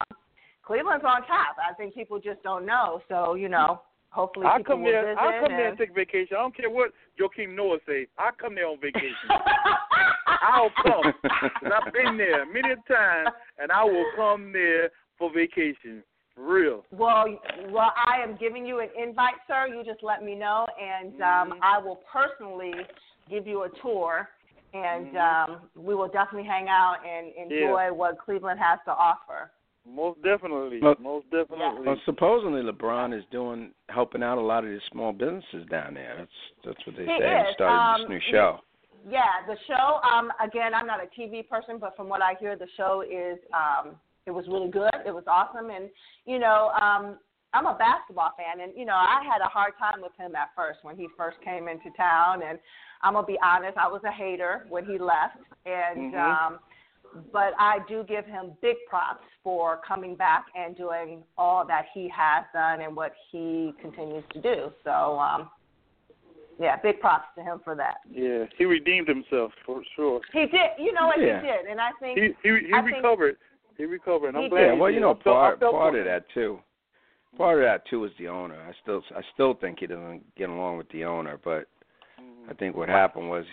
Cleveland's 0.64 1.06
on 1.06 1.22
top. 1.28 1.58
I 1.60 1.74
think 1.76 1.94
people 1.94 2.20
just 2.20 2.42
don't 2.44 2.66
know. 2.66 3.02
So 3.10 3.36
you 3.36 3.50
know, 3.50 3.82
hopefully 4.10 4.46
I 4.48 4.58
people 4.58 4.76
come 4.76 4.84
will 4.84 4.92
there. 4.92 5.06
visit. 5.16 5.20
I 5.20 5.40
come 5.42 5.50
there 5.52 5.70
and... 5.70 5.70
and 5.70 5.78
take 5.78 5.96
vacation. 5.96 6.38
I 6.38 6.42
don't 6.42 6.56
care 6.56 6.70
what 6.70 6.92
Joakim 7.20 7.56
Noah 7.56 7.78
say. 7.88 8.08
I 8.18 8.30
come 8.40 8.56
there 8.56 8.68
on 8.68 8.80
vacation. 8.80 9.30
I'll 10.42 10.72
come. 10.84 11.14
'Cause 11.22 11.72
I've 11.76 11.94
been 11.94 12.18
there 12.18 12.46
many 12.46 12.72
a 12.72 12.76
time, 12.92 13.28
and 13.60 13.72
I 13.72 13.84
will 13.84 14.06
come 14.16 14.52
there 14.52 14.90
for 15.18 15.32
vacation. 15.34 16.04
For 16.36 16.44
real. 16.44 16.86
Well, 16.92 17.26
well, 17.70 17.94
I 18.08 18.22
am 18.22 18.38
giving 18.38 18.66
you 18.66 18.80
an 18.80 18.90
invite, 18.98 19.36
sir. 19.48 19.68
You 19.68 19.84
just 19.84 20.02
let 20.04 20.24
me 20.24 20.36
know, 20.36 20.66
and 20.82 21.14
um, 21.22 21.52
Mhm. 21.52 21.60
I 21.62 21.78
will 21.78 21.98
personally 22.12 22.74
give 23.30 23.46
you 23.48 23.64
a 23.64 23.70
tour, 23.82 24.30
and 24.74 25.14
Mhm. 25.14 25.50
um, 25.50 25.70
we 25.76 25.94
will 25.96 26.08
definitely 26.08 26.48
hang 26.48 26.70
out 26.70 27.06
and 27.06 27.34
enjoy 27.34 27.92
what 27.94 28.18
Cleveland 28.20 28.60
has 28.60 28.80
to 28.86 28.94
offer. 28.96 29.52
Most 29.86 30.22
definitely. 30.22 30.80
Well- 30.80 30.96
Most 31.00 31.30
definitely. 31.32 31.88
Well, 31.88 31.98
supposedly 32.06 32.62
LeBron 32.62 33.14
is 33.14 33.26
doing 33.26 33.74
helping 33.90 34.22
out 34.22 34.38
a 34.38 34.42
lot 34.42 34.64
of 34.64 34.70
these 34.70 34.84
small 34.92 35.12
businesses 35.12 35.66
down 35.68 35.96
there. 35.96 36.16
That's 36.18 36.52
that's 36.64 36.86
what 36.86 36.96
they 36.96 37.08
He 37.08 37.18
say. 37.18 37.42
is. 37.42 37.48
He 37.48 37.54
started 37.54 38.00
this 38.00 38.06
Um, 38.06 38.12
new 38.12 38.20
show. 38.20 38.62
Yeah, 39.10 39.42
the 39.48 39.58
show. 39.66 40.00
Um, 40.04 40.32
again, 40.40 40.76
I'm 40.76 40.86
not 40.86 41.04
a 41.04 41.08
TV 41.08 41.42
person, 41.42 41.80
but 41.80 41.96
from 41.96 42.08
what 42.08 42.22
I 42.22 42.36
hear, 42.36 42.56
the 42.56 42.68
show 42.68 43.02
is 43.02 43.40
um, 43.52 44.00
it 44.28 44.32
was 44.32 44.46
really 44.48 44.70
good. 44.70 44.90
It 45.06 45.14
was 45.14 45.24
awesome, 45.28 45.70
and 45.70 45.90
you 46.26 46.40
know, 46.40 46.72
um, 46.82 47.18
I'm 47.54 47.66
a 47.66 47.76
basketball 47.78 48.32
fan, 48.38 48.62
and 48.64 48.72
you 48.78 48.86
know, 48.86 48.94
I 48.96 49.22
had 49.24 49.42
a 49.42 49.50
hard 49.50 49.74
time 49.80 50.02
with 50.02 50.12
him 50.18 50.36
at 50.36 50.50
first 50.56 50.80
when 50.84 50.96
he 50.96 51.08
first 51.18 51.38
came 51.44 51.68
into 51.68 51.90
town, 51.98 52.42
and 52.48 52.60
I'm 53.02 53.14
gonna 53.14 53.26
be 53.28 53.38
honest, 53.44 53.78
I 53.78 53.88
was 53.88 54.02
a 54.06 54.12
hater 54.12 54.66
when 54.70 54.86
he 54.86 54.98
left, 54.98 55.38
and 55.66 56.14
Mhm. 56.14 56.20
um, 56.20 56.60
but 57.34 57.54
I 57.60 57.80
do 57.90 58.04
give 58.04 58.26
him 58.26 58.56
big 58.62 58.78
props 58.88 59.26
for 59.44 59.78
coming 59.86 60.16
back 60.16 60.46
and 60.56 60.78
doing 60.78 61.24
all 61.38 61.66
that 61.66 61.88
he 61.94 62.08
has 62.10 62.46
done 62.54 62.80
and 62.82 62.96
what 62.96 63.14
he 63.32 63.74
continues 63.82 64.24
to 64.30 64.40
do. 64.40 64.72
So, 64.86 65.20
um, 65.20 65.50
yeah, 66.58 66.78
big 66.78 67.02
props 67.02 67.28
to 67.36 67.42
him 67.44 67.60
for 67.66 67.76
that. 67.76 67.98
yeah, 68.10 68.46
he 68.58 68.66
redeemed 68.66 69.08
himself 69.10 69.52
for 69.66 69.84
sure. 69.96 70.22
He 70.32 70.46
did. 70.46 70.72
You 70.78 70.94
know 70.94 71.08
what 71.08 71.20
Yeah. 71.20 71.42
he 71.42 71.48
did, 71.48 71.66
and 71.66 71.82
I 71.82 71.92
think 72.00 72.18
He 72.20 72.28
he 72.44 72.68
he 72.68 72.74
I 72.74 72.82
think- 72.84 72.96
recovered. 72.98 73.38
He 73.78 73.86
recovered. 73.86 74.30
And 74.30 74.38
I'm 74.38 74.44
He 74.44 74.50
glad. 74.50 74.62
Yeah, 74.62 74.74
well, 74.74 74.92
you 74.92 75.00
know, 75.00 75.12
I 75.12 75.24
felt- 75.24 75.24
part 75.24 75.60
felt 75.60 75.74
part 75.74 75.96
of 75.96 76.06
that 76.06 76.30
too. 76.34 76.60
Part 77.38 77.60
of 77.60 77.64
that 77.64 77.86
too 77.88 78.04
is 78.04 78.12
the 78.18 78.28
owner. 78.28 78.56
I 78.68 78.74
still 78.82 79.04
I 79.16 79.22
still 79.34 79.54
think 79.54 79.80
he 79.80 79.88
doesn't 79.88 80.36
get 80.36 80.50
along 80.50 80.78
with 80.78 80.90
the 80.90 81.06
owner, 81.06 81.40
but 81.44 81.68
I 82.50 82.54
think 82.54 82.76
what 82.76 82.90
happened 82.90 83.30
was 83.30 83.46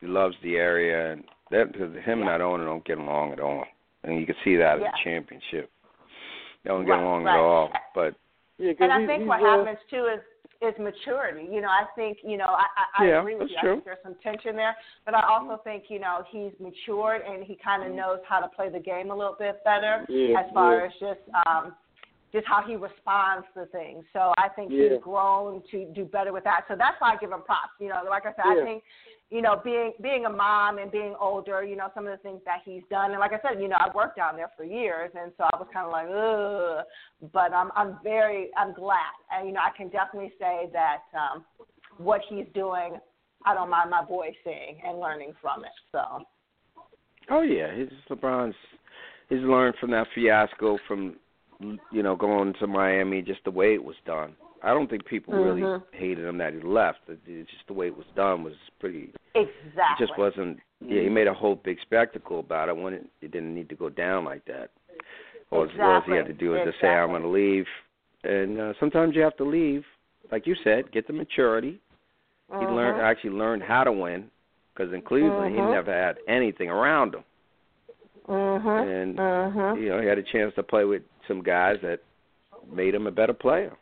he 0.00 0.06
loves 0.06 0.36
the 0.42 0.56
area, 0.56 1.12
and 1.12 1.24
that 1.50 1.72
because 1.72 1.94
him 2.04 2.20
and 2.20 2.28
that 2.28 2.40
owner 2.40 2.64
don't 2.64 2.84
get 2.84 2.98
along 2.98 3.32
at 3.32 3.40
all, 3.40 3.64
and 4.04 4.18
you 4.18 4.26
can 4.26 4.36
see 4.42 4.56
that 4.56 4.78
Yeah. 4.80 4.86
in 4.86 4.90
the 4.92 4.98
championship. 5.04 5.70
They 6.64 6.70
don't 6.70 6.84
get 6.86 6.92
Right, 6.92 7.02
along 7.02 7.24
right. 7.24 7.34
at 7.34 7.40
all. 7.40 7.70
But 7.94 8.14
Yeah, 8.58 8.72
'cause 8.72 8.84
and 8.84 8.92
I 8.92 9.00
he- 9.02 9.06
think 9.06 9.28
what 9.28 9.42
uh, 9.42 9.44
happens 9.58 9.78
too 9.90 10.06
is 10.06 10.20
is 10.62 10.74
maturity. 10.78 11.48
You 11.50 11.60
know, 11.60 11.68
I 11.68 11.84
think 11.94 12.18
you 12.24 12.36
know 12.36 12.46
I 12.46 12.66
I, 12.98 13.04
I 13.04 13.18
agree 13.18 13.36
with 13.36 13.50
you. 13.50 13.56
I 13.58 13.74
think 13.74 13.84
there's 13.84 13.98
some 14.02 14.16
tension 14.22 14.56
there, 14.56 14.76
but 15.04 15.14
I 15.14 15.22
also 15.28 15.60
think 15.62 15.84
you 15.88 15.98
know 15.98 16.22
he's 16.30 16.52
matured 16.60 17.22
and 17.28 17.44
he 17.44 17.56
kind 17.62 17.82
of 17.82 17.94
knows 17.94 18.18
how 18.28 18.40
to 18.40 18.48
play 18.48 18.68
the 18.68 18.80
game 18.80 19.10
a 19.10 19.16
little 19.16 19.36
bit 19.38 19.62
better 19.64 20.04
Yeah, 20.08 20.40
as 20.40 20.46
far 20.52 20.80
yeah. 20.80 20.86
as 20.86 20.92
just 21.00 21.46
um 21.46 21.74
just 22.32 22.46
how 22.46 22.62
he 22.66 22.76
responds 22.76 23.46
to 23.54 23.66
things. 23.66 24.04
So 24.12 24.34
I 24.36 24.48
think 24.54 24.70
Yeah. 24.72 24.90
he's 24.90 25.02
grown 25.02 25.62
to 25.70 25.86
do 25.94 26.04
better 26.04 26.32
with 26.32 26.44
that. 26.44 26.64
So 26.68 26.74
that's 26.76 27.00
why 27.00 27.12
I 27.12 27.16
give 27.16 27.30
him 27.30 27.42
props. 27.42 27.72
You 27.78 27.88
know, 27.88 28.02
like 28.08 28.26
I 28.26 28.32
said, 28.34 28.44
Yeah. 28.46 28.62
I 28.62 28.64
think 28.64 28.84
you 29.30 29.42
know, 29.42 29.60
being 29.64 29.92
being 30.00 30.24
a 30.26 30.30
mom 30.30 30.78
and 30.78 30.90
being 30.90 31.14
older, 31.20 31.64
you 31.64 31.76
know, 31.76 31.88
some 31.94 32.06
of 32.06 32.16
the 32.16 32.22
things 32.22 32.40
that 32.44 32.60
he's 32.64 32.82
done. 32.90 33.10
And 33.10 33.18
like 33.18 33.32
I 33.32 33.40
said, 33.42 33.60
you 33.60 33.68
know, 33.68 33.76
I 33.76 33.88
worked 33.94 34.16
down 34.16 34.36
there 34.36 34.50
for 34.56 34.64
years, 34.64 35.10
and 35.20 35.32
so 35.36 35.44
I 35.44 35.56
was 35.56 35.66
kind 35.72 35.86
of 35.86 35.92
like, 35.92 36.06
ugh. 36.08 36.84
But 37.32 37.52
I'm 37.52 37.70
I'm 37.74 37.98
very 38.04 38.50
I'm 38.56 38.72
glad, 38.72 38.98
and 39.32 39.48
you 39.48 39.54
know, 39.54 39.60
I 39.60 39.76
can 39.76 39.88
definitely 39.88 40.32
say 40.38 40.70
that 40.72 41.02
um, 41.14 41.44
what 41.98 42.20
he's 42.28 42.46
doing, 42.54 42.98
I 43.44 43.54
don't 43.54 43.70
mind 43.70 43.90
my 43.90 44.04
boy 44.04 44.28
seeing 44.44 44.80
and 44.86 45.00
learning 45.00 45.32
from 45.42 45.64
it. 45.64 45.72
So 45.90 46.22
oh 47.30 47.42
yeah, 47.42 47.74
he's 47.74 47.88
LeBron's. 48.08 48.54
he's 49.28 49.40
learned 49.40 49.74
from 49.80 49.90
that 49.90 50.06
fiasco 50.14 50.78
from 50.86 51.16
you 51.90 52.02
know 52.04 52.14
going 52.14 52.54
to 52.60 52.66
Miami, 52.68 53.22
just 53.22 53.42
the 53.44 53.50
way 53.50 53.74
it 53.74 53.82
was 53.82 53.96
done. 54.06 54.36
I 54.62 54.70
don't 54.70 54.88
think 54.88 55.06
people 55.06 55.34
mm-hmm. 55.34 55.62
really 55.62 55.82
hated 55.92 56.24
him 56.24 56.38
that 56.38 56.54
he 56.54 56.60
left. 56.60 56.98
It's 57.08 57.50
just 57.50 57.66
the 57.66 57.72
way 57.72 57.86
it 57.86 57.96
was 57.96 58.06
done 58.14 58.42
was 58.42 58.54
pretty. 58.80 59.12
Exactly. 59.34 59.52
It 59.72 59.98
just 59.98 60.18
wasn't. 60.18 60.58
Yeah, 60.80 61.02
he 61.02 61.08
made 61.08 61.26
a 61.26 61.34
whole 61.34 61.56
big 61.56 61.78
spectacle 61.82 62.40
about 62.40 62.68
it 62.68 62.76
when 62.76 62.92
it, 62.94 63.06
it 63.22 63.30
didn't 63.30 63.54
need 63.54 63.68
to 63.70 63.74
go 63.74 63.88
down 63.88 64.24
like 64.24 64.44
that. 64.46 64.70
All, 65.50 65.64
exactly. 65.64 65.84
all 65.84 66.02
he 66.06 66.12
had 66.16 66.26
to 66.26 66.32
do 66.32 66.50
was 66.50 66.60
exactly. 66.60 66.72
to 66.72 66.86
say, 66.86 66.88
"I'm 66.88 67.10
going 67.10 67.22
to 67.22 67.28
leave," 67.28 67.64
and 68.24 68.60
uh, 68.60 68.72
sometimes 68.80 69.14
you 69.14 69.22
have 69.22 69.36
to 69.36 69.44
leave, 69.44 69.84
like 70.30 70.46
you 70.46 70.54
said, 70.64 70.90
get 70.92 71.06
the 71.06 71.12
maturity. 71.12 71.80
Mm-hmm. 72.50 72.60
He 72.60 72.66
learned 72.66 73.00
actually 73.00 73.30
learned 73.30 73.62
how 73.62 73.84
to 73.84 73.92
win 73.92 74.30
because 74.74 74.92
in 74.92 75.02
Cleveland 75.02 75.54
mm-hmm. 75.54 75.66
he 75.66 75.72
never 75.72 75.92
had 75.92 76.16
anything 76.28 76.68
around 76.68 77.14
him, 77.14 77.24
mm-hmm. 78.28 78.68
and 78.68 79.16
mm-hmm. 79.16 79.82
you 79.82 79.88
know 79.88 80.00
he 80.00 80.06
had 80.06 80.18
a 80.18 80.22
chance 80.22 80.52
to 80.56 80.62
play 80.62 80.84
with 80.84 81.02
some 81.26 81.42
guys 81.42 81.76
that 81.82 82.00
made 82.72 82.94
him 82.94 83.06
a 83.06 83.10
better 83.10 83.32
player 83.32 83.76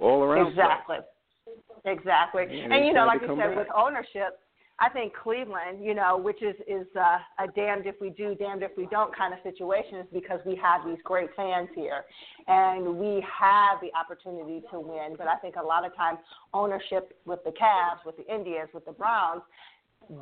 all 0.00 0.22
around. 0.22 0.48
Exactly. 0.48 0.98
Exactly. 1.84 2.42
And, 2.42 2.72
and 2.72 2.86
you 2.86 2.92
know, 2.92 3.06
like 3.06 3.22
you 3.22 3.28
said, 3.28 3.36
back. 3.36 3.56
with 3.56 3.66
ownership, 3.74 4.38
I 4.80 4.88
think 4.88 5.12
Cleveland, 5.14 5.84
you 5.84 5.94
know, 5.94 6.16
which 6.16 6.42
is 6.42 6.54
is 6.66 6.86
uh, 6.96 7.18
a 7.38 7.48
damned 7.54 7.86
if 7.86 7.96
we 8.00 8.10
do, 8.10 8.34
damned 8.34 8.62
if 8.62 8.70
we 8.76 8.86
don't 8.86 9.14
kind 9.14 9.34
of 9.34 9.40
situation, 9.42 9.96
is 9.96 10.06
because 10.12 10.40
we 10.46 10.56
have 10.56 10.86
these 10.86 10.98
great 11.04 11.28
fans 11.36 11.68
here, 11.74 12.04
and 12.48 12.96
we 12.96 13.24
have 13.40 13.78
the 13.82 13.90
opportunity 13.98 14.62
to 14.70 14.80
win. 14.80 15.16
But 15.18 15.26
I 15.26 15.36
think 15.36 15.56
a 15.56 15.64
lot 15.64 15.84
of 15.84 15.94
times 15.96 16.18
ownership 16.54 17.16
with 17.26 17.40
the 17.44 17.50
Cavs, 17.50 18.04
with 18.06 18.16
the 18.16 18.34
Indians, 18.34 18.70
with 18.72 18.86
the 18.86 18.92
Browns, 18.92 19.42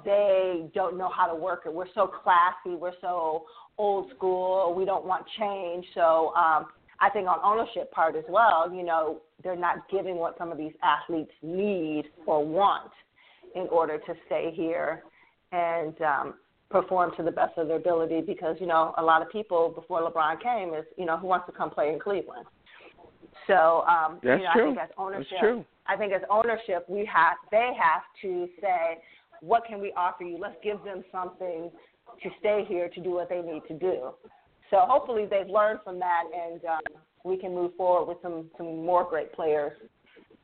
they 0.05 0.66
don't 0.75 0.99
know 0.99 1.11
how 1.14 1.27
to 1.27 1.35
work 1.37 1.62
it. 1.64 1.73
We're 1.73 1.93
so 1.95 2.09
classy, 2.09 2.77
we're 2.77 2.99
so 3.01 3.45
old 3.79 4.11
school, 4.16 4.75
we 4.75 4.85
don't 4.85 5.07
want 5.07 5.25
change. 5.39 5.87
So 5.95 6.35
um, 6.35 6.66
I 7.01 7.11
think 7.11 7.29
on 7.29 7.39
ownership 7.45 7.91
part 7.93 8.17
as 8.17 8.25
well, 8.29 8.73
you 8.73 8.83
know, 8.83 9.21
they're 9.43 9.57
not 9.57 9.89
giving 9.91 10.17
what 10.17 10.37
some 10.37 10.51
of 10.51 10.59
these 10.59 10.73
athletes 10.83 11.31
need 11.43 12.05
or 12.27 12.45
want 12.45 12.91
in 13.55 13.69
order 13.71 13.99
to 13.99 14.15
stay 14.27 14.53
here 14.55 15.05
and 15.53 15.95
um, 16.03 16.35
perform 16.71 17.13
to 17.17 17.23
the 17.23 17.31
best 17.31 17.57
of 17.57 17.69
their 17.69 17.77
ability 17.77 18.21
because, 18.21 18.57
you 18.61 18.67
know, 18.67 18.95
a 18.99 19.03
lot 19.03 19.23
of 19.23 19.31
people 19.31 19.71
before 19.75 20.01
LeBron 20.03 20.43
came 20.43 20.75
is, 20.75 20.85
you 20.97 21.07
know, 21.07 21.17
who 21.17 21.27
wants 21.27 21.47
to 21.47 21.53
come 21.53 21.71
play 21.71 21.93
in 21.93 21.99
Cleveland. 21.99 22.47
So, 23.47 23.85
um, 23.89 24.19
That's 24.23 24.41
you 24.41 24.45
know, 24.45 24.53
true. 24.53 24.63
I 24.63 24.67
think 24.67 24.79
as 24.79 24.91
ownership, 24.99 25.27
That's 25.31 25.41
true. 25.41 25.65
I 25.87 25.97
think 25.97 26.13
as 26.13 26.23
ownership, 26.31 26.85
we 26.89 27.09
have, 27.13 27.37
they 27.51 27.71
have 27.81 28.03
to 28.23 28.49
say, 28.61 28.99
what 29.41 29.65
can 29.67 29.81
we 29.81 29.93
offer 29.97 30.25
you? 30.25 30.37
Let's 30.39 30.57
give 30.63 30.83
them 30.85 31.03
something 31.11 31.71
to 32.23 32.31
stay 32.41 32.65
here 32.69 32.89
to 32.89 33.01
do 33.01 33.11
what 33.11 33.29
they 33.29 33.41
need 33.41 33.63
to 33.69 33.75
do. 33.75 34.11
So 34.71 34.79
hopefully 34.81 35.27
they've 35.31 35.49
learned 35.49 35.81
from 35.85 35.99
that, 35.99 36.25
and 36.35 36.64
um, 36.64 36.81
we 37.25 37.37
can 37.37 37.55
move 37.55 37.73
forward 37.77 38.07
with 38.07 38.19
some 38.23 38.51
some 38.57 38.85
more 38.85 39.05
great 39.05 39.33
players 39.33 39.73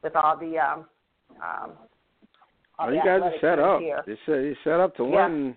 with 0.03 0.16
all 0.16 0.37
the 0.37 0.59
um, 0.59 0.87
um, 1.43 1.72
all 2.79 2.89
the 2.89 2.97
you 2.97 3.03
guys 3.05 3.20
are 3.22 3.33
set 3.41 3.59
up. 3.59 3.81
Here. 3.81 4.03
You're 4.07 4.55
set, 4.64 4.81
up 4.81 4.97
to 4.97 5.05
Yeah. 5.05 5.27
win. 5.27 5.57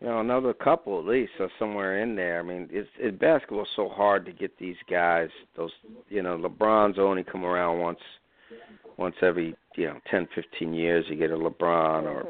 You 0.00 0.08
know, 0.08 0.20
another 0.20 0.52
couple 0.52 0.98
at 0.98 1.06
least, 1.06 1.32
or 1.40 1.48
somewhere 1.58 2.02
in 2.02 2.14
there. 2.16 2.38
I 2.38 2.42
mean, 2.42 2.68
it's 2.70 2.88
it, 2.98 3.18
basketball's 3.18 3.68
so 3.76 3.88
hard 3.88 4.26
to 4.26 4.32
get 4.32 4.56
these 4.58 4.76
guys. 4.90 5.30
Those, 5.56 5.72
you 6.10 6.22
know, 6.22 6.36
LeBron's 6.36 6.98
only 6.98 7.24
come 7.24 7.44
around 7.44 7.78
once, 7.80 8.00
once 8.98 9.16
every 9.22 9.56
you 9.74 9.86
know 9.86 9.98
ten, 10.10 10.28
fifteen 10.34 10.74
years. 10.74 11.06
You 11.08 11.16
get 11.16 11.30
a 11.30 11.36
LeBron 11.36 12.04
or 12.04 12.24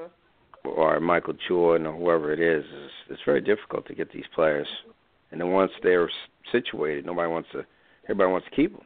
Mhm. 0.64 0.76
or 0.76 1.00
Michael 1.00 1.34
Jordan 1.48 1.88
or 1.88 1.92
whoever 1.92 2.32
it 2.32 2.38
is. 2.40 2.64
It's, 2.64 2.92
it's 3.10 3.22
very 3.24 3.40
difficult 3.40 3.84
to 3.86 3.94
get 3.94 4.12
these 4.12 4.26
players. 4.32 4.68
And 5.30 5.40
then 5.40 5.50
once 5.50 5.72
they're 5.82 6.08
s- 6.08 6.14
situated, 6.52 7.04
nobody 7.06 7.28
wants 7.30 7.48
to. 7.52 7.64
Everybody 8.04 8.30
wants 8.32 8.46
to 8.48 8.54
keep 8.56 8.72
them. 8.72 8.84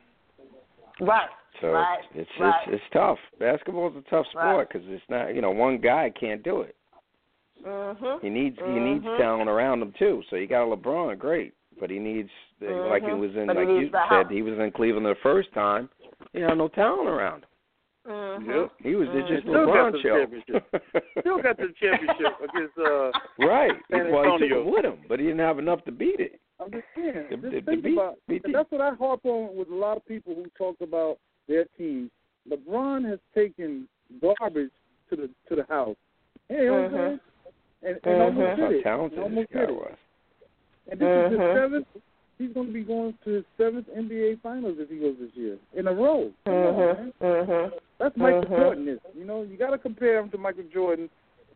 Right. 1.00 1.28
So 1.60 1.72
Right, 1.72 1.98
it's 2.14 2.28
it's, 2.30 2.40
right. 2.40 2.54
it's 2.68 2.74
it's 2.82 2.92
tough. 2.92 3.18
Basketball's 3.38 3.94
a 3.96 4.08
tough 4.10 4.26
sport 4.30 4.68
because 4.72 4.86
it's 4.88 5.02
not. 5.10 5.34
You 5.34 5.42
know, 5.42 5.50
one 5.50 5.78
guy 5.78 6.10
can't 6.18 6.42
do 6.42 6.62
it. 6.62 6.74
Mm-hmm. 7.66 8.24
He 8.26 8.30
needs 8.30 8.56
he 8.58 8.78
needs 8.80 9.04
talent 9.18 9.50
around 9.50 9.82
him 9.82 9.92
too. 9.98 10.22
So 10.30 10.36
you 10.36 10.46
got 10.46 10.66
LeBron, 10.68 11.18
great, 11.18 11.52
but 11.78 11.90
he 11.90 11.98
needs 11.98 12.30
like 12.60 13.02
he 13.02 13.08
Mhm. 13.10 13.20
was 13.20 13.36
in 13.36 13.46
But 13.46 13.56
like 13.56 13.68
you 13.68 13.90
said 14.10 14.30
he 14.30 14.40
was 14.42 14.58
in 14.58 14.70
Cleveland 14.72 15.04
the 15.04 15.14
first 15.22 15.52
time. 15.52 15.90
He 16.32 16.40
had 16.40 16.56
no 16.56 16.68
talent 16.68 17.08
around 17.08 17.42
him. 17.42 17.49
Mhm. 18.06 18.46
Yep. 18.46 18.72
He 18.82 18.94
was 18.94 19.08
Mhm. 19.08 19.28
just 19.28 19.42
Still 19.42 19.66
got 19.66 19.74
LeBron 19.74 19.92
the 19.92 19.98
show. 20.00 20.18
championship. 20.18 20.84
Still 21.20 21.38
got 21.42 21.56
the 21.58 21.68
championship 21.80 22.40
against 22.48 22.78
uh 22.78 23.12
right. 23.38 23.72
San 23.90 24.10
Well, 24.10 24.22
he 24.24 24.30
took 24.30 24.42
Antonio. 24.42 24.60
it 24.60 24.66
with 24.72 24.84
him, 24.84 24.98
but 25.08 25.20
he 25.20 25.26
didn't 25.26 25.40
have 25.40 25.58
enough 25.58 25.84
to 25.84 25.92
beat 25.92 26.18
it. 26.20 26.40
I'm 26.58 26.70
just 26.70 26.84
saying. 26.96 27.14
The- 27.30 27.36
just 27.36 27.42
the- 27.42 27.50
the 27.50 27.60
think 27.62 27.82
beat- 27.82 27.92
about. 27.94 28.18
beat 28.26 28.42
that's 28.50 28.70
what 28.70 28.80
I 28.80 28.94
harp 28.94 29.20
on 29.24 29.54
with 29.54 29.68
a 29.70 29.74
lot 29.74 29.96
of 29.96 30.04
people 30.06 30.34
who 30.34 30.46
talk 30.56 30.76
about 30.80 31.18
their 31.46 31.66
teams. 31.76 32.10
LeBron 32.48 33.04
has 33.08 33.18
taken 33.34 33.86
garbage 34.20 34.70
to 35.10 35.16
the 35.16 35.30
to 35.48 35.56
the 35.56 35.64
house. 35.64 35.96
You 36.48 36.64
know 36.66 36.72
what 36.72 36.84
I'm 36.84 36.90
Mhm. 36.92 37.20
And, 37.82 37.96
and 37.96 38.04
Mhm. 38.04 38.20
almost 38.20 38.56
did 38.60 38.72
it. 38.72 38.82
talented 38.82 39.18
And 39.18 39.24
almost 39.24 39.52
did 39.52 39.68
it. 39.68 39.74
was. 39.74 39.96
And 40.90 41.00
this 41.00 41.06
is 41.26 41.30
his 41.32 41.40
Mhm. 41.40 41.54
seventh. 41.54 41.86
He's 42.38 42.52
going 42.54 42.66
to 42.68 42.72
be 42.72 42.82
going 42.82 43.12
to 43.24 43.30
his 43.30 43.44
seventh 43.58 43.86
NBA 43.94 44.36
Finals 44.36 44.78
if 44.78 44.88
he 44.88 44.98
goes 44.98 45.16
this 45.18 45.34
year 45.36 45.58
in 45.74 45.86
a 45.86 45.92
row. 45.92 46.32
Come 46.46 46.54
on, 46.54 46.76
man. 46.76 47.12
Mhm. 47.20 47.72
That's 48.00 48.16
Michael 48.16 48.42
Mhm. 48.44 48.56
Jordan. 48.56 48.88
Is 48.88 48.98
you 49.14 49.24
know 49.24 49.42
you 49.42 49.56
got 49.56 49.70
to 49.70 49.78
compare 49.78 50.18
him 50.18 50.30
to 50.30 50.38
Michael 50.38 50.64
Jordan 50.72 51.08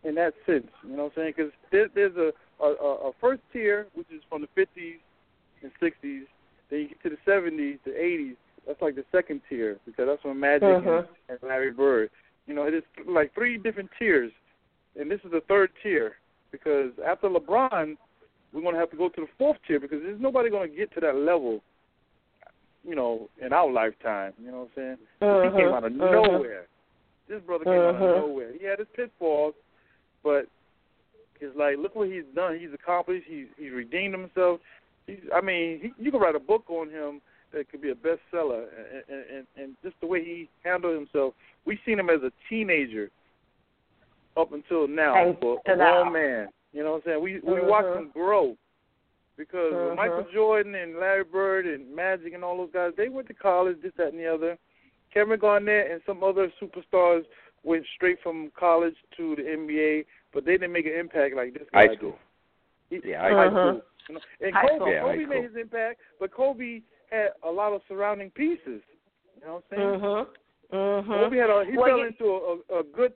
in 0.05 0.15
that 0.17 0.35
sense. 0.45 0.71
You 0.85 0.91
know 0.97 1.05
what 1.05 1.13
I'm 1.17 1.23
saying? 1.23 1.35
Because 1.37 1.53
there, 1.73 1.89
there's 1.95 2.15
a, 2.17 2.33
a 2.63 2.69
a 3.09 3.13
first 3.21 3.41
tier 3.53 3.87
which 3.95 4.07
is 4.15 4.23
from 4.29 4.43
the 4.43 4.49
50s 4.61 4.99
and 5.63 5.73
60s. 5.81 6.27
Then 6.71 6.81
you 6.81 6.89
get 6.89 7.03
to 7.03 7.11
the 7.11 7.17
70s, 7.31 7.79
the 7.85 7.91
80s. 7.93 8.37
That's 8.67 8.81
like 8.83 8.95
the 8.95 9.05
second 9.11 9.41
tier 9.49 9.79
because 9.87 10.07
that's 10.07 10.23
when 10.23 10.39
Magic 10.39 10.69
and, 10.69 10.85
Mhm. 10.85 11.09
and 11.31 11.39
Larry 11.43 11.71
Bird. 11.71 12.11
You 12.47 12.55
know, 12.55 12.65
it 12.65 12.75
is 12.75 12.85
like 13.07 13.33
three 13.35 13.57
different 13.57 13.91
tiers, 13.99 14.31
and 14.97 15.11
this 15.11 15.21
is 15.25 15.31
the 15.31 15.41
third 15.43 15.71
tier 15.83 16.17
because 16.51 16.93
after 17.05 17.29
LeBron, 17.29 17.97
we're 18.53 18.61
going 18.61 18.75
to 18.75 18.81
have 18.81 18.91
to 18.91 18.97
go 18.97 19.09
to 19.09 19.21
the 19.23 19.27
fourth 19.39 19.57
tier 19.67 19.81
because 19.81 20.03
there's 20.03 20.21
nobody 20.21 20.51
going 20.51 20.71
to 20.71 20.77
get 20.77 20.93
to 20.95 21.01
that 21.01 21.17
level. 21.17 21.63
You 22.87 22.95
know, 22.95 23.29
in 23.41 23.53
our 23.53 23.71
lifetime. 23.71 24.35
You 24.39 24.51
know 24.51 24.59
what 24.59 24.71
I'm 24.77 24.97
saying? 24.97 24.99
Mhm. 25.23 25.45
He 25.53 25.63
came 25.63 25.73
out 25.73 25.85
of 25.85 25.93
Mhm. 25.93 26.13
nowhere. 26.13 26.67
This 27.29 27.41
brother 27.43 27.65
came 27.65 27.75
out 27.81 27.95
Mhm. 27.95 28.17
of 28.17 28.17
nowhere. 28.27 28.53
He 28.53 28.65
had 28.65 28.79
his 28.79 28.89
pitfalls, 28.89 29.55
but 30.23 30.47
it's 31.41 31.57
like 31.57 31.79
look 31.79 31.95
what 31.95 32.09
he's 32.09 32.27
done. 32.35 32.59
He's 32.59 32.73
accomplished. 32.73 33.27
He's 33.27 33.49
he's 33.57 33.73
redeemed 33.73 34.15
himself. 34.15 34.61
He's 35.07 35.21
I 35.35 35.41
mean, 35.41 35.81
he, 35.81 35.95
you 36.03 36.11
could 36.11 36.21
write 36.21 36.35
a 36.35 36.41
book 36.41 36.69
on 36.69 36.91
him 36.91 37.23
that 37.53 37.71
could 37.71 37.81
be 37.81 37.91
a 37.91 37.95
bestseller. 37.95 38.67
And, 38.91 39.05
and 39.09 39.25
and 39.31 39.47
and 39.57 39.77
just 39.83 39.99
the 40.01 40.07
way 40.07 40.23
he 40.23 40.49
handled 40.63 40.95
himself, 40.95 41.35
we 41.65 41.79
seen 41.87 41.99
him 41.99 42.11
as 42.11 42.23
a 42.23 42.33
teenager 42.49 43.11
up 44.37 44.53
until 44.53 44.87
now, 44.89 45.15
And 45.15 45.39
for 45.39 45.61
a 45.67 45.77
grown 45.77 46.13
man. 46.13 46.49
You 46.73 46.83
know 46.83 46.93
what 46.93 46.97
I'm 46.99 47.03
saying? 47.05 47.23
We 47.23 47.35
we 47.41 47.61
Mhm. 47.61 47.69
watched 47.69 47.97
him 47.97 48.11
grow. 48.11 48.57
Because 49.37 49.73
when 49.73 49.83
uh-huh. 49.83 49.95
Michael 49.97 50.27
Jordan 50.33 50.75
and 50.77 50.97
Larry 50.99 51.25
Bird 51.25 51.67
and 51.67 51.95
Magic 51.95 52.35
and 52.35 52.45
all 52.45 52.57
those 52.57 52.71
guys, 52.73 52.93
they 52.97 53.09
went 53.09 53.27
to 53.29 53.35
college, 53.35 53.77
this, 53.83 53.93
that, 53.99 54.09
and 54.09 54.19
the 54.19 54.27
other. 54.33 54.57
Kevin 55.13 55.39
Garnett 55.39 55.91
and 55.91 56.01
some 56.07 56.23
other 56.23 56.53
superstars 56.63 57.23
went 57.65 57.85
straight 57.97 58.19
from 58.23 58.51
college 58.59 58.95
to 59.17 59.35
the 59.37 59.43
NBA, 59.43 60.05
but 60.33 60.45
they 60.45 60.53
didn't 60.53 60.73
make 60.73 60.87
an 60.87 60.93
impact 60.99 61.35
like 61.37 61.55
this 61.55 61.63
guy 61.73 61.87
High 61.89 61.95
school. 61.97 62.17
did. 62.91 63.03
He, 63.05 63.11
Yeah, 63.11 63.23
high 63.23 63.31
high 63.35 63.47
school. 63.49 63.81
school. 63.81 63.83
You 64.09 64.15
know, 64.17 64.21
and 64.41 64.55
High 64.55 64.63
Kobe, 64.69 64.77
school. 64.79 64.93
Yeah, 64.93 65.01
high 65.03 65.13
Kobe 65.15 65.25
school. 65.25 65.35
made 65.35 65.45
his 65.45 65.57
impact, 65.61 66.01
but 66.21 66.33
Kobe 66.33 66.81
had 67.11 67.29
a 67.43 67.51
lot 67.51 67.73
of 67.73 67.81
surrounding 67.89 68.31
pieces. 68.31 68.83
You 69.41 69.47
know 69.47 69.55
what 69.55 69.65
I'm 69.73 69.77
saying? 69.79 70.01
Mm-hmm. 70.01 70.77
Mm-hmm. 70.77 71.11
Kobe 71.13 71.37
had 71.39 71.51
a, 71.51 71.65
he 71.71 71.77
Well, 71.77 71.87
fell 71.89 71.99
you- 71.99 72.07
into 72.07 72.25
a, 72.25 72.77
a, 72.77 72.81
a 72.81 72.83
good 72.85 73.13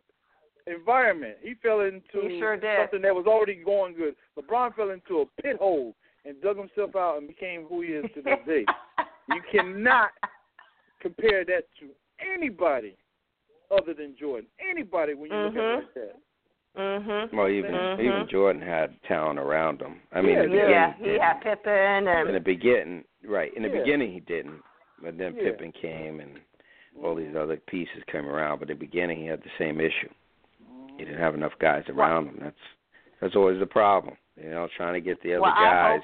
environment. 0.66 1.36
He 1.42 1.54
fell 1.62 1.80
into 1.80 2.28
He 2.28 2.38
sure 2.38 2.56
did. 2.56 2.78
something 2.80 3.02
that 3.02 3.14
was 3.14 3.26
already 3.26 3.56
going 3.64 3.94
good. 3.94 4.14
LeBron 4.38 4.74
fell 4.74 4.90
into 4.90 5.20
a 5.20 5.42
pit 5.42 5.56
hole 5.58 5.94
and 6.24 6.40
dug 6.42 6.56
himself 6.56 6.94
out 6.96 7.18
and 7.18 7.28
became 7.28 7.64
who 7.64 7.80
he 7.82 7.88
is 7.88 8.04
to 8.14 8.22
this 8.22 8.38
day. 8.46 8.64
You 9.30 9.42
cannot 9.52 10.08
compare 11.02 11.44
that 11.44 11.64
to 11.80 11.88
anybody 12.34 12.96
other 13.70 13.92
than 13.92 14.16
Jordan. 14.18 14.46
Anybody 14.58 15.12
when 15.12 15.30
you 15.30 15.36
look 15.36 15.52
at 15.54 15.58
it 15.58 15.60
Mhm. 15.60 15.76
like 15.76 15.94
that. 15.94 16.16
Mhm. 16.76 17.32
Well, 17.34 17.48
even 17.50 17.74
Mhm. 17.74 18.00
even 18.00 18.26
Jordan 18.28 18.62
had 18.62 19.00
talent 19.02 19.38
around 19.38 19.82
him. 19.82 20.00
I 20.12 20.22
mean, 20.22 20.32
Yeah, 20.32 20.42
in 20.44 20.50
the 20.50 20.56
yeah, 20.56 20.64
beginning, 20.64 20.92
he 20.94 20.98
he 21.04 21.10
didn't. 21.10 21.22
had 21.22 21.40
Pippen 21.42 22.08
in 22.08 22.32
the 22.32 22.40
beginning, 22.40 23.04
right? 23.24 23.52
In 23.52 23.62
the 23.62 23.68
Yeah. 23.68 23.78
beginning, 23.80 24.12
he 24.12 24.20
didn't, 24.20 24.62
but 25.02 25.18
then 25.18 25.36
Yeah. 25.36 25.42
Pippen 25.42 25.72
came 25.72 26.20
and 26.20 26.40
all 27.02 27.14
these 27.14 27.36
other 27.36 27.58
pieces 27.58 28.02
came 28.04 28.26
around. 28.26 28.60
But 28.60 28.70
in 28.70 28.78
the 28.78 28.80
beginning, 28.86 29.18
he 29.18 29.26
had 29.26 29.42
the 29.42 29.50
same 29.58 29.78
issue. 29.78 30.08
He 30.96 31.04
didn't 31.04 31.20
have 31.20 31.34
enough 31.34 31.58
guys 31.58 31.86
around 31.90 32.28
him. 32.28 32.36
That's 32.40 32.60
that's 33.20 33.36
always 33.36 33.58
the 33.58 33.66
problem. 33.66 34.16
You 34.42 34.50
know, 34.50 34.68
trying 34.76 34.94
to 34.94 35.00
get 35.00 35.20
the 35.22 35.34
other 35.34 35.42
Well, 35.42 35.54
guys. 35.54 36.00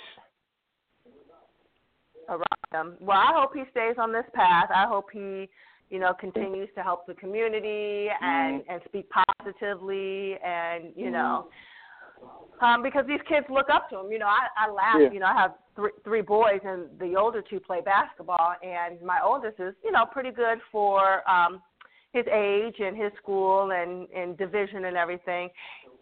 around 2.29 2.43
him. 2.73 2.97
Well, 3.01 3.19
I 3.19 3.33
hope 3.35 3.55
he 3.55 3.63
stays 3.71 3.97
on 3.99 4.13
this 4.13 4.25
path. 4.35 4.71
I 4.75 4.87
hope 4.87 5.07
he, 5.13 5.49
you 5.91 5.99
know, 6.01 6.13
continues 6.19 6.69
to 6.75 6.83
help 6.83 7.07
the 7.07 7.15
community 7.15 8.09
and 8.21 8.63
and 8.69 8.81
speak 8.87 9.07
positively 9.11 10.37
and 10.45 10.93
you 10.97 11.11
know, 11.11 11.49
Um, 12.61 12.83
because 12.83 13.07
these 13.07 13.21
kids 13.29 13.47
look 13.51 13.69
up 13.71 13.91
to 13.91 13.99
him. 14.01 14.11
You 14.11 14.19
know, 14.19 14.27
I, 14.27 14.47
I 14.57 14.71
laugh. 14.71 14.97
Yeah. 14.99 15.11
You 15.13 15.21
know, 15.21 15.27
I 15.27 15.35
have 15.35 15.55
three, 15.77 15.91
three 16.03 16.23
boys, 16.23 16.61
and 16.65 16.89
the 16.99 17.15
older 17.17 17.43
two 17.43 17.61
play 17.61 17.81
basketball, 17.81 18.55
and 18.63 19.01
my 19.03 19.21
oldest 19.23 19.61
is, 19.61 19.75
you 19.85 19.93
know, 19.93 20.07
pretty 20.07 20.31
good 20.31 20.59
for 20.73 21.29
um, 21.29 21.61
his 22.13 22.25
age 22.33 22.77
and 22.79 22.97
his 22.97 23.13
school 23.21 23.73
and, 23.73 24.09
and 24.11 24.39
division 24.39 24.85
and 24.87 24.97
everything. 24.97 25.51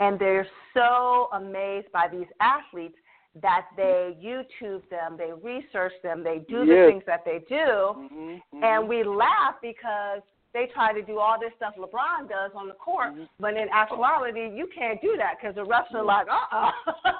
And 0.00 0.18
they're 0.18 0.46
so 0.74 1.28
amazed 1.32 1.90
by 1.92 2.08
these 2.10 2.26
athletes 2.40 2.96
that 3.40 3.66
they 3.76 4.16
YouTube 4.22 4.82
them, 4.90 5.16
they 5.16 5.32
research 5.42 5.92
them, 6.02 6.22
they 6.22 6.40
do 6.48 6.66
the 6.66 6.72
Yes. 6.74 6.90
things 6.90 7.02
that 7.06 7.24
they 7.24 7.38
do, 7.48 7.54
Mm-hmm, 7.56 8.62
and 8.62 8.86
we 8.88 9.04
laugh 9.04 9.54
because 9.62 10.20
they 10.52 10.66
try 10.74 10.92
to 10.92 11.00
do 11.00 11.18
all 11.18 11.40
this 11.40 11.50
stuff 11.56 11.72
LeBron 11.78 12.28
does 12.28 12.50
on 12.54 12.68
the 12.68 12.74
court, 12.74 13.12
Mm-hmm. 13.14 13.24
but 13.40 13.56
in 13.56 13.68
actuality, 13.72 14.50
you 14.54 14.68
can't 14.74 15.00
do 15.00 15.16
that 15.16 15.36
because 15.40 15.54
the 15.54 15.62
refs 15.64 15.94
are 15.94 16.04
like, 16.04 16.26
uh-uh. 16.28 16.70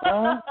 Uh-huh. 0.05 0.41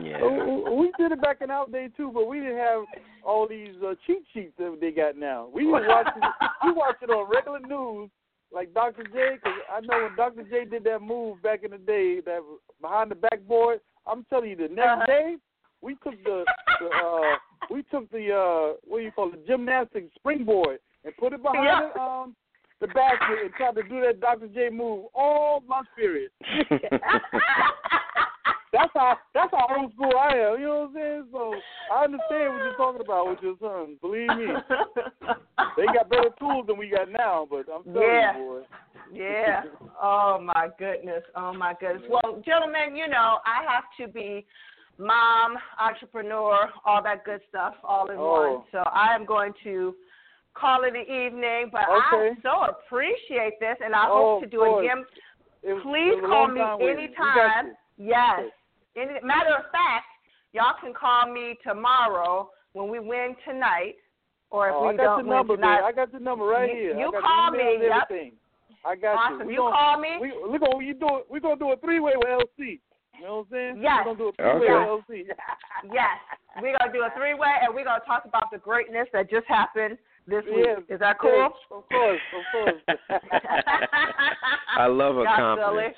Yeah. 0.00 0.22
We 0.24 0.92
did 0.98 1.10
it 1.10 1.20
back 1.20 1.38
in 1.40 1.50
our 1.50 1.66
day 1.66 1.88
too, 1.96 2.10
but 2.14 2.28
we 2.28 2.38
didn't 2.38 2.58
have 2.58 2.82
all 3.24 3.48
these 3.48 3.74
uh, 3.84 3.94
cheat 4.06 4.22
sheets 4.32 4.52
that 4.58 4.76
they 4.80 4.92
got 4.92 5.16
now. 5.16 5.48
We 5.52 5.66
was 5.66 5.82
watching, 5.88 6.22
we 6.64 6.72
watch 6.72 6.96
it 7.02 7.10
on 7.10 7.28
regular 7.28 7.58
news, 7.60 8.10
like 8.52 8.72
Dr. 8.74 9.04
J. 9.04 9.34
Because 9.34 9.58
I 9.72 9.80
know 9.80 10.04
when 10.04 10.16
Dr. 10.16 10.42
J 10.44 10.64
did 10.64 10.84
that 10.84 11.00
move 11.02 11.42
back 11.42 11.64
in 11.64 11.70
the 11.70 11.78
day, 11.78 12.20
that 12.20 12.40
behind 12.80 13.10
the 13.10 13.14
backboard. 13.16 13.80
I'm 14.06 14.24
telling 14.30 14.50
you, 14.50 14.56
the 14.56 14.68
next 14.68 14.88
Uh-huh. 14.88 15.06
day 15.06 15.36
we 15.82 15.94
took 15.96 16.22
the, 16.24 16.44
the 16.80 16.86
uh, 16.86 17.36
we 17.70 17.82
took 17.84 18.10
the 18.10 18.32
uh, 18.34 18.76
what 18.84 18.98
do 18.98 19.04
you 19.04 19.12
call 19.12 19.32
it, 19.32 19.46
gymnastic 19.46 20.08
springboard 20.14 20.78
and 21.04 21.14
put 21.16 21.32
it 21.32 21.42
behind 21.42 21.64
Yeah. 21.64 21.90
the, 21.94 22.00
um 22.00 22.36
the 22.80 22.86
basket 22.88 23.38
and 23.44 23.52
tried 23.54 23.74
to 23.74 23.82
do 23.82 24.00
that 24.00 24.20
Dr. 24.20 24.48
J 24.48 24.70
move 24.70 25.06
all 25.14 25.62
lunch 25.68 25.88
period. 25.96 26.30
That's 28.78 28.92
how 28.94 29.18
that's 29.34 29.50
how 29.50 29.66
old 29.76 29.92
school 29.92 30.12
I 30.16 30.36
am. 30.36 30.60
You 30.60 30.66
know 30.66 30.78
what 30.80 30.88
I'm 30.90 30.94
saying? 30.94 31.24
So 31.32 31.60
I 31.90 32.04
understand 32.04 32.52
what 32.54 32.62
you're 32.62 32.74
talking 32.74 33.00
about 33.00 33.28
with 33.28 33.38
your 33.42 33.56
son. 33.60 33.98
Believe 34.00 34.30
me, 34.30 34.46
they 35.76 35.86
got 35.86 36.08
better 36.08 36.30
tools 36.38 36.66
than 36.68 36.78
we 36.78 36.88
got 36.88 37.10
now. 37.10 37.46
But 37.50 37.66
I'm 37.72 37.82
telling 37.82 37.98
Yeah. 37.98 38.36
you, 38.36 38.44
boy. 38.44 38.60
Yeah. 39.12 39.62
Oh 40.00 40.38
my 40.40 40.68
goodness. 40.78 41.24
Oh 41.34 41.52
my 41.52 41.74
goodness. 41.80 42.08
Well, 42.08 42.40
gentlemen, 42.44 42.94
you 42.94 43.08
know 43.08 43.38
I 43.44 43.64
have 43.68 43.84
to 43.98 44.12
be 44.12 44.46
mom, 44.98 45.56
entrepreneur, 45.80 46.70
all 46.84 47.02
that 47.02 47.24
good 47.24 47.40
stuff, 47.48 47.74
all 47.82 48.10
in 48.10 48.18
Oh. 48.18 48.58
one. 48.58 48.64
So 48.70 48.78
I 48.78 49.14
am 49.14 49.24
going 49.24 49.54
to 49.64 49.94
call 50.54 50.84
it 50.84 50.94
an 50.94 51.02
evening. 51.02 51.70
But 51.72 51.88
Okay. 51.88 52.30
I 52.30 52.42
so 52.42 52.62
appreciate 52.64 53.58
this, 53.58 53.76
and 53.84 53.94
I 53.94 54.06
Oh, 54.08 54.40
hope 54.40 54.42
to 54.42 54.46
do 54.46 54.62
it 54.64 54.78
again. 54.80 55.04
It 55.62 55.82
Please 55.82 56.14
it 56.14 56.24
call 56.24 56.46
me 56.48 56.60
time 56.60 56.78
waiting. 56.78 57.10
We 57.10 57.16
got 57.16 57.64
anytime. 57.64 57.76
Yes. 57.96 58.44
Any, 59.00 59.20
matter 59.22 59.54
of 59.56 59.64
fact, 59.70 60.06
y'all 60.52 60.74
can 60.80 60.92
call 60.94 61.30
me 61.32 61.56
tomorrow 61.62 62.50
when 62.72 62.90
we 62.90 62.98
win 62.98 63.36
tonight, 63.46 63.94
or 64.50 64.68
if 64.68 64.74
Oh, 64.76 64.82
we 64.82 64.88
I 64.88 64.96
got 64.96 65.02
don't 65.04 65.26
your 65.26 65.36
number, 65.36 65.52
win 65.54 65.60
tonight. 65.60 65.80
man. 65.80 65.84
I 65.84 65.92
got 65.92 66.12
your 66.12 66.20
number 66.20 66.44
right 66.44 66.68
You- 66.68 66.74
here. 66.80 66.98
you 66.98 67.08
I 67.08 67.10
got 67.12 67.22
call 67.22 67.50
me, 67.52 67.78
yep. 67.82 68.10
I 68.84 68.96
got 68.96 69.16
awesome. 69.18 69.40
you. 69.40 69.46
We 69.46 69.52
You 69.54 69.58
gonna, 69.60 69.76
call 69.76 69.98
me. 69.98 70.18
We 70.20 70.28
we 70.48 70.58
gonna 70.58 70.84
you 70.84 70.94
do 70.94 71.16
it. 71.18 71.26
We 71.30 71.40
gonna 71.40 71.56
do 71.56 71.70
a 71.72 71.76
three 71.78 72.00
way 72.00 72.12
with 72.16 72.28
LC. 72.28 72.80
You 73.18 73.24
know 73.24 73.36
what 73.38 73.46
I'm 73.46 73.50
saying? 73.50 73.82
Yes. 73.82 74.06
We're 74.06 74.14
gonna 74.14 74.18
do 74.18 74.28
a 74.28 74.32
three 74.32 74.46
way 74.46 74.66
Okay. 74.70 74.90
with 74.90 75.04
LC. 75.08 75.34
Yes, 75.92 76.18
we're 76.62 76.76
gonna 76.78 76.92
do 76.92 77.02
a 77.02 77.10
three 77.16 77.34
way, 77.34 77.54
and 77.62 77.74
we're 77.74 77.84
gonna 77.84 78.02
talk 78.06 78.24
about 78.24 78.50
the 78.52 78.58
greatness 78.58 79.08
that 79.12 79.28
just 79.30 79.46
happened 79.46 79.98
this 80.26 80.44
week. 80.46 80.66
Is 80.88 81.00
that 81.00 81.18
cool? 81.18 81.30
yes, 81.30 81.52
Of 81.70 81.88
course, 81.88 82.20
of 82.38 82.44
course. 82.52 82.98
I 84.78 84.86
love 84.86 85.16
a 85.18 85.22
Y'all 85.24 85.36
confidence. 85.36 85.70
silly. 85.72 85.94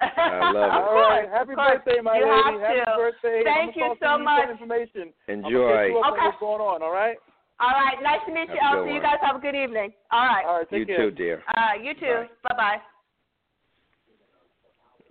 I 0.00 0.52
love 0.56 0.64
it. 0.64 0.72
All 0.72 0.94
right. 0.94 1.28
Happy 1.28 1.54
course. 1.54 1.80
birthday, 1.84 2.00
my 2.00 2.16
you 2.18 2.24
lady. 2.24 2.60
Have 2.60 2.60
Happy 2.60 2.80
to. 2.80 2.96
birthday. 2.96 3.42
Thank 3.44 3.76
I'm 3.76 3.80
you 3.80 3.94
so 4.00 4.06
talk 4.06 4.20
much. 4.22 4.38
You 4.40 4.44
some 4.44 4.52
information. 4.56 5.04
I'm 5.28 5.34
Enjoy. 5.44 5.92
you 5.92 6.00
Okay. 6.00 6.24
what's 6.24 6.40
going 6.40 6.60
on? 6.62 6.82
All 6.82 6.92
right. 6.92 7.16
All 7.60 7.68
right, 7.76 8.00
nice 8.02 8.20
to 8.26 8.32
meet 8.32 8.48
you, 8.48 8.56
Have 8.62 8.80
a 8.80 8.82
good 8.84 8.88
LC. 8.88 8.94
You 8.94 9.02
guys 9.02 9.20
have 9.20 9.36
a 9.36 9.38
good 9.38 9.54
evening. 9.54 9.92
All 10.10 10.24
right. 10.24 10.44
All 10.46 10.56
right. 10.58 10.66
You 10.72 10.78
Take 10.78 10.96
care. 10.96 11.10
too, 11.10 11.10
dear. 11.14 11.42
All 11.54 11.62
right, 11.62 11.84
you 11.84 11.92
too. 11.92 12.24
Bye 12.48 12.56
bye. 12.56 12.76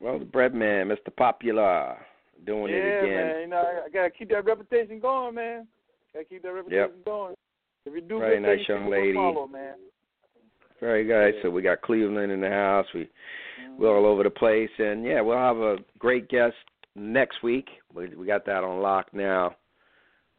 Well, 0.02 0.18
the 0.18 0.26
Breadman, 0.26 0.88
Mr. 0.90 1.16
Popular, 1.16 1.98
doing 2.46 2.72
yeah, 2.74 2.80
it 2.80 3.04
again. 3.04 3.12
Yeah, 3.12 3.24
man. 3.34 3.42
You 3.42 3.48
know, 3.48 3.58
I, 3.58 3.86
I 3.86 3.90
gotta 3.94 4.10
keep 4.10 4.30
that 4.30 4.46
reputation 4.46 5.00
going, 5.00 5.36
man. 5.36 5.68
Gotta 6.14 6.26
keep 6.26 6.42
that 6.44 6.54
reputation 6.54 7.04
going. 7.06 7.36
If 7.86 7.94
you 7.94 8.02
do 8.02 8.20
Very 8.20 8.38
good 8.38 8.48
nice 8.48 8.58
things, 8.58 8.70
young 8.70 8.90
lady. 8.90 9.14
Follow, 9.14 9.48
man. 9.48 9.76
Very 10.80 11.06
good. 11.06 11.36
So 11.44 11.50
we 11.50 11.62
got 11.62 11.82
Cleveland 11.82 12.32
in 12.32 12.42
the 12.42 12.50
house. 12.50 12.86
We 12.96 13.10
we're 13.78 13.96
all 13.96 14.06
over 14.06 14.24
the 14.24 14.30
place, 14.30 14.70
and 14.78 15.06
yeah, 15.06 15.22
we'll 15.22 15.38
have 15.38 15.58
a 15.58 15.78
great 15.98 16.30
guest 16.30 16.56
next 16.96 17.44
week. 17.44 17.68
We 17.94 18.08
we 18.16 18.26
got 18.26 18.46
that 18.46 18.64
on 18.64 18.82
lock 18.82 19.08
now. 19.14 19.56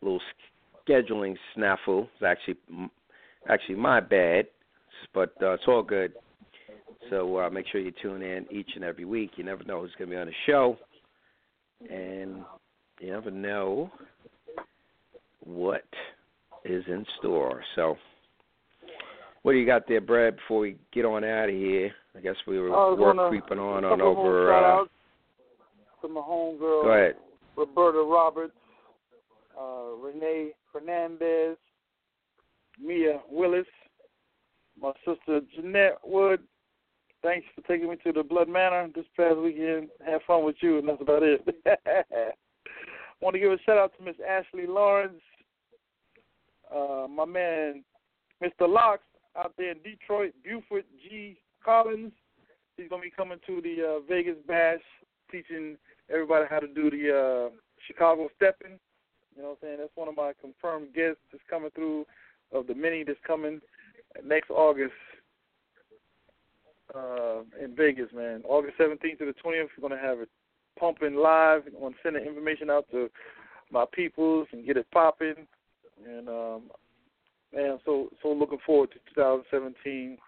A 0.02 0.04
little 0.04 0.20
scheduling 0.88 1.36
snafu. 1.56 2.08
It's 2.14 2.22
actually 2.24 2.56
actually 3.48 3.76
my 3.76 4.00
bad, 4.00 4.46
but 5.14 5.34
uh, 5.42 5.52
it's 5.52 5.64
all 5.66 5.82
good. 5.82 6.12
So 7.08 7.38
uh, 7.38 7.50
make 7.50 7.66
sure 7.70 7.80
you 7.80 7.92
tune 8.02 8.22
in 8.22 8.46
each 8.50 8.70
and 8.74 8.84
every 8.84 9.04
week. 9.04 9.32
You 9.36 9.44
never 9.44 9.64
know 9.64 9.80
who's 9.80 9.94
going 9.98 10.10
to 10.10 10.16
be 10.16 10.20
on 10.20 10.26
the 10.26 10.32
show, 10.46 10.76
and 11.90 12.44
you 13.00 13.10
never 13.10 13.30
know 13.30 13.90
what 15.44 15.84
is 16.64 16.84
in 16.86 17.04
store. 17.18 17.62
So. 17.74 17.96
What 19.42 19.52
do 19.52 19.58
you 19.58 19.64
got 19.64 19.88
there, 19.88 20.02
Brad? 20.02 20.36
Before 20.36 20.58
we 20.58 20.76
get 20.92 21.06
on 21.06 21.24
out 21.24 21.48
of 21.48 21.54
here, 21.54 21.92
I 22.16 22.20
guess 22.20 22.36
we 22.46 22.58
were 22.58 22.74
I 22.74 22.92
work 22.92 23.28
creeping 23.30 23.58
on 23.58 23.84
on 23.84 24.00
over. 24.00 24.48
shout 24.50 24.88
Uh, 26.02 26.06
to 26.06 26.12
my 26.12 26.20
homegirl, 26.20 26.82
go 26.82 26.90
ahead. 26.92 27.16
Roberta 27.56 28.02
Roberts, 28.02 28.54
uh, 29.60 29.92
Renee 30.02 30.52
Fernandez, 30.72 31.56
Mia 32.82 33.20
Willis, 33.30 33.66
my 34.80 34.92
sister 35.04 35.40
Jeanette 35.54 35.98
Wood. 36.04 36.40
Thanks 37.22 37.46
for 37.54 37.60
taking 37.68 37.90
me 37.90 37.96
to 38.02 38.12
the 38.12 38.22
Blood 38.22 38.48
Manor 38.48 38.88
this 38.94 39.04
past 39.16 39.36
weekend. 39.36 39.88
Have 40.06 40.22
fun 40.26 40.42
with 40.44 40.56
you, 40.62 40.78
and 40.78 40.88
that's 40.88 41.02
about 41.02 41.22
it. 41.22 41.42
Want 43.20 43.34
to 43.34 43.38
give 43.40 43.52
a 43.52 43.58
shout 43.66 43.76
out 43.76 43.92
to 43.98 44.02
Miss 44.04 44.16
Ashley 44.26 44.66
Lawrence, 44.66 45.20
uh, 46.74 47.06
my 47.10 47.26
man 47.26 47.84
Mr. 48.42 48.66
Locks 48.66 49.02
out 49.36 49.52
there 49.58 49.72
in 49.72 49.78
Detroit, 49.82 50.32
Buford 50.42 50.84
G. 51.02 51.36
Collins. 51.64 52.12
He's 52.76 52.88
gonna 52.88 53.02
be 53.02 53.10
coming 53.10 53.38
to 53.46 53.60
the 53.60 53.96
uh, 53.96 54.00
Vegas 54.08 54.36
Bash, 54.46 54.80
teaching 55.30 55.76
everybody 56.10 56.46
how 56.48 56.58
to 56.58 56.66
do 56.66 56.90
the 56.90 57.50
uh, 57.50 57.56
Chicago 57.86 58.28
stepping. 58.36 58.78
You 59.36 59.42
know 59.42 59.48
what 59.50 59.58
I'm 59.62 59.68
saying? 59.68 59.76
That's 59.80 59.96
one 59.96 60.08
of 60.08 60.16
my 60.16 60.32
confirmed 60.40 60.94
guests 60.94 61.20
that's 61.30 61.44
coming 61.48 61.70
through 61.74 62.04
of 62.52 62.66
the 62.66 62.74
many 62.74 63.04
that's 63.04 63.18
coming 63.26 63.60
next 64.24 64.50
August 64.50 64.92
uh, 66.94 67.40
in 67.62 67.74
Vegas, 67.76 68.08
man. 68.14 68.42
August 68.44 68.78
17th 68.78 69.18
to 69.18 69.26
the 69.26 69.34
20th, 69.44 69.68
we're 69.76 69.88
going 69.88 69.98
to 69.98 70.06
have 70.06 70.20
it 70.20 70.28
pumping 70.78 71.14
live. 71.14 71.62
I'm 71.66 71.80
going 71.80 71.92
to 71.92 71.98
send 72.02 72.16
the 72.16 72.26
information 72.26 72.70
out 72.70 72.86
to 72.90 73.08
my 73.70 73.84
peoples 73.92 74.48
and 74.52 74.66
get 74.66 74.76
it 74.76 74.86
popping. 74.92 75.46
And, 76.06 76.28
um, 76.28 76.62
man, 77.54 77.72
I'm 77.72 77.78
so, 77.84 78.08
so 78.22 78.32
looking 78.32 78.58
forward 78.66 78.90
to 78.92 78.98
2017. 79.14 80.18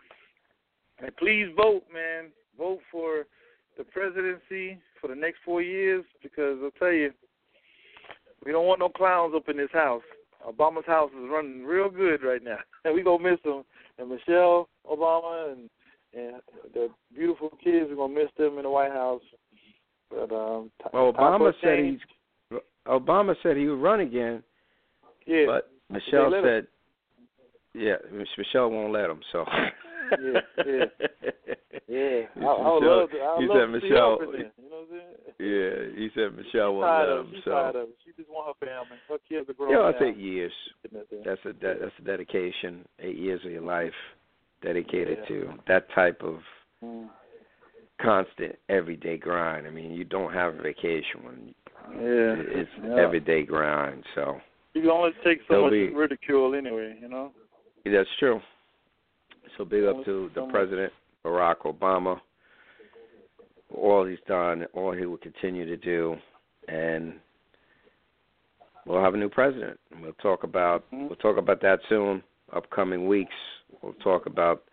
And 1.03 1.17
please 1.17 1.47
vote, 1.57 1.83
man. 1.93 2.31
Vote 2.57 2.81
for 2.91 3.25
the 3.77 3.85
presidency 3.85 4.79
for 5.01 5.09
the 5.09 5.15
next 5.15 5.39
four 5.45 5.63
years 5.63 6.05
because 6.23 6.59
I'll 6.63 6.71
tell 6.79 6.93
you, 6.93 7.13
we 8.45 8.53
don't 8.53 8.67
want 8.67 8.81
no 8.81 8.89
clowns 8.89 9.35
up 9.35 9.49
in 9.49 9.57
this 9.57 9.71
house. 9.73 10.03
Obama's 10.47 10.87
house 10.87 11.11
is 11.11 11.29
running 11.31 11.65
real 11.65 11.89
good 11.89 12.23
right 12.23 12.43
now, 12.43 12.59
and 12.85 12.95
we 12.95 13.03
gonna 13.03 13.23
miss 13.23 13.41
them. 13.45 13.65
And 13.99 14.09
Michelle 14.11 14.69
Obama 14.91 15.53
and 15.53 15.71
and 16.15 16.43
the 16.75 16.89
beautiful 17.15 17.51
kids, 17.63 17.87
we're 17.89 17.97
gonna 17.97 18.15
miss 18.15 18.31
them 18.37 18.59
in 18.59 18.65
the 18.65 18.71
White 18.71 18.93
House. 18.93 19.23
But 20.11 20.33
um, 20.33 20.71
Well, 20.93 21.13
Obama 21.13 21.53
said 21.61 21.77
change. 21.77 22.01
he's 22.51 22.59
Obama 22.87 23.35
said 23.43 23.57
he 23.57 23.69
would 23.69 23.81
run 23.81 24.01
again, 24.01 24.43
yeah, 25.27 25.45
but 25.47 25.71
Michelle 25.89 26.33
said, 26.43 26.67
yeah, 27.75 27.97
Michelle 28.13 28.71
won't 28.71 28.93
let 28.93 29.09
him. 29.09 29.21
So. 29.33 29.45
Yeah, 30.21 30.41
yeah. 30.67 30.85
yeah. 31.89 32.21
I, 32.37 32.41
I 32.41 32.59
Michelle- 32.59 32.75
would 32.75 32.85
love 32.85 33.11
to. 33.11 33.19
I 33.21 33.37
he 33.41 33.47
would 33.49 33.55
said 33.57 33.69
love 33.69 33.73
to 33.73 33.81
see 33.81 33.89
Michelle- 33.91 34.19
her 34.19 34.25
up 34.27 34.35
in. 34.35 34.41
You 34.41 34.71
know 34.71 34.77
what 34.77 34.79
I'm 34.81 34.89
saying? 34.91 35.13
Yeah, 35.39 35.99
he 35.99 36.09
said 36.15 36.37
Michelle 36.37 36.75
won't 36.75 37.09
let 37.09 37.19
him. 37.19 37.33
She's 37.35 37.45
So. 37.45 37.51
tired 37.51 37.77
of 37.77 37.89
it. 37.89 37.97
She 38.05 38.13
just 38.17 38.31
want 38.31 38.55
her 38.61 38.67
family. 38.67 38.97
Her 39.09 39.19
kids 39.29 39.49
are 39.51 39.55
grown 39.55 39.71
Yeah, 39.71 39.79
now. 39.79 39.89
it's 39.89 39.99
eight 40.03 40.17
years. 40.17 40.53
That's 41.25 41.41
a 41.45 41.53
de- 41.53 41.79
that's 41.81 41.93
a 41.99 42.03
dedication. 42.03 42.85
Eight 43.01 43.17
years 43.17 43.41
of 43.45 43.51
your 43.51 43.63
life 43.63 43.93
dedicated 44.63 45.19
Yeah. 45.23 45.29
to 45.29 45.53
that 45.69 45.91
type 45.95 46.23
of 46.23 46.41
Mm. 46.85 47.09
constant 48.01 48.57
everyday 48.69 49.17
grind. 49.17 49.67
I 49.67 49.71
mean, 49.71 49.93
you 49.93 50.05
don't 50.05 50.33
have 50.33 50.55
a 50.59 50.63
vacation 50.63 51.23
when 51.25 51.55
Yeah. 51.95 52.61
it's 52.61 52.71
yeah. 52.83 52.97
everyday 52.97 53.43
grind. 53.45 54.05
So 54.15 54.41
You 54.75 54.81
can 54.83 54.91
only 54.91 55.13
take 55.25 55.41
so 55.43 55.55
They'll 55.55 55.63
much 55.65 55.73
be- 55.73 55.89
ridicule 55.91 56.55
anyway, 56.55 56.97
you 57.01 57.09
know. 57.09 57.33
that's 57.85 58.09
true. 58.19 58.41
So 59.57 59.65
big 59.65 59.85
up 59.85 60.05
to 60.05 60.31
the 60.35 60.47
president 60.51 60.93
Barack 61.25 61.59
Obama. 61.67 62.19
all 63.75 64.05
he's 64.05 64.19
done, 64.27 64.67
all 64.75 64.93
he 64.93 65.07
will 65.07 65.19
continue 65.19 65.67
to 65.67 65.77
do, 65.77 66.17
and 66.69 67.15
we'll 68.87 69.03
have 69.03 69.15
a 69.15 69.17
new 69.17 69.29
president. 69.29 69.79
And 69.91 70.03
we'll 70.03 70.13
talk 70.15 70.45
about 70.45 70.85
Mm-hmm. 70.93 71.07
we'll 71.07 71.17
talk 71.17 71.37
about 71.39 71.61
that 71.63 71.81
soon. 71.89 72.23
Upcoming 72.55 73.07
weeks, 73.07 73.35
we'll 73.83 73.95
talk 74.05 74.27
about 74.27 74.65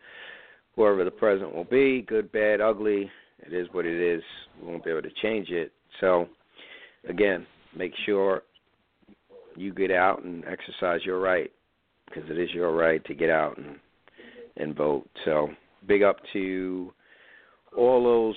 whoever 0.75 1.03
the 1.03 1.11
president 1.11 1.55
will 1.55 1.63
be, 1.65 2.01
good, 2.01 2.31
bad, 2.31 2.61
ugly. 2.61 3.09
It 3.39 3.53
is 3.53 3.67
what 3.71 3.85
it 3.85 3.99
is. 3.99 4.21
We 4.61 4.67
won't 4.67 4.83
be 4.83 4.91
able 4.91 5.03
to 5.03 5.11
change 5.21 5.49
it. 5.49 5.71
So, 6.01 6.27
again, 7.07 7.45
make 7.75 7.93
sure 8.05 8.43
you 9.55 9.73
get 9.73 9.91
out 9.91 10.23
and 10.23 10.43
exercise 10.45 11.01
your 11.05 11.19
right 11.19 11.51
because 12.05 12.29
it 12.29 12.37
is 12.37 12.49
your 12.53 12.75
right 12.75 13.03
to 13.05 13.13
get 13.13 13.29
out 13.29 13.57
and 13.57 13.77
and 14.59 14.75
vote. 14.75 15.07
So, 15.25 15.49
big 15.87 16.03
up 16.03 16.17
to 16.33 16.93
all 17.75 18.03
those 18.03 18.35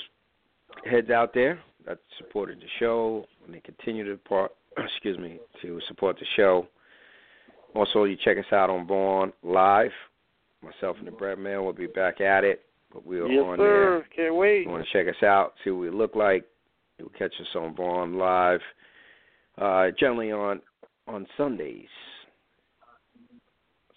heads 0.90 1.10
out 1.10 1.34
there 1.34 1.60
that 1.86 1.98
supported 2.18 2.58
the 2.58 2.66
show 2.78 3.26
and 3.44 3.54
they 3.54 3.60
continue 3.60 4.04
to 4.04 4.16
part, 4.16 4.52
excuse 4.78 5.18
me 5.18 5.38
to 5.60 5.80
support 5.88 6.18
the 6.18 6.26
show. 6.36 6.66
Also, 7.74 8.04
you 8.04 8.16
check 8.22 8.36
us 8.38 8.52
out 8.52 8.70
on 8.70 8.86
Vaughn 8.86 9.32
Live. 9.42 9.90
Myself 10.62 10.96
and 10.98 11.06
the 11.06 11.10
Breadman 11.10 11.64
will 11.64 11.72
be 11.72 11.86
back 11.86 12.20
at 12.20 12.44
it, 12.44 12.62
but 12.92 13.04
we 13.04 13.18
are 13.18 13.26
yes, 13.26 13.42
on 13.44 13.58
sir. 13.58 14.04
Can't 14.14 14.36
wait. 14.36 14.48
there. 14.48 14.62
You 14.62 14.70
want 14.70 14.86
to 14.86 14.92
check 14.92 15.12
us 15.12 15.22
out, 15.24 15.54
see 15.64 15.70
what 15.70 15.80
we 15.80 15.90
look 15.90 16.14
like. 16.14 16.44
You'll 16.98 17.08
catch 17.18 17.32
us 17.40 17.48
on 17.56 17.74
Vaughn 17.74 18.16
Live, 18.16 18.60
uh, 19.58 19.86
generally 19.98 20.30
on 20.30 20.60
on 21.08 21.26
Sundays, 21.36 21.88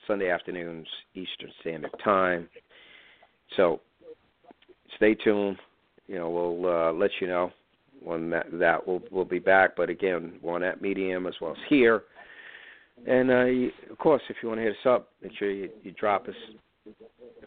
Sunday 0.07 0.29
afternoons, 0.29 0.87
Eastern 1.13 1.51
Standard 1.61 1.91
Time. 2.03 2.47
So 3.55 3.81
stay 4.95 5.15
tuned. 5.15 5.57
You 6.07 6.15
know, 6.15 6.29
we'll 6.29 6.71
uh, 6.71 6.91
let 6.93 7.11
you 7.19 7.27
know 7.27 7.51
when 8.03 8.29
that 8.29 8.47
that 8.53 8.85
will 8.85 9.01
will 9.11 9.25
be 9.25 9.39
back. 9.39 9.75
But 9.75 9.89
again, 9.89 10.33
we're 10.41 10.55
on 10.55 10.61
that 10.61 10.81
medium 10.81 11.25
as 11.27 11.33
well 11.41 11.51
as 11.51 11.57
here. 11.69 12.03
And 13.07 13.29
uh, 13.29 13.45
you, 13.45 13.71
of 13.91 13.97
course, 13.97 14.21
if 14.29 14.37
you 14.41 14.49
want 14.49 14.59
to 14.59 14.63
hit 14.63 14.71
us 14.71 14.85
up, 14.85 15.09
make 15.21 15.33
sure 15.37 15.51
you, 15.51 15.69
you 15.83 15.91
drop 15.91 16.27
us. 16.27 16.35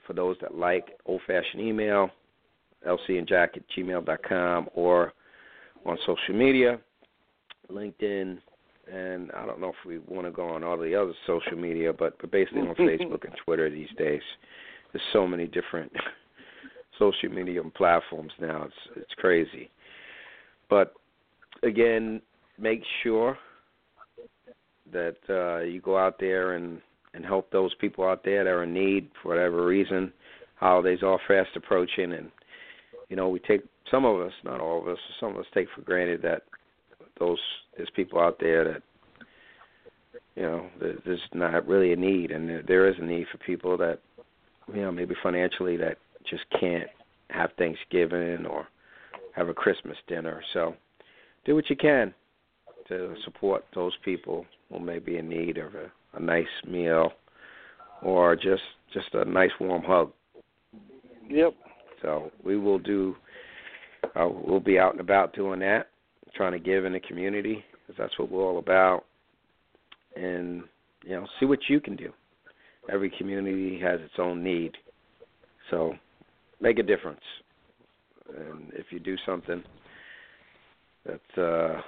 For 0.06 0.14
those 0.14 0.36
that 0.40 0.54
like 0.54 0.98
old-fashioned 1.06 1.62
email, 1.62 2.10
lcandjack 2.86 3.56
at 3.56 3.62
gmail.com, 3.76 4.68
or 4.74 5.12
on 5.84 5.98
social 6.06 6.34
media, 6.34 6.80
LinkedIn, 7.70 8.38
and 8.92 9.30
I 9.32 9.46
don't 9.46 9.60
know 9.60 9.68
if 9.68 9.86
we 9.86 9.98
want 9.98 10.26
to 10.26 10.30
go 10.30 10.48
on 10.48 10.64
all 10.64 10.78
the 10.78 10.94
other 10.94 11.12
social 11.26 11.56
media, 11.56 11.92
but, 11.92 12.18
but 12.20 12.30
basically 12.30 12.62
on 12.62 12.74
Facebook 12.78 13.24
and 13.24 13.34
Twitter 13.44 13.70
these 13.70 13.88
days. 13.96 14.22
There's 14.92 15.02
so 15.12 15.26
many 15.26 15.46
different 15.46 15.92
social 16.98 17.28
media 17.30 17.62
platforms 17.76 18.32
now. 18.40 18.64
It's 18.64 18.96
it's 18.96 19.14
crazy. 19.18 19.70
But 20.70 20.94
again, 21.62 22.20
make 22.58 22.82
sure 23.02 23.38
that 24.92 25.16
uh, 25.28 25.64
you 25.64 25.80
go 25.80 25.98
out 25.98 26.18
there 26.18 26.54
and 26.54 26.80
and 27.14 27.24
help 27.24 27.50
those 27.50 27.74
people 27.80 28.04
out 28.04 28.24
there 28.24 28.44
that 28.44 28.50
are 28.50 28.64
in 28.64 28.72
need 28.72 29.10
for 29.22 29.28
whatever 29.28 29.64
reason. 29.64 30.12
Holidays 30.56 31.00
are 31.02 31.18
fast 31.28 31.50
approaching, 31.56 32.12
and 32.12 32.30
you 33.08 33.16
know 33.16 33.28
we 33.28 33.40
take 33.40 33.62
some 33.90 34.04
of 34.04 34.20
us, 34.20 34.32
not 34.44 34.60
all 34.60 34.80
of 34.80 34.88
us, 34.88 34.98
some 35.20 35.32
of 35.32 35.38
us 35.38 35.46
take 35.54 35.68
for 35.74 35.82
granted 35.82 36.22
that 36.22 36.42
those 37.18 37.38
there's 37.76 37.90
people 37.94 38.20
out 38.20 38.38
there 38.40 38.64
that 38.64 38.82
you 40.36 40.42
know 40.42 40.66
there's 40.80 41.20
not 41.34 41.66
really 41.66 41.92
a 41.92 41.96
need, 41.96 42.30
and 42.30 42.48
there, 42.48 42.62
there 42.66 42.88
is 42.88 42.96
a 42.98 43.04
need 43.04 43.26
for 43.30 43.38
people 43.38 43.76
that 43.78 44.00
you 44.72 44.82
know 44.82 44.92
maybe 44.92 45.14
financially 45.22 45.76
that 45.76 45.98
just 46.28 46.44
can't 46.60 46.88
have 47.30 47.50
Thanksgiving 47.58 48.46
or 48.46 48.68
have 49.34 49.48
a 49.48 49.54
Christmas 49.54 49.96
dinner. 50.06 50.42
So 50.52 50.74
do 51.44 51.54
what 51.54 51.70
you 51.70 51.76
can 51.76 52.14
to 52.88 53.14
support 53.24 53.64
those 53.74 53.92
people 54.04 54.46
who 54.70 54.80
may 54.80 54.98
be 54.98 55.16
in 55.16 55.28
need 55.28 55.58
of 55.58 55.74
a, 55.74 55.90
a 56.14 56.20
nice 56.20 56.46
meal 56.66 57.12
or 58.02 58.36
just 58.36 58.62
just 58.92 59.08
a 59.14 59.24
nice 59.24 59.50
warm 59.60 59.82
hug. 59.82 60.12
Yep. 61.28 61.54
So 62.02 62.30
we 62.44 62.56
will 62.56 62.78
do. 62.78 63.16
Uh, 64.14 64.28
we'll 64.28 64.60
be 64.60 64.78
out 64.78 64.92
and 64.92 65.00
about 65.00 65.34
doing 65.34 65.60
that, 65.60 65.88
trying 66.34 66.52
to 66.52 66.58
give 66.58 66.84
in 66.84 66.92
the 66.92 67.00
community 67.00 67.64
because 67.72 67.98
that's 67.98 68.18
what 68.18 68.30
we're 68.30 68.42
all 68.42 68.58
about. 68.58 69.04
And 70.16 70.64
you 71.04 71.10
know, 71.10 71.26
see 71.38 71.46
what 71.46 71.60
you 71.68 71.80
can 71.80 71.96
do. 71.96 72.12
Every 72.90 73.10
community 73.18 73.78
has 73.80 74.00
its 74.00 74.14
own 74.18 74.42
need, 74.42 74.76
so 75.70 75.94
make 76.60 76.78
a 76.78 76.82
difference. 76.82 77.20
And 78.36 78.72
if 78.72 78.86
you 78.90 78.98
do 78.98 79.16
something 79.26 79.62
that 81.06 81.42
uh, 81.42 81.80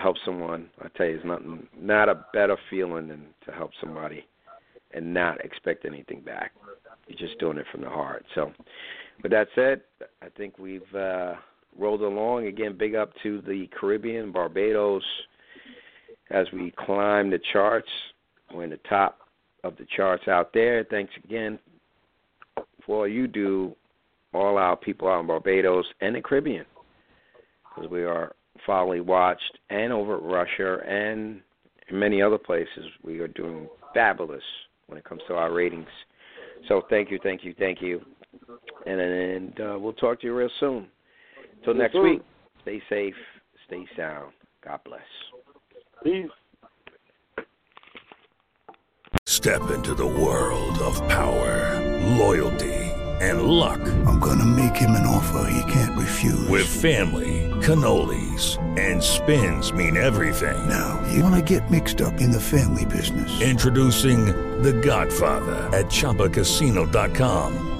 helps 0.00 0.20
someone, 0.24 0.68
I 0.80 0.88
tell 0.96 1.06
you, 1.06 1.14
there's 1.14 1.24
nothing, 1.24 1.66
not 1.78 2.08
a 2.08 2.24
better 2.32 2.56
feeling 2.68 3.08
than 3.08 3.26
to 3.46 3.52
help 3.52 3.70
somebody 3.80 4.24
and 4.92 5.14
not 5.14 5.44
expect 5.44 5.84
anything 5.84 6.20
back. 6.20 6.52
You're 7.06 7.18
just 7.18 7.38
doing 7.38 7.58
it 7.58 7.66
from 7.70 7.82
the 7.82 7.88
heart. 7.88 8.24
So, 8.34 8.52
with 9.22 9.32
that 9.32 9.48
said, 9.54 9.82
I 10.22 10.28
think 10.36 10.58
we've 10.58 10.94
uh, 10.94 11.34
rolled 11.78 12.02
along. 12.02 12.46
Again, 12.46 12.76
big 12.78 12.94
up 12.94 13.12
to 13.22 13.40
the 13.42 13.68
Caribbean, 13.78 14.32
Barbados, 14.32 15.04
as 16.30 16.46
we 16.52 16.72
climb 16.78 17.30
the 17.30 17.40
charts. 17.52 17.88
We're 18.52 18.64
in 18.64 18.70
the 18.70 18.80
top 18.88 19.18
of 19.64 19.76
the 19.76 19.86
charts 19.96 20.28
out 20.28 20.52
there. 20.52 20.84
Thanks 20.90 21.12
again 21.24 21.58
for 22.84 22.98
all 22.98 23.08
you 23.08 23.26
do, 23.26 23.74
all 24.32 24.58
our 24.58 24.76
people 24.76 25.08
out 25.08 25.20
in 25.20 25.26
Barbados 25.26 25.86
and 26.00 26.14
the 26.14 26.20
Caribbean, 26.20 26.64
because 27.68 27.90
we 27.90 28.04
are 28.04 28.34
foully 28.66 29.00
watched, 29.00 29.58
and 29.70 29.92
over 29.92 30.16
at 30.16 30.22
Russia 30.22 30.78
and 30.86 31.40
many 31.92 32.22
other 32.22 32.38
places. 32.38 32.84
We 33.02 33.20
are 33.20 33.28
doing 33.28 33.68
fabulous 33.94 34.42
when 34.86 34.98
it 34.98 35.04
comes 35.04 35.22
to 35.28 35.34
our 35.34 35.52
ratings. 35.52 35.88
So 36.68 36.82
thank 36.90 37.10
you, 37.10 37.18
thank 37.22 37.44
you, 37.44 37.54
thank 37.58 37.80
you. 37.80 38.00
And 38.86 39.00
and 39.00 39.60
uh, 39.60 39.78
we'll 39.78 39.92
talk 39.94 40.20
to 40.20 40.26
you 40.26 40.34
real 40.34 40.50
soon. 40.60 40.86
Until 41.60 41.74
Yes, 41.74 41.82
next 41.82 41.92
sir. 41.92 42.02
week, 42.02 42.22
stay 42.62 42.82
safe, 42.88 43.16
stay 43.66 43.86
sound. 43.94 44.32
God 44.62 44.80
bless. 44.84 45.02
Peace. 46.02 46.30
Step 49.26 49.70
into 49.70 49.94
the 49.94 50.06
world 50.06 50.78
of 50.78 50.96
power, 51.08 51.78
loyalty, 52.18 52.72
and 53.20 53.42
luck. 53.42 53.80
I'm 54.06 54.18
gonna 54.18 54.46
make 54.46 54.74
him 54.74 54.90
an 54.92 55.06
offer 55.06 55.50
he 55.50 55.70
can't 55.72 55.98
refuse. 55.98 56.48
With 56.48 56.66
family, 56.66 57.50
cannolis, 57.60 58.56
and 58.78 59.02
spins 59.02 59.72
mean 59.74 59.98
everything. 59.98 60.66
Now, 60.68 60.98
you 61.12 61.22
wanna 61.22 61.42
get 61.42 61.70
mixed 61.70 62.00
up 62.00 62.20
in 62.22 62.30
the 62.30 62.40
family 62.40 62.86
business. 62.86 63.40
Introducing 63.42 64.24
The 64.62 64.72
Godfather 64.72 65.68
at 65.76 65.86
ChumbaCasino.com. 65.86 67.79